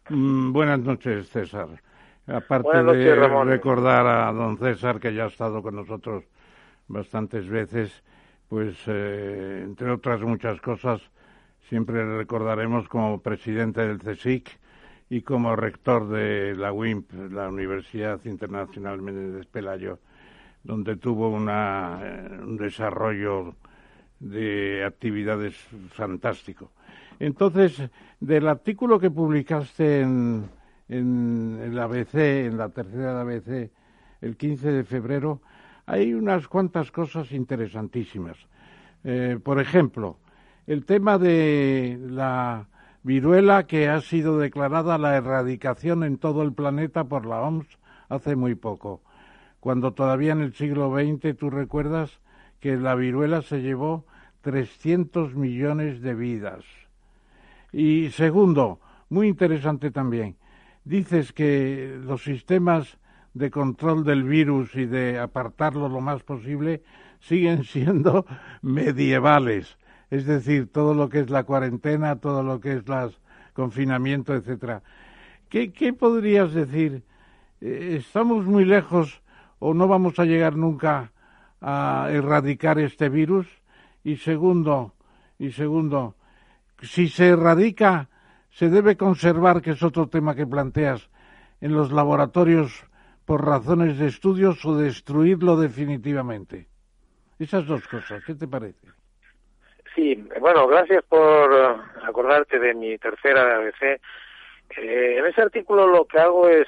Mm, 0.10 0.52
buenas 0.52 0.80
noches, 0.80 1.30
César. 1.30 1.70
Aparte 2.28 2.84
de 2.84 3.16
recordar 3.46 4.08
a 4.08 4.32
don 4.32 4.58
César, 4.58 5.00
que 5.00 5.14
ya 5.14 5.26
ha 5.26 5.28
estado 5.28 5.62
con 5.62 5.76
nosotros 5.76 6.24
bastantes 6.88 7.48
veces, 7.48 8.04
pues 8.48 8.76
eh, 8.88 9.62
entre 9.64 9.92
otras 9.92 10.22
muchas 10.22 10.60
cosas, 10.62 11.02
siempre 11.70 11.98
le 11.98 12.18
recordaremos 12.18 12.88
como 12.88 13.22
presidente 13.22 13.88
del 13.88 14.00
CSIC 14.00 14.50
y 15.10 15.22
como 15.22 15.56
rector 15.56 16.08
de 16.10 16.56
la 16.56 16.72
WIMP, 16.72 17.12
la 17.32 17.50
Universidad 17.50 18.20
Internacional 18.26 19.02
Menéndez 19.02 19.46
Pelayo, 19.48 20.00
donde 20.64 20.96
tuvo 20.96 21.30
una, 21.30 22.00
eh, 22.02 22.40
un 22.44 22.58
desarrollo 22.58 23.56
de 24.20 24.84
actividades 24.86 25.56
fantástico. 25.92 26.72
Entonces, 27.22 27.80
del 28.20 28.48
artículo 28.48 29.00
que 29.00 29.12
publicaste 29.12 30.02
en, 30.02 30.50
en 30.90 31.78
ABC, 31.78 32.16
en 32.16 32.58
la 32.58 32.70
tercera 32.70 33.22
ABC, 33.22 33.70
el 34.22 34.36
15 34.36 34.72
de 34.72 34.84
febrero, 34.84 35.40
hay 35.86 36.16
unas 36.16 36.48
cuantas 36.48 36.92
cosas 36.92 37.32
interesantísimas. 37.32 38.38
Eh, 39.04 39.38
por 39.44 39.60
ejemplo, 39.60 40.18
el 40.66 40.84
tema 40.84 41.20
de 41.20 42.00
la 42.10 42.68
viruela 43.04 43.68
que 43.68 43.88
ha 43.88 44.02
sido 44.02 44.40
declarada 44.40 44.98
la 44.98 45.16
erradicación 45.16 46.04
en 46.04 46.18
todo 46.18 46.42
el 46.42 46.54
planeta 46.54 47.04
por 47.04 47.28
la 47.28 47.42
OMS 47.42 47.68
hace 48.10 48.36
muy 48.36 48.56
poco, 48.56 49.04
cuando 49.60 49.94
todavía 49.94 50.32
en 50.32 50.42
el 50.42 50.56
siglo 50.56 50.92
XX 50.92 51.38
tú 51.38 51.52
recuerdas 51.52 52.20
que 52.60 52.78
la 52.78 52.96
viruela 52.96 53.44
se 53.44 53.62
llevó 53.62 54.08
300 54.42 55.36
millones 55.36 56.02
de 56.02 56.16
vidas. 56.16 56.81
Y 57.72 58.10
segundo, 58.12 58.80
muy 59.10 59.28
interesante 59.28 59.92
también, 59.92 60.38
dices 60.84 61.34
que 61.34 62.00
los 62.04 62.24
sistemas 62.24 62.98
de 63.34 63.50
control 63.50 64.04
del 64.04 64.24
virus 64.24 64.76
y 64.76 64.86
de 64.86 65.20
apartarlo 65.20 65.88
lo 65.88 66.02
más 66.02 66.24
posible 66.24 66.84
siguen 67.20 67.64
siendo 67.66 68.26
medievales 68.62 69.78
es 70.12 70.26
decir, 70.26 70.70
todo 70.72 70.94
lo 70.94 71.08
que 71.08 71.20
es 71.20 71.30
la 71.30 71.46
cuarentena, 71.46 72.18
todo 72.18 72.44
lo 72.44 72.60
que 72.60 72.74
es 72.74 72.84
el 72.86 73.16
confinamiento, 73.54 74.36
etcétera. 74.36 74.84
¿Qué, 75.50 75.96
podrías 75.98 76.54
decir? 76.54 77.04
Eh, 77.62 77.96
¿Estamos 77.98 78.46
muy 78.46 78.66
lejos 78.66 79.22
o 79.60 79.74
no 79.74 79.88
vamos 79.88 80.20
a 80.20 80.26
llegar 80.26 80.58
nunca 80.58 81.12
a 81.62 82.10
erradicar 82.12 82.78
este 82.78 83.08
virus? 83.08 83.48
Y 84.04 84.18
segundo, 84.18 84.94
y 85.40 85.52
segundo, 85.54 86.16
si 86.82 87.08
se 87.08 87.30
erradica, 87.30 88.10
se 88.52 88.70
debe 88.70 88.98
conservar, 88.98 89.62
que 89.62 89.72
es 89.72 89.84
otro 89.84 90.08
tema 90.08 90.36
que 90.36 90.46
planteas, 90.46 91.10
en 91.62 91.74
los 91.74 91.92
laboratorios 91.92 92.86
por 93.26 93.46
razones 93.46 93.98
de 93.98 94.08
estudios 94.08 94.66
o 94.66 94.76
destruirlo 94.76 95.56
definitivamente. 95.56 96.68
Esas 97.40 97.66
dos 97.66 97.88
cosas, 97.88 98.24
¿qué 98.26 98.36
te 98.36 98.48
parece? 98.48 98.88
Sí, 99.96 100.16
bueno, 100.40 100.68
gracias 100.68 101.04
por 101.04 101.54
eh, 101.54 101.76
acordarte 102.04 102.60
de 102.60 102.74
mi 102.74 102.98
tercera 102.98 103.58
ABC. 103.58 104.00
Eh, 104.78 105.18
en 105.18 105.26
ese 105.26 105.42
artículo 105.42 105.88
lo 105.88 106.06
que 106.06 106.20
hago 106.20 106.48
es, 106.48 106.68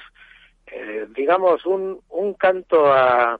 eh, 0.66 1.06
digamos, 1.14 1.64
un, 1.64 2.00
un 2.10 2.34
canto 2.34 2.92
a, 2.92 3.38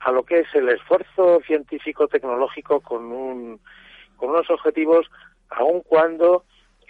a 0.00 0.12
lo 0.12 0.24
que 0.24 0.40
es 0.40 0.54
el 0.54 0.68
esfuerzo 0.68 1.40
científico-tecnológico 1.46 2.80
con, 2.80 3.12
un, 3.12 3.60
con 4.16 4.30
unos 4.30 4.50
objetivos, 4.50 5.08
aun 5.56 5.80
cuando 5.82 6.44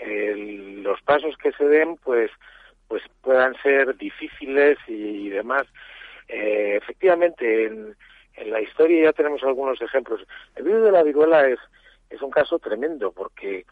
los 0.05 1.01
pasos 1.03 1.37
que 1.37 1.53
se 1.53 1.65
den, 1.65 1.97
pues, 1.97 2.31
pues 2.89 3.03
puedan 3.21 3.55
ser 3.63 3.97
difíciles 3.97 4.77
y, 4.89 5.29
demás. 5.29 5.65
efectivamente, 6.27 7.67
en, 7.67 7.97
en 8.35 8.51
la 8.51 8.61
historia 8.61 9.05
ya 9.05 9.13
tenemos 9.13 9.43
algunos 9.45 9.81
ejemplos. 9.81 10.27
El 10.57 10.65
virus 10.65 10.85
de 10.85 10.93
la 10.93 11.05
viruela 11.05 11.47
es 11.47 11.61
es 12.13 12.23
un 12.23 12.31
caso 12.31 12.59
tremendo 12.59 13.13
porque 13.13 13.65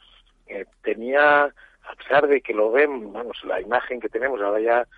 eh, 0.46 0.64
tenía, 0.82 1.44
a 1.44 1.94
pesar 1.96 2.26
de 2.26 2.40
que 2.40 2.54
lo 2.54 2.72
ven, 2.72 3.12
vamos, 3.12 3.38
la 3.44 3.60
imagen 3.60 4.00
que 4.00 4.08
tenemos 4.08 4.40
ahora 4.40 4.60
ya 4.60 4.88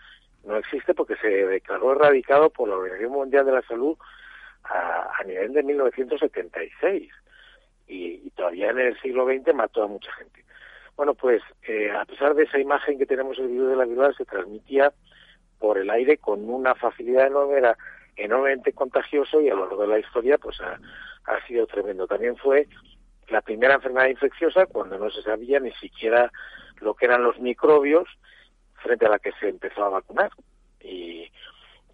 no 0.45 0.57
existe 0.57 0.95
porque 0.95 1.17
se 1.17 1.29
declaró 1.29 1.93
erradicado 1.93 2.51
por 2.51 2.69
la 2.69 2.77
Organización 2.77 3.13
Mundial 3.13 3.47
de 3.47 3.53
la 3.53 3.63
Salud 3.63 3.97
a, 4.65 5.23
nivel 5.27 5.53
de 5.53 5.63
1976 5.63 7.13
y, 7.93 8.31
todavía 8.31 8.71
en 8.71 8.79
el 8.79 9.01
siglo 9.01 9.27
XX 9.27 9.55
mató 9.55 9.83
a 9.83 9.89
mucha 9.89 10.11
gente. 10.13 10.45
Bueno, 10.97 11.15
pues 11.15 11.43
eh, 11.63 11.91
a 11.91 12.05
pesar 12.05 12.35
de 12.35 12.45
esa 12.45 12.59
imagen 12.59 12.99
que 12.99 13.07
tenemos 13.07 13.39
el 13.39 13.49
virus 13.49 13.71
de 13.71 13.77
la 13.77 13.85
viruela 13.85 14.13
se 14.15 14.25
transmitía 14.25 14.93
por 15.59 15.79
el 15.79 15.91
aire 15.91 16.19
con 16.19 16.49
una 16.49 16.75
facilidad 16.75 17.27
enorme, 17.27 17.59
era 17.59 17.77
enormemente 18.17 18.73
contagioso 18.73 19.41
y 19.41 19.49
a 19.49 19.55
lo 19.55 19.67
largo 19.67 19.83
de 19.83 19.89
la 19.89 19.99
historia 19.99 20.39
pues 20.39 20.61
ha, 20.61 20.79
ha 21.25 21.47
sido 21.47 21.67
tremendo. 21.67 22.07
También 22.07 22.37
fue 22.37 22.67
la 23.29 23.41
primera 23.41 23.75
enfermedad 23.75 24.09
infecciosa 24.09 24.67
cuando 24.67 24.99
no 24.99 25.11
se 25.11 25.23
sabía 25.23 25.61
ni 25.61 25.73
siquiera 25.73 26.31
lo 26.81 26.95
que 26.95 27.07
eran 27.07 27.23
los 27.23 27.39
microbios 27.39 28.09
frente 28.83 29.07
a 29.07 29.11
la 29.11 29.19
que 29.19 29.33
se 29.41 29.49
empezó 29.49 29.85
a 29.85 29.91
vacunar. 29.91 30.31
Y 30.81 31.31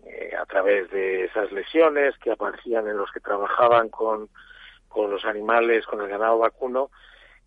eh, 0.05 0.33
a 0.41 0.47
través 0.47 0.91
de 0.91 1.25
esas 1.25 1.53
lesiones 1.53 2.17
que 2.19 2.33
aparecían 2.33 2.89
en 2.89 2.97
los 2.97 3.13
que 3.13 3.21
trabajaban 3.21 3.91
con, 3.91 4.29
con 4.99 5.13
los 5.13 5.25
animales, 5.25 5.87
con 5.87 6.01
el 6.01 6.09
ganado 6.09 6.39
vacuno, 6.39 6.91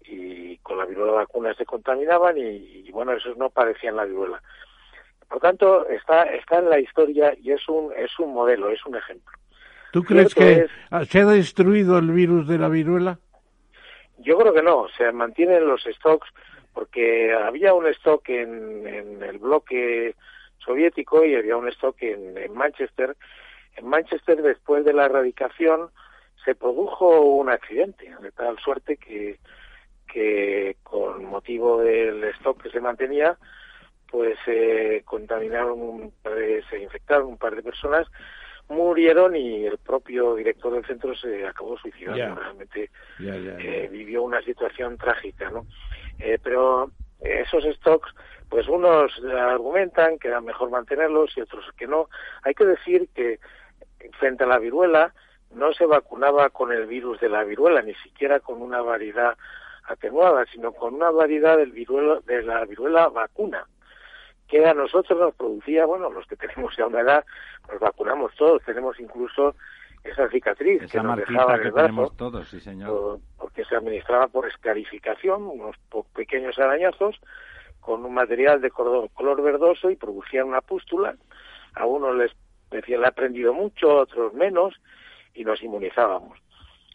y 0.05 0.55
con 0.59 0.77
la 0.77 0.85
viruela 0.85 1.11
vacuna 1.11 1.53
se 1.53 1.65
contaminaban 1.65 2.37
y, 2.37 2.89
bueno, 2.91 3.11
esos 3.11 3.35
no 3.35 3.49
padecían 3.49 3.97
la 3.97 4.05
viruela. 4.05 4.41
Por 5.27 5.41
tanto, 5.41 5.85
está, 5.89 6.23
está 6.33 6.59
en 6.59 6.69
la 6.69 6.79
historia 6.79 7.35
y 7.41 7.51
es 7.51 7.67
un, 7.67 7.91
es 7.97 8.17
un 8.19 8.33
modelo, 8.33 8.69
es 8.69 8.85
un 8.85 8.95
ejemplo. 8.95 9.37
¿Tú 9.91 10.01
crees 10.01 10.33
que 10.33 10.67
se 11.09 11.19
ha 11.19 11.25
destruido 11.25 11.97
el 11.97 12.11
virus 12.11 12.47
de 12.47 12.57
la 12.57 12.69
viruela? 12.69 13.19
Yo 14.19 14.37
creo 14.37 14.53
que 14.53 14.63
no, 14.63 14.87
se 14.97 15.11
mantienen 15.11 15.67
los 15.67 15.83
stocks 15.83 16.29
porque 16.71 17.33
había 17.33 17.73
un 17.73 17.85
stock 17.87 18.29
en, 18.29 18.87
en 18.87 19.23
el 19.23 19.39
bloque 19.39 20.15
soviético 20.59 21.25
y 21.25 21.35
había 21.35 21.57
un 21.57 21.67
stock 21.67 22.01
en, 22.01 22.37
en, 22.37 22.53
Manchester. 22.53 23.17
En 23.75 23.87
Manchester, 23.87 24.41
después 24.41 24.85
de 24.85 24.93
la 24.93 25.07
erradicación, 25.07 25.89
se 26.43 26.55
produjo 26.55 27.21
un 27.21 27.49
accidente, 27.49 28.13
de 28.21 28.31
tal 28.31 28.57
suerte 28.59 28.97
que, 28.97 29.39
que 30.07 30.77
con 30.83 31.25
motivo 31.25 31.81
del 31.81 32.23
stock 32.35 32.61
que 32.61 32.69
se 32.69 32.79
mantenía, 32.79 33.37
pues 34.09 34.37
se 34.45 35.03
contaminaron 35.05 35.81
un 35.81 36.11
par 36.21 36.35
de, 36.35 36.63
se 36.69 36.79
infectaron 36.79 37.27
un 37.27 37.37
par 37.37 37.55
de 37.55 37.63
personas 37.63 38.07
murieron 38.71 39.35
y 39.35 39.65
el 39.65 39.77
propio 39.77 40.35
director 40.35 40.73
del 40.73 40.85
centro 40.85 41.15
se 41.15 41.45
acabó 41.45 41.77
suicidando. 41.77 42.35
Realmente 42.35 42.89
eh, 43.19 43.89
vivió 43.91 44.23
una 44.23 44.41
situación 44.41 44.97
trágica, 44.97 45.49
¿no? 45.49 45.65
Eh, 46.19 46.39
pero 46.41 46.91
esos 47.19 47.63
stocks, 47.75 48.13
pues 48.49 48.67
unos 48.67 49.11
argumentan 49.23 50.17
que 50.17 50.29
era 50.29 50.41
mejor 50.41 50.69
mantenerlos 50.69 51.35
y 51.37 51.41
otros 51.41 51.65
que 51.77 51.87
no. 51.87 52.09
Hay 52.43 52.53
que 52.53 52.65
decir 52.65 53.09
que 53.13 53.39
frente 54.19 54.43
a 54.43 54.47
la 54.47 54.57
viruela 54.57 55.13
no 55.53 55.73
se 55.73 55.85
vacunaba 55.85 56.49
con 56.49 56.71
el 56.71 56.85
virus 56.85 57.19
de 57.19 57.29
la 57.29 57.43
viruela, 57.43 57.81
ni 57.81 57.93
siquiera 57.95 58.39
con 58.39 58.61
una 58.61 58.81
variedad 58.81 59.37
atenuada, 59.85 60.45
sino 60.51 60.71
con 60.71 60.95
una 60.95 61.11
variedad 61.11 61.57
del 61.57 61.71
viruela, 61.71 62.19
de 62.25 62.43
la 62.43 62.65
viruela 62.65 63.09
vacuna 63.09 63.65
que 64.51 64.65
a 64.65 64.73
nosotros 64.73 65.17
nos 65.17 65.33
producía, 65.33 65.85
bueno, 65.85 66.09
los 66.09 66.27
que 66.27 66.35
tenemos 66.35 66.75
ya 66.77 66.85
una 66.85 66.99
edad, 66.99 67.25
nos 67.71 67.79
vacunamos 67.79 68.35
todos, 68.35 68.61
tenemos 68.63 68.99
incluso 68.99 69.55
esa 70.03 70.29
cicatriz 70.29 70.91
que 70.91 71.01
nos 71.01 71.17
dejaba 71.17 71.55
en 71.55 71.61
el 71.61 71.71
brazo, 71.71 72.13
todos, 72.17 72.49
sí, 72.49 72.59
señor. 72.59 73.19
porque 73.37 73.63
se 73.63 73.77
administraba 73.77 74.27
por 74.27 74.45
escarificación, 74.47 75.43
unos 75.43 75.77
pequeños 76.13 76.59
arañazos, 76.59 77.17
con 77.79 78.03
un 78.03 78.13
material 78.13 78.59
de 78.59 78.71
color, 78.71 79.41
verdoso 79.41 79.89
y 79.89 79.95
producían 79.95 80.49
una 80.49 80.61
pústula. 80.61 81.15
A 81.75 81.85
unos 81.85 82.15
les 82.17 82.31
decía, 82.69 82.97
le 82.97 83.05
ha 83.05 83.09
aprendido 83.09 83.53
mucho, 83.53 83.91
a 83.91 84.01
otros 84.01 84.33
menos, 84.33 84.75
y 85.33 85.43
nos 85.43 85.61
inmunizábamos. 85.63 86.39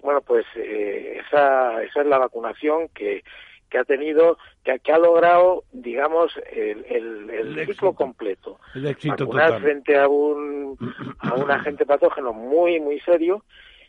Bueno, 0.03 0.21
pues 0.21 0.45
eh, 0.57 1.23
esa, 1.27 1.83
esa 1.83 2.01
es 2.01 2.07
la 2.07 2.19
vacunación 2.19 2.89
que 2.89 3.23
que 3.71 3.79
ha 3.79 3.85
tenido, 3.85 4.39
que, 4.65 4.79
que 4.79 4.93
ha 4.93 4.99
logrado, 4.99 5.65
digamos, 5.73 6.33
el, 6.53 6.85
el, 6.89 7.67
ciclo 7.67 7.95
completo. 7.95 8.59
El 8.75 8.87
éxito 8.87 9.27
Vacunar 9.27 9.61
frente 9.61 9.99
a 9.99 10.09
un, 10.09 10.77
a 11.19 11.35
un 11.35 11.51
agente 11.51 11.85
patógeno 11.85 12.33
muy, 12.33 12.81
muy 12.81 13.01
serio 13.01 13.45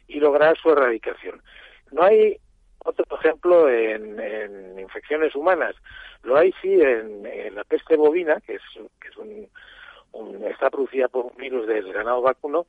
y 0.08 0.20
lograr 0.20 0.58
su 0.58 0.72
erradicación. 0.72 1.42
No 1.92 2.04
hay 2.04 2.38
otro 2.80 3.06
ejemplo 3.18 3.70
en, 3.70 4.20
en 4.20 4.80
infecciones 4.80 5.36
humanas. 5.36 5.76
Lo 6.24 6.38
hay 6.38 6.54
sí 6.62 6.74
en, 6.74 7.24
la 7.54 7.64
peste 7.64 7.96
bovina, 7.96 8.40
que 8.42 8.56
es, 8.56 8.62
que 9.00 9.10
es 9.10 9.18
un, 9.18 9.48
un, 10.14 10.44
está 10.46 10.70
producida 10.70 11.08
por 11.08 11.26
un 11.26 11.38
virus 11.38 11.68
del 11.68 11.92
ganado 11.94 12.22
vacuno, 12.22 12.66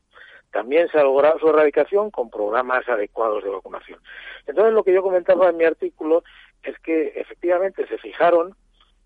también 0.51 0.89
se 0.89 0.99
ha 0.99 1.03
logrado 1.03 1.39
su 1.39 1.49
erradicación 1.49 2.11
con 2.11 2.31
programas 2.31 2.89
adecuados 2.89 3.45
de 3.45 3.51
vacunación. 3.51 4.01
Entonces, 4.47 4.73
lo 4.73 4.83
que 4.83 4.93
yo 4.93 5.03
comentaba 5.03 5.51
en 5.51 5.57
mi 5.57 5.65
artículo 5.65 6.25
es 6.62 6.79
que 6.81 7.12
efectivamente 7.16 7.87
se 7.87 7.99
fijaron 7.99 8.55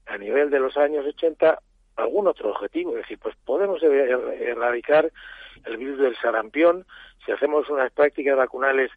a 0.07 0.19
nivel 0.19 0.51
de 0.51 0.61
los 0.61 0.77
años 0.77 1.07
80 1.07 1.59
algún 1.97 2.27
otro 2.27 2.51
objetivo, 2.51 2.93
es 2.93 3.03
decir, 3.03 3.19
pues 3.19 3.37
podemos 3.45 3.83
er-, 3.83 3.93
er-, 3.93 4.43
erradicar 4.43 5.11
el 5.65 5.77
virus 5.77 5.99
del 5.99 6.17
sarampión 6.17 6.87
si 7.25 7.33
hacemos 7.33 7.69
unas 7.69 7.93
prácticas 7.93 8.37
vacunales 8.37 8.91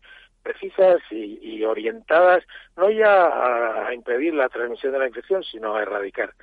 precisas 0.46 1.02
y, 1.10 1.64
orientadas 1.64 2.44
no 2.78 2.92
ya 2.92 3.88
a, 3.88 3.94
impedir 3.94 4.36
la 4.36 4.48
transmisión 4.48 4.94
de 4.94 5.00
la 5.00 5.08
infección, 5.08 5.44
sino 5.44 5.76
a 5.76 5.82
erradicar. 5.82 6.34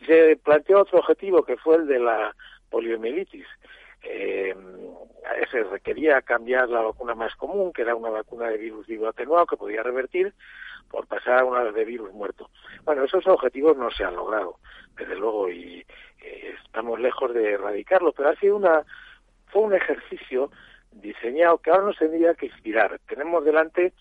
Y 0.00 0.04
se 0.04 0.36
planteó 0.36 0.82
otro 0.82 0.98
objetivo 0.98 1.42
que 1.42 1.56
fue 1.56 1.76
el 1.76 1.86
de 1.86 1.98
la 1.98 2.34
poliomielitis. 2.68 3.46
Eh, 4.10 4.54
se 5.50 5.62
requería 5.62 6.22
cambiar 6.22 6.68
la 6.68 6.80
vacuna 6.80 7.14
más 7.14 7.34
común, 7.36 7.72
que 7.72 7.82
era 7.82 7.94
una 7.94 8.10
vacuna 8.10 8.48
de 8.48 8.58
virus 8.58 8.86
vivo 8.86 9.08
atenuado 9.08 9.46
que 9.46 9.56
podía 9.56 9.82
revertir, 9.82 10.32
por 10.90 11.06
pasar 11.06 11.40
a 11.40 11.44
una 11.44 11.64
de 11.64 11.84
virus 11.84 12.12
muerto. 12.12 12.50
Bueno, 12.84 13.04
esos 13.04 13.26
objetivos 13.26 13.76
no 13.76 13.90
se 13.90 14.04
han 14.04 14.16
logrado, 14.16 14.58
desde 14.96 15.16
luego, 15.16 15.50
y 15.50 15.84
eh, 16.22 16.54
estamos 16.64 16.98
lejos 16.98 17.34
de 17.34 17.52
erradicarlo, 17.52 18.12
pero 18.12 18.30
ha 18.30 18.36
sido 18.36 18.56
una, 18.56 18.84
fue 19.46 19.62
un 19.62 19.74
ejercicio 19.74 20.50
diseñado 20.92 21.58
que 21.58 21.70
ahora 21.70 21.84
nos 21.84 21.98
tendría 21.98 22.34
que 22.34 22.46
inspirar. 22.46 22.98
Tenemos 23.06 23.44
delante 23.44 23.92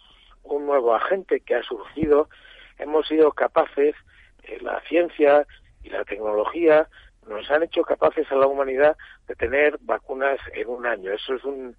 un 0.44 0.66
nuevo 0.66 0.96
agente 0.96 1.42
que 1.42 1.56
ha 1.56 1.64
surgido. 1.64 2.30
Hemos 2.78 3.08
sido 3.08 3.32
capaces, 3.34 3.96
eh, 4.44 4.60
la 4.62 4.80
ciencia 4.82 5.46
y 5.84 5.90
la 5.90 6.06
tecnología 6.06 6.88
nos 7.28 7.50
han 7.52 7.64
hecho 7.64 7.84
capaces 7.84 8.32
a 8.32 8.36
la 8.36 8.48
humanidad 8.48 8.96
de 9.28 9.36
tener 9.36 9.78
vacunas 9.82 10.40
en 10.54 10.68
un 10.68 10.86
año. 10.86 11.12
Eso 11.12 11.36
es 11.36 11.44
un 11.44 11.76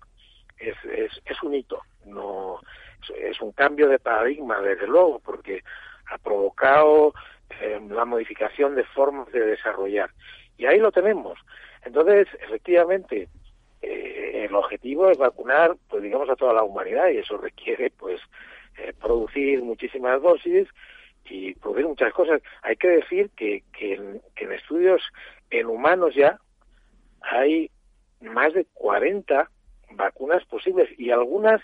es, 0.58 0.76
es, 0.84 1.12
es 1.24 1.42
un 1.42 1.54
hito, 1.54 1.80
no 2.04 2.60
es 3.16 3.40
un 3.40 3.52
cambio 3.52 3.88
de 3.88 3.98
paradigma, 3.98 4.60
desde 4.60 4.86
luego, 4.86 5.20
porque 5.20 5.62
ha 6.06 6.18
provocado 6.18 7.14
eh, 7.60 7.80
la 7.88 8.04
modificación 8.04 8.74
de 8.74 8.84
formas 8.84 9.30
de 9.32 9.40
desarrollar. 9.40 10.10
Y 10.56 10.66
ahí 10.66 10.78
lo 10.78 10.92
tenemos. 10.92 11.38
Entonces, 11.84 12.28
efectivamente, 12.40 13.28
eh, 13.82 14.46
el 14.48 14.54
objetivo 14.54 15.10
es 15.10 15.18
vacunar, 15.18 15.76
pues 15.88 16.02
digamos, 16.02 16.28
a 16.28 16.36
toda 16.36 16.52
la 16.52 16.64
humanidad 16.64 17.08
y 17.08 17.18
eso 17.18 17.36
requiere, 17.36 17.90
pues, 17.90 18.20
eh, 18.78 18.92
producir 19.00 19.62
muchísimas 19.62 20.20
dosis 20.22 20.68
y 21.30 21.54
producir 21.54 21.86
muchas 21.86 22.12
cosas. 22.12 22.42
Hay 22.62 22.76
que 22.76 22.88
decir 22.88 23.30
que, 23.36 23.62
que, 23.72 23.94
en, 23.94 24.52
estudios 24.52 25.02
en 25.50 25.66
humanos 25.66 26.14
ya 26.14 26.38
hay 27.20 27.70
más 28.20 28.52
de 28.54 28.66
40 28.74 29.48
vacunas 29.92 30.44
posibles 30.46 30.88
y 30.98 31.10
algunas 31.10 31.60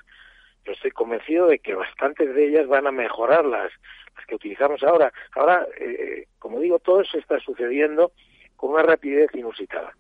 yo 0.65 0.73
estoy 0.73 0.93
convencido 0.93 1.47
de 1.47 1.59
que 1.59 1.75
bastantes 1.75 2.35
de 2.35 2.47
ellas 2.47 2.67
van 2.67 2.87
a 2.87 2.93
mejorar 2.93 3.45
las, 3.45 3.71
las 4.17 4.27
que 4.27 4.35
utilizamos 4.35 4.83
ahora. 4.83 5.13
Ahora, 5.33 5.67
eh, 5.79 6.27
como 6.39 6.59
digo, 6.61 6.79
todo 6.79 7.03
eso 7.03 7.19
está 7.19 7.39
sucediendo 7.41 8.13
con 8.57 8.71
una 8.71 8.83
rapidez 8.83 9.29
inusitada. 9.35 9.95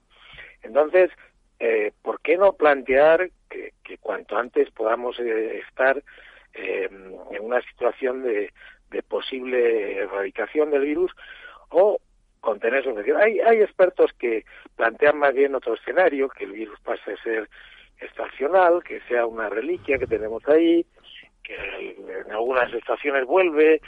Entonces, 0.62 1.10
eh, 1.58 1.92
¿por 2.00 2.20
qué 2.20 2.38
no 2.38 2.54
plantear 2.54 3.30
que, 3.50 3.72
cuanto 4.00 4.36
antes 4.36 4.70
podamos 4.70 5.18
eh, 5.20 5.58
estar 5.58 6.02
en 6.54 7.40
una 7.40 7.60
situación 7.62 8.22
de, 8.22 8.50
de, 8.94 9.02
posible 9.02 9.98
erradicación 9.98 10.70
del 10.70 10.82
virus 10.82 11.12
o 11.70 11.98
contener 12.40 12.84
su? 12.84 12.90
Hay, 13.16 13.40
hay 13.40 13.60
expertos 13.60 14.12
que 14.18 14.44
plantean 14.76 15.18
más 15.18 15.34
bien 15.34 15.54
otro 15.54 15.74
escenario, 15.74 16.28
que 16.28 16.44
el 16.44 16.52
virus 16.52 16.78
pase 16.80 17.12
a 17.12 17.22
ser 17.22 17.48
estacional, 18.00 18.82
que 18.82 19.00
sea 19.08 19.26
una 19.26 19.48
reliquia 19.48 19.98
que 19.98 20.06
tenemos 20.06 20.46
ahí, 20.48 20.84
que 21.42 21.54
en 22.26 22.32
algunas 22.32 22.72
estaciones 22.72 23.26
vuelve 23.26 23.80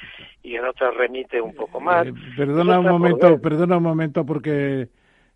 y 0.43 0.57
en 0.57 0.65
otras 0.65 0.95
remite 0.95 1.41
un 1.41 1.55
poco 1.55 1.81
más. 1.81 2.07
Eh, 2.07 2.13
perdona 2.37 2.79
un 2.79 2.87
momento, 2.87 3.41
perdona 3.41 3.79
un 3.79 3.83
momento 3.83 4.25
porque 4.25 4.89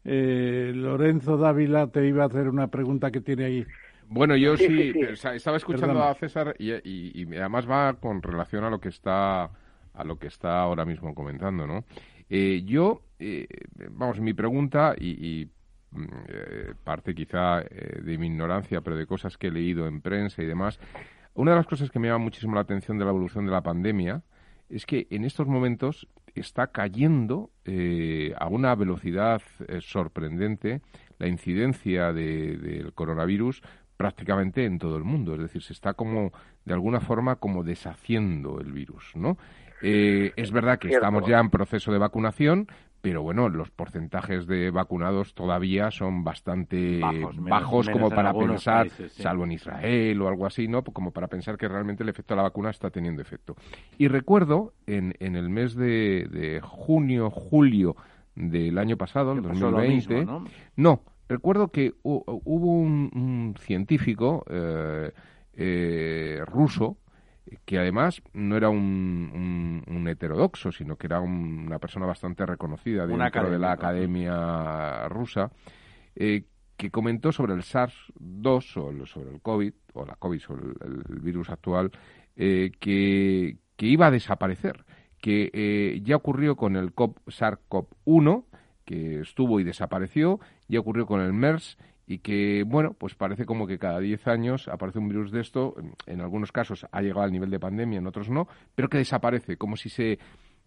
eh, 0.04 0.72
Lorenzo 0.74 1.36
Dávila 1.36 1.88
te 1.88 2.06
iba 2.06 2.24
a 2.24 2.26
hacer 2.26 2.48
una 2.48 2.68
pregunta 2.68 3.10
que 3.10 3.20
tiene 3.20 3.44
ahí. 3.44 3.66
Bueno, 4.12 4.36
yo 4.36 4.56
sí, 4.56 4.66
sí, 4.66 4.92
sí. 4.92 5.16
sí. 5.16 5.28
estaba 5.34 5.56
escuchando 5.56 5.94
Perdona. 5.94 6.10
a 6.10 6.14
César 6.14 6.54
y, 6.58 6.72
y, 6.72 7.12
y, 7.14 7.36
además 7.36 7.68
va 7.68 7.94
con 7.94 8.20
relación 8.20 8.64
a 8.64 8.70
lo 8.70 8.80
que 8.80 8.88
está 8.88 9.44
a 9.94 10.04
lo 10.04 10.18
que 10.18 10.26
está 10.26 10.60
ahora 10.60 10.84
mismo 10.84 11.14
comentando, 11.14 11.66
¿no? 11.66 11.84
Eh, 12.28 12.62
yo, 12.64 13.02
eh, 13.18 13.46
vamos, 13.90 14.20
mi 14.20 14.34
pregunta 14.34 14.94
y, 14.98 15.40
y 15.42 15.48
eh, 16.28 16.74
parte 16.84 17.14
quizá 17.14 17.62
eh, 17.62 18.00
de 18.02 18.16
mi 18.16 18.28
ignorancia, 18.28 18.80
pero 18.80 18.96
de 18.96 19.06
cosas 19.06 19.36
que 19.36 19.48
he 19.48 19.50
leído 19.50 19.88
en 19.88 20.00
prensa 20.00 20.40
y 20.42 20.46
demás. 20.46 20.78
Una 21.34 21.52
de 21.52 21.56
las 21.56 21.66
cosas 21.66 21.90
que 21.90 21.98
me 21.98 22.08
llama 22.08 22.24
muchísimo 22.24 22.54
la 22.54 22.60
atención 22.60 22.98
de 22.98 23.04
la 23.04 23.10
evolución 23.10 23.44
de 23.44 23.52
la 23.52 23.62
pandemia 23.62 24.22
es 24.68 24.86
que 24.86 25.08
en 25.10 25.24
estos 25.24 25.48
momentos 25.48 26.06
está 26.34 26.68
cayendo 26.68 27.50
eh, 27.64 28.32
a 28.38 28.46
una 28.46 28.74
velocidad 28.76 29.42
sorprendente 29.80 30.80
la 31.18 31.26
incidencia 31.26 32.12
del 32.12 32.60
de, 32.62 32.92
coronavirus 32.94 33.62
prácticamente 34.00 34.64
en 34.64 34.78
todo 34.78 34.96
el 34.96 35.04
mundo. 35.04 35.34
Es 35.34 35.40
decir, 35.40 35.62
se 35.62 35.74
está 35.74 35.92
como, 35.92 36.32
de 36.64 36.72
alguna 36.72 37.00
forma, 37.00 37.36
como 37.36 37.62
deshaciendo 37.62 38.58
el 38.58 38.72
virus, 38.72 39.12
¿no? 39.14 39.36
Eh, 39.82 40.32
es 40.36 40.50
verdad 40.52 40.78
que 40.78 40.88
estamos 40.88 41.26
ya 41.26 41.38
en 41.38 41.50
proceso 41.50 41.92
de 41.92 41.98
vacunación, 41.98 42.66
pero 43.02 43.20
bueno, 43.22 43.50
los 43.50 43.70
porcentajes 43.70 44.46
de 44.46 44.70
vacunados 44.70 45.34
todavía 45.34 45.90
son 45.90 46.24
bastante 46.24 46.98
bajos, 46.98 47.36
menos, 47.36 47.50
bajos 47.50 47.90
como 47.90 48.08
para 48.08 48.32
pensar, 48.32 48.86
países, 48.86 49.12
sí. 49.12 49.22
salvo 49.22 49.44
en 49.44 49.52
Israel 49.52 50.22
o 50.22 50.28
algo 50.28 50.46
así, 50.46 50.66
¿no? 50.66 50.82
Como 50.82 51.10
para 51.10 51.28
pensar 51.28 51.58
que 51.58 51.68
realmente 51.68 52.02
el 52.02 52.08
efecto 52.08 52.32
de 52.32 52.36
la 52.36 52.44
vacuna 52.44 52.70
está 52.70 52.88
teniendo 52.88 53.20
efecto. 53.20 53.54
Y 53.98 54.08
recuerdo 54.08 54.72
en, 54.86 55.14
en 55.20 55.36
el 55.36 55.50
mes 55.50 55.74
de, 55.74 56.26
de 56.30 56.62
junio, 56.62 57.28
julio 57.28 57.96
del 58.34 58.78
año 58.78 58.96
pasado, 58.96 59.32
el 59.32 59.42
2020, 59.42 60.14
mismo, 60.14 60.32
¿no? 60.32 60.44
no, 60.76 61.02
recuerdo 61.30 61.68
que 61.68 61.94
hubo 62.02 62.72
un, 62.72 63.10
un 63.14 63.54
científico 63.58 64.44
eh, 64.50 65.12
eh, 65.54 66.42
ruso 66.44 66.98
que 67.64 67.78
además 67.78 68.22
no 68.32 68.56
era 68.56 68.68
un, 68.68 69.30
un, 69.88 69.96
un 69.96 70.08
heterodoxo, 70.08 70.70
sino 70.70 70.96
que 70.96 71.06
era 71.06 71.20
un, 71.20 71.66
una 71.66 71.78
persona 71.78 72.06
bastante 72.06 72.46
reconocida 72.46 73.06
dentro 73.06 73.50
de 73.50 73.58
la 73.58 73.72
academia 73.72 75.08
rusa, 75.08 75.50
eh, 76.14 76.44
que 76.76 76.90
comentó 76.90 77.32
sobre 77.32 77.54
el 77.54 77.62
SARS-2 77.62 78.76
o 78.76 78.90
el, 78.90 79.06
sobre 79.06 79.30
el 79.30 79.40
COVID, 79.40 79.72
o 79.94 80.04
la 80.04 80.14
COVID, 80.16 80.40
sobre 80.40 80.62
el, 80.64 81.02
el 81.08 81.20
virus 81.20 81.50
actual, 81.50 81.90
que, 82.36 82.70
que, 83.76 83.86
iba 83.86 84.06
a 84.06 84.10
desaparecer, 84.10 84.84
que 85.20 86.00
ya 86.04 86.16
ocurrió 86.16 86.56
con 86.56 86.76
el 86.76 86.94
SARS-CoV-1, 86.94 88.44
que 88.90 89.20
estuvo 89.20 89.60
y 89.60 89.64
desapareció, 89.64 90.40
ya 90.66 90.80
ocurrió 90.80 91.06
con 91.06 91.20
el 91.20 91.32
MERS 91.32 91.78
y 92.08 92.18
que, 92.18 92.64
bueno, 92.66 92.92
pues 92.98 93.14
parece 93.14 93.46
como 93.46 93.68
que 93.68 93.78
cada 93.78 94.00
10 94.00 94.26
años 94.26 94.66
aparece 94.66 94.98
un 94.98 95.08
virus 95.08 95.30
de 95.30 95.40
esto, 95.40 95.76
en 96.06 96.20
algunos 96.20 96.50
casos 96.50 96.84
ha 96.90 97.00
llegado 97.00 97.22
al 97.22 97.30
nivel 97.30 97.50
de 97.50 97.60
pandemia, 97.60 98.00
en 98.00 98.08
otros 98.08 98.28
no, 98.28 98.48
pero 98.74 98.88
que 98.88 98.98
desaparece, 98.98 99.56
como 99.56 99.76
si 99.76 99.90
se, 99.90 100.18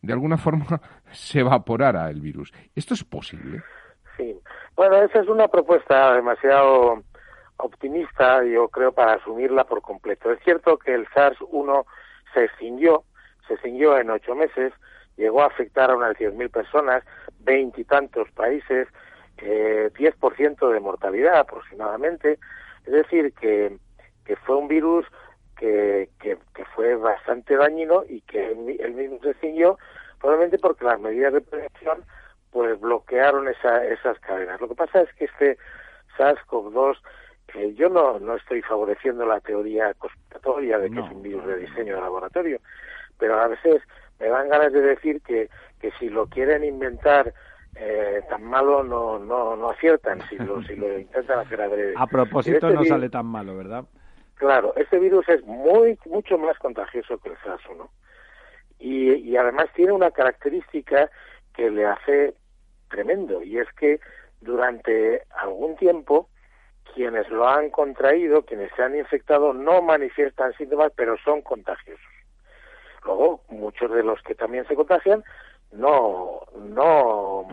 de 0.02 0.14
alguna 0.14 0.38
forma, 0.46 0.80
se 1.12 1.42
evaporara 1.42 2.10
el 2.10 2.22
virus. 2.22 2.54
¿Esto 2.74 2.94
es 2.94 3.04
posible? 3.04 3.62
Sí. 4.16 4.40
Bueno, 4.78 4.96
esa 5.04 5.20
es 5.20 5.28
una 5.28 5.50
propuesta 5.50 6.14
demasiado 6.14 7.04
optimista, 7.58 8.42
yo 8.46 8.70
creo, 8.70 8.94
para 8.94 9.16
asumirla 9.16 9.66
por 9.66 9.82
completo. 9.82 10.32
Es 10.32 10.40
cierto 10.46 10.78
que 10.78 10.94
el 10.94 11.08
SARS-1 11.10 11.84
se 12.34 12.46
extinguió, 12.46 13.04
se 13.50 13.56
extinguió 13.56 13.98
en 13.98 14.12
ocho 14.12 14.34
meses, 14.34 14.72
llegó 15.18 15.42
a 15.42 15.48
afectar 15.48 15.92
a 15.92 15.96
unas 15.96 16.16
10.000 16.18 16.50
personas, 16.50 17.04
veintitantos 17.40 18.30
países, 18.32 18.88
eh, 19.38 19.90
10% 19.94 20.72
de 20.72 20.80
mortalidad 20.80 21.40
aproximadamente. 21.40 22.40
Es 22.86 22.94
decir, 22.94 23.34
que, 23.34 23.78
que 24.26 24.36
fue 24.38 24.56
un 24.56 24.68
virus 24.68 25.06
que, 25.58 26.10
que, 26.20 26.38
que, 26.54 26.66
fue 26.76 26.96
bastante 26.96 27.56
dañino 27.56 28.04
y 28.08 28.22
que 28.22 28.52
el, 28.52 28.94
mismo 28.94 29.20
se 29.22 29.32
extinguió 29.32 29.78
probablemente 30.20 30.58
porque 30.58 30.86
las 30.86 31.00
medidas 31.00 31.34
de 31.34 31.42
prevención 31.42 32.04
pues 32.52 32.80
bloquearon 32.80 33.48
esa, 33.48 33.84
esas 33.86 34.20
cadenas. 34.20 34.62
Lo 34.62 34.68
que 34.68 34.76
pasa 34.76 35.02
es 35.02 35.14
que 35.14 35.26
este 35.26 35.58
SARS-CoV-2, 36.18 36.98
eh, 37.56 37.74
yo 37.76 37.90
no, 37.90 38.20
no 38.20 38.36
estoy 38.36 38.62
favoreciendo 38.62 39.26
la 39.26 39.40
teoría 39.40 39.94
conspiratoria 39.96 40.78
de 40.78 40.90
que 40.90 40.96
no. 40.96 41.06
es 41.06 41.12
un 41.12 41.24
virus 41.24 41.46
de 41.46 41.58
diseño 41.58 41.96
de 41.96 42.02
laboratorio, 42.02 42.60
pero 43.18 43.40
a 43.40 43.48
veces 43.48 43.82
me 44.20 44.28
dan 44.28 44.50
ganas 44.50 44.72
de 44.72 44.82
decir 44.82 45.22
que, 45.22 45.50
que 45.80 45.92
si 46.00 46.10
lo 46.10 46.28
quieren 46.28 46.64
inventar 46.64 47.34
eh, 47.76 48.22
tan 48.30 48.44
malo 48.44 48.84
no, 48.84 49.18
no, 49.18 49.56
no 49.56 49.70
aciertan 49.70 50.22
si 50.30 50.38
lo, 50.38 50.62
si 50.64 50.76
lo 50.76 51.00
intentan 51.00 51.40
hacer 51.40 51.62
adrede. 51.62 51.94
A 51.98 52.08
propósito 52.08 52.68
este 52.68 52.74
no 52.74 52.84
sale 52.86 53.10
tan 53.10 53.26
malo, 53.26 53.58
¿verdad? 53.58 53.86
Claro, 54.36 54.74
este 54.76 55.00
virus 55.00 55.28
es 55.30 55.44
muy 55.46 55.98
mucho 56.06 56.38
más 56.38 56.58
contagioso 56.60 57.18
que 57.20 57.30
el 57.30 57.38
SARS-1 57.38 57.88
y, 58.80 59.14
y 59.14 59.38
además 59.38 59.68
tiene 59.76 59.92
una 59.92 60.12
característica 60.12 61.10
que 61.54 61.70
le 61.70 61.86
hace 61.86 62.36
tremendo 62.90 63.42
y 63.42 63.58
es 63.58 63.68
que 63.74 64.00
durante 64.42 65.24
algún 65.42 65.76
tiempo 65.78 66.30
quienes 66.94 67.28
lo 67.30 67.48
han 67.48 67.70
contraído, 67.70 68.44
quienes 68.44 68.72
se 68.76 68.84
han 68.84 68.96
infectado, 68.96 69.54
no 69.54 69.82
manifiestan 69.82 70.54
síntomas, 70.54 70.92
pero 70.96 71.16
son 71.24 71.42
contagiosos. 71.42 72.13
Luego, 73.06 73.42
muchos 73.50 73.92
de 73.92 74.04
los 74.04 74.22
que 74.24 74.36
también 74.36 74.68
se 74.68 74.76
contagian 74.76 75.24
no, 75.72 76.42
no 76.56 77.48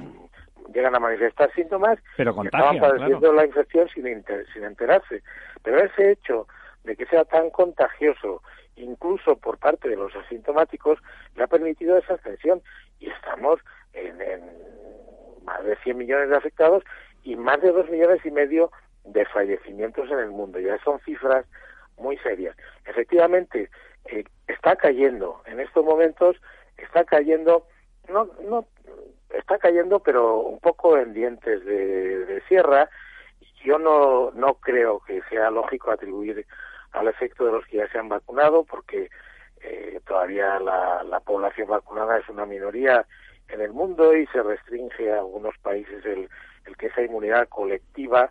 llegan 0.73 0.95
a 0.95 1.01
manifestar 1.01 1.53
síntomas 1.55 1.99
pero 2.17 2.35
contagian, 2.35 2.77
estaban 2.77 2.91
padeciendo 2.91 3.21
claro. 3.21 3.35
la 3.35 3.47
infección 3.47 3.89
sin, 3.89 4.07
inter, 4.07 4.47
sin 4.53 4.65
enterarse. 4.65 5.23
Pero 5.63 5.79
ese 5.79 6.13
hecho 6.13 6.47
de 6.85 6.97
que 6.97 7.07
sea 7.07 7.25
tan 7.25 7.51
contagioso, 7.51 8.43
incluso 8.77 9.37
por 9.37 9.59
parte 9.59 9.89
de 9.89 9.97
los 9.97 10.15
asintomáticos, 10.15 10.99
le 11.37 11.45
ha 11.45 11.47
permitido 11.47 11.97
esa 11.99 12.15
extensión. 12.15 12.63
Y 12.99 13.11
estamos 13.11 13.61
en, 13.93 14.21
en 14.21 14.41
más 15.45 15.65
de 15.65 15.77
100 15.77 15.97
millones 15.97 16.31
de 16.31 16.37
afectados 16.37 16.85
y 17.25 17.37
más 17.37 17.61
de 17.61 17.73
2 17.73 17.91
millones 17.91 18.25
y 18.25 18.31
medio 18.31 18.71
de 19.05 19.25
fallecimientos 19.27 20.11
en 20.11 20.19
el 20.19 20.31
mundo. 20.31 20.59
Ya 20.59 20.79
son 20.85 21.01
cifras 21.01 21.47
muy 21.97 22.17
serias. 22.19 22.57
Efectivamente, 22.87 23.71
eh, 24.07 24.25
está 24.47 24.77
cayendo, 24.77 25.43
en 25.47 25.61
estos 25.61 25.85
momentos 25.85 26.37
está 26.77 27.05
cayendo 27.05 27.67
no, 28.11 28.29
no 28.43 28.67
está 29.31 29.59
cayendo, 29.59 30.01
pero 30.01 30.39
un 30.41 30.59
poco 30.59 30.97
en 30.99 31.13
dientes 31.13 31.65
de, 31.65 32.27
de 32.27 32.41
sierra. 32.43 32.91
Yo 33.65 33.79
no, 33.79 34.31
no 34.33 34.55
creo 34.55 35.01
que 35.01 35.23
sea 35.29 35.51
lógico 35.51 35.91
atribuir 35.91 36.47
al 36.93 37.09
efecto 37.09 37.45
de 37.45 37.53
los 37.53 37.67
que 37.67 37.79
ya 37.79 37.89
se 37.89 37.99
han 37.99 38.09
vacunado, 38.09 38.65
porque 38.65 39.11
eh, 39.63 40.01
todavía 40.07 40.59
la, 40.59 41.03
la 41.05 41.21
población 41.21 41.69
vacunada 41.69 42.19
es 42.19 42.29
una 42.29 42.47
minoría 42.47 43.07
en 43.49 43.61
el 43.61 43.73
mundo 43.73 44.17
y 44.17 44.27
se 44.29 44.43
restringe 44.43 45.13
a 45.13 45.19
algunos 45.19 45.57
países 45.59 46.05
el, 46.05 46.29
el 46.67 46.77
que 46.77 46.87
esa 46.87 47.03
inmunidad 47.03 47.49
colectiva 47.49 48.31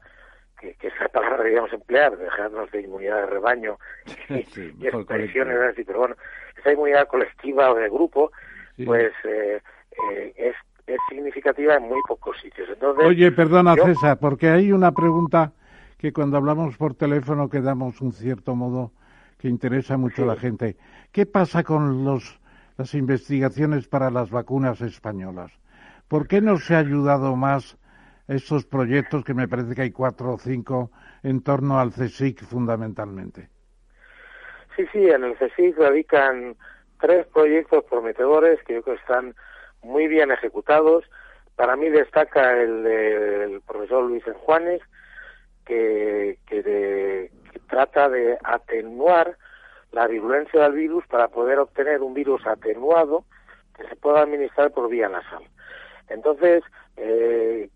que, 0.59 0.73
que 0.75 0.87
esa 0.87 1.07
palabra 1.09 1.37
deberíamos 1.37 1.71
emplear, 1.73 2.17
dejarnos 2.17 2.69
de 2.71 2.81
inmunidad 2.81 3.17
de 3.21 3.25
rebaño 3.27 3.77
y, 4.29 4.43
Sí, 4.43 4.73
y 4.79 4.87
expresiones 4.87 5.57
así, 5.71 5.83
pero 5.83 5.99
bueno, 5.99 6.15
esa 6.57 6.71
inmunidad 6.73 7.07
colectiva 7.07 7.71
o 7.71 7.75
de 7.75 7.89
grupo, 7.89 8.31
Sí. 8.75 8.85
pues 8.85 9.11
eh, 9.25 9.61
eh, 10.13 10.33
es, 10.37 10.55
es 10.87 10.97
significativa 11.09 11.75
en 11.75 11.83
muy 11.83 11.99
pocos 12.07 12.39
sitios. 12.39 12.69
Entonces, 12.69 13.05
Oye, 13.05 13.31
perdona 13.31 13.75
yo- 13.75 13.83
César, 13.85 14.17
porque 14.19 14.47
hay 14.49 14.71
una 14.71 14.91
pregunta 14.93 15.51
que 15.97 16.13
cuando 16.13 16.37
hablamos 16.37 16.77
por 16.77 16.93
teléfono 16.95 17.49
quedamos 17.49 17.99
un 17.99 18.13
cierto 18.13 18.55
modo 18.55 18.91
que 19.37 19.47
interesa 19.49 19.97
mucho 19.97 20.23
a 20.23 20.27
la 20.27 20.35
gente. 20.37 20.77
¿Qué 21.11 21.25
pasa 21.25 21.63
con 21.63 22.05
los, 22.05 22.39
las 22.77 22.93
investigaciones 22.93 23.87
para 23.87 24.09
las 24.11 24.29
vacunas 24.29 24.79
españolas? 24.81 25.51
¿Por 26.07 26.27
qué 26.27 26.39
no 26.41 26.57
se 26.57 26.75
ha 26.75 26.79
ayudado 26.79 27.35
más 27.35 27.77
estos 28.29 28.65
proyectos, 28.65 29.23
que 29.23 29.33
me 29.33 29.47
parece 29.47 29.75
que 29.75 29.81
hay 29.81 29.91
cuatro 29.91 30.33
o 30.33 30.37
cinco, 30.37 30.91
en 31.23 31.41
torno 31.41 31.79
al 31.79 31.91
CSIC 31.91 32.43
fundamentalmente? 32.43 33.49
Sí, 34.75 34.85
sí, 34.91 35.09
en 35.09 35.23
el 35.23 35.35
CSIC 35.35 35.77
radican 35.77 36.55
tres 37.01 37.25
proyectos 37.27 37.83
prometedores 37.85 38.61
que 38.63 38.75
yo 38.75 38.83
creo 38.83 38.95
que 38.95 39.01
están 39.01 39.35
muy 39.81 40.07
bien 40.07 40.31
ejecutados. 40.31 41.03
Para 41.55 41.75
mí 41.75 41.89
destaca 41.89 42.61
el 42.61 42.83
del 42.83 43.61
profesor 43.61 44.03
Luis 44.03 44.25
Enjuanes, 44.27 44.81
que, 45.65 46.37
que, 46.47 46.63
de- 46.63 47.31
que 47.51 47.59
trata 47.67 48.09
de 48.09 48.37
atenuar 48.43 49.37
la 49.91 50.07
virulencia 50.07 50.61
del 50.61 50.73
virus 50.73 51.05
para 51.07 51.27
poder 51.29 51.59
obtener 51.59 52.01
un 52.01 52.13
virus 52.13 52.45
atenuado 52.45 53.25
que 53.75 53.87
se 53.87 53.95
pueda 53.95 54.21
administrar 54.21 54.71
por 54.71 54.87
vía 54.89 55.09
nasal. 55.09 55.43
Entonces, 56.09 56.63
eh, 56.97 57.69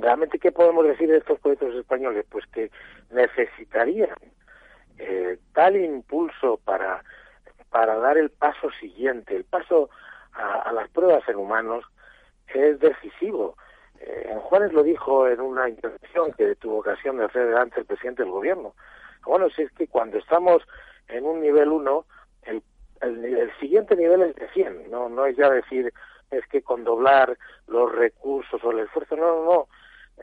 realmente, 0.00 0.38
¿qué 0.38 0.52
podemos 0.52 0.84
decir 0.84 1.08
de 1.08 1.18
estos 1.18 1.38
proyectos 1.40 1.74
españoles? 1.74 2.24
Pues 2.28 2.46
que 2.46 2.70
necesitarían 3.10 4.14
eh, 4.98 5.38
tal 5.52 5.76
impulso 5.76 6.58
para, 6.64 7.02
para 7.70 7.96
dar 7.96 8.18
el 8.18 8.30
paso 8.30 8.70
siguiente, 8.80 9.36
el 9.36 9.44
paso 9.44 9.90
a, 10.32 10.60
a 10.62 10.72
las 10.72 10.88
pruebas 10.90 11.28
en 11.28 11.36
humanos 11.36 11.84
es 12.54 12.78
decisivo. 12.80 13.56
Eh, 14.00 14.34
Juárez 14.42 14.72
lo 14.72 14.82
dijo 14.82 15.28
en 15.28 15.40
una 15.40 15.68
intervención 15.68 16.32
que 16.32 16.54
tuvo 16.56 16.78
ocasión 16.78 17.18
de 17.18 17.24
hacer 17.24 17.46
delante 17.46 17.80
el 17.80 17.86
presidente 17.86 18.22
del 18.22 18.32
gobierno. 18.32 18.74
Bueno, 19.24 19.50
si 19.50 19.62
es 19.62 19.72
que 19.72 19.86
cuando 19.86 20.18
estamos 20.18 20.62
en 21.08 21.24
un 21.24 21.40
nivel 21.40 21.68
1, 21.68 22.06
el, 22.44 22.62
el, 23.02 23.24
el 23.24 23.58
siguiente 23.58 23.96
nivel 23.96 24.22
es 24.22 24.34
de 24.36 24.48
100, 24.48 24.90
no, 24.90 25.08
no 25.08 25.26
es 25.26 25.36
ya 25.36 25.50
decir 25.50 25.92
es 26.30 26.46
que 26.46 26.62
con 26.62 26.84
doblar 26.84 27.36
los 27.66 27.92
recursos 27.92 28.62
o 28.62 28.70
el 28.70 28.80
esfuerzo, 28.80 29.16
no, 29.16 29.26
no, 29.26 29.44
no. 29.44 29.68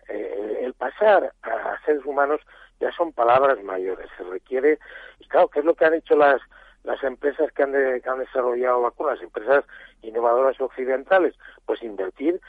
Eh, 0.09 0.59
el 0.63 0.73
pasar 0.73 1.33
a 1.43 1.79
seres 1.85 2.05
humanos 2.05 2.41
ya 2.79 2.91
son 2.91 3.11
palabras 3.13 3.61
mayores. 3.63 4.07
Se 4.17 4.23
requiere, 4.23 4.79
y 5.19 5.27
claro, 5.27 5.47
¿qué 5.49 5.59
es 5.59 5.65
lo 5.65 5.73
que 5.75 5.85
han 5.85 5.93
hecho 5.95 6.15
las 6.15 6.41
las 6.83 7.03
empresas 7.03 7.51
que 7.51 7.63
han, 7.63 7.73
de- 7.73 7.99
que 8.01 8.09
han 8.09 8.19
desarrollado 8.19 8.81
vacunas, 8.81 9.21
empresas 9.21 9.65
innovadoras 10.03 10.59
occidentales? 10.61 11.35
Pues 11.65 11.81
invertir 11.83 12.39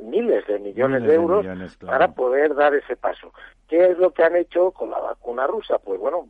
miles 0.00 0.46
de 0.46 0.60
millones 0.60 1.00
Miles 1.00 1.02
de 1.02 1.08
de 1.08 1.14
euros 1.14 1.42
millones, 1.44 1.76
claro. 1.76 1.92
para 1.98 2.12
poder 2.14 2.54
dar 2.54 2.74
ese 2.74 2.94
paso. 2.96 3.32
¿Qué 3.66 3.86
es 3.90 3.98
lo 3.98 4.12
que 4.12 4.22
han 4.22 4.36
hecho 4.36 4.70
con 4.70 4.90
la 4.90 4.98
vacuna 5.00 5.46
rusa? 5.48 5.78
Pues 5.80 5.98
bueno, 5.98 6.28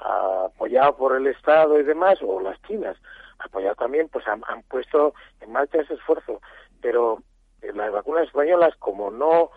apoyado 0.00 0.96
por 0.96 1.16
el 1.16 1.26
Estado 1.26 1.78
y 1.78 1.82
demás, 1.82 2.18
o 2.22 2.40
las 2.40 2.60
chinas, 2.62 2.96
apoyado 3.40 3.74
también, 3.74 4.08
pues 4.08 4.26
han, 4.26 4.42
han 4.48 4.62
puesto 4.62 5.14
en 5.40 5.52
marcha 5.52 5.80
ese 5.80 5.94
esfuerzo. 5.94 6.40
Pero 6.80 7.18
eh, 7.62 7.72
las 7.74 7.92
vacunas 7.92 8.26
españolas, 8.26 8.74
como 8.76 9.10
no 9.10 9.50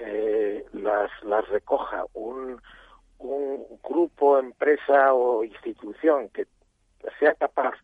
eh, 0.00 0.64
las, 0.72 1.10
las 1.24 1.48
recoja 1.48 2.04
un, 2.14 2.60
un 3.18 3.66
grupo, 3.82 4.38
empresa 4.38 5.12
o 5.14 5.44
institución 5.44 6.28
que 6.30 6.46
sea 7.18 7.34
capaz 7.34 7.74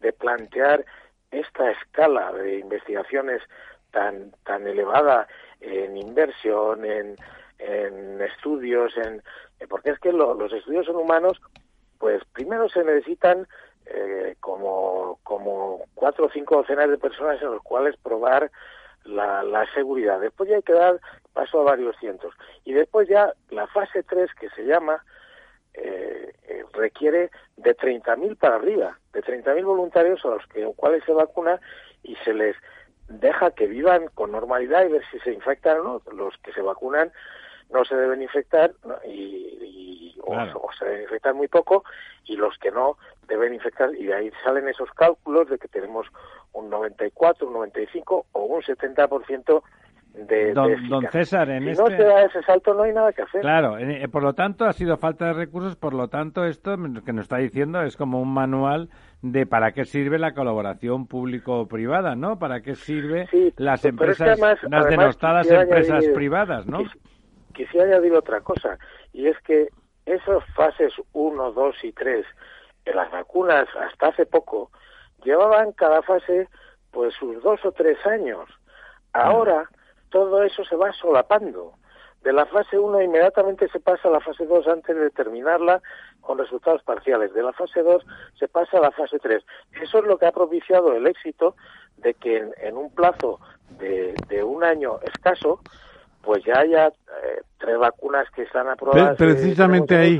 de 0.00 0.12
plantear 0.12 0.84
esta 1.30 1.70
escala 1.70 2.32
de 2.32 2.58
investigaciones 2.58 3.42
tan 3.90 4.32
tan 4.44 4.66
elevada 4.66 5.26
en 5.60 5.96
inversión, 5.96 6.84
en, 6.84 7.16
en 7.58 8.20
estudios, 8.22 8.96
en 8.96 9.22
eh, 9.60 9.66
porque 9.68 9.90
es 9.90 9.98
que 9.98 10.12
lo- 10.12 10.34
los 10.34 10.52
estudios 10.52 10.88
en 10.88 10.96
humanos, 10.96 11.40
pues 11.98 12.22
primero 12.32 12.68
se 12.68 12.84
necesitan 12.84 13.46
eh, 13.86 14.36
como 14.40 15.18
como 15.22 15.84
cuatro 15.94 16.26
o 16.26 16.30
cinco 16.30 16.56
docenas 16.56 16.90
de 16.90 16.98
personas 16.98 17.40
en 17.42 17.50
los 17.52 17.62
cuales 17.62 17.96
probar 17.96 18.50
la, 19.08 19.42
la 19.42 19.66
seguridad. 19.72 20.20
Después 20.20 20.48
ya 20.50 20.56
hay 20.56 20.62
que 20.62 20.72
dar 20.72 21.00
paso 21.32 21.60
a 21.60 21.64
varios 21.64 21.96
cientos. 21.98 22.34
Y 22.64 22.72
después 22.72 23.08
ya 23.08 23.32
la 23.50 23.66
fase 23.68 24.02
3, 24.02 24.32
que 24.34 24.50
se 24.50 24.64
llama, 24.64 25.04
eh, 25.74 26.32
eh, 26.48 26.64
requiere 26.72 27.30
de 27.56 27.76
30.000 27.76 28.36
para 28.36 28.56
arriba, 28.56 28.98
de 29.12 29.22
30.000 29.22 29.64
voluntarios 29.64 30.24
a 30.24 30.28
los 30.28 30.46
que, 30.48 30.64
cuales 30.76 31.04
se 31.04 31.12
vacuna 31.12 31.60
y 32.02 32.16
se 32.16 32.34
les 32.34 32.56
deja 33.08 33.52
que 33.52 33.66
vivan 33.66 34.08
con 34.14 34.32
normalidad 34.32 34.84
y 34.84 34.92
ver 34.92 35.02
si 35.10 35.18
se 35.20 35.32
infectan 35.32 35.78
o 35.80 35.82
no. 35.84 36.02
Los 36.12 36.36
que 36.38 36.52
se 36.52 36.60
vacunan 36.62 37.12
no 37.70 37.84
se 37.84 37.96
deben 37.96 38.22
infectar 38.22 38.72
¿no? 38.84 38.96
y, 39.04 39.10
y- 40.14 40.18
o- 40.22 40.32
Claro. 40.32 40.60
o, 40.62 40.72
se 40.78 40.84
deben 40.84 41.02
infectar 41.02 41.34
muy 41.34 41.48
poco 41.48 41.84
y 42.24 42.36
los 42.36 42.58
que 42.58 42.70
no 42.70 42.98
deben 43.28 43.54
infectar 43.54 43.94
y 43.94 44.06
de 44.06 44.14
ahí 44.14 44.32
salen 44.44 44.68
esos 44.68 44.90
cálculos 44.92 45.48
de 45.48 45.58
que 45.58 45.68
tenemos 45.68 46.06
un 46.52 46.70
94, 46.70 47.46
un 47.46 47.52
95 47.54 48.26
o 48.32 48.40
un 48.44 48.62
70% 48.62 49.62
de, 50.14 50.52
Don- 50.52 50.68
de 50.82 50.88
don. 50.88 51.04
César, 51.12 51.48
en 51.50 51.62
si 51.64 51.70
este- 51.70 51.82
no 51.82 51.88
se 51.96 52.02
da 52.02 52.22
ese 52.24 52.42
salto 52.42 52.74
no 52.74 52.82
hay 52.82 52.92
nada 52.92 53.12
que 53.12 53.22
hacer. 53.22 53.40
Claro, 53.40 53.78
eh, 53.78 54.08
por 54.08 54.22
lo 54.24 54.32
tanto 54.32 54.64
ha 54.64 54.72
sido 54.72 54.96
falta 54.96 55.26
de 55.26 55.32
recursos, 55.34 55.76
por 55.76 55.94
lo 55.94 56.08
tanto 56.08 56.44
esto 56.44 56.76
que 57.04 57.12
nos 57.12 57.24
está 57.24 57.36
diciendo 57.36 57.82
es 57.82 57.96
como 57.96 58.20
un 58.20 58.32
manual 58.32 58.88
de 59.22 59.46
para 59.46 59.72
qué 59.72 59.84
sirve 59.84 60.18
la 60.18 60.34
colaboración 60.34 61.06
público-privada, 61.06 62.16
¿no? 62.16 62.38
¿Para 62.38 62.62
qué 62.62 62.74
sirve 62.74 63.26
Sí, 63.30 63.52
las 63.58 63.82
pero 63.82 64.10
es 64.10 64.18
que 64.18 64.24
empresas, 64.24 64.28
además- 64.28 64.58
las 64.62 64.86
además 64.86 64.88
denostadas 64.88 65.50
empresas 65.50 66.02
añadir- 66.04 66.14
privadas, 66.14 66.66
¿no? 66.66 66.78
quis- 66.80 66.98
quisiera 67.54 67.86
añadir 67.86 68.14
otra 68.14 68.40
cosa, 68.40 68.76
y 69.12 69.26
es 69.28 69.38
que 69.40 69.68
esas 70.06 70.42
fases 70.54 70.92
1, 71.12 71.52
2 71.52 71.76
y 71.84 71.92
3 71.92 72.24
de 72.84 72.94
las 72.94 73.10
vacunas 73.12 73.68
hasta 73.78 74.08
hace 74.08 74.26
poco 74.26 74.70
llevaban 75.24 75.72
cada 75.72 76.02
fase 76.02 76.48
pues 76.90 77.14
sus 77.14 77.42
dos 77.42 77.64
o 77.64 77.72
tres 77.72 77.98
años. 78.06 78.48
Ahora 79.12 79.68
todo 80.10 80.42
eso 80.42 80.64
se 80.64 80.76
va 80.76 80.92
solapando. 80.92 81.74
De 82.22 82.32
la 82.32 82.46
fase 82.46 82.78
1 82.78 83.00
inmediatamente 83.02 83.68
se 83.68 83.78
pasa 83.78 84.08
a 84.08 84.10
la 84.10 84.20
fase 84.20 84.44
2 84.44 84.66
antes 84.66 84.96
de 84.96 85.10
terminarla 85.10 85.80
con 86.20 86.36
resultados 86.38 86.82
parciales. 86.82 87.32
De 87.32 87.42
la 87.42 87.52
fase 87.52 87.82
2 87.82 88.04
se 88.38 88.48
pasa 88.48 88.78
a 88.78 88.80
la 88.80 88.90
fase 88.90 89.18
3. 89.18 89.44
Eso 89.80 89.98
es 89.98 90.04
lo 90.04 90.18
que 90.18 90.26
ha 90.26 90.32
propiciado 90.32 90.92
el 90.94 91.06
éxito 91.06 91.54
de 91.98 92.14
que 92.14 92.38
en, 92.38 92.52
en 92.60 92.76
un 92.76 92.92
plazo 92.92 93.38
de, 93.78 94.14
de 94.28 94.42
un 94.42 94.64
año 94.64 94.98
escaso, 95.02 95.60
pues 96.22 96.44
ya 96.44 96.58
haya 96.60 96.88
eh, 96.88 97.42
tres 97.58 97.78
vacunas 97.78 98.28
que 98.32 98.42
están 98.42 98.68
aprobadas. 98.68 99.16
Pre- 99.16 99.34
precisamente 99.34 99.96
ahí- 99.96 100.16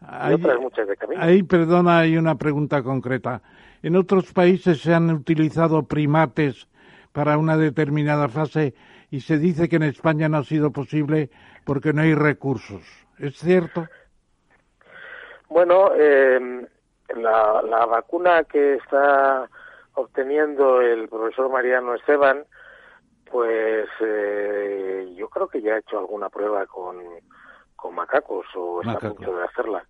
y 0.00 0.04
ahí- 0.06 0.34
otras 0.34 0.58
muchas 0.60 0.86
de 0.86 0.96
camino. 0.96 1.22
Ahí, 1.22 1.42
perdona, 1.42 1.98
hay 1.98 2.16
una 2.16 2.36
pregunta 2.36 2.82
concreta. 2.82 3.42
¿En 3.82 3.96
otros 3.96 4.32
países 4.32 4.80
se 4.80 4.94
han 4.94 5.10
utilizado 5.10 5.82
primates 5.84 6.68
para 7.12 7.36
una 7.36 7.56
determinada 7.56 8.28
fase 8.28 8.74
y 9.10 9.20
se 9.20 9.38
dice 9.38 9.68
que 9.68 9.76
en 9.76 9.82
España 9.82 10.28
no 10.28 10.38
ha 10.38 10.44
sido 10.44 10.70
posible 10.70 11.30
porque 11.64 11.92
no 11.92 12.02
hay 12.02 12.14
recursos? 12.14 12.82
¿Es 13.18 13.36
cierto? 13.36 13.86
Bueno, 15.48 15.92
eh, 15.96 16.66
la, 17.16 17.62
la 17.62 17.86
vacuna 17.86 18.44
que 18.44 18.76
está 18.76 19.48
obteniendo 19.94 20.80
el 20.80 21.08
profesor 21.08 21.50
Mariano 21.50 21.94
Esteban, 21.94 22.44
pues 23.30 23.88
eh, 24.00 25.12
yo 25.16 25.28
creo 25.28 25.48
que 25.48 25.60
ya 25.60 25.74
ha 25.74 25.78
hecho 25.78 25.98
alguna 25.98 26.30
prueba 26.30 26.66
con, 26.66 26.96
con 27.76 27.94
macacos 27.94 28.46
o 28.54 28.80
está 28.80 28.94
Macacos. 28.94 29.10
a 29.10 29.14
punto 29.14 29.36
de 29.36 29.44
hacerla. 29.44 29.84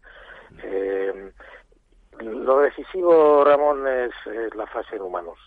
Eh, 0.62 1.32
lo 2.20 2.60
decisivo, 2.60 3.44
Ramón, 3.44 3.86
es, 3.89 4.12
es 4.26 4.55
la 4.55 4.66
fase 4.66 4.97
en 4.97 5.02
humanos. 5.02 5.39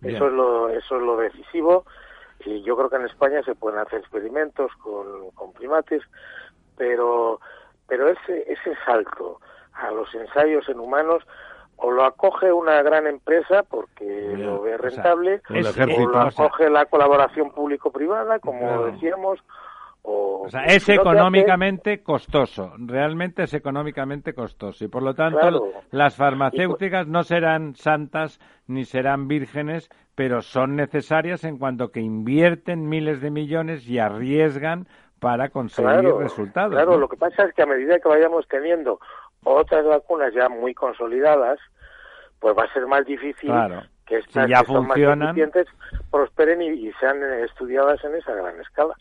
Bien. 0.00 0.16
Eso 0.16 0.26
es 0.26 0.32
lo 0.32 0.68
eso 0.68 0.96
es 0.96 1.02
lo 1.02 1.16
decisivo 1.16 1.84
y 2.44 2.62
yo 2.62 2.76
creo 2.76 2.90
que 2.90 2.96
en 2.96 3.06
España 3.06 3.42
se 3.44 3.54
pueden 3.54 3.78
hacer 3.78 4.00
experimentos 4.00 4.70
con, 4.82 5.30
con 5.30 5.52
primates, 5.52 6.02
pero 6.76 7.40
pero 7.86 8.08
ese 8.08 8.52
ese 8.52 8.76
salto 8.84 9.40
a 9.72 9.90
los 9.92 10.12
ensayos 10.14 10.68
en 10.68 10.80
humanos 10.80 11.22
o 11.76 11.90
lo 11.90 12.04
acoge 12.04 12.52
una 12.52 12.82
gran 12.82 13.06
empresa 13.06 13.62
porque 13.62 14.04
Bien, 14.04 14.46
lo 14.46 14.62
ve 14.62 14.74
o 14.74 14.78
sea, 14.78 14.88
rentable 14.90 15.42
o 15.48 15.54
lo 15.54 15.72
sea, 15.72 15.84
acoge 16.44 16.70
la 16.70 16.86
colaboración 16.86 17.50
público-privada 17.52 18.38
como 18.40 18.60
Claro. 18.60 18.86
decíamos 18.86 19.40
O, 20.06 20.50
sea, 20.50 20.64
es 20.64 20.86
económicamente 20.90 22.02
costoso, 22.02 22.74
realmente 22.76 23.44
es 23.44 23.54
económicamente 23.54 24.34
costoso 24.34 24.84
y 24.84 24.88
por 24.88 25.02
lo 25.02 25.14
tanto 25.14 25.72
las 25.90 26.16
farmacéuticas 26.16 27.06
no 27.06 27.22
serán 27.22 27.74
santas 27.74 28.38
ni 28.66 28.84
serán 28.84 29.28
vírgenes, 29.28 29.88
pero 30.14 30.42
son 30.42 30.76
necesarias 30.76 31.44
en 31.44 31.56
cuanto 31.56 31.90
que 31.90 32.00
invierten 32.00 32.86
miles 32.86 33.22
de 33.22 33.30
millones 33.30 33.88
y 33.88 33.98
arriesgan 33.98 34.86
para 35.20 35.48
conseguir 35.48 36.12
resultados. 36.16 36.72
Claro, 36.72 36.98
lo 36.98 37.08
que 37.08 37.16
pasa 37.16 37.44
es 37.44 37.54
que 37.54 37.62
a 37.62 37.66
medida 37.66 37.98
que 37.98 38.08
vayamos 38.08 38.46
teniendo 38.46 39.00
otras 39.42 39.86
vacunas 39.86 40.34
ya 40.34 40.50
muy 40.50 40.74
consolidadas, 40.74 41.58
pues 42.40 42.54
va 42.54 42.64
a 42.64 42.72
ser 42.74 42.86
más 42.86 43.06
difícil 43.06 43.50
que 44.04 44.18
estas 44.18 44.50
ya 44.50 44.60
que. 44.60 44.66
Son 44.66 44.86
más 44.86 45.34
prosperen 46.10 46.60
y, 46.60 46.92
sean 47.00 47.22
estudiadas 47.42 48.04
en 48.04 48.16
esa 48.16 48.34
gran 48.34 48.60
escala. 48.60 48.94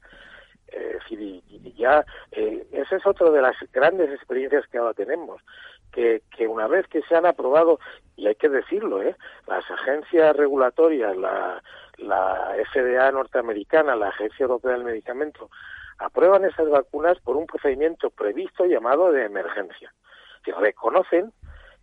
Eh, 0.74 0.98
y, 1.10 1.74
ya, 1.78 2.06
eh, 2.32 2.66
esa 2.72 2.95
es 2.95 3.06
otra 3.06 3.30
de 3.30 3.41
las 3.41 3.56
grandes 3.72 4.12
experiencias 4.12 4.66
que 4.68 4.78
ahora 4.78 4.94
tenemos, 4.94 5.41
que, 5.91 6.22
una 6.48 6.68
vez 6.68 6.88
que 6.88 7.04
se 7.04 7.16
han 7.16 7.26
aprobado, 7.26 7.80
y 8.16 8.28
hay 8.28 8.36
que 8.36 8.50
decirlo, 8.50 9.02
¿eh? 9.02 9.16
las 9.48 9.70
agencias 9.70 10.36
regulatorias, 10.36 11.16
la, 11.16 11.62
la 11.98 12.56
FDA 12.72 13.12
norteamericana, 13.12 13.95
la 13.95 14.10
Agencia 14.10 14.44
Europea 14.44 14.72
del 14.72 14.84
Medicamento, 14.84 15.50
aprueban 16.00 16.45
esas 16.45 16.70
vacunas 16.70 17.20
por 17.20 17.38
un 17.38 17.45
procedimiento 17.45 18.10
previsto 18.10 18.66
llamado 18.66 19.12
de 19.12 19.26
emergencia, 19.26 19.94
que 20.44 20.52
reconocen 20.54 21.32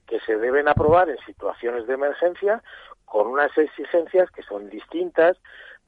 que 0.07 0.19
se 0.21 0.37
deben 0.37 0.67
aprobar 0.67 1.09
en 1.09 1.19
situaciones 1.25 1.87
de 1.87 1.95
emergencia 1.95 2.63
con 3.05 3.29
unas 3.29 3.57
exigencias 3.57 4.31
que 4.31 4.43
son 4.43 4.69
distintas 4.69 5.37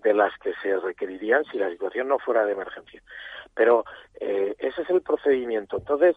de 0.03 0.15
las 0.15 0.37
que 0.39 0.53
se 0.63 0.79
requerirían 0.79 1.45
si 1.45 1.59
la 1.59 1.71
situación 1.71 2.09
no 2.09 2.19
fuera 2.19 2.45
de 2.45 2.53
emergencia. 2.53 3.03
Pero 3.55 3.85
eh, 4.21 4.55
ese 4.59 4.83
es 4.83 4.91
el 4.91 5.03
procedimiento. 5.03 5.79
Entonces, 5.79 6.17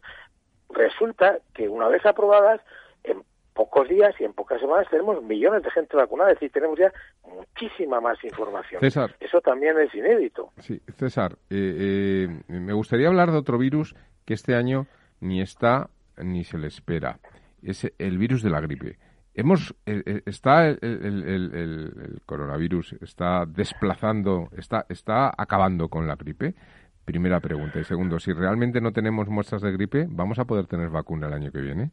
resulta 0.70 1.40
que 1.53 1.70
una 1.70 1.88
vez 1.88 2.06
aprobadas, 2.06 2.62
en 3.03 3.24
pocos 3.53 3.88
días 3.88 4.14
y 4.20 4.26
en 4.26 4.34
pocas 4.34 4.60
semanas 4.60 4.88
tenemos 4.90 5.24
millones 5.24 5.64
de 5.64 5.72
gente 5.72 5.95
vacunada, 5.95 6.32
es 6.32 6.36
decir, 6.36 6.52
tenemos 6.52 6.78
ya 6.78 6.91
muchísima 7.24 8.02
más 8.02 8.22
información. 8.24 8.82
César. 8.82 9.16
Eso 9.20 9.40
también 9.41 9.80
es 9.80 9.94
inédito. 9.95 10.52
Sí, 10.60 10.82
César, 10.98 11.38
eh, 11.49 12.28
eh, 12.28 12.44
me 12.48 12.74
gustaría 12.74 13.07
hablar 13.07 13.32
de 13.32 13.38
otro 13.38 13.57
virus 13.57 13.95
que 14.26 14.34
este 14.34 14.56
año 14.56 14.88
ni 15.22 15.41
está 15.41 15.90
ni 16.18 16.44
se 16.44 16.57
le 16.57 16.68
espera. 16.68 17.20
Es 17.64 17.90
el 17.98 18.18
virus 18.18 18.44
de 18.44 18.49
la 18.49 18.60
gripe. 18.60 18.98
Hemos, 19.38 19.76
eh, 19.86 20.22
está 20.26 20.70
el, 20.70 22.22
coronavirus, 22.26 22.94
está 23.02 23.45
desplazando, 23.45 24.48
está, 24.56 24.86
está 24.88 25.34
acabando 25.38 25.90
con 25.90 26.07
la 26.07 26.16
gripe. 26.16 26.56
Primera 27.03 27.41
pregunta. 27.41 27.80
Y 27.80 27.84
segundo, 27.84 28.18
si 28.18 28.32
realmente 28.32 28.80
no 28.80 28.94
tenemos 28.94 29.28
muestras 29.28 29.62
de 29.62 29.74
gripe, 29.74 30.07
¿vamos 30.07 30.40
a 30.40 30.45
poder 30.45 30.68
tener 30.68 30.90
vacuna 30.90 31.28
el 31.28 31.34
año 31.34 31.52
que 31.52 31.62
viene? 31.62 31.91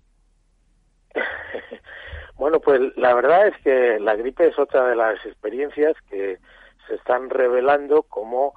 Bueno, 2.36 2.59
pues 2.59 2.81
la 2.97 3.14
verdad 3.14 3.47
es 3.47 3.56
que 3.62 4.01
la 4.01 4.16
gripe 4.16 4.48
es 4.48 4.59
otra 4.59 4.89
de 4.89 4.97
las 4.97 5.24
experiencias 5.24 5.94
que 6.10 6.40
se 6.89 6.94
están 6.97 7.31
revelando 7.31 8.02
como 8.02 8.55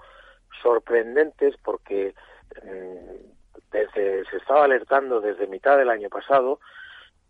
sorprendentes 0.64 1.56
porque 1.64 2.16
mm, 2.64 3.72
desde, 3.72 4.26
se 4.26 4.38
estaba 4.38 4.64
alertando 4.64 5.22
desde 5.22 5.46
mitad 5.46 5.78
del 5.78 5.92
año 5.92 6.10
pasado 6.10 6.60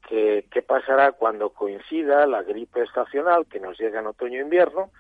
que 0.08 0.46
qué 0.52 0.62
pasará 0.62 1.14
cuando 1.14 1.50
coincida 1.50 2.28
la 2.28 2.44
gripe 2.44 2.84
estacional 2.84 3.46
que 3.48 3.60
nos 3.60 3.80
llega 3.80 4.00
en 4.00 4.08
otoño-invierno 4.08 4.92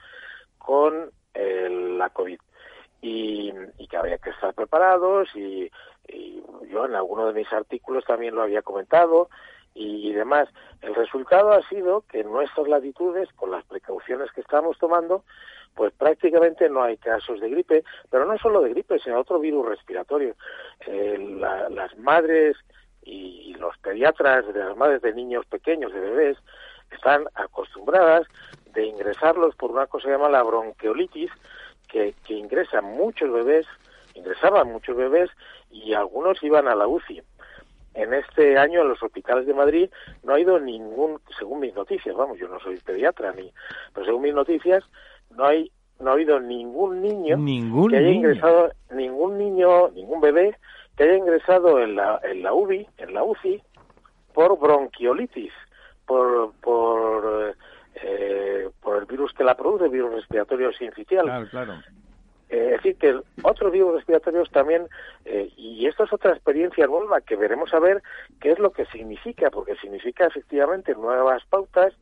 con 0.58 1.12
la 1.34 2.10
COVID. 2.10 2.40
Y, 3.02 3.54
que 3.90 3.98
había 3.98 4.18
que 4.18 4.32
estar 4.32 4.54
preparados 4.56 5.30
y, 5.36 5.70
y, 6.08 6.44
yo 6.72 6.86
en 6.86 6.96
alguno 6.96 7.28
de 7.28 7.34
mis 7.34 7.54
artículos 7.54 8.04
también 8.06 8.34
lo 8.34 8.42
había 8.42 8.64
comentado 8.64 9.30
y 9.76 10.12
demás. 10.14 10.50
El 10.82 10.96
resultado 10.96 11.52
ha 11.52 11.62
sido 11.68 12.04
que 12.10 12.22
en 12.22 12.32
nuestras 12.32 12.68
latitudes, 12.68 13.30
con 13.34 13.52
las 13.52 13.64
precauciones 13.66 14.32
que 14.32 14.42
estamos 14.42 14.80
tomando, 14.80 15.24
pues 15.76 15.94
prácticamente 15.94 16.70
no 16.70 16.82
hay 16.82 16.98
casos 16.98 17.42
de 17.42 17.50
gripe, 17.50 17.84
pero 18.10 18.26
no 18.26 18.38
solo 18.38 18.62
de 18.62 18.70
gripe, 18.70 18.98
sino 19.00 19.20
otro 19.20 19.40
virus 19.40 19.68
respiratorio. 19.68 20.36
Eh, 20.88 21.18
las 21.70 21.96
madres 21.98 22.56
y 23.06 23.54
los 23.60 23.78
pediatras 23.78 24.52
de 24.54 24.60
las 24.60 24.76
madres 24.76 25.02
de 25.02 25.14
niños 25.14 25.46
pequeños, 25.46 25.94
de 25.94 26.00
bebés, 26.00 26.38
están 26.92 27.26
acostumbradas 27.36 28.28
de 28.74 28.86
ingresarlos 28.86 29.56
por 29.56 29.72
una 29.72 29.88
cosa 29.88 30.04
que 30.04 30.12
se 30.12 30.18
llama 30.18 30.30
la 30.30 30.44
bronquiolitis, 30.44 31.32
que, 31.88 32.14
que 32.26 32.34
ingresan 32.34 32.84
muchos 32.84 33.32
bebés, 33.32 33.66
ingresaban 34.16 34.72
muchos 34.72 34.96
bebés 34.98 35.30
y 35.72 35.94
algunos 35.94 36.42
iban 36.44 36.68
a 36.68 36.76
la 36.76 36.88
UCI 36.88 37.22
en 37.96 38.14
este 38.14 38.58
año 38.58 38.82
en 38.82 38.90
los 38.90 39.02
hospitales 39.02 39.48
de 39.48 39.54
Madrid 39.54 39.90
no 40.24 40.34
ha 40.34 40.40
ido 40.40 40.60
ningún, 40.60 41.20
según 41.40 41.62
mis 41.62 41.74
noticias, 41.74 42.16
vamos, 42.16 42.38
yo 42.38 42.48
no 42.48 42.60
soy 42.60 42.78
pediatra 42.78 43.32
ni, 43.32 43.52
pero 43.94 44.06
según 44.06 44.24
mis 44.24 44.34
noticias 44.34 44.84
no 45.32 45.46
hay 45.46 45.72
no 45.98 46.10
ha 46.10 46.14
habido 46.14 46.42
ningún 46.42 47.02
niño 47.02 47.38
que 47.90 47.98
haya 47.98 48.10
ingresado, 48.10 48.70
ningún 48.92 49.38
niño, 49.38 49.90
ningún 49.92 50.20
bebé 50.20 50.58
que 50.96 51.04
haya 51.04 51.18
ingresado 51.18 51.80
en 51.80 51.96
la 51.96 52.20
en 52.24 52.44
la 52.44 52.54
UBI, 52.54 52.88
en 52.98 53.14
la 53.14 53.24
UCI 53.24 53.62
por 54.34 54.60
bronquiolitis, 54.60 55.54
por 56.06 56.54
por 56.62 57.56
eh, 57.96 58.70
por 58.82 58.98
el 58.98 59.06
virus 59.06 59.34
que 59.34 59.44
la 59.44 59.56
produce, 59.56 59.86
el 59.86 59.92
virus 59.92 60.14
respiratorio 60.14 60.72
sincitial. 60.74 61.26
Claro, 61.26 61.48
claro. 61.50 61.74
Eh, 62.50 62.72
es 62.76 62.84
decir, 62.84 62.98
que 62.98 63.20
otros 63.42 63.72
virus 63.72 63.96
respiratorios 63.96 64.52
también, 64.52 64.88
eh, 65.24 65.50
y 65.58 65.88
esto 65.88 66.04
es 66.04 66.14
otra 66.14 66.32
experiencia 66.32 66.86
nueva 66.86 67.22
que 67.22 67.36
veremos 67.36 67.74
a 67.74 67.80
ver 67.80 68.04
qué 68.40 68.52
es 68.52 68.60
lo 68.60 68.72
que 68.72 68.86
significa, 68.88 69.50
porque 69.50 69.76
significa 69.78 70.28
efectivamente 70.28 70.94
nuevas 70.94 71.44
pautas 71.50 71.94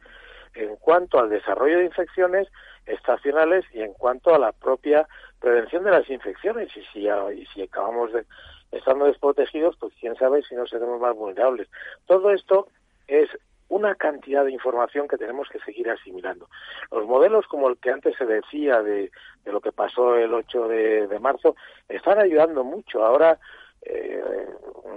en 0.56 0.76
cuanto 0.78 1.20
al 1.20 1.30
desarrollo 1.30 1.78
de 1.78 1.86
infecciones 1.86 2.48
estacionales 2.86 3.66
y 3.74 3.82
en 3.82 3.94
cuanto 3.94 4.36
a 4.36 4.40
la 4.40 4.52
propia 4.52 5.08
prevención 5.40 5.84
de 5.84 5.92
las 5.92 6.10
infecciones. 6.10 6.76
Y 6.76 6.84
si, 6.92 7.08
y 7.08 7.46
si 7.54 7.62
acabamos 7.62 8.12
de, 8.12 8.26
estando 8.74 9.06
desprotegidos, 9.06 9.78
pues 9.78 9.94
quién 10.00 10.16
sabe 10.16 10.42
si 10.44 10.56
no 10.56 10.66
seremos 10.68 11.00
más 11.00 11.16
vulnerables. 11.16 11.68
Todo 12.06 12.32
esto 12.32 12.68
es 13.08 13.30
una 13.70 13.96
cantidad 13.96 14.46
de 14.46 14.52
información 14.52 15.08
que 15.08 15.18
tenemos 15.18 15.50
que 15.50 15.60
seguir 15.60 15.90
asimilando. 15.90 16.48
Los 16.92 17.08
modelos 17.08 17.48
como 17.48 17.70
el 17.70 17.78
que 17.78 17.90
antes 17.90 18.16
se 18.18 18.26
decía 18.26 18.82
de, 18.84 19.12
de 19.46 19.52
lo 19.52 19.62
que 19.62 19.72
pasó 19.72 20.16
el 20.16 20.34
8 20.34 20.68
de, 20.68 21.20
marzo 21.20 21.56
están 21.90 22.20
ayudando 22.20 22.64
mucho. 22.64 23.04
Ahora, 23.04 23.40
eh, 23.82 24.22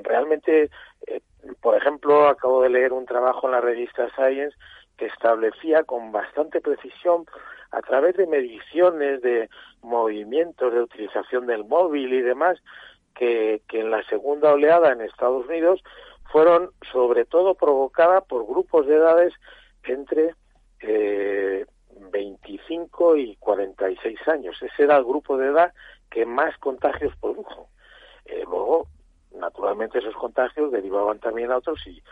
realmente, 0.02 0.70
eh, 1.06 1.20
por 1.60 1.76
ejemplo, 1.76 2.28
acabo 2.28 2.62
de 2.62 2.70
leer 2.70 2.92
un 2.92 3.06
trabajo 3.06 3.46
en 3.46 3.52
la 3.52 3.60
revista 3.60 4.10
Science 4.14 4.56
que 4.98 5.06
establecía 5.06 5.84
con 5.84 6.12
bastante 6.12 6.60
precisión 6.60 7.24
a 7.70 7.82
través 7.82 8.16
de 8.16 8.26
mediciones 8.26 9.22
de 9.22 9.48
movimientos, 9.82 10.72
de 10.72 10.82
utilización 10.82 11.46
del 11.46 11.64
móvil 11.64 12.12
y 12.12 12.22
demás, 12.22 12.58
que, 13.16 13.62
en 13.72 13.90
la 13.90 14.02
segunda 14.04 14.52
oleada 14.52 14.92
en 14.92 15.00
Estados 15.00 15.46
Unidos 15.46 15.82
fueron 16.30 16.70
sobre 16.92 17.24
todo 17.24 17.54
provocadas 17.54 18.24
por 18.24 18.46
grupos 18.46 18.86
de 18.86 18.96
edades 18.96 19.32
entre 19.84 20.34
eh, 20.80 21.64
25 22.10 23.16
y 23.16 23.36
46 23.36 24.28
años. 24.28 24.56
Ese 24.60 24.84
era 24.84 24.96
el 24.96 25.04
grupo 25.04 25.36
de 25.38 25.48
edad 25.48 25.72
que 26.10 26.26
más 26.26 26.56
contagios 26.58 27.14
produjo. 27.16 27.68
Eh, 28.26 28.44
luego, 28.44 28.88
naturalmente, 29.34 29.98
esos 29.98 30.14
contagios 30.14 30.70
derivaban 30.72 31.18
también 31.20 31.50
a 31.52 31.58
otros 31.58 31.86
y, 31.86 32.02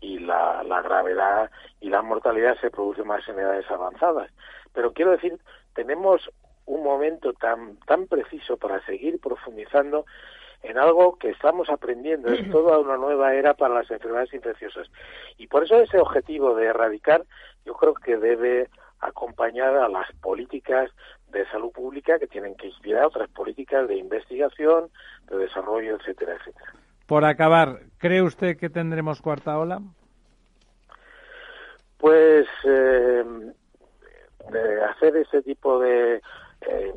y 0.00 0.18
la, 0.18 0.62
la 0.62 0.82
gravedad 0.82 1.50
y 1.80 1.88
la 1.88 2.02
mortalidad 2.02 2.58
se 2.60 2.70
produce 2.70 3.02
más 3.02 3.26
en 3.28 3.38
edades 3.38 3.68
avanzadas. 3.70 4.30
Pero 4.72 4.92
quiero 4.92 5.12
decir, 5.12 5.38
tenemos 5.74 6.30
un 6.66 6.84
momento 6.84 7.32
tan, 7.32 7.76
tan 7.86 8.06
preciso 8.06 8.56
para 8.56 8.84
seguir 8.84 9.18
profundizando 9.20 10.04
en 10.62 10.78
algo 10.78 11.16
que 11.16 11.30
estamos 11.30 11.68
aprendiendo, 11.68 12.32
es 12.32 12.50
toda 12.50 12.78
una 12.78 12.96
nueva 12.96 13.34
era 13.34 13.54
para 13.54 13.74
las 13.74 13.90
enfermedades 13.90 14.32
infecciosas. 14.32 14.88
Y 15.36 15.48
por 15.48 15.64
eso 15.64 15.80
ese 15.80 15.98
objetivo 15.98 16.54
de 16.54 16.66
erradicar 16.66 17.24
yo 17.64 17.74
creo 17.74 17.94
que 17.94 18.16
debe 18.16 18.68
acompañar 19.00 19.76
a 19.76 19.88
las 19.88 20.10
políticas 20.20 20.90
de 21.30 21.44
salud 21.46 21.72
pública 21.72 22.18
que 22.18 22.28
tienen 22.28 22.54
que 22.54 22.68
inspirar 22.68 23.06
otras 23.06 23.28
políticas 23.30 23.88
de 23.88 23.96
investigación, 23.96 24.90
de 25.28 25.38
desarrollo, 25.38 25.96
etcétera, 25.96 26.34
etcétera. 26.34 26.72
Por 27.06 27.24
acabar, 27.24 27.80
¿cree 27.98 28.22
usted 28.22 28.56
que 28.56 28.70
tendremos 28.70 29.20
cuarta 29.20 29.58
ola? 29.58 29.80
Pues 31.98 32.46
eh, 32.64 33.24
hacer 34.88 35.16
ese 35.16 35.42
tipo 35.42 35.80
de 35.80 36.22
eh, 36.60 36.94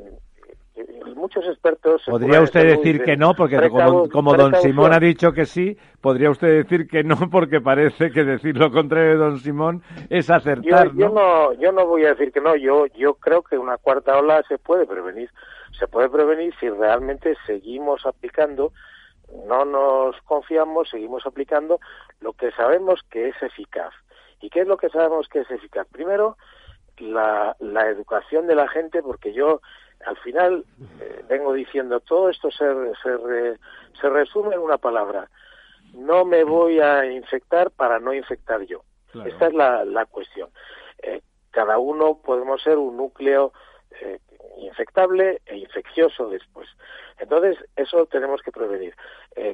muchos 1.16 1.46
expertos... 1.46 2.04
Podría 2.06 2.42
usted 2.42 2.68
decir 2.68 3.04
que 3.04 3.18
no, 3.18 3.34
porque 3.34 3.70
como, 3.70 4.36
don 4.36 4.56
Simón 4.56 4.94
ha 4.94 5.00
dicho 5.00 5.32
que 5.32 5.46
sí, 5.46 5.78
podría 6.02 6.30
usted 6.30 6.64
decir 6.64 6.88
que 6.88 7.04
no, 7.04 7.16
porque 7.32 7.62
parece 7.62 8.12
que 8.12 8.24
decir 8.24 8.58
lo 8.58 8.72
contrario 8.72 9.12
de 9.12 9.18
don 9.18 9.40
Simón 9.40 9.82
es 10.10 10.30
acertar, 10.30 10.92
yo, 10.94 11.10
¿no? 11.10 11.16
No, 11.16 11.54
yo 11.54 11.72
no 11.72 11.86
voy 11.86 12.06
a 12.06 12.10
decir 12.10 12.32
que 12.32 12.42
no, 12.42 12.56
yo, 12.56 12.86
yo 12.88 13.16
creo 13.16 13.42
que 13.42 13.58
una 13.58 13.78
cuarta 13.78 14.18
ola 14.18 14.44
se 14.48 14.58
puede 14.58 14.86
prevenir, 14.86 15.30
se 15.80 15.88
puede 15.88 16.10
prevenir 16.10 16.54
si 16.60 16.70
realmente 16.70 17.36
seguimos 17.46 18.06
aplicando, 18.06 18.72
no 19.48 19.66
nos 19.66 20.16
confiamos, 20.22 20.90
seguimos 20.90 21.26
aplicando 21.26 21.80
lo 22.22 22.34
que 22.34 22.52
sabemos 22.52 23.02
que 23.10 23.30
es 23.30 23.42
eficaz. 23.42 23.94
¿Y 24.42 24.50
qué 24.50 24.62
es 24.62 24.68
lo 24.68 24.78
que 24.78 24.90
sabemos 24.90 25.28
que 25.28 25.40
es 25.40 25.50
eficaz? 25.50 25.88
Primero, 25.92 26.38
la, 27.00 27.56
la 27.60 27.90
educación 27.90 28.48
de 28.48 28.56
la 28.56 28.68
gente, 28.68 29.02
porque 29.02 29.34
yo 29.34 29.62
al 30.06 30.18
final 30.18 30.64
eh, 31.00 31.24
vengo 31.28 31.54
diciendo 31.54 32.00
todo 32.00 32.30
esto 32.30 32.52
se, 32.52 32.66
se, 33.02 33.58
se 34.00 34.10
resume 34.10 34.56
en 34.56 34.62
una 34.62 34.78
palabra. 34.78 35.30
No 35.94 36.26
me 36.26 36.44
voy 36.44 36.80
a 36.80 37.06
infectar 37.12 37.72
para 37.72 38.00
no 38.00 38.14
infectar 38.14 38.62
yo. 38.64 38.84
Esta 39.26 39.48
es 39.48 39.54
la, 39.54 39.86
la 39.86 40.06
cuestión. 40.06 40.50
Eh, 41.02 41.22
cada 41.52 41.80
uno 41.80 42.20
podemos 42.22 42.62
ser 42.62 42.78
un 42.78 42.98
núcleo 42.98 43.54
eh, 44.02 44.20
infectable 44.58 45.42
e 45.46 45.58
infeccioso 45.58 46.30
después. 46.30 46.68
Entonces, 47.18 47.58
eso 47.78 48.06
tenemos 48.08 48.42
que 48.42 48.52
prevenir. 48.52 48.94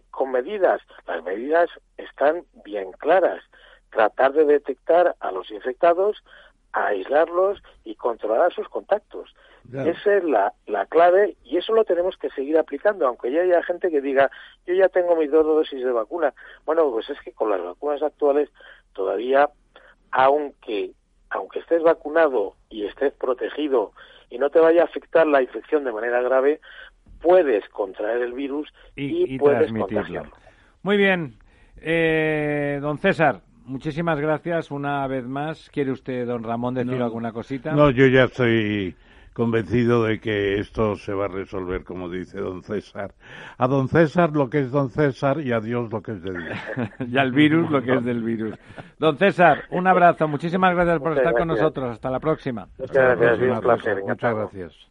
Con 0.09 0.31
medidas, 0.31 0.81
las 1.05 1.23
medidas 1.23 1.69
están 1.97 2.43
bien 2.65 2.91
claras. 2.93 3.43
Tratar 3.91 4.33
de 4.33 4.45
detectar 4.45 5.15
a 5.19 5.31
los 5.31 5.51
infectados, 5.51 6.23
aislarlos 6.71 7.61
y 7.83 7.95
controlar 7.95 8.51
sus 8.51 8.67
contactos. 8.67 9.35
Esa 9.73 10.17
es 10.17 10.23
la, 10.23 10.53
la 10.67 10.85
clave 10.85 11.37
y 11.43 11.57
eso 11.57 11.73
lo 11.73 11.85
tenemos 11.85 12.17
que 12.17 12.29
seguir 12.31 12.57
aplicando, 12.57 13.07
aunque 13.07 13.31
ya 13.31 13.41
haya 13.41 13.63
gente 13.63 13.89
que 13.89 14.01
diga, 14.01 14.29
yo 14.65 14.73
ya 14.73 14.89
tengo 14.89 15.15
mis 15.15 15.31
dos 15.31 15.45
dosis 15.45 15.83
de 15.83 15.91
vacuna. 15.91 16.33
Bueno, 16.65 16.89
pues 16.91 17.09
es 17.09 17.19
que 17.21 17.31
con 17.31 17.49
las 17.49 17.63
vacunas 17.63 18.01
actuales 18.03 18.49
todavía, 18.93 19.49
aunque, 20.11 20.91
aunque 21.29 21.59
estés 21.59 21.81
vacunado 21.83 22.55
y 22.69 22.85
estés 22.85 23.13
protegido 23.13 23.93
y 24.29 24.37
no 24.37 24.49
te 24.49 24.59
vaya 24.59 24.81
a 24.81 24.85
afectar 24.85 25.25
la 25.25 25.41
infección 25.41 25.83
de 25.83 25.93
manera 25.93 26.21
grave, 26.21 26.59
puedes 27.21 27.67
contraer 27.69 28.21
el 28.21 28.33
virus 28.33 28.67
y, 28.95 29.37
puedes 29.37 29.71
contagiarlo. 29.71 30.35
Muy 30.83 30.97
bien. 30.97 31.35
Eh, 31.77 32.79
don 32.81 32.97
César, 32.97 33.41
muchísimas 33.65 34.19
gracias 34.19 34.71
una 34.71 35.07
vez 35.07 35.25
más. 35.25 35.69
¿Quiere 35.69 35.91
usted, 35.91 36.27
don 36.27 36.43
Ramón, 36.43 36.73
decir 36.73 37.01
alguna 37.01 37.31
cosita? 37.31 37.71
No, 37.73 37.89
yo 37.91 38.07
ya 38.07 38.25
estoy 38.25 38.95
convencido 39.41 40.03
de 40.03 40.19
que 40.19 40.59
esto 40.59 40.95
se 40.95 41.15
va 41.15 41.25
a 41.25 41.27
resolver, 41.27 41.83
como 41.83 42.09
dice 42.09 42.39
don 42.39 42.61
César. 42.61 43.15
A 43.57 43.67
don 43.67 43.87
César 43.87 44.33
lo 44.33 44.51
que 44.51 44.59
es 44.59 44.71
don 44.71 44.91
César 44.91 45.41
y 45.41 45.51
a 45.51 45.59
Dios 45.59 45.91
lo 45.91 46.03
que 46.03 46.11
es 46.11 46.21
de 46.21 46.29
Dios. 46.29 46.57
y 47.11 47.17
al 47.17 47.31
virus 47.31 47.71
lo 47.71 47.81
que 47.81 47.95
es 47.95 48.05
del 48.05 48.21
virus. 48.21 48.55
Don 48.99 49.17
César, 49.17 49.63
un 49.71 49.87
abrazo. 49.87 50.27
Muchísimas 50.27 50.75
gracias 50.75 50.99
por 50.99 51.17
estar 51.17 51.33
con 51.33 51.47
nosotros. 51.47 51.89
Hasta 51.93 52.11
la 52.11 52.19
próxima. 52.19 52.67
Muchas 52.77 53.19
gracias. 53.19 54.03
Muchas 54.05 54.35
gracias. 54.35 54.90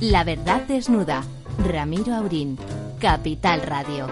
La 0.00 0.24
verdad 0.24 0.66
desnuda. 0.66 1.22
Ramiro 1.62 2.14
Aurín. 2.14 2.56
Capital 2.98 3.60
Radio. 3.60 4.06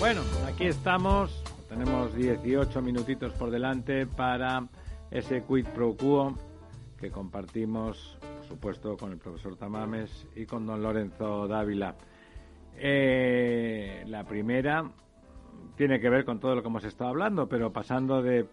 Bueno, 0.00 0.22
aquí 0.48 0.66
estamos. 0.66 1.44
Tenemos 1.68 2.12
18 2.16 2.82
minutitos 2.82 3.32
por 3.34 3.52
delante 3.52 4.06
para 4.06 4.66
ese 5.12 5.44
quid 5.44 5.66
pro 5.66 5.96
quo 5.96 6.34
que 6.98 7.12
compartimos, 7.12 8.18
por 8.20 8.48
supuesto, 8.48 8.96
con 8.96 9.12
el 9.12 9.18
profesor 9.18 9.54
Tamames 9.54 10.26
y 10.34 10.46
con 10.46 10.66
don 10.66 10.82
Lorenzo 10.82 11.46
Dávila. 11.46 11.94
Eh, 12.76 14.02
la 14.08 14.24
primera 14.24 14.90
tiene 15.76 16.00
que 16.00 16.10
ver 16.10 16.24
con 16.24 16.40
todo 16.40 16.56
lo 16.56 16.62
que 16.62 16.68
hemos 16.68 16.82
estado 16.82 17.10
hablando, 17.10 17.48
pero 17.48 17.72
pasando 17.72 18.20
de, 18.20 18.48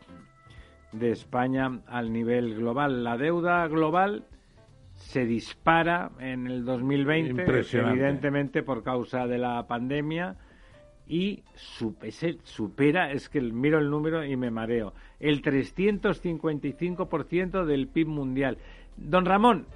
de 0.92 1.12
España 1.12 1.80
al 1.88 2.12
nivel 2.12 2.56
global. 2.56 3.04
La 3.04 3.18
deuda 3.18 3.68
global 3.68 4.26
se 4.94 5.26
dispara 5.26 6.12
en 6.20 6.48
el 6.48 6.66
2020, 6.66 7.46
evidentemente 7.74 8.64
por 8.64 8.84
causa 8.84 9.28
de 9.28 9.38
la 9.38 9.68
pandemia, 9.68 10.36
y 11.08 11.44
supera, 11.54 13.12
es 13.12 13.30
que 13.30 13.40
miro 13.40 13.78
el 13.80 13.90
número 13.90 14.26
y 14.26 14.36
me 14.36 14.52
mareo, 14.52 14.94
el 15.20 15.42
355% 15.42 17.64
del 17.66 17.88
PIB 17.88 18.08
mundial. 18.08 18.58
Don 18.98 19.24
Ramón, 19.26 19.68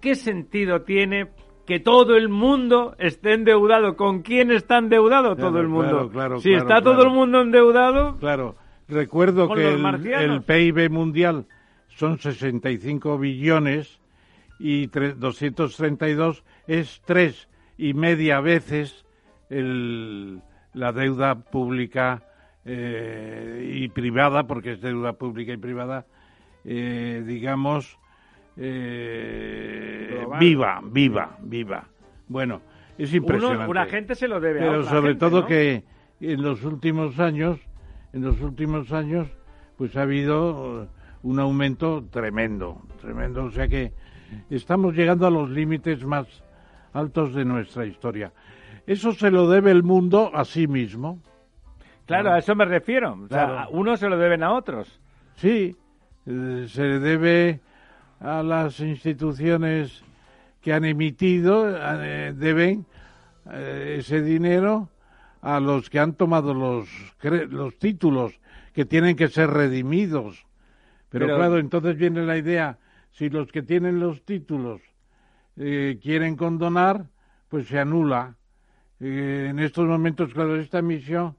¿qué 0.00 0.14
sentido 0.14 0.80
tiene 0.82 1.28
que 1.66 1.80
todo 1.80 2.16
el 2.16 2.30
mundo 2.30 2.94
esté 2.98 3.34
endeudado? 3.34 3.96
¿Con 3.96 4.22
quién 4.22 4.50
está 4.50 4.78
endeudado 4.78 5.36
todo 5.36 5.60
el 5.60 5.68
mundo? 5.68 6.10
si 6.38 6.54
está 6.54 6.80
todo 6.80 7.02
el 7.02 7.10
mundo 7.10 7.42
endeudado... 7.42 8.16
Claro, 8.18 8.56
recuerdo 8.88 9.52
que 9.52 9.68
el, 9.68 9.84
el 10.06 10.42
PIB 10.42 10.90
mundial 10.90 11.46
son 11.88 12.18
65 12.18 13.18
billones 13.18 14.00
y 14.58 14.86
232 14.86 16.44
es 16.66 17.02
tres 17.04 17.48
y 17.76 17.94
media 17.94 18.40
veces 18.40 19.06
el, 19.50 20.42
la 20.74 20.92
deuda 20.92 21.36
pública 21.36 22.22
eh, 22.64 23.72
y 23.74 23.88
privada, 23.88 24.46
porque 24.46 24.72
es 24.72 24.80
deuda 24.80 25.14
pública 25.14 25.52
y 25.52 25.56
privada, 25.56 26.06
eh, 26.64 27.22
digamos, 27.24 27.98
eh, 28.56 30.26
viva, 30.38 30.80
viva, 30.84 31.36
viva. 31.40 31.88
Bueno, 32.26 32.60
es 32.98 33.14
impresionante. 33.14 33.70
una 33.70 33.86
gente 33.86 34.14
se 34.14 34.28
lo 34.28 34.40
debe 34.40 34.60
Pero 34.60 34.80
a 34.80 34.84
sobre 34.84 35.12
gente, 35.12 35.20
todo 35.20 35.40
¿no? 35.42 35.46
que 35.46 35.84
en 36.20 36.42
los 36.42 36.64
últimos 36.64 37.18
años, 37.20 37.58
en 38.12 38.22
los 38.22 38.40
últimos 38.40 38.92
años, 38.92 39.28
pues 39.76 39.96
ha 39.96 40.02
habido 40.02 40.88
un 41.22 41.40
aumento 41.40 42.04
tremendo, 42.10 42.82
tremendo. 43.00 43.44
O 43.44 43.50
sea 43.50 43.68
que 43.68 43.92
estamos 44.50 44.94
llegando 44.94 45.26
a 45.26 45.30
los 45.30 45.50
límites 45.50 46.04
más 46.04 46.26
altos 46.92 47.34
de 47.34 47.44
nuestra 47.44 47.86
historia. 47.86 48.32
Eso 48.86 49.12
se 49.12 49.30
lo 49.30 49.48
debe 49.48 49.70
el 49.70 49.82
mundo 49.82 50.30
a 50.34 50.44
sí 50.44 50.66
mismo. 50.66 51.20
Claro, 52.06 52.32
a 52.32 52.38
eso 52.38 52.54
me 52.54 52.64
refiero. 52.64 53.12
O 53.24 53.28
sea, 53.28 53.46
Claro. 53.46 53.70
unos 53.70 54.00
se 54.00 54.08
lo 54.08 54.16
deben 54.16 54.42
a 54.42 54.52
otros. 54.54 55.00
Sí, 55.34 55.76
eh, 56.26 56.64
se 56.68 56.82
debe 56.82 57.60
a 58.20 58.42
las 58.42 58.80
instituciones 58.80 60.02
que 60.62 60.72
han 60.72 60.84
emitido, 60.84 61.66
eh, 62.02 62.32
deben 62.34 62.86
eh, 63.52 63.96
ese 63.98 64.22
dinero 64.22 64.88
a 65.40 65.60
los 65.60 65.90
que 65.90 65.98
han 65.98 66.14
tomado 66.14 66.54
los, 66.54 66.88
los 67.22 67.78
títulos 67.78 68.40
que 68.72 68.84
tienen 68.84 69.16
que 69.16 69.28
ser 69.28 69.50
redimidos. 69.50 70.46
Pero, 71.08 71.26
Pero- 71.26 71.36
claro, 71.38 71.58
entonces 71.58 71.96
viene 71.96 72.22
la 72.24 72.36
idea, 72.36 72.78
si 73.10 73.30
los 73.30 73.50
que 73.50 73.62
tienen 73.62 74.00
los 74.00 74.24
títulos 74.24 74.80
eh, 75.56 75.98
quieren 76.02 76.36
condonar, 76.36 77.06
pues 77.48 77.66
se 77.68 77.78
anula. 77.78 78.36
Eh, 79.00 79.48
en 79.50 79.58
estos 79.58 79.86
momentos, 79.86 80.32
claro, 80.32 80.56
esta 80.56 80.82
misión, 80.82 81.36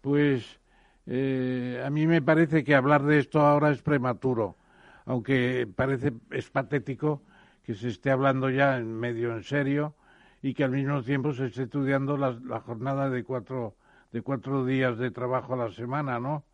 pues 0.00 0.60
eh, 1.06 1.82
a 1.84 1.90
mí 1.90 2.06
me 2.06 2.20
parece 2.22 2.64
que 2.64 2.74
hablar 2.74 3.04
de 3.04 3.18
esto 3.18 3.40
ahora 3.40 3.70
es 3.70 3.82
prematuro, 3.82 4.56
aunque 5.04 5.68
parece 5.74 6.12
es 6.30 6.50
patético 6.50 7.22
que 7.62 7.74
se 7.74 7.88
esté 7.88 8.10
hablando 8.10 8.50
ya 8.50 8.76
en 8.76 8.92
medio 8.92 9.36
en 9.36 9.42
serio 9.42 9.94
y 10.42 10.54
que 10.54 10.64
al 10.64 10.70
mismo 10.70 11.02
tiempo 11.02 11.32
se 11.32 11.46
esté 11.46 11.64
estudiando 11.64 12.16
la, 12.16 12.38
la 12.44 12.60
jornada 12.60 13.10
de 13.10 13.24
cuatro 13.24 13.74
de 14.12 14.22
cuatro 14.22 14.64
días 14.64 14.98
de 14.98 15.10
trabajo 15.10 15.54
a 15.54 15.56
la 15.56 15.70
semana, 15.72 16.18
¿no? 16.18 16.44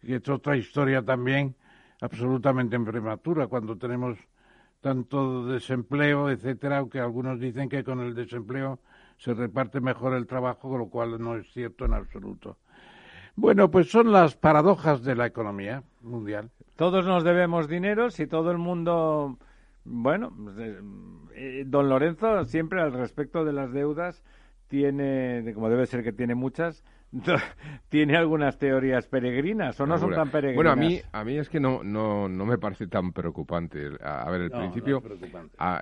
Que 0.00 0.16
es 0.16 0.28
otra 0.28 0.56
historia 0.56 1.02
también 1.02 1.54
absolutamente 2.00 2.78
prematura 2.80 3.46
cuando 3.46 3.76
tenemos 3.76 4.18
tanto 4.80 5.44
desempleo, 5.46 6.30
etcétera, 6.30 6.78
aunque 6.78 7.00
algunos 7.00 7.38
dicen 7.38 7.68
que 7.68 7.84
con 7.84 8.00
el 8.00 8.14
desempleo 8.14 8.78
se 9.18 9.34
reparte 9.34 9.80
mejor 9.80 10.14
el 10.14 10.26
trabajo, 10.26 10.78
lo 10.78 10.88
cual 10.88 11.20
no 11.20 11.36
es 11.36 11.52
cierto 11.52 11.84
en 11.84 11.92
absoluto. 11.92 12.56
Bueno, 13.36 13.70
pues 13.70 13.90
son 13.90 14.12
las 14.12 14.34
paradojas 14.34 15.02
de 15.02 15.14
la 15.14 15.26
economía 15.26 15.82
mundial. 16.00 16.50
Todos 16.76 17.04
nos 17.04 17.22
debemos 17.22 17.68
dinero. 17.68 18.10
Si 18.10 18.26
todo 18.26 18.50
el 18.50 18.58
mundo 18.58 19.36
Bueno, 19.84 20.32
eh, 20.58 20.80
eh, 21.34 21.64
don 21.66 21.88
Lorenzo 21.88 22.44
siempre 22.44 22.80
al 22.80 22.92
respecto 22.92 23.44
de 23.44 23.52
las 23.52 23.72
deudas 23.72 24.22
tiene, 24.68 25.52
como 25.54 25.68
debe 25.68 25.86
ser 25.86 26.04
que 26.04 26.12
tiene 26.12 26.34
muchas, 26.34 26.84
tiene 27.88 28.16
algunas 28.16 28.58
teorías 28.58 29.08
peregrinas 29.08 29.80
o 29.80 29.86
no 29.86 29.98
son 29.98 30.12
tan 30.12 30.30
peregrinas. 30.30 30.56
Bueno, 30.56 30.70
a 30.70 30.76
mí, 30.76 31.00
a 31.10 31.24
mí 31.24 31.38
es 31.38 31.48
que 31.48 31.58
no, 31.58 31.82
no, 31.82 32.28
no 32.28 32.46
me 32.46 32.58
parece 32.58 32.86
tan 32.86 33.12
preocupante. 33.12 33.88
A, 34.02 34.30
ver, 34.30 34.42
el 34.42 34.50
principio, 34.50 35.02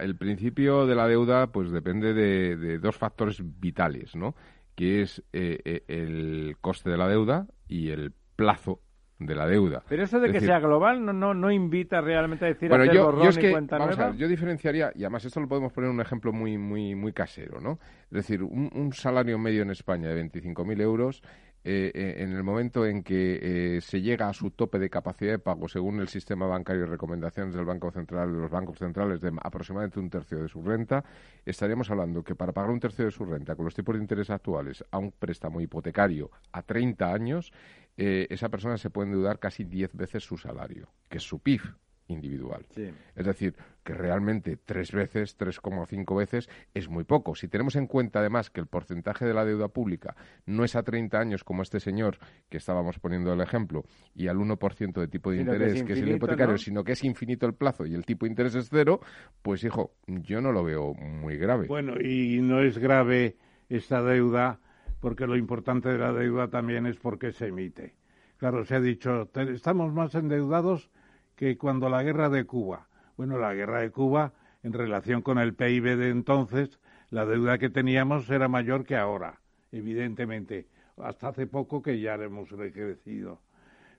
el 0.01 0.17
principio 0.17 0.87
de 0.87 0.95
la 0.95 1.07
deuda, 1.07 1.49
pues 1.49 1.71
depende 1.71 2.15
de, 2.15 2.79
dos 2.79 2.97
factores 2.97 3.43
vitales, 3.61 4.17
¿no? 4.17 4.35
Que 4.75 5.03
es 5.03 5.23
eh, 5.33 5.83
el 5.89 6.57
coste 6.61 6.89
de 6.89 6.97
la 6.97 7.09
deuda 7.09 7.47
y 7.67 7.91
el 7.91 8.13
plazo 8.37 8.81
de 9.19 9.35
la 9.35 9.47
deuda. 9.47 9.83
Pero 9.89 10.05
eso 10.05 10.21
de 10.21 10.31
que 10.31 10.41
sea 10.41 10.61
global 10.61 11.05
no, 11.05 11.13
no, 11.13 11.35
no 11.35 11.51
invita 11.51 12.01
realmente 12.01 12.45
a 12.45 12.49
decir 12.49 12.69
bueno, 12.69 12.85
hacer 12.85 12.95
yo, 12.95 13.23
yo 13.23 13.29
es 13.29 13.39
que, 13.39 13.53
vamos 13.53 13.99
A 13.99 14.09
ver, 14.09 14.17
yo 14.17 14.29
diferenciaría, 14.29 14.93
y 14.95 15.03
además 15.03 15.25
esto 15.25 15.41
lo 15.41 15.49
podemos 15.49 15.73
poner 15.73 15.91
un 15.91 16.01
ejemplo 16.01 16.33
muy, 16.33 16.57
muy, 16.57 16.95
muy 16.95 17.13
casero, 17.13 17.61
¿no? 17.61 17.79
Es 18.05 18.17
decir, 18.17 18.43
un, 18.43 18.71
un 18.75 18.93
salario 18.93 19.39
medio 19.39 19.63
en 19.63 19.71
España 19.71 20.09
de 20.09 20.25
25.000 20.25 20.81
euros 20.81 21.23
eh, 21.65 21.91
eh, 21.93 22.15
en 22.23 22.33
el 22.33 22.45
momento 22.45 22.87
en 22.87 23.03
que 23.03 23.77
eh, 23.77 23.81
se 23.81 24.01
llega 24.01 24.29
a 24.29 24.33
su 24.33 24.53
tope 24.53 24.79
de 24.79 24.89
capacidad 24.89 25.33
de 25.33 25.39
pago 25.41 25.69
según 25.69 25.99
el 25.99 26.09
sistema 26.09 26.47
bancario 26.47 26.85
y 26.85 26.87
recomendaciones 26.87 27.53
del 27.53 27.65
Banco 27.65 27.91
Central, 27.91 28.33
de 28.33 28.41
los 28.41 28.51
bancos 28.51 28.79
centrales, 28.79 29.21
de 29.21 29.33
aproximadamente 29.43 29.99
un 29.99 30.09
tercio 30.09 30.41
de 30.41 30.49
su 30.49 30.63
renta, 30.63 31.05
estaríamos 31.45 31.91
hablando 31.91 32.23
que 32.23 32.37
para 32.37 32.53
pagar 32.53 32.71
un 32.71 32.79
tercio 32.79 33.05
de 33.07 33.11
su 33.11 33.25
renta 33.25 33.57
con 33.57 33.65
los 33.65 33.75
tipos 33.75 33.97
de 33.97 34.01
interés 34.01 34.31
actuales 34.31 34.85
a 34.91 34.99
un 34.99 35.11
préstamo 35.11 35.61
hipotecario 35.61 36.31
a 36.53 36.63
30 36.63 37.13
años, 37.13 37.53
esa 37.99 38.49
persona 38.49 38.79
se 38.79 38.91
puede 38.91 39.09
endeudar 39.09 39.39
casi 39.39 39.65
10 39.65 39.95
veces 39.95 40.23
su 40.23 40.37
salario, 40.37 40.89
que 41.09 41.19
es 41.19 41.25
su 41.25 41.41
PIB 41.41 41.63
individual. 42.09 42.67
Es 43.15 43.27
decir, 43.27 43.55
que 43.85 43.95
realmente 43.95 44.57
tres 44.57 44.93
veces, 44.93 45.39
3,5 45.39 46.17
veces 46.17 46.49
es 46.75 46.89
muy 46.89 47.05
poco. 47.05 47.35
Si 47.35 47.49
tenemos 47.49 47.77
en 47.77 47.87
cuenta 47.87 48.21
además 48.21 48.51
que 48.51 48.61
el 48.61 48.67
porcentaje 48.67 49.25
de 49.25 49.35
la 49.35 49.45
deuda 49.45 49.69
pública 49.69 50.17
no 50.47 50.65
es 50.65 50.75
a 50.75 50.83
30 50.83 51.19
años 51.19 51.45
como 51.45 51.63
este 51.63 51.81
señor 51.81 52.19
que 52.49 52.57
estábamos 52.57 52.99
poniendo 52.99 53.33
el 53.33 53.41
ejemplo 53.41 53.85
y 54.15 54.29
al 54.29 54.37
1% 54.37 54.93
de 54.93 55.09
tipo 55.09 55.31
de 55.31 55.39
interés 55.39 55.83
que 55.83 55.93
es, 55.93 56.01
el 56.01 56.17
hipotecario, 56.17 56.59
sino 56.59 56.83
que 56.83 56.93
es 56.93 57.05
infinito 57.05 57.47
el 57.47 57.55
plazo 57.55 57.87
y 57.87 57.95
el 57.95 58.05
tipo 58.05 58.27
de 58.27 58.31
interés 58.31 58.55
es 58.55 58.69
cero, 58.71 59.01
pues 59.43 59.63
hijo, 59.65 59.93
yo 60.07 60.41
no 60.41 60.53
lo 60.53 60.65
veo 60.65 60.95
muy 60.95 61.37
grave. 61.37 61.67
Bueno, 61.67 62.01
y 62.01 62.41
no 62.41 62.61
es 62.61 62.79
grave 62.79 63.37
esta 63.69 64.03
deuda 64.03 64.61
porque 65.01 65.27
lo 65.27 65.37
importante 65.37 65.89
de 65.89 65.99
la 65.99 66.13
deuda 66.13 66.49
también 66.49 66.87
es 66.87 66.97
porque 66.97 67.33
se 67.33 67.49
emite. 67.49 67.95
Claro, 68.37 68.65
se 68.65 68.77
ha 68.77 68.81
dicho, 68.81 69.29
estamos 69.35 69.93
más 69.93 70.15
endeudados 70.15 70.91
que 71.37 71.57
cuando 71.57 71.89
la 71.89 72.03
guerra 72.03 72.29
de 72.29 72.45
Cuba. 72.45 72.89
Bueno, 73.17 73.39
la 73.39 73.55
guerra 73.55 73.81
de 73.81 73.91
Cuba, 73.91 74.33
en 74.63 74.73
relación 74.73 75.23
con 75.23 75.39
el 75.39 75.55
PIB 75.55 75.97
de 75.97 76.11
entonces, 76.11 76.79
la 77.11 77.25
deuda 77.27 77.59
que 77.59 77.71
teníamos 77.71 78.29
era 78.31 78.49
mayor 78.49 78.85
que 78.85 78.97
ahora, 78.97 79.41
evidentemente. 79.73 80.69
Hasta 80.97 81.29
hace 81.29 81.47
poco 81.47 81.81
que 81.81 82.01
ya 82.01 82.15
hemos 82.15 82.49
crecido. 82.49 83.41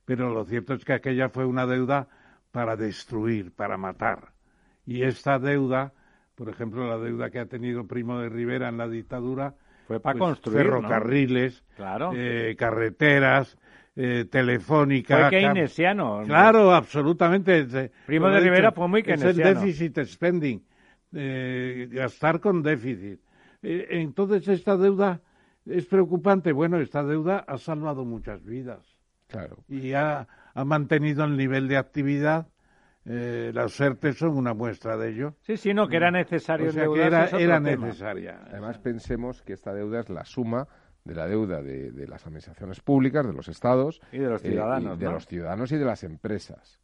Pero 0.06 0.34
lo 0.34 0.46
cierto 0.46 0.74
es 0.74 0.84
que 0.84 0.94
aquella 0.94 1.30
fue 1.30 1.46
una 1.46 1.66
deuda 1.66 2.08
para 2.52 2.76
destruir, 2.76 3.54
para 3.54 3.78
matar. 3.78 4.34
Y 4.86 5.04
esta 5.04 5.40
deuda, 5.40 5.94
por 6.36 6.50
ejemplo, 6.50 6.88
la 6.88 6.98
deuda 6.98 7.30
que 7.30 7.40
ha 7.40 7.46
tenido 7.46 7.88
Primo 7.88 8.20
de 8.20 8.30
Rivera 8.30 8.70
en 8.70 8.78
la 8.78 8.88
dictadura, 8.88 9.56
fue 9.90 10.00
para 10.00 10.20
pues, 10.20 10.30
construir 10.34 10.68
ferrocarriles, 10.68 11.64
eh, 12.14 12.56
carreteras, 12.56 13.58
eh, 13.96 14.26
telefónica. 14.30 15.18
Fue 15.18 15.30
keynesiano. 15.32 16.22
Claro, 16.28 16.76
absolutamente. 16.76 17.90
Primo 18.06 18.30
de 18.30 18.40
Rivera 18.40 18.72
fue 18.72 18.88
muy 18.88 19.02
keynesiano. 19.02 19.32
Es 19.32 19.40
el 19.40 19.56
deficit 19.56 20.00
spending, 20.06 20.64
eh, 21.12 21.88
gastar 21.90 22.40
con 22.40 22.62
déficit. 22.62 23.20
Eh, 23.64 23.88
entonces 23.90 24.48
esta 24.50 24.78
deuda 24.78 25.22
es 25.66 25.88
preocupante. 25.88 26.52
Bueno, 26.52 26.80
esta 26.80 27.04
deuda 27.04 27.40
ha 27.48 27.58
salvado 27.58 28.06
muchas 28.06 28.46
vidas. 28.46 28.96
Claro. 29.26 29.58
Y 29.68 29.94
ha, 29.94 30.28
ha 30.54 30.66
mantenido 30.66 31.26
el 31.26 31.36
nivel 31.36 31.68
de 31.68 31.78
actividad. 31.78 32.48
Eh, 33.06 33.52
las 33.54 33.80
ERTE 33.80 34.14
son 34.14 34.38
una 34.38 34.54
muestra 34.54 34.98
de 34.98 35.10
ello. 35.10 35.36
Sí, 35.42 35.58
sí, 35.58 35.74
no, 35.74 35.88
que 35.88 35.98
era 35.98 36.12
necesario. 36.12 36.70
O 36.70 36.72
sea, 36.72 36.86
que 36.86 37.02
era, 37.02 37.26
era 37.28 37.60
necesaria. 37.60 38.42
Además, 38.48 38.78
pensemos 38.78 39.42
que 39.42 39.54
esta 39.54 39.74
deuda 39.74 40.02
es 40.02 40.10
la 40.10 40.26
suma 40.26 40.68
de 41.06 41.16
la 41.16 41.28
deuda 41.28 41.62
de, 41.62 42.08
las 42.08 42.26
administraciones 42.26 42.82
públicas, 42.82 43.26
de 43.26 43.34
los 43.34 43.48
estados, 43.48 44.02
y 44.12 44.20
de 44.20 44.30
los 44.30 44.44
eh, 44.44 44.50
ciudadanos, 44.50 44.98
y 44.98 45.00
de 45.00 45.12
los 45.12 45.28
ciudadanos 45.28 45.72
y 45.72 45.78
de 45.78 45.86
las 45.86 46.04
empresas. 46.04 46.80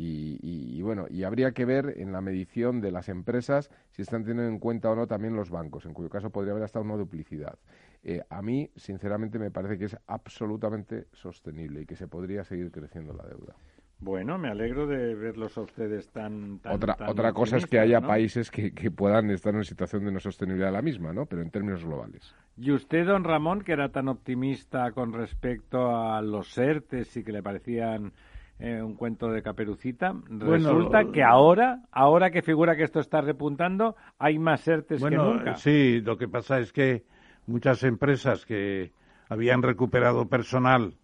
Y, 0.00 0.80
bueno, 0.82 1.06
y 1.10 1.24
habría 1.24 1.50
que 1.50 1.64
ver 1.64 1.94
en 1.96 2.12
la 2.12 2.20
medición 2.20 2.80
de 2.80 2.92
las 2.92 3.08
empresas 3.08 3.68
si 3.90 4.02
están 4.02 4.22
teniendo 4.22 4.48
en 4.48 4.60
cuenta 4.60 4.90
o 4.90 4.94
no 4.94 5.08
también 5.08 5.34
los 5.34 5.50
bancos, 5.50 5.86
en 5.86 5.92
cuyo 5.92 6.08
caso 6.08 6.30
podría 6.30 6.52
haber 6.52 6.62
hasta 6.62 6.78
una 6.78 6.94
duplicidad. 6.94 7.58
Eh, 8.04 8.22
a 8.30 8.40
mí, 8.40 8.70
sinceramente, 8.76 9.40
me 9.40 9.50
parece 9.50 9.76
que 9.76 9.86
es 9.86 9.96
absolutamente 10.06 11.08
sostenible 11.12 11.80
y 11.80 11.86
que 11.86 11.96
se 11.96 12.06
podría 12.06 12.44
seguir 12.44 12.70
creciendo 12.70 13.12
la 13.12 13.24
deuda. 13.24 13.56
Bueno, 14.00 14.38
me 14.38 14.48
alegro 14.48 14.86
de 14.86 15.14
verlos 15.16 15.58
a 15.58 15.62
ustedes 15.62 16.08
tan... 16.10 16.60
otra 16.70 16.96
otra 17.08 17.32
cosa 17.32 17.56
es 17.56 17.66
que 17.66 17.80
haya 17.80 18.00
países 18.00 18.48
que, 18.50 18.72
que, 18.72 18.92
puedan 18.92 19.30
estar 19.30 19.52
en 19.54 19.64
situación 19.64 20.04
de 20.04 20.12
no 20.12 20.20
sostenibilidad 20.20 20.72
la 20.72 20.82
misma, 20.82 21.12
¿no? 21.12 21.26
Pero 21.26 21.42
en 21.42 21.50
términos 21.50 21.84
globales. 21.84 22.32
Y 22.56 22.70
usted, 22.70 23.06
don 23.06 23.24
Ramón, 23.24 23.62
que 23.62 23.72
era 23.72 23.88
tan 23.88 24.08
optimista 24.08 24.92
con 24.92 25.12
respecto 25.12 25.96
a 25.96 26.22
los 26.22 26.56
ERTES 26.56 27.16
y 27.16 27.24
que 27.24 27.32
le 27.32 27.42
parecían 27.42 28.12
eh, 28.60 28.80
un 28.80 28.94
cuento 28.94 29.30
de 29.30 29.42
caperucita, 29.42 30.14
resulta 30.28 31.04
que 31.12 31.24
ahora, 31.24 31.82
ahora 31.90 32.30
que 32.30 32.42
figura 32.42 32.76
que 32.76 32.84
esto 32.84 33.00
está 33.00 33.20
repuntando, 33.20 33.96
hay 34.18 34.38
más 34.38 34.66
ERTES 34.66 35.02
que 35.02 35.10
nunca. 35.16 35.56
Sí, 35.56 36.00
lo 36.02 36.16
que 36.16 36.28
pasa 36.28 36.60
es 36.60 36.72
que 36.72 37.02
muchas 37.46 37.82
empresas 37.82 38.46
que 38.46 38.92
habían 39.28 39.62
recuperado 39.62 40.28
personal 40.28 40.94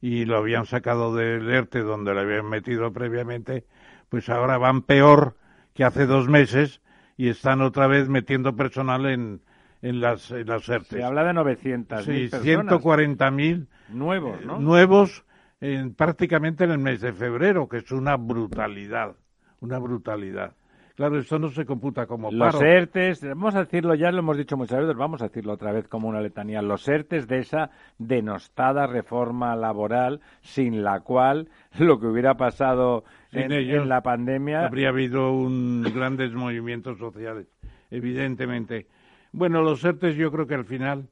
y 0.00 0.24
lo 0.24 0.36
habían 0.36 0.66
sacado 0.66 1.14
del 1.14 1.50
ERTE 1.50 1.80
donde 1.80 2.14
lo 2.14 2.20
habían 2.20 2.48
metido 2.48 2.92
previamente, 2.92 3.64
pues 4.08 4.28
ahora 4.28 4.58
van 4.58 4.82
peor 4.82 5.36
que 5.74 5.84
hace 5.84 6.06
dos 6.06 6.28
meses 6.28 6.80
y 7.16 7.28
están 7.28 7.60
otra 7.60 7.86
vez 7.86 8.08
metiendo 8.08 8.56
personal 8.56 9.06
en, 9.06 9.40
en 9.82 10.00
las, 10.00 10.30
en 10.30 10.46
las 10.46 10.68
ERTE. 10.68 10.96
Se 10.96 11.04
habla 11.04 11.24
de 11.24 11.32
900 11.32 12.04
sí, 12.04 12.28
140.000 12.30 13.66
nuevos, 13.88 14.44
¿no? 14.44 14.58
Nuevos 14.58 15.24
en, 15.60 15.94
prácticamente 15.94 16.64
en 16.64 16.70
el 16.70 16.78
mes 16.78 17.00
de 17.00 17.12
febrero, 17.12 17.68
que 17.68 17.78
es 17.78 17.90
una 17.90 18.16
brutalidad, 18.16 19.16
una 19.60 19.78
brutalidad. 19.78 20.52
Claro, 20.96 21.18
esto 21.18 21.38
no 21.38 21.50
se 21.50 21.66
computa 21.66 22.06
como 22.06 22.30
paro. 22.30 22.52
Los 22.52 22.62
ERTES, 22.62 23.28
vamos 23.28 23.54
a 23.54 23.64
decirlo, 23.64 23.94
ya 23.94 24.10
lo 24.10 24.20
hemos 24.20 24.38
dicho 24.38 24.56
muchas 24.56 24.80
veces, 24.80 24.96
vamos 24.96 25.20
a 25.20 25.28
decirlo 25.28 25.52
otra 25.52 25.70
vez 25.70 25.86
como 25.88 26.08
una 26.08 26.22
letanía, 26.22 26.62
los 26.62 26.88
ERTES 26.88 27.28
de 27.28 27.40
esa 27.40 27.70
denostada 27.98 28.86
reforma 28.86 29.54
laboral 29.56 30.22
sin 30.40 30.82
la 30.82 31.00
cual 31.00 31.50
lo 31.78 32.00
que 32.00 32.06
hubiera 32.06 32.38
pasado 32.38 33.04
en, 33.30 33.88
la 33.90 34.00
pandemia... 34.00 34.64
Habría 34.64 34.88
habido 34.88 35.32
un, 35.32 35.82
grandes 35.94 36.32
movimientos 36.32 36.98
sociales, 36.98 37.46
evidentemente. 37.90 38.86
Bueno, 39.32 39.60
los 39.60 39.84
ERTES 39.84 40.16
yo 40.16 40.32
creo 40.32 40.46
que 40.46 40.54
al 40.54 40.64
final 40.64 41.10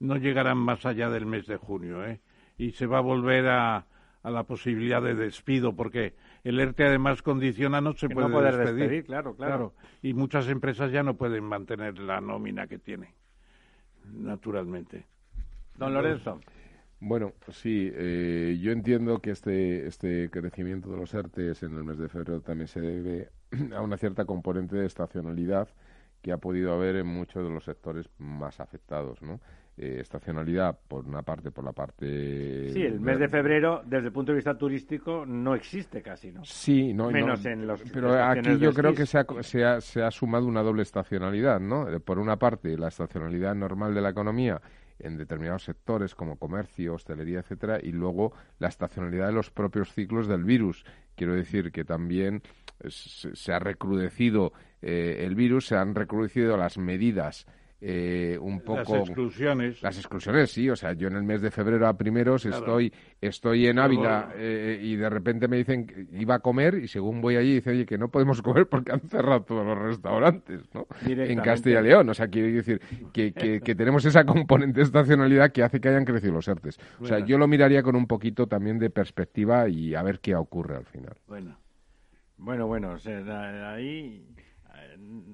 no 0.00 0.16
llegarán 0.16 0.56
más 0.56 0.86
allá 0.86 1.10
del 1.10 1.26
mes 1.26 1.46
de 1.46 1.58
junio, 1.58 2.06
¿eh? 2.06 2.20
Y 2.56 2.70
se 2.70 2.86
va 2.86 2.98
a 2.98 3.02
volver 3.02 3.48
a, 3.48 3.84
a 4.22 4.30
la 4.30 4.44
posibilidad 4.44 5.02
de 5.02 5.14
despido, 5.14 5.76
porque 5.76 6.14
el 6.46 6.60
ERTE 6.60 6.84
además 6.84 7.22
condiciona 7.22 7.80
no 7.80 7.92
se 7.94 8.08
puede 8.08 8.56
despedir. 8.56 9.04
claro, 9.04 9.34
claro, 9.34 9.74
Y 10.00 10.14
muchas 10.14 10.48
empresas 10.48 10.92
ya 10.92 11.02
no 11.02 11.16
pueden 11.16 11.42
mantener 11.42 11.98
la 11.98 12.20
nómina 12.20 12.68
que 12.68 12.78
tienen, 12.78 13.10
naturalmente. 14.12 15.06
Don 15.76 15.92
Lorenzo. 15.92 16.40
Bueno, 17.00 17.32
sí, 17.48 17.90
eh, 17.92 18.58
yo 18.60 18.70
entiendo 18.70 19.18
que 19.18 19.30
este, 19.30 19.88
este 19.88 20.30
crecimiento 20.30 20.88
de 20.88 20.98
los 20.98 21.12
ERTES 21.12 21.64
en 21.64 21.74
el 21.74 21.82
mes 21.82 21.98
de 21.98 22.08
febrero 22.08 22.40
también 22.40 22.68
se 22.68 22.80
debe 22.80 23.30
a 23.74 23.82
una 23.82 23.96
cierta 23.96 24.24
componente 24.24 24.76
de 24.76 24.86
estacionalidad 24.86 25.68
que 26.22 26.30
ha 26.30 26.38
podido 26.38 26.72
haber 26.72 26.94
en 26.94 27.08
muchos 27.08 27.42
de 27.42 27.50
los 27.50 27.64
sectores 27.64 28.08
más 28.18 28.60
afectados, 28.60 29.20
¿no? 29.20 29.40
Eh, 29.78 29.98
estacionalidad 30.00 30.78
por 30.88 31.04
una 31.04 31.20
parte, 31.20 31.50
por 31.50 31.62
la 31.62 31.72
parte... 31.72 32.70
Sí, 32.70 32.80
el 32.80 32.98
mes 32.98 33.18
de 33.18 33.28
febrero, 33.28 33.82
desde 33.84 34.06
el 34.06 34.12
punto 34.12 34.32
de 34.32 34.36
vista 34.36 34.56
turístico, 34.56 35.26
no 35.26 35.54
existe 35.54 36.00
casi, 36.00 36.32
¿no? 36.32 36.42
Sí, 36.46 36.94
no, 36.94 37.10
Menos 37.10 37.44
en 37.44 37.66
los... 37.66 37.82
Pero 37.92 38.14
aquí 38.24 38.56
yo 38.58 38.72
creo 38.72 38.94
que 38.94 39.04
se 39.04 39.18
ha, 39.18 39.26
se, 39.42 39.64
ha, 39.66 39.82
se 39.82 40.02
ha 40.02 40.10
sumado 40.10 40.46
una 40.46 40.62
doble 40.62 40.82
estacionalidad, 40.82 41.60
¿no? 41.60 41.90
Eh, 41.90 42.00
por 42.00 42.18
una 42.18 42.36
parte, 42.36 42.78
la 42.78 42.88
estacionalidad 42.88 43.54
normal 43.54 43.94
de 43.94 44.00
la 44.00 44.08
economía 44.08 44.62
en 44.98 45.18
determinados 45.18 45.64
sectores 45.64 46.14
como 46.14 46.36
comercio, 46.36 46.94
hostelería, 46.94 47.40
etcétera, 47.40 47.78
y 47.82 47.92
luego 47.92 48.32
la 48.58 48.68
estacionalidad 48.68 49.26
de 49.26 49.34
los 49.34 49.50
propios 49.50 49.92
ciclos 49.92 50.26
del 50.26 50.44
virus. 50.44 50.86
Quiero 51.16 51.34
decir 51.34 51.70
que 51.70 51.84
también 51.84 52.40
se, 52.88 53.52
ha 53.52 53.58
recrudecido 53.58 54.54
eh, 54.80 55.18
el 55.26 55.34
virus, 55.34 55.66
se 55.66 55.76
han 55.76 55.94
recrudecido 55.94 56.56
las 56.56 56.78
medidas 56.78 57.46
eh, 57.80 58.38
un 58.40 58.60
poco... 58.60 58.94
Las 58.96 59.08
exclusiones. 59.08 59.82
Las 59.82 59.96
exclusiones, 59.98 60.50
sí. 60.50 60.68
O 60.70 60.76
sea, 60.76 60.92
yo 60.94 61.08
en 61.08 61.16
el 61.16 61.22
mes 61.24 61.42
de 61.42 61.50
febrero 61.50 61.86
a 61.86 61.96
primeros 61.96 62.42
Claro. 62.42 62.58
estoy, 62.58 62.92
estoy 63.20 63.66
en 63.66 63.78
Ávila 63.78 64.32
eh, 64.34 64.80
y 64.82 64.96
de 64.96 65.10
repente 65.10 65.46
me 65.46 65.58
dicen 65.58 65.86
que 65.86 66.06
iba 66.12 66.36
a 66.36 66.38
comer 66.38 66.76
y 66.76 66.88
según 66.88 67.20
voy 67.20 67.36
allí 67.36 67.54
dice, 67.54 67.70
oye, 67.70 67.84
que 67.86 67.98
no 67.98 68.08
podemos 68.08 68.40
comer 68.42 68.66
porque 68.66 68.92
han 68.92 69.00
cerrado 69.00 69.42
todos 69.42 69.66
los 69.66 69.78
restaurantes, 69.78 70.62
¿no? 70.74 70.86
En. 71.06 71.40
Castilla 71.40 71.80
y 71.80 71.84
León. 71.84 72.08
O 72.08 72.14
sea, 72.14 72.28
quiero 72.28 72.48
decir 72.48 72.80
que, 73.12 73.32
que, 73.32 73.60
que 73.60 73.74
tenemos 73.74 74.04
esa 74.04 74.24
componente 74.24 74.80
de 74.80 74.84
estacionalidad 74.84 75.52
que 75.52 75.62
hace 75.62 75.80
que 75.80 75.88
hayan 75.88 76.04
crecido 76.04 76.32
los 76.32 76.48
ERTES. 76.48 76.78
O 77.00 77.06
sea, 77.06 77.16
Bueno. 77.18 77.26
yo 77.26 77.38
lo 77.38 77.46
miraría 77.46 77.82
con 77.82 77.94
un 77.94 78.06
poquito 78.06 78.46
también 78.46 78.78
de 78.78 78.90
perspectiva 78.90 79.68
y 79.68 79.94
a 79.94 80.02
ver 80.02 80.20
qué 80.20 80.34
ocurre 80.34 80.76
al 80.76 80.86
final. 80.86 81.14
Bueno. 81.26 81.58
Bueno, 82.38 82.66
bueno, 82.66 82.90
o 82.92 82.98
sea, 82.98 83.72
ahí 83.72 84.26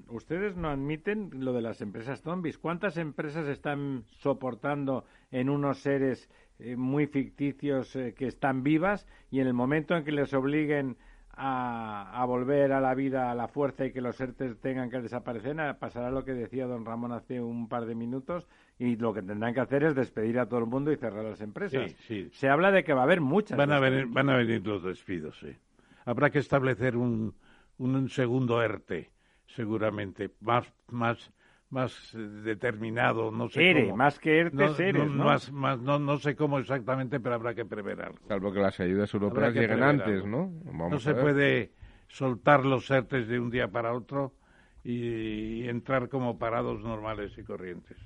ustedes 0.09 0.55
no 0.55 0.69
admiten 0.69 1.29
lo 1.33 1.53
de 1.53 1.61
las 1.61 1.81
empresas 1.81 2.21
zombies. 2.21 2.57
¿Cuántas 2.57 2.97
empresas 2.97 3.47
están 3.47 4.03
soportando 4.19 5.05
en 5.31 5.49
unos 5.49 5.79
seres 5.79 6.29
eh, 6.59 6.75
muy 6.75 7.07
ficticios 7.07 7.95
eh, 7.95 8.13
que 8.17 8.27
están 8.27 8.63
vivas 8.63 9.07
y 9.31 9.39
en 9.39 9.47
el 9.47 9.53
momento 9.53 9.95
en 9.95 10.03
que 10.03 10.11
les 10.11 10.33
obliguen 10.33 10.97
a, 11.35 12.21
a 12.21 12.25
volver 12.25 12.71
a 12.73 12.79
la 12.79 12.93
vida, 12.93 13.31
a 13.31 13.35
la 13.35 13.47
fuerza 13.47 13.85
y 13.85 13.91
que 13.91 14.01
los 14.01 14.19
ERTES 14.19 14.59
tengan 14.59 14.89
que 14.89 15.01
desaparecer, 15.01 15.59
eh, 15.59 15.73
pasará 15.79 16.11
lo 16.11 16.23
que 16.23 16.33
decía 16.33 16.67
don 16.67 16.85
Ramón 16.85 17.11
hace 17.11 17.41
un 17.41 17.67
par 17.67 17.85
de 17.85 17.95
minutos 17.95 18.47
y 18.77 18.95
lo 18.97 19.13
que 19.13 19.23
tendrán 19.23 19.53
que 19.53 19.61
hacer 19.61 19.83
es 19.83 19.95
despedir 19.95 20.39
a 20.39 20.47
todo 20.47 20.59
el 20.59 20.67
mundo 20.67 20.91
y 20.91 20.97
cerrar 20.97 21.25
las 21.25 21.41
empresas. 21.41 21.91
Sí, 21.91 21.97
sí. 22.07 22.29
Se 22.33 22.49
habla 22.49 22.71
de 22.71 22.83
que 22.83 22.93
va 22.93 23.01
a 23.01 23.05
haber 23.05 23.21
muchas. 23.21 23.57
Van 23.57 23.71
a, 23.71 23.79
venir, 23.79 24.05
van 24.07 24.29
a 24.29 24.37
venir 24.37 24.65
los 24.65 24.83
despidos, 24.83 25.39
sí. 25.39 25.55
Habrá 26.05 26.29
que 26.29 26.39
establecer 26.39 26.97
un, 26.97 27.33
un 27.77 28.09
segundo 28.09 28.61
ERTE, 28.61 29.09
seguramente, 29.55 30.31
más, 30.41 30.71
más, 30.89 31.31
más 31.69 32.13
eh, 32.13 32.17
determinado, 32.17 33.31
no 33.31 33.49
sé 33.49 33.69
ERE, 33.69 33.83
cómo. 33.85 33.97
más 33.97 34.19
que 34.19 34.39
ERTE, 34.39 34.55
no, 34.55 34.77
ERES, 34.77 35.11
¿no? 35.11 35.25
Más, 35.25 35.51
más, 35.51 35.79
no, 35.79 35.99
no 35.99 36.17
sé 36.17 36.35
cómo 36.35 36.59
exactamente, 36.59 37.19
pero 37.19 37.35
habrá 37.35 37.53
que 37.55 37.65
prever 37.65 38.01
algo. 38.01 38.19
Salvo 38.27 38.51
que 38.51 38.59
las 38.59 38.79
ayudas 38.79 39.13
europeas 39.13 39.53
lleguen 39.53 39.83
antes, 39.83 40.23
algo. 40.23 40.27
¿no? 40.27 40.51
Vamos 40.65 40.91
no 40.91 40.97
a 40.97 40.99
se 40.99 41.13
puede 41.15 41.71
soltar 42.07 42.65
los 42.65 42.89
ERTES 42.89 43.27
de 43.27 43.39
un 43.39 43.49
día 43.49 43.67
para 43.67 43.93
otro 43.93 44.33
y, 44.83 45.67
entrar 45.67 46.09
como 46.09 46.37
parados 46.37 46.81
normales 46.81 47.37
y 47.37 47.43
corrientes. 47.43 47.97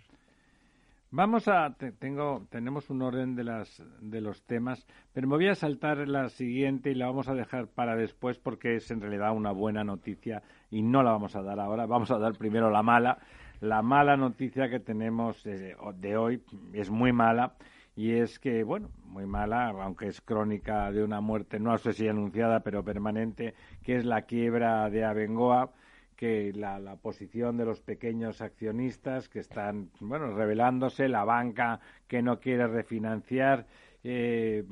Vamos 1.10 1.48
a 1.48 1.74
te- 1.78 1.94
tengo 1.94 2.46
tenemos 2.50 2.90
un 2.90 3.02
orden 3.02 3.36
de 3.36 3.46
las 3.46 3.82
de 4.02 4.20
los 4.20 4.44
temas, 4.44 4.86
pero 5.14 5.26
me 5.28 5.36
voy 5.38 5.48
a 5.48 5.56
saltar 5.56 6.06
la 6.08 6.28
siguiente 6.30 6.92
y 6.92 6.96
la 6.96 7.08
vamos 7.08 7.30
a 7.30 7.34
dejar 7.34 7.68
para 7.68 7.96
después 7.96 8.38
porque 8.38 8.76
es 8.76 8.92
en 8.92 9.00
realidad 9.00 9.34
una 9.36 9.52
buena 9.52 9.86
noticia 9.86 10.44
y 10.70 10.82
no 10.82 11.04
la 11.04 11.12
vamos 11.12 11.36
a 11.36 11.42
dar 11.42 11.60
ahora. 11.60 11.86
Vamos 11.86 12.12
a 12.12 12.18
dar 12.18 12.34
primero 12.38 12.70
la 12.70 12.84
mala. 12.84 13.20
La 13.60 13.82
mala 13.82 14.18
noticia 14.18 14.70
que 14.70 14.80
tenemos 14.80 15.46
eh, 15.46 15.76
de 15.96 16.18
hoy 16.18 16.44
es 16.74 16.90
muy 16.92 17.12
mala 17.12 17.56
y 17.96 18.12
es 18.12 18.38
que 18.38 18.64
bueno 18.64 18.90
muy 19.06 19.26
mala, 19.26 19.70
aunque 19.70 20.08
es 20.08 20.22
crónica 20.22 20.92
de 20.92 21.04
una 21.04 21.22
muerte 21.22 21.60
no 21.60 21.76
sé 21.80 21.94
si 21.94 22.08
anunciada 22.08 22.60
pero 22.60 22.84
permanente, 22.84 23.56
que 23.84 23.96
es 23.96 24.06
la 24.06 24.24
quiebra 24.24 24.90
de 24.92 25.04
Abengoa 25.04 25.72
que 26.16 26.52
la, 26.54 26.80
la 26.80 26.96
posición 26.98 27.58
de 27.58 27.66
los 27.66 27.82
pequeños 27.82 28.42
accionistas 28.42 29.30
que 29.30 29.40
están 29.40 29.90
bueno 30.00 30.36
revelándose 30.36 31.08
la 31.08 31.24
banca 31.24 31.80
que 32.08 32.22
no 32.22 32.40
quiere 32.40 32.68
refinanciar 32.68 33.66
eh, 34.04 34.64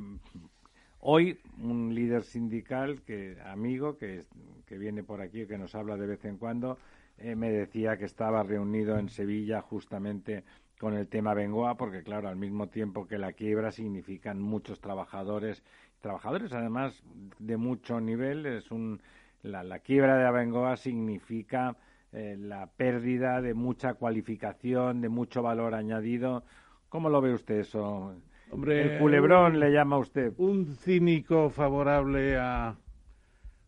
hoy 1.07 1.39
un 1.61 1.93
líder 1.93 2.23
sindical 2.23 3.01
que 3.03 3.37
amigo 3.45 3.95
que, 3.95 4.23
que 4.65 4.77
viene 4.77 5.03
por 5.03 5.21
aquí 5.21 5.45
que 5.45 5.57
nos 5.57 5.75
habla 5.75 5.97
de 5.97 6.07
vez 6.07 6.25
en 6.25 6.37
cuando 6.37 6.79
eh, 7.19 7.35
me 7.35 7.51
decía 7.51 7.97
que 7.97 8.05
estaba 8.05 8.41
reunido 8.41 8.97
en 8.97 9.09
Sevilla 9.09 9.61
justamente 9.61 10.43
con 10.79 10.95
el 10.95 11.07
tema 11.07 11.35
Bengoa 11.35 11.77
porque 11.77 12.01
claro 12.01 12.27
al 12.27 12.37
mismo 12.37 12.69
tiempo 12.69 13.07
que 13.07 13.19
la 13.19 13.33
quiebra 13.33 13.71
significan 13.71 14.41
muchos 14.41 14.81
trabajadores 14.81 15.61
trabajadores 16.01 16.51
además 16.53 17.03
de 17.37 17.57
mucho 17.57 18.01
nivel 18.01 18.47
es 18.47 18.71
un 18.71 18.99
la, 19.43 19.63
la 19.63 19.77
quiebra 19.77 20.17
de 20.17 20.25
Abengoa 20.25 20.75
significa 20.75 21.77
eh, 22.11 22.35
la 22.39 22.65
pérdida 22.65 23.41
de 23.41 23.53
mucha 23.53 23.93
cualificación, 23.93 25.01
de 25.01 25.09
mucho 25.09 25.43
valor 25.43 25.75
añadido. 25.75 26.43
¿Cómo 26.89 27.09
lo 27.09 27.21
ve 27.21 27.33
usted 27.33 27.59
eso? 27.59 28.15
Hombre, 28.51 28.93
el 28.95 28.99
culebrón 28.99 29.53
un- 29.53 29.59
le 29.59 29.71
llama 29.71 29.95
a 29.95 29.99
usted. 29.99 30.33
Un 30.37 30.75
cínico 30.75 31.49
favorable 31.49 32.37
a 32.37 32.75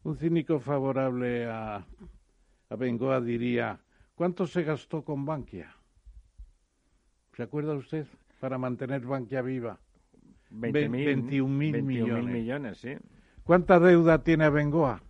un 0.03 0.15
cínico 0.17 0.59
favorable 0.59 1.45
a, 1.45 1.85
a 2.69 2.75
Bengoa 2.75 3.19
diría, 3.19 3.79
¿cuánto 4.15 4.47
se 4.47 4.63
gastó 4.63 5.03
con 5.03 5.25
Bankia? 5.25 5.75
¿Se 7.35 7.43
acuerda 7.43 7.73
usted? 7.73 8.05
Para 8.39 8.57
mantener 8.57 9.01
Bankia 9.05 9.41
viva. 9.41 9.79
20.000, 10.51 10.89
21 11.05 11.49
mil 11.57 11.73
21.000 11.75 11.83
millones. 11.83 12.33
millones, 12.33 12.77
sí. 12.77 12.93
¿Cuánta 13.43 13.79
deuda 13.79 14.23
tiene 14.23 14.49
Bengoa? 14.49 15.01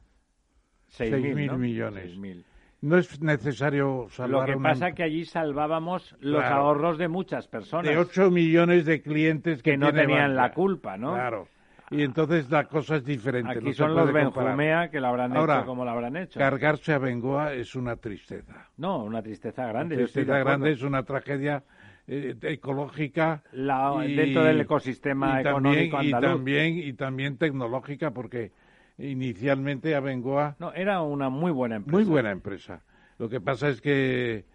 6.000, 0.90 1.10
Seis 1.12 1.36
mil 1.36 1.48
¿no? 1.48 1.58
millones. 1.58 2.18
6.000. 2.18 2.44
No 2.82 2.98
es 2.98 3.20
necesario 3.22 4.04
Lo 4.04 4.10
salvar 4.10 4.46
que 4.46 4.52
a 4.54 4.58
una- 4.58 4.70
pasa 4.70 4.88
es 4.90 4.96
que 4.96 5.04
allí 5.04 5.26
salvábamos 5.26 6.16
los 6.20 6.42
Claro. 6.42 6.56
ahorros 6.58 6.98
de 7.00 7.08
muchas 7.08 7.48
personas. 7.48 7.90
de 7.92 7.98
8 7.98 8.30
millones 8.30 8.86
de 8.86 9.02
clientes 9.02 9.64
que, 9.64 9.72
Que 9.72 9.78
no 9.78 9.92
tenían 9.92 10.36
la 10.36 10.54
culpa, 10.54 10.96
¿no? 10.98 11.14
Claro. 11.16 11.48
Y 11.90 12.04
entonces 12.04 12.50
la 12.52 12.66
cosa 12.66 12.98
es 12.98 13.06
diferente. 13.06 13.50
Aquí 13.54 13.66
no 13.68 13.74
son 13.74 13.96
los. 13.96 14.12
Benjumea 14.12 14.90
que 14.92 15.00
lo 15.00 15.08
habrán 15.08 15.36
Ahora, 15.36 15.58
hecho 15.60 15.66
como 15.66 15.86
lo 15.86 15.92
habrán 15.92 16.18
hecho. 16.18 16.38
Cargarse 16.38 16.94
a 16.94 16.98
Bengoa 17.00 17.54
es 17.54 17.74
una 17.76 17.96
tristeza. 17.96 18.68
No, 18.78 19.04
una 19.04 19.22
tristeza 19.24 19.66
grande. 19.66 19.96
Una 19.96 20.04
tristeza 20.04 20.38
grande 20.40 20.72
es 20.72 20.82
una 20.84 21.04
tragedia 21.04 21.64
eh, 22.10 22.36
ecológica 22.42 23.42
La- 23.54 23.96
y- 24.06 24.16
dentro 24.16 24.44
del 24.44 24.62
ecosistema 24.62 25.42
y 25.42 25.44
también, 25.44 25.74
económico 25.86 26.02
y 26.04 26.06
andaluz. 26.14 26.30
también 26.38 26.78
y 26.78 26.94
también 26.94 27.38
tecnológica 27.38 28.12
porque 28.12 28.52
inicialmente 28.98 29.96
Abengoa 29.96 30.56
No, 30.60 30.74
era 30.74 31.02
una 31.02 31.30
muy 31.30 31.52
buena 31.52 31.76
empresa. 31.78 31.96
muy 31.96 32.04
buena 32.06 32.32
empresa. 32.32 32.84
Lo 33.20 33.30
que 33.30 33.42
pasa 33.42 33.70
es 33.70 33.82
que 33.82 34.46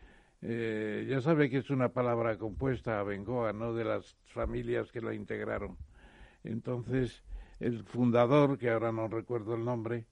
eh, 0.42 1.06
ya 1.08 1.20
sabe 1.20 1.48
que 1.50 1.58
es 1.58 1.70
una 1.70 1.90
palabra 1.90 2.36
compuesta 2.38 2.98
Abengoa, 3.00 3.52
no 3.52 3.74
de 3.74 3.84
las 3.84 4.16
familias 4.26 4.90
que 4.90 5.00
la 5.00 5.14
integraron. 5.14 5.76
Entonces 6.44 7.22
el 7.60 7.84
fundador, 7.84 8.58
que 8.58 8.70
ahora 8.70 8.90
no 8.92 9.08
recuerdo 9.08 9.54
el 9.54 9.64
nombre, 9.64 10.06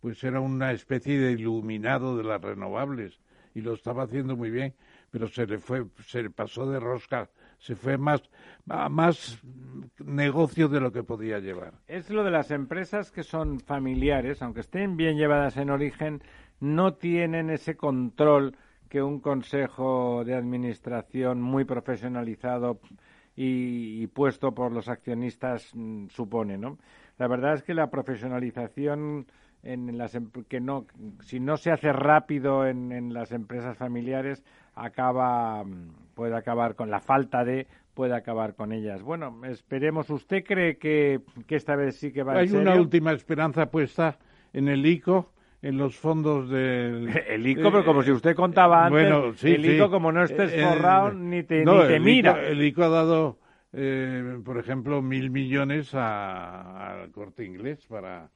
pues 0.00 0.22
era 0.22 0.40
una 0.40 0.72
especie 0.72 1.18
de 1.18 1.32
iluminado 1.32 2.16
de 2.16 2.24
las 2.24 2.40
renovables 2.40 3.18
y 3.54 3.60
lo 3.62 3.74
estaba 3.74 4.04
haciendo 4.04 4.36
muy 4.36 4.50
bien, 4.50 4.74
pero 5.10 5.28
se 5.28 5.46
le 5.46 5.58
fue, 5.58 5.86
se 6.06 6.22
le 6.22 6.30
pasó 6.30 6.70
de 6.70 6.78
rosca, 6.78 7.30
se 7.64 7.76
fue 7.76 7.96
más 7.96 8.22
más 8.66 9.38
negocio 9.98 10.68
de 10.68 10.80
lo 10.80 10.92
que 10.92 11.02
podía 11.02 11.38
llevar. 11.38 11.72
Es 11.86 12.10
lo 12.10 12.22
de 12.22 12.30
las 12.30 12.50
empresas 12.50 13.10
que 13.10 13.22
son 13.22 13.58
familiares, 13.58 14.42
aunque 14.42 14.60
estén 14.60 14.98
bien 14.98 15.16
llevadas 15.16 15.56
en 15.56 15.70
origen, 15.70 16.22
no 16.60 16.94
tienen 16.94 17.48
ese 17.48 17.74
control 17.74 18.56
que 18.90 19.02
un 19.02 19.20
consejo 19.20 20.24
de 20.24 20.34
administración 20.34 21.40
muy 21.40 21.64
profesionalizado 21.64 22.80
y, 23.34 24.02
y 24.02 24.06
puesto 24.08 24.52
por 24.52 24.70
los 24.70 24.88
accionistas 24.88 25.70
mm, 25.74 26.08
supone, 26.08 26.58
¿no? 26.58 26.78
La 27.16 27.28
verdad 27.28 27.54
es 27.54 27.62
que 27.62 27.72
la 27.72 27.90
profesionalización 27.90 29.26
en 29.62 29.96
las 29.96 30.14
em- 30.14 30.30
que 30.48 30.60
no 30.60 30.86
si 31.20 31.40
no 31.40 31.56
se 31.56 31.70
hace 31.70 31.92
rápido 31.92 32.66
en, 32.66 32.92
en 32.92 33.14
las 33.14 33.32
empresas 33.32 33.78
familiares 33.78 34.44
acaba 34.74 35.64
mm, 35.64 35.90
puede 36.14 36.36
acabar 36.36 36.74
con 36.74 36.90
la 36.90 37.00
falta 37.00 37.44
de 37.44 37.66
puede 37.94 38.14
acabar 38.14 38.54
con 38.54 38.72
ellas. 38.72 39.02
Bueno, 39.02 39.40
esperemos. 39.44 40.10
¿Usted 40.10 40.44
cree 40.44 40.78
que, 40.78 41.20
que 41.46 41.56
esta 41.56 41.76
vez 41.76 41.96
sí 41.96 42.12
que 42.12 42.22
va 42.22 42.38
Hay 42.38 42.48
en 42.48 42.56
una 42.56 42.74
última 42.74 43.12
esperanza 43.12 43.70
puesta 43.70 44.18
en 44.52 44.68
el 44.68 44.84
ICO, 44.84 45.32
en 45.62 45.78
los 45.78 45.96
fondos 45.96 46.50
del... 46.50 47.08
El 47.28 47.46
ICO, 47.46 47.70
pero 47.70 47.84
como 47.84 48.02
si 48.02 48.10
usted 48.10 48.34
contaba 48.34 48.84
antes, 48.84 49.02
Bueno, 49.08 49.32
sí, 49.34 49.52
el 49.54 49.64
sí. 49.64 49.70
ICO 49.72 49.90
como 49.90 50.12
no 50.12 50.22
estés 50.24 50.52
Eh, 50.52 50.62
forrado 50.62 51.10
eh, 51.10 51.14
ni 51.14 51.42
te, 51.44 51.64
no, 51.64 51.82
ni 51.82 51.88
te 51.88 51.96
el 51.96 52.02
mira. 52.02 52.30
ICO, 52.32 52.40
el 52.50 52.62
ICO 52.62 52.82
ha 52.84 52.88
dado, 52.88 53.38
eh, 53.72 54.40
por 54.44 54.58
ejemplo, 54.58 55.00
mil 55.02 55.30
millones 55.30 55.94
a- 55.94 56.92
al 57.02 57.10
corte 57.12 57.44
inglés 57.44 57.86
para 57.86 58.30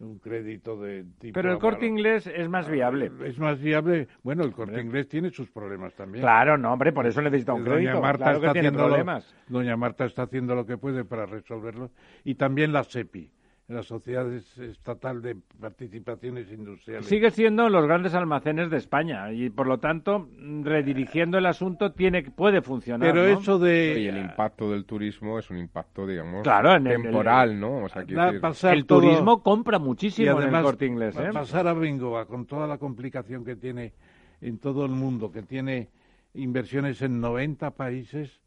un 0.00 0.18
crédito 0.18 0.80
de 0.80 1.04
tipo... 1.18 1.34
Pero 1.34 1.52
el 1.52 1.58
corte 1.58 1.86
inglés 1.86 2.26
es 2.26 2.48
más 2.48 2.68
viable. 2.68 3.10
Es 3.24 3.38
más 3.38 3.60
viable. 3.60 4.08
Bueno, 4.22 4.44
el 4.44 4.52
corte 4.52 4.80
inglés 4.80 5.08
tiene 5.08 5.30
sus 5.30 5.50
problemas 5.50 5.94
también. 5.94 6.22
Claro, 6.22 6.58
no, 6.58 6.72
hombre, 6.72 6.92
por 6.92 7.06
eso 7.06 7.22
necesita 7.22 7.54
un 7.54 7.64
Doña 7.64 7.76
crédito. 7.76 8.00
Marta 8.00 8.24
claro 8.24 8.40
que 8.40 8.46
está 8.46 8.58
haciendo 8.58 8.88
lo-. 8.88 9.22
Doña 9.48 9.76
Marta 9.76 10.04
está 10.04 10.22
haciendo 10.22 10.54
lo 10.54 10.66
que 10.66 10.76
puede 10.76 11.04
para 11.04 11.26
resolverlo. 11.26 11.90
Y 12.24 12.34
también 12.34 12.72
la 12.72 12.84
SEPI, 12.84 13.30
la 13.66 13.82
Sociedad 13.82 14.30
Estatal 14.30 15.22
de 15.22 15.36
Participaciones 15.58 16.52
Industriales. 16.52 17.06
Sigue 17.06 17.30
siendo 17.30 17.68
los 17.70 17.84
grandes 17.86 18.12
almacenes 18.14 18.68
de 18.68 18.76
España 18.76 19.32
y, 19.32 19.48
por 19.48 19.66
lo 19.66 19.78
tanto, 19.78 20.28
redirigiendo 20.62 21.38
el 21.38 21.46
asunto 21.46 21.92
tiene 21.92 22.22
puede 22.30 22.60
funcionar. 22.60 23.10
Pero 23.10 23.22
¿no? 23.26 23.40
eso 23.40 23.58
de... 23.58 24.00
Y 24.00 24.06
el 24.08 24.18
impacto 24.18 24.70
del 24.70 24.84
turismo 24.84 25.38
es 25.38 25.48
un 25.50 25.56
impacto, 25.56 26.06
digamos, 26.06 26.42
Claro, 26.42 26.74
en 26.74 26.86
el- 26.88 27.02
temporal, 27.02 27.58
¿no? 27.58 27.72
Vamos 27.76 27.96
a 27.96 28.04
Da- 28.04 28.26
decir. 28.26 28.40
pasar 28.42 28.74
el 28.74 28.84
todo- 28.84 29.00
turismo 29.00 29.42
compra 29.42 29.78
y 29.78 29.80
muchísimo 29.80 30.30
en 30.32 30.36
además 30.36 30.58
el 30.60 30.64
corte 30.64 30.86
inglés. 30.86 31.16
¿eh? 31.16 31.30
pasar 31.32 31.66
a 31.66 31.72
Bengoa 31.72 32.26
con 32.26 32.44
toda 32.44 32.66
la 32.66 32.76
complicación 32.76 33.44
que 33.46 33.56
tiene 33.56 33.94
en 34.42 34.58
todo 34.58 34.84
el 34.84 34.90
mundo, 34.92 35.32
que 35.32 35.42
tiene 35.42 35.88
inversiones 36.34 37.00
en 37.00 37.18
90 37.18 37.70
países 37.70 38.42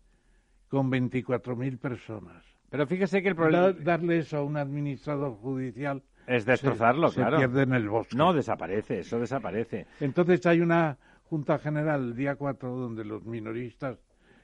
con 0.70 0.92
24.000 0.92 1.80
personas. 1.80 2.44
Pero 2.70 2.86
fíjese 2.88 3.22
que 3.22 3.30
el 3.30 3.36
problema... 3.36 3.72
darle 3.72 4.20
eso 4.20 4.38
a 4.38 4.44
un 4.44 4.58
administrador 4.58 5.36
judicial... 5.36 6.04
Es 6.26 6.46
destrozarlo, 6.46 7.10
se, 7.10 7.22
claro. 7.22 7.38
Se 7.38 7.48
pierde 7.48 7.64
en 7.64 7.74
el 7.74 7.88
bosque. 7.88 8.18
No, 8.18 8.34
desaparece, 8.34 9.00
eso 9.00 9.18
desaparece. 9.20 9.88
Entonces 10.02 10.46
hay 10.46 10.60
una 10.60 10.98
Junta 11.24 11.58
General 11.58 12.02
el 12.04 12.16
día 12.16 12.36
4 12.36 12.70
donde 12.70 13.06
los 13.06 13.26
minoristas, 13.26 13.98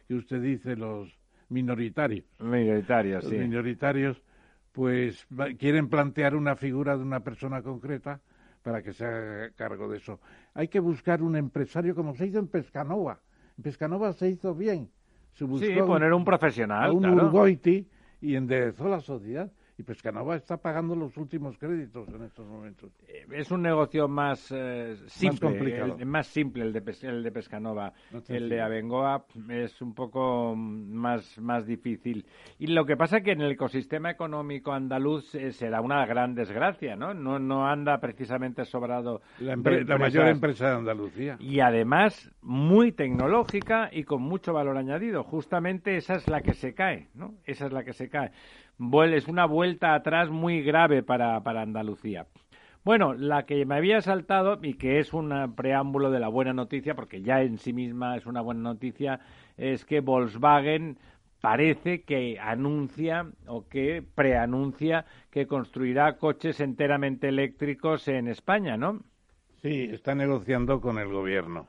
que 0.08 0.16
usted 0.16 0.42
dice 0.42 0.78
los 0.78 1.20
minoritarios. 1.50 2.26
Minoritarios, 2.40 3.24
los 3.24 3.32
sí. 3.32 3.38
minoritarios, 3.38 4.22
pues 4.72 5.28
quieren 5.60 5.90
plantear 5.90 6.36
una 6.36 6.56
figura 6.56 6.98
de 6.98 7.04
una 7.04 7.20
persona 7.20 7.62
concreta 7.62 8.22
para 8.64 8.82
que 8.82 8.94
se 8.94 9.06
haga 9.06 9.52
cargo 9.52 9.90
de 9.90 9.98
eso. 9.98 10.20
Hay 10.54 10.70
que 10.70 10.80
buscar 10.80 11.22
un 11.22 11.36
empresario 11.36 11.96
como 11.96 12.16
se 12.16 12.28
hizo 12.28 12.40
en 12.40 12.48
Pescanova. 12.48 13.20
En 13.58 13.64
Pescanova 13.64 14.14
se 14.14 14.30
hizo 14.30 14.56
bien. 14.56 14.90
Se 15.34 15.44
buscó 15.44 15.66
sí, 15.66 15.74
poner 15.86 16.14
un 16.14 16.24
profesional. 16.24 16.90
A 16.90 16.92
un 16.94 17.04
claro. 17.04 17.26
Urgoiti 17.28 17.88
y 18.24 18.36
enderezó 18.38 18.88
la 18.88 19.02
sociedad. 19.02 19.52
Y 19.76 19.82
Pescanova 19.82 20.36
está 20.36 20.58
pagando 20.58 20.96
los 20.96 21.18
últimos 21.18 21.58
créditos 21.58 22.08
en 22.10 22.24
estos 22.24 22.46
momentos. 22.46 22.92
Es 23.32 23.50
un 23.50 23.64
negocio 23.64 24.08
más 24.08 24.52
eh, 24.52 24.96
simple, 25.08 25.30
más 25.32 25.40
complicado. 25.40 25.96
El, 25.98 26.06
más 26.06 26.28
simple 26.28 26.64
el 26.64 26.74
de, 26.74 26.82
Pes 26.82 27.04
el 27.04 27.24
de 27.24 27.32
Pescanova. 27.32 27.92
No 28.12 28.22
el 28.28 28.50
de 28.50 28.62
Abengoa 28.62 29.26
es 29.50 29.82
un 29.82 29.96
poco 29.96 30.56
más, 30.56 31.40
más 31.40 31.66
difícil. 31.66 32.24
Y 32.60 32.68
lo 32.68 32.86
que 32.86 32.96
pasa 32.96 33.18
es 33.18 33.24
que 33.24 33.32
en 33.32 33.42
el 33.42 33.52
ecosistema 33.54 34.12
económico 34.12 34.72
andaluz 34.72 35.34
eh, 35.34 35.52
será 35.52 35.82
una 35.82 36.06
gran 36.06 36.36
desgracia, 36.36 36.96
¿no? 36.96 37.16
No, 37.16 37.40
no 37.40 37.66
anda 37.68 38.00
precisamente 38.00 38.66
sobrado. 38.66 39.22
La, 39.40 39.56
la 39.56 39.98
mayor 39.98 40.28
empresa 40.28 40.68
de 40.68 40.76
Andalucía. 40.76 41.38
Y 41.40 41.62
además 41.62 42.32
muy 42.44 42.92
tecnológica 42.92 43.90
y 43.92 44.04
con 44.04 44.22
mucho 44.22 44.54
valor 44.54 44.78
añadido. 44.78 45.24
Justamente 45.24 45.98
esa 45.98 46.14
es 46.14 46.28
la 46.28 46.42
que 46.42 46.54
se 46.54 46.76
cae, 46.76 47.08
¿no? 47.16 47.34
Esa 47.46 47.66
es 47.66 47.72
la 47.72 47.84
que 47.84 47.94
se 47.94 48.08
cae 48.10 48.32
es 49.14 49.28
una 49.28 49.46
vuelta 49.46 49.94
atrás 49.94 50.30
muy 50.30 50.62
grave 50.62 51.04
para, 51.04 51.42
para 51.44 51.62
Andalucía. 51.62 52.28
Bueno, 52.84 53.14
la 53.14 53.46
que 53.46 53.66
me 53.66 53.76
había 53.76 54.02
saltado 54.02 54.60
y 54.62 54.74
que 54.74 55.00
es 55.00 55.14
un 55.14 55.54
preámbulo 55.56 56.12
de 56.12 56.20
la 56.20 56.28
buena 56.28 56.54
noticia, 56.54 56.96
porque 56.96 57.22
ya 57.22 57.42
en 57.42 57.58
sí 57.58 57.72
misma 57.72 58.18
es 58.18 58.26
una 58.26 58.42
buena 58.42 58.62
noticia, 58.62 59.22
es 59.58 59.86
que 59.86 60.02
Volkswagen 60.02 60.98
parece 61.40 62.04
que 62.04 62.40
anuncia 62.40 63.28
o 63.48 63.68
que 63.68 64.04
preanuncia 64.16 65.06
que 65.30 65.48
construirá 65.48 66.18
coches 66.18 66.60
enteramente 66.60 67.30
eléctricos 67.30 68.08
en 68.08 68.28
España, 68.28 68.76
¿no? 68.76 69.02
Sí, 69.62 69.90
está 69.92 70.14
negociando 70.14 70.82
con 70.82 70.98
el 71.00 71.08
gobierno. 71.08 71.68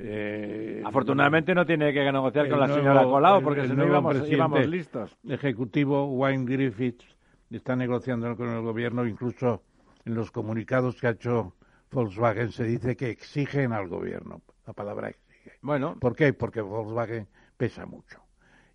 Eh, 0.00 0.82
Afortunadamente 0.84 1.54
no 1.54 1.66
tiene 1.66 1.92
que 1.92 2.10
negociar 2.12 2.48
con 2.48 2.60
la 2.60 2.66
nuevo, 2.66 2.82
señora 2.82 3.02
Colau, 3.02 3.42
porque 3.42 3.62
el 3.62 3.70
si 3.70 3.76
no 3.76 3.86
íbamos, 3.86 4.30
íbamos, 4.30 4.66
listos. 4.66 5.16
Ejecutivo 5.28 6.06
Wayne 6.06 6.44
Griffiths 6.44 7.16
está 7.50 7.74
negociando 7.74 8.36
con 8.36 8.48
el 8.48 8.62
gobierno, 8.62 9.06
incluso 9.06 9.62
en 10.04 10.14
los 10.14 10.30
comunicados 10.30 11.00
que 11.00 11.08
ha 11.08 11.10
hecho 11.10 11.54
Volkswagen 11.90 12.52
se 12.52 12.64
dice 12.64 12.96
que 12.96 13.10
exigen 13.10 13.72
al 13.72 13.88
gobierno. 13.88 14.42
La 14.66 14.72
palabra 14.72 15.08
exige. 15.08 15.58
Bueno. 15.62 15.96
¿Por 15.98 16.14
qué? 16.14 16.32
Porque 16.32 16.60
Volkswagen 16.60 17.26
pesa 17.56 17.86
mucho. 17.86 18.20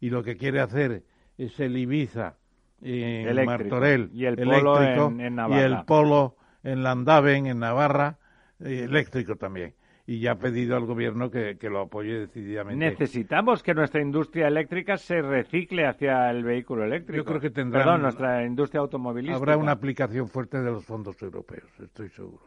Y 0.02 0.10
lo 0.10 0.24
que 0.24 0.36
quiere 0.36 0.60
hacer 0.60 1.04
es 1.38 1.60
el 1.60 1.78
Ibiza 1.78 2.36
en 2.82 3.28
eléctrico. 3.30 3.46
Martorell 3.46 4.10
y 4.14 4.26
el 4.26 4.36
Polo 4.36 4.78
eléctrico, 4.78 5.08
en, 5.08 5.22
en 5.22 5.52
y 5.52 5.60
el 5.60 5.86
Polo 5.86 6.36
en 6.64 6.84
Landaven, 6.84 7.46
en 7.46 7.60
Navarra, 7.60 8.18
eh, 8.60 8.84
eléctrico 8.84 9.38
también 9.38 9.74
y 10.06 10.20
ya 10.20 10.34
ha 10.34 10.36
pedido 10.36 10.76
al 10.76 10.86
gobierno 10.86 11.32
que, 11.32 11.58
que, 11.58 11.70
lo 11.70 11.82
apoye 11.82 12.20
decididamente. 12.20 12.86
Necesitamos 12.86 13.64
que 13.64 13.74
nuestra 13.74 14.02
industria 14.02 14.48
eléctrica 14.48 14.98
se 14.98 15.22
recicle 15.22 15.86
hacia 15.86 16.30
el 16.30 16.44
vehículo 16.44 16.84
eléctrico. 16.84 17.18
Yo 17.18 17.26
creo 17.26 17.40
que 17.40 17.50
tendrá. 17.50 17.84
Perdón, 17.84 18.02
nuestra 18.02 18.46
industria 18.46 18.82
automovilística. 18.82 19.38
Habrá 19.38 19.58
una 19.58 19.72
aplicación 19.72 20.28
fuerte 20.28 20.62
de 20.62 20.72
los 20.72 20.86
fondos 20.86 21.22
europeos, 21.22 21.70
estoy 21.80 22.10
seguro. 22.10 22.44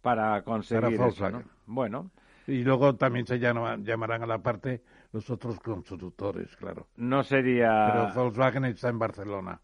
Para 0.00 0.42
conseguir 0.42 0.96
Para 0.96 1.08
eso, 1.08 1.30
¿no? 1.30 1.42
Bueno. 1.66 2.10
Y 2.46 2.62
luego 2.62 2.94
también 2.94 3.26
se 3.26 3.40
llamarán 3.40 4.22
a 4.22 4.26
la 4.26 4.38
parte 4.38 4.82
los 5.12 5.28
otros 5.30 5.58
constructores, 5.60 6.54
claro. 6.56 6.86
No 6.96 7.24
sería. 7.24 7.90
Pero 7.92 8.14
Volkswagen 8.14 8.64
está 8.66 8.88
en 8.88 8.98
Barcelona, 8.98 9.60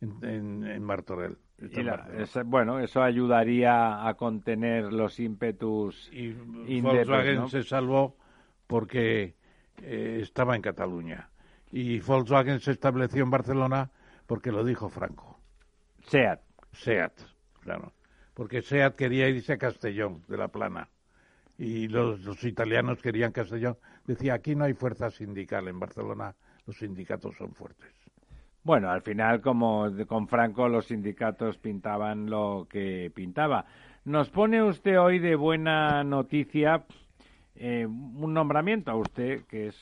en, 0.00 0.24
en, 0.24 0.66
en 0.66 0.82
Martorell. 0.82 1.38
Y 1.58 1.82
la, 1.82 2.08
bueno, 2.44 2.80
eso 2.80 3.02
ayudaría 3.02 4.06
a 4.06 4.14
contener 4.14 4.92
los 4.92 5.20
ímpetus. 5.20 6.10
Y 6.12 6.32
Volkswagen 6.80 7.36
¿no? 7.36 7.48
se 7.48 7.62
salvó 7.62 8.16
porque 8.66 9.36
eh, 9.82 10.18
estaba 10.20 10.56
en 10.56 10.62
Cataluña. 10.62 11.30
Y 11.70 12.00
Volkswagen 12.00 12.60
se 12.60 12.72
estableció 12.72 13.22
en 13.22 13.30
Barcelona 13.30 13.90
porque 14.26 14.50
lo 14.50 14.64
dijo 14.64 14.88
Franco. 14.88 15.38
SEAT. 16.06 16.40
SEAT, 16.72 17.12
claro. 17.60 17.92
Porque 18.34 18.62
SEAT 18.62 18.96
quería 18.96 19.28
irse 19.28 19.52
a 19.52 19.58
Castellón, 19.58 20.22
de 20.28 20.36
la 20.36 20.48
Plana. 20.48 20.90
Y 21.56 21.86
los, 21.86 22.20
los 22.24 22.42
italianos 22.42 23.00
querían 23.00 23.32
Castellón. 23.32 23.78
Decía, 24.06 24.34
aquí 24.34 24.56
no 24.56 24.64
hay 24.64 24.74
fuerza 24.74 25.10
sindical. 25.10 25.68
En 25.68 25.78
Barcelona 25.78 26.34
los 26.66 26.76
sindicatos 26.78 27.36
son 27.36 27.54
fuertes. 27.54 27.92
Bueno, 28.64 28.90
al 28.90 29.02
final, 29.02 29.42
como 29.42 29.90
con 30.06 30.26
Franco, 30.26 30.70
los 30.70 30.86
sindicatos 30.86 31.58
pintaban 31.58 32.30
lo 32.30 32.66
que 32.70 33.12
pintaba. 33.14 33.66
Nos 34.06 34.30
pone 34.30 34.62
usted 34.62 34.98
hoy 34.98 35.18
de 35.18 35.36
buena 35.36 36.02
noticia 36.02 36.86
eh, 37.56 37.84
un 37.84 38.32
nombramiento 38.32 38.90
a 38.90 38.96
usted, 38.96 39.44
que 39.44 39.66
es, 39.66 39.76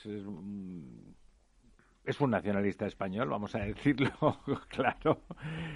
es 2.05 2.21
un 2.21 2.31
nacionalista 2.33 2.85
español, 2.85 3.29
vamos 3.29 3.55
a 3.55 3.61
decirlo 3.61 4.11
claro. 4.69 5.21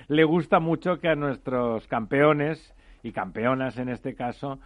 Le 0.08 0.24
gusta 0.24 0.58
mucho 0.58 0.98
que 0.98 1.08
a 1.08 1.14
nuestros 1.14 1.86
campeones 1.86 2.74
y 3.04 3.12
campeonas, 3.12 3.78
en 3.78 3.88
este 3.88 4.16
caso, 4.16 4.58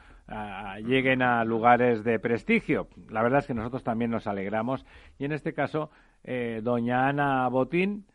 lleguen 0.86 1.20
a 1.20 1.44
lugares 1.44 2.04
de 2.04 2.18
prestigio. 2.18 2.88
La 3.10 3.22
verdad 3.22 3.40
es 3.40 3.48
que 3.48 3.54
nosotros 3.54 3.84
también 3.84 4.10
nos 4.10 4.26
alegramos. 4.26 4.86
Y 5.18 5.26
en 5.26 5.32
este 5.32 5.52
caso, 5.52 5.90
eh, 6.24 6.60
doña 6.62 7.06
Ana 7.06 7.46
Botín 7.48 8.06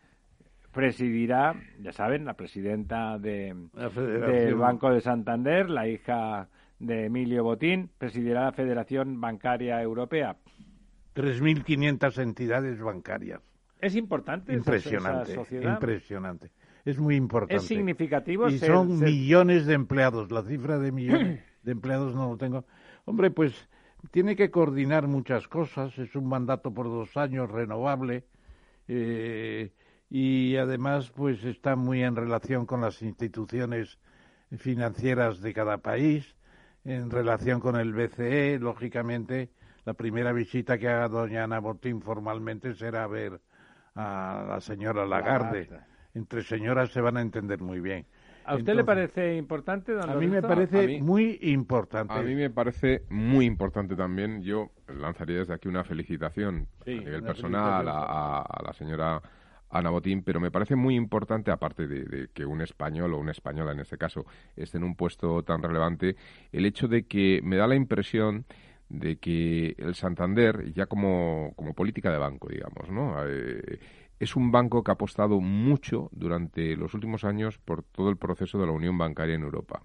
presidirá, 0.76 1.56
ya 1.80 1.94
saben, 1.94 2.26
la 2.26 2.34
presidenta 2.34 3.18
de, 3.18 3.56
la 3.74 3.90
del 3.90 4.56
Banco 4.56 4.92
de 4.92 5.00
Santander, 5.00 5.70
la 5.70 5.88
hija 5.88 6.50
de 6.80 7.06
Emilio 7.06 7.46
Botín, 7.46 7.90
presidirá 7.98 8.44
la 8.44 8.52
Federación 8.52 9.22
Bancaria 9.22 9.82
Europea. 9.82 10.36
3.500 11.16 12.22
entidades 12.22 12.82
bancarias. 12.82 13.40
Es 13.80 13.96
importante 13.96 14.54
impresionante, 14.54 15.32
esa 15.32 15.36
sociedad. 15.36 15.74
impresionante. 15.76 16.52
Es 16.84 17.00
muy 17.00 17.16
importante. 17.16 17.56
Es 17.56 17.64
significativo. 17.64 18.50
Y 18.50 18.58
ser, 18.58 18.70
son 18.70 19.00
ser... 19.00 19.08
millones 19.08 19.66
de 19.66 19.76
empleados. 19.76 20.30
La 20.30 20.44
cifra 20.44 20.78
de 20.78 20.92
millones 20.92 21.42
de 21.64 21.72
empleados 21.72 22.14
no 22.16 22.32
lo 22.32 22.38
tengo. 22.38 22.66
Hombre, 23.06 23.32
pues 23.32 23.70
tiene 24.12 24.36
que 24.36 24.52
coordinar 24.52 25.08
muchas 25.08 25.48
cosas. 25.48 25.98
Es 25.98 26.18
un 26.18 26.28
mandato 26.28 26.74
por 26.74 26.88
dos 26.88 27.16
años 27.16 27.50
renovable. 27.50 28.26
Eh, 28.90 29.72
y 30.10 30.56
además 30.58 31.12
pues 31.16 31.44
está 31.44 31.76
muy 31.76 32.04
en 32.04 32.16
relación 32.16 32.66
con 32.66 32.82
las 32.82 33.02
instituciones 33.02 34.00
financieras 34.58 35.42
de 35.42 35.54
cada 35.54 35.80
país, 35.80 36.36
en 36.84 37.10
relación 37.10 37.60
con 37.60 37.76
el 37.76 37.94
BCE, 37.94 38.60
lógicamente 38.60 39.50
la 39.86 39.94
primera 39.94 40.32
visita 40.32 40.78
que 40.78 40.88
haga 40.88 41.08
doña 41.10 41.44
Ana 41.44 41.60
Botín 41.60 42.02
formalmente 42.02 42.74
será 42.76 43.08
ver 43.08 43.42
a 43.96 44.46
la 44.50 44.62
señora 44.62 45.06
Lagarde. 45.06 45.70
Entre 46.14 46.44
señoras 46.44 46.92
se 46.92 47.02
van 47.02 47.18
a 47.18 47.22
entender 47.22 47.60
muy 47.60 47.80
bien. 47.82 48.06
¿A 48.46 48.56
usted 48.56 48.60
Entonces, 48.74 48.76
le 48.76 48.84
parece 48.84 49.36
importante, 49.38 49.92
don 49.94 50.10
A 50.10 50.16
mí 50.16 50.28
me 50.28 50.42
parece 50.42 50.88
mí- 50.88 51.02
muy 51.02 51.40
importante. 51.42 52.14
A 52.14 52.22
mí 52.22 52.36
me 52.36 52.50
parece 52.50 53.04
muy 53.10 53.46
importante 53.46 53.96
también. 53.96 54.42
Yo 54.44 54.72
lanzaría 54.88 55.40
desde 55.40 55.54
aquí 55.56 55.68
una 55.68 55.84
felicitación 55.84 56.68
Sí, 56.86 56.92
a 56.92 57.00
nivel 57.00 57.24
personal 57.24 57.88
a- 57.88 58.42
a 58.42 58.64
la 58.64 58.74
señora 58.74 59.22
Ana 59.78 59.90
Botín, 59.90 60.24
pero 60.24 60.40
me 60.40 60.52
parece 60.52 60.76
muy 60.76 60.96
importante, 60.96 61.52
aparte 61.52 61.88
de, 61.88 62.30
que 62.34 62.46
un 62.46 62.62
español 62.62 63.14
o 63.14 63.18
una 63.18 63.32
española 63.32 63.72
en 63.72 63.82
este 63.82 63.98
caso 63.98 64.26
esté 64.56 64.78
en 64.78 64.84
un 64.86 64.96
puesto 64.96 65.44
tan 65.44 65.62
relevante, 65.62 66.16
el 66.52 66.66
hecho 66.66 66.88
de 66.88 67.06
que 67.06 67.42
me 67.44 67.58
da 67.58 67.68
la 67.68 67.76
impresión 67.76 68.46
de 68.90 69.18
que 69.18 69.76
el 69.78 69.96
Santander, 69.96 70.72
ya 70.74 70.86
como, 70.86 71.54
como 71.56 71.74
política 71.74 72.12
de 72.12 72.18
banco, 72.20 72.48
digamos, 72.50 72.90
¿no? 72.90 73.16
Eh, 73.28 73.80
es 74.20 74.36
un 74.36 74.52
banco 74.52 74.84
que 74.84 74.92
ha 74.92 74.94
apostado 74.94 75.42
mucho 75.42 76.10
durante 76.14 76.78
los 76.78 76.94
últimos 76.94 77.26
años 77.26 77.58
por 77.58 77.84
todo 77.84 78.10
el 78.10 78.18
proceso 78.18 78.58
de 78.58 78.66
la 78.66 78.72
unión 78.72 78.98
bancaria 78.98 79.36
en 79.36 79.44
Europa. 79.44 79.84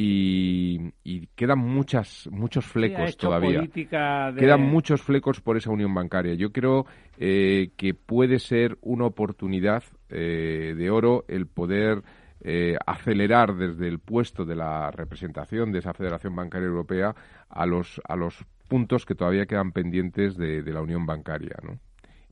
Y, 0.00 0.92
y 1.02 1.26
quedan 1.34 1.58
muchas, 1.58 2.28
muchos 2.30 2.64
Sí, 2.66 2.70
ha 2.70 2.72
flecos 2.72 3.10
hecho 3.10 3.26
todavía. 3.26 3.58
política 3.58 4.30
de- 4.30 4.40
Quedan 4.42 4.60
muchos 4.60 5.02
flecos 5.02 5.40
por 5.40 5.56
esa 5.56 5.72
unión 5.72 5.92
bancaria. 5.92 6.34
Yo 6.34 6.52
creo 6.52 6.86
eh, 7.18 7.72
que 7.76 7.94
puede 7.94 8.38
ser 8.38 8.78
una 8.80 9.06
oportunidad 9.06 9.82
eh, 10.08 10.74
de 10.76 10.90
oro 10.90 11.24
el 11.26 11.48
poder 11.48 12.04
eh, 12.42 12.76
acelerar 12.86 13.56
desde 13.56 13.88
el 13.88 13.98
puesto 13.98 14.44
de 14.44 14.54
la 14.54 14.92
representación 14.92 15.72
de 15.72 15.80
esa 15.80 15.92
Federación 15.94 16.36
Bancaria 16.36 16.68
Europea 16.68 17.16
a 17.48 17.66
los, 17.66 18.00
a 18.08 18.14
los 18.14 18.44
puntos 18.68 19.04
que 19.04 19.16
todavía 19.16 19.46
quedan 19.46 19.72
pendientes 19.72 20.36
de, 20.36 20.62
la 20.62 20.80
unión 20.80 21.06
bancaria, 21.06 21.56
¿no? 21.64 21.76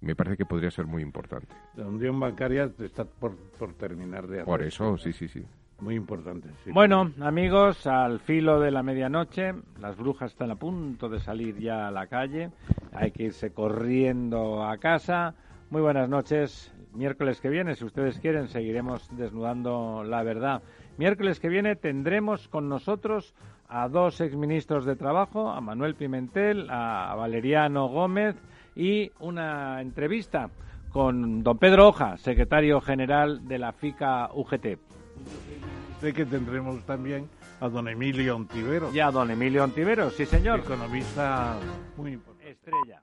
me 0.03 0.15
parece 0.15 0.37
que 0.37 0.45
podría 0.45 0.71
ser 0.71 0.87
muy 0.87 1.03
importante. 1.03 1.49
La 1.75 1.89
unión 1.89 2.21
bancaria 2.21 2.71
está 2.79 3.05
por, 3.05 3.35
terminar 3.77 4.29
de 4.29 4.37
hacer. 4.37 4.45
Por 4.45 4.63
eso, 4.63 4.97
sí, 4.99 5.13
sí, 5.13 5.27
sí. 5.27 5.43
Muy 5.81 5.95
importante. 5.95 6.49
Bueno, 6.73 7.13
amigos, 7.21 7.87
al 7.87 8.19
filo 8.21 8.61
de 8.61 8.71
la 8.71 8.83
medianoche, 8.83 9.53
las 9.79 9.97
brujas 9.97 10.33
están 10.33 10.51
a 10.51 10.57
punto 10.57 11.09
de 11.11 11.21
salir 11.21 11.59
ya 11.59 11.89
a 11.89 11.91
la 11.91 12.07
calle. 12.07 12.51
Hay 12.95 13.11
que 13.11 13.25
irse 13.25 13.51
corriendo 13.53 14.65
a 14.65 14.79
casa. 14.79 15.35
Muy 15.69 15.83
buenas 15.83 16.09
noches. 16.09 16.73
Miércoles 16.95 17.43
que 17.43 17.51
viene, 17.51 17.75
si 17.75 17.85
ustedes 17.85 18.19
quieren, 18.21 18.49
seguiremos 18.49 19.07
desnudando 19.19 20.03
la 20.03 20.23
verdad. 20.23 20.63
Miércoles 20.97 21.41
que 21.41 21.51
viene 21.51 21.77
tendremos 21.77 22.49
con 22.49 22.71
nosotros 22.71 23.35
a 23.69 23.89
dos 23.89 24.23
exministros 24.23 24.87
de 24.87 24.97
Trabajo, 24.97 25.51
a 25.51 25.61
Manuel 25.61 25.95
Pimentel, 25.95 26.71
a 26.71 27.15
Valeriano 27.17 27.89
Gómez 27.89 28.37
y 28.75 29.11
una 29.21 29.83
entrevista 29.83 30.49
con 30.91 31.43
don 31.43 31.59
Pedro 31.59 31.89
Hoja, 31.89 32.17
secretario 32.17 32.81
general 32.81 33.47
de 33.47 33.59
la 33.59 33.73
FICA 33.73 34.31
UGT. 34.33 34.79
Sé 36.01 36.13
que 36.13 36.27
tendremos 36.27 36.85
también 36.85 37.29
a 37.61 37.69
don 37.69 37.89
Emilio 37.89 38.37
Ontivero. 38.37 38.93
Ya, 38.93 39.11
don 39.11 39.31
Emilio 39.31 39.65
Ontivero, 39.65 40.11
sí 40.11 40.27
señor. 40.27 40.61
Economista 40.61 41.59
muy 41.97 42.13
importante. 42.13 42.51
Estrella. 42.51 43.03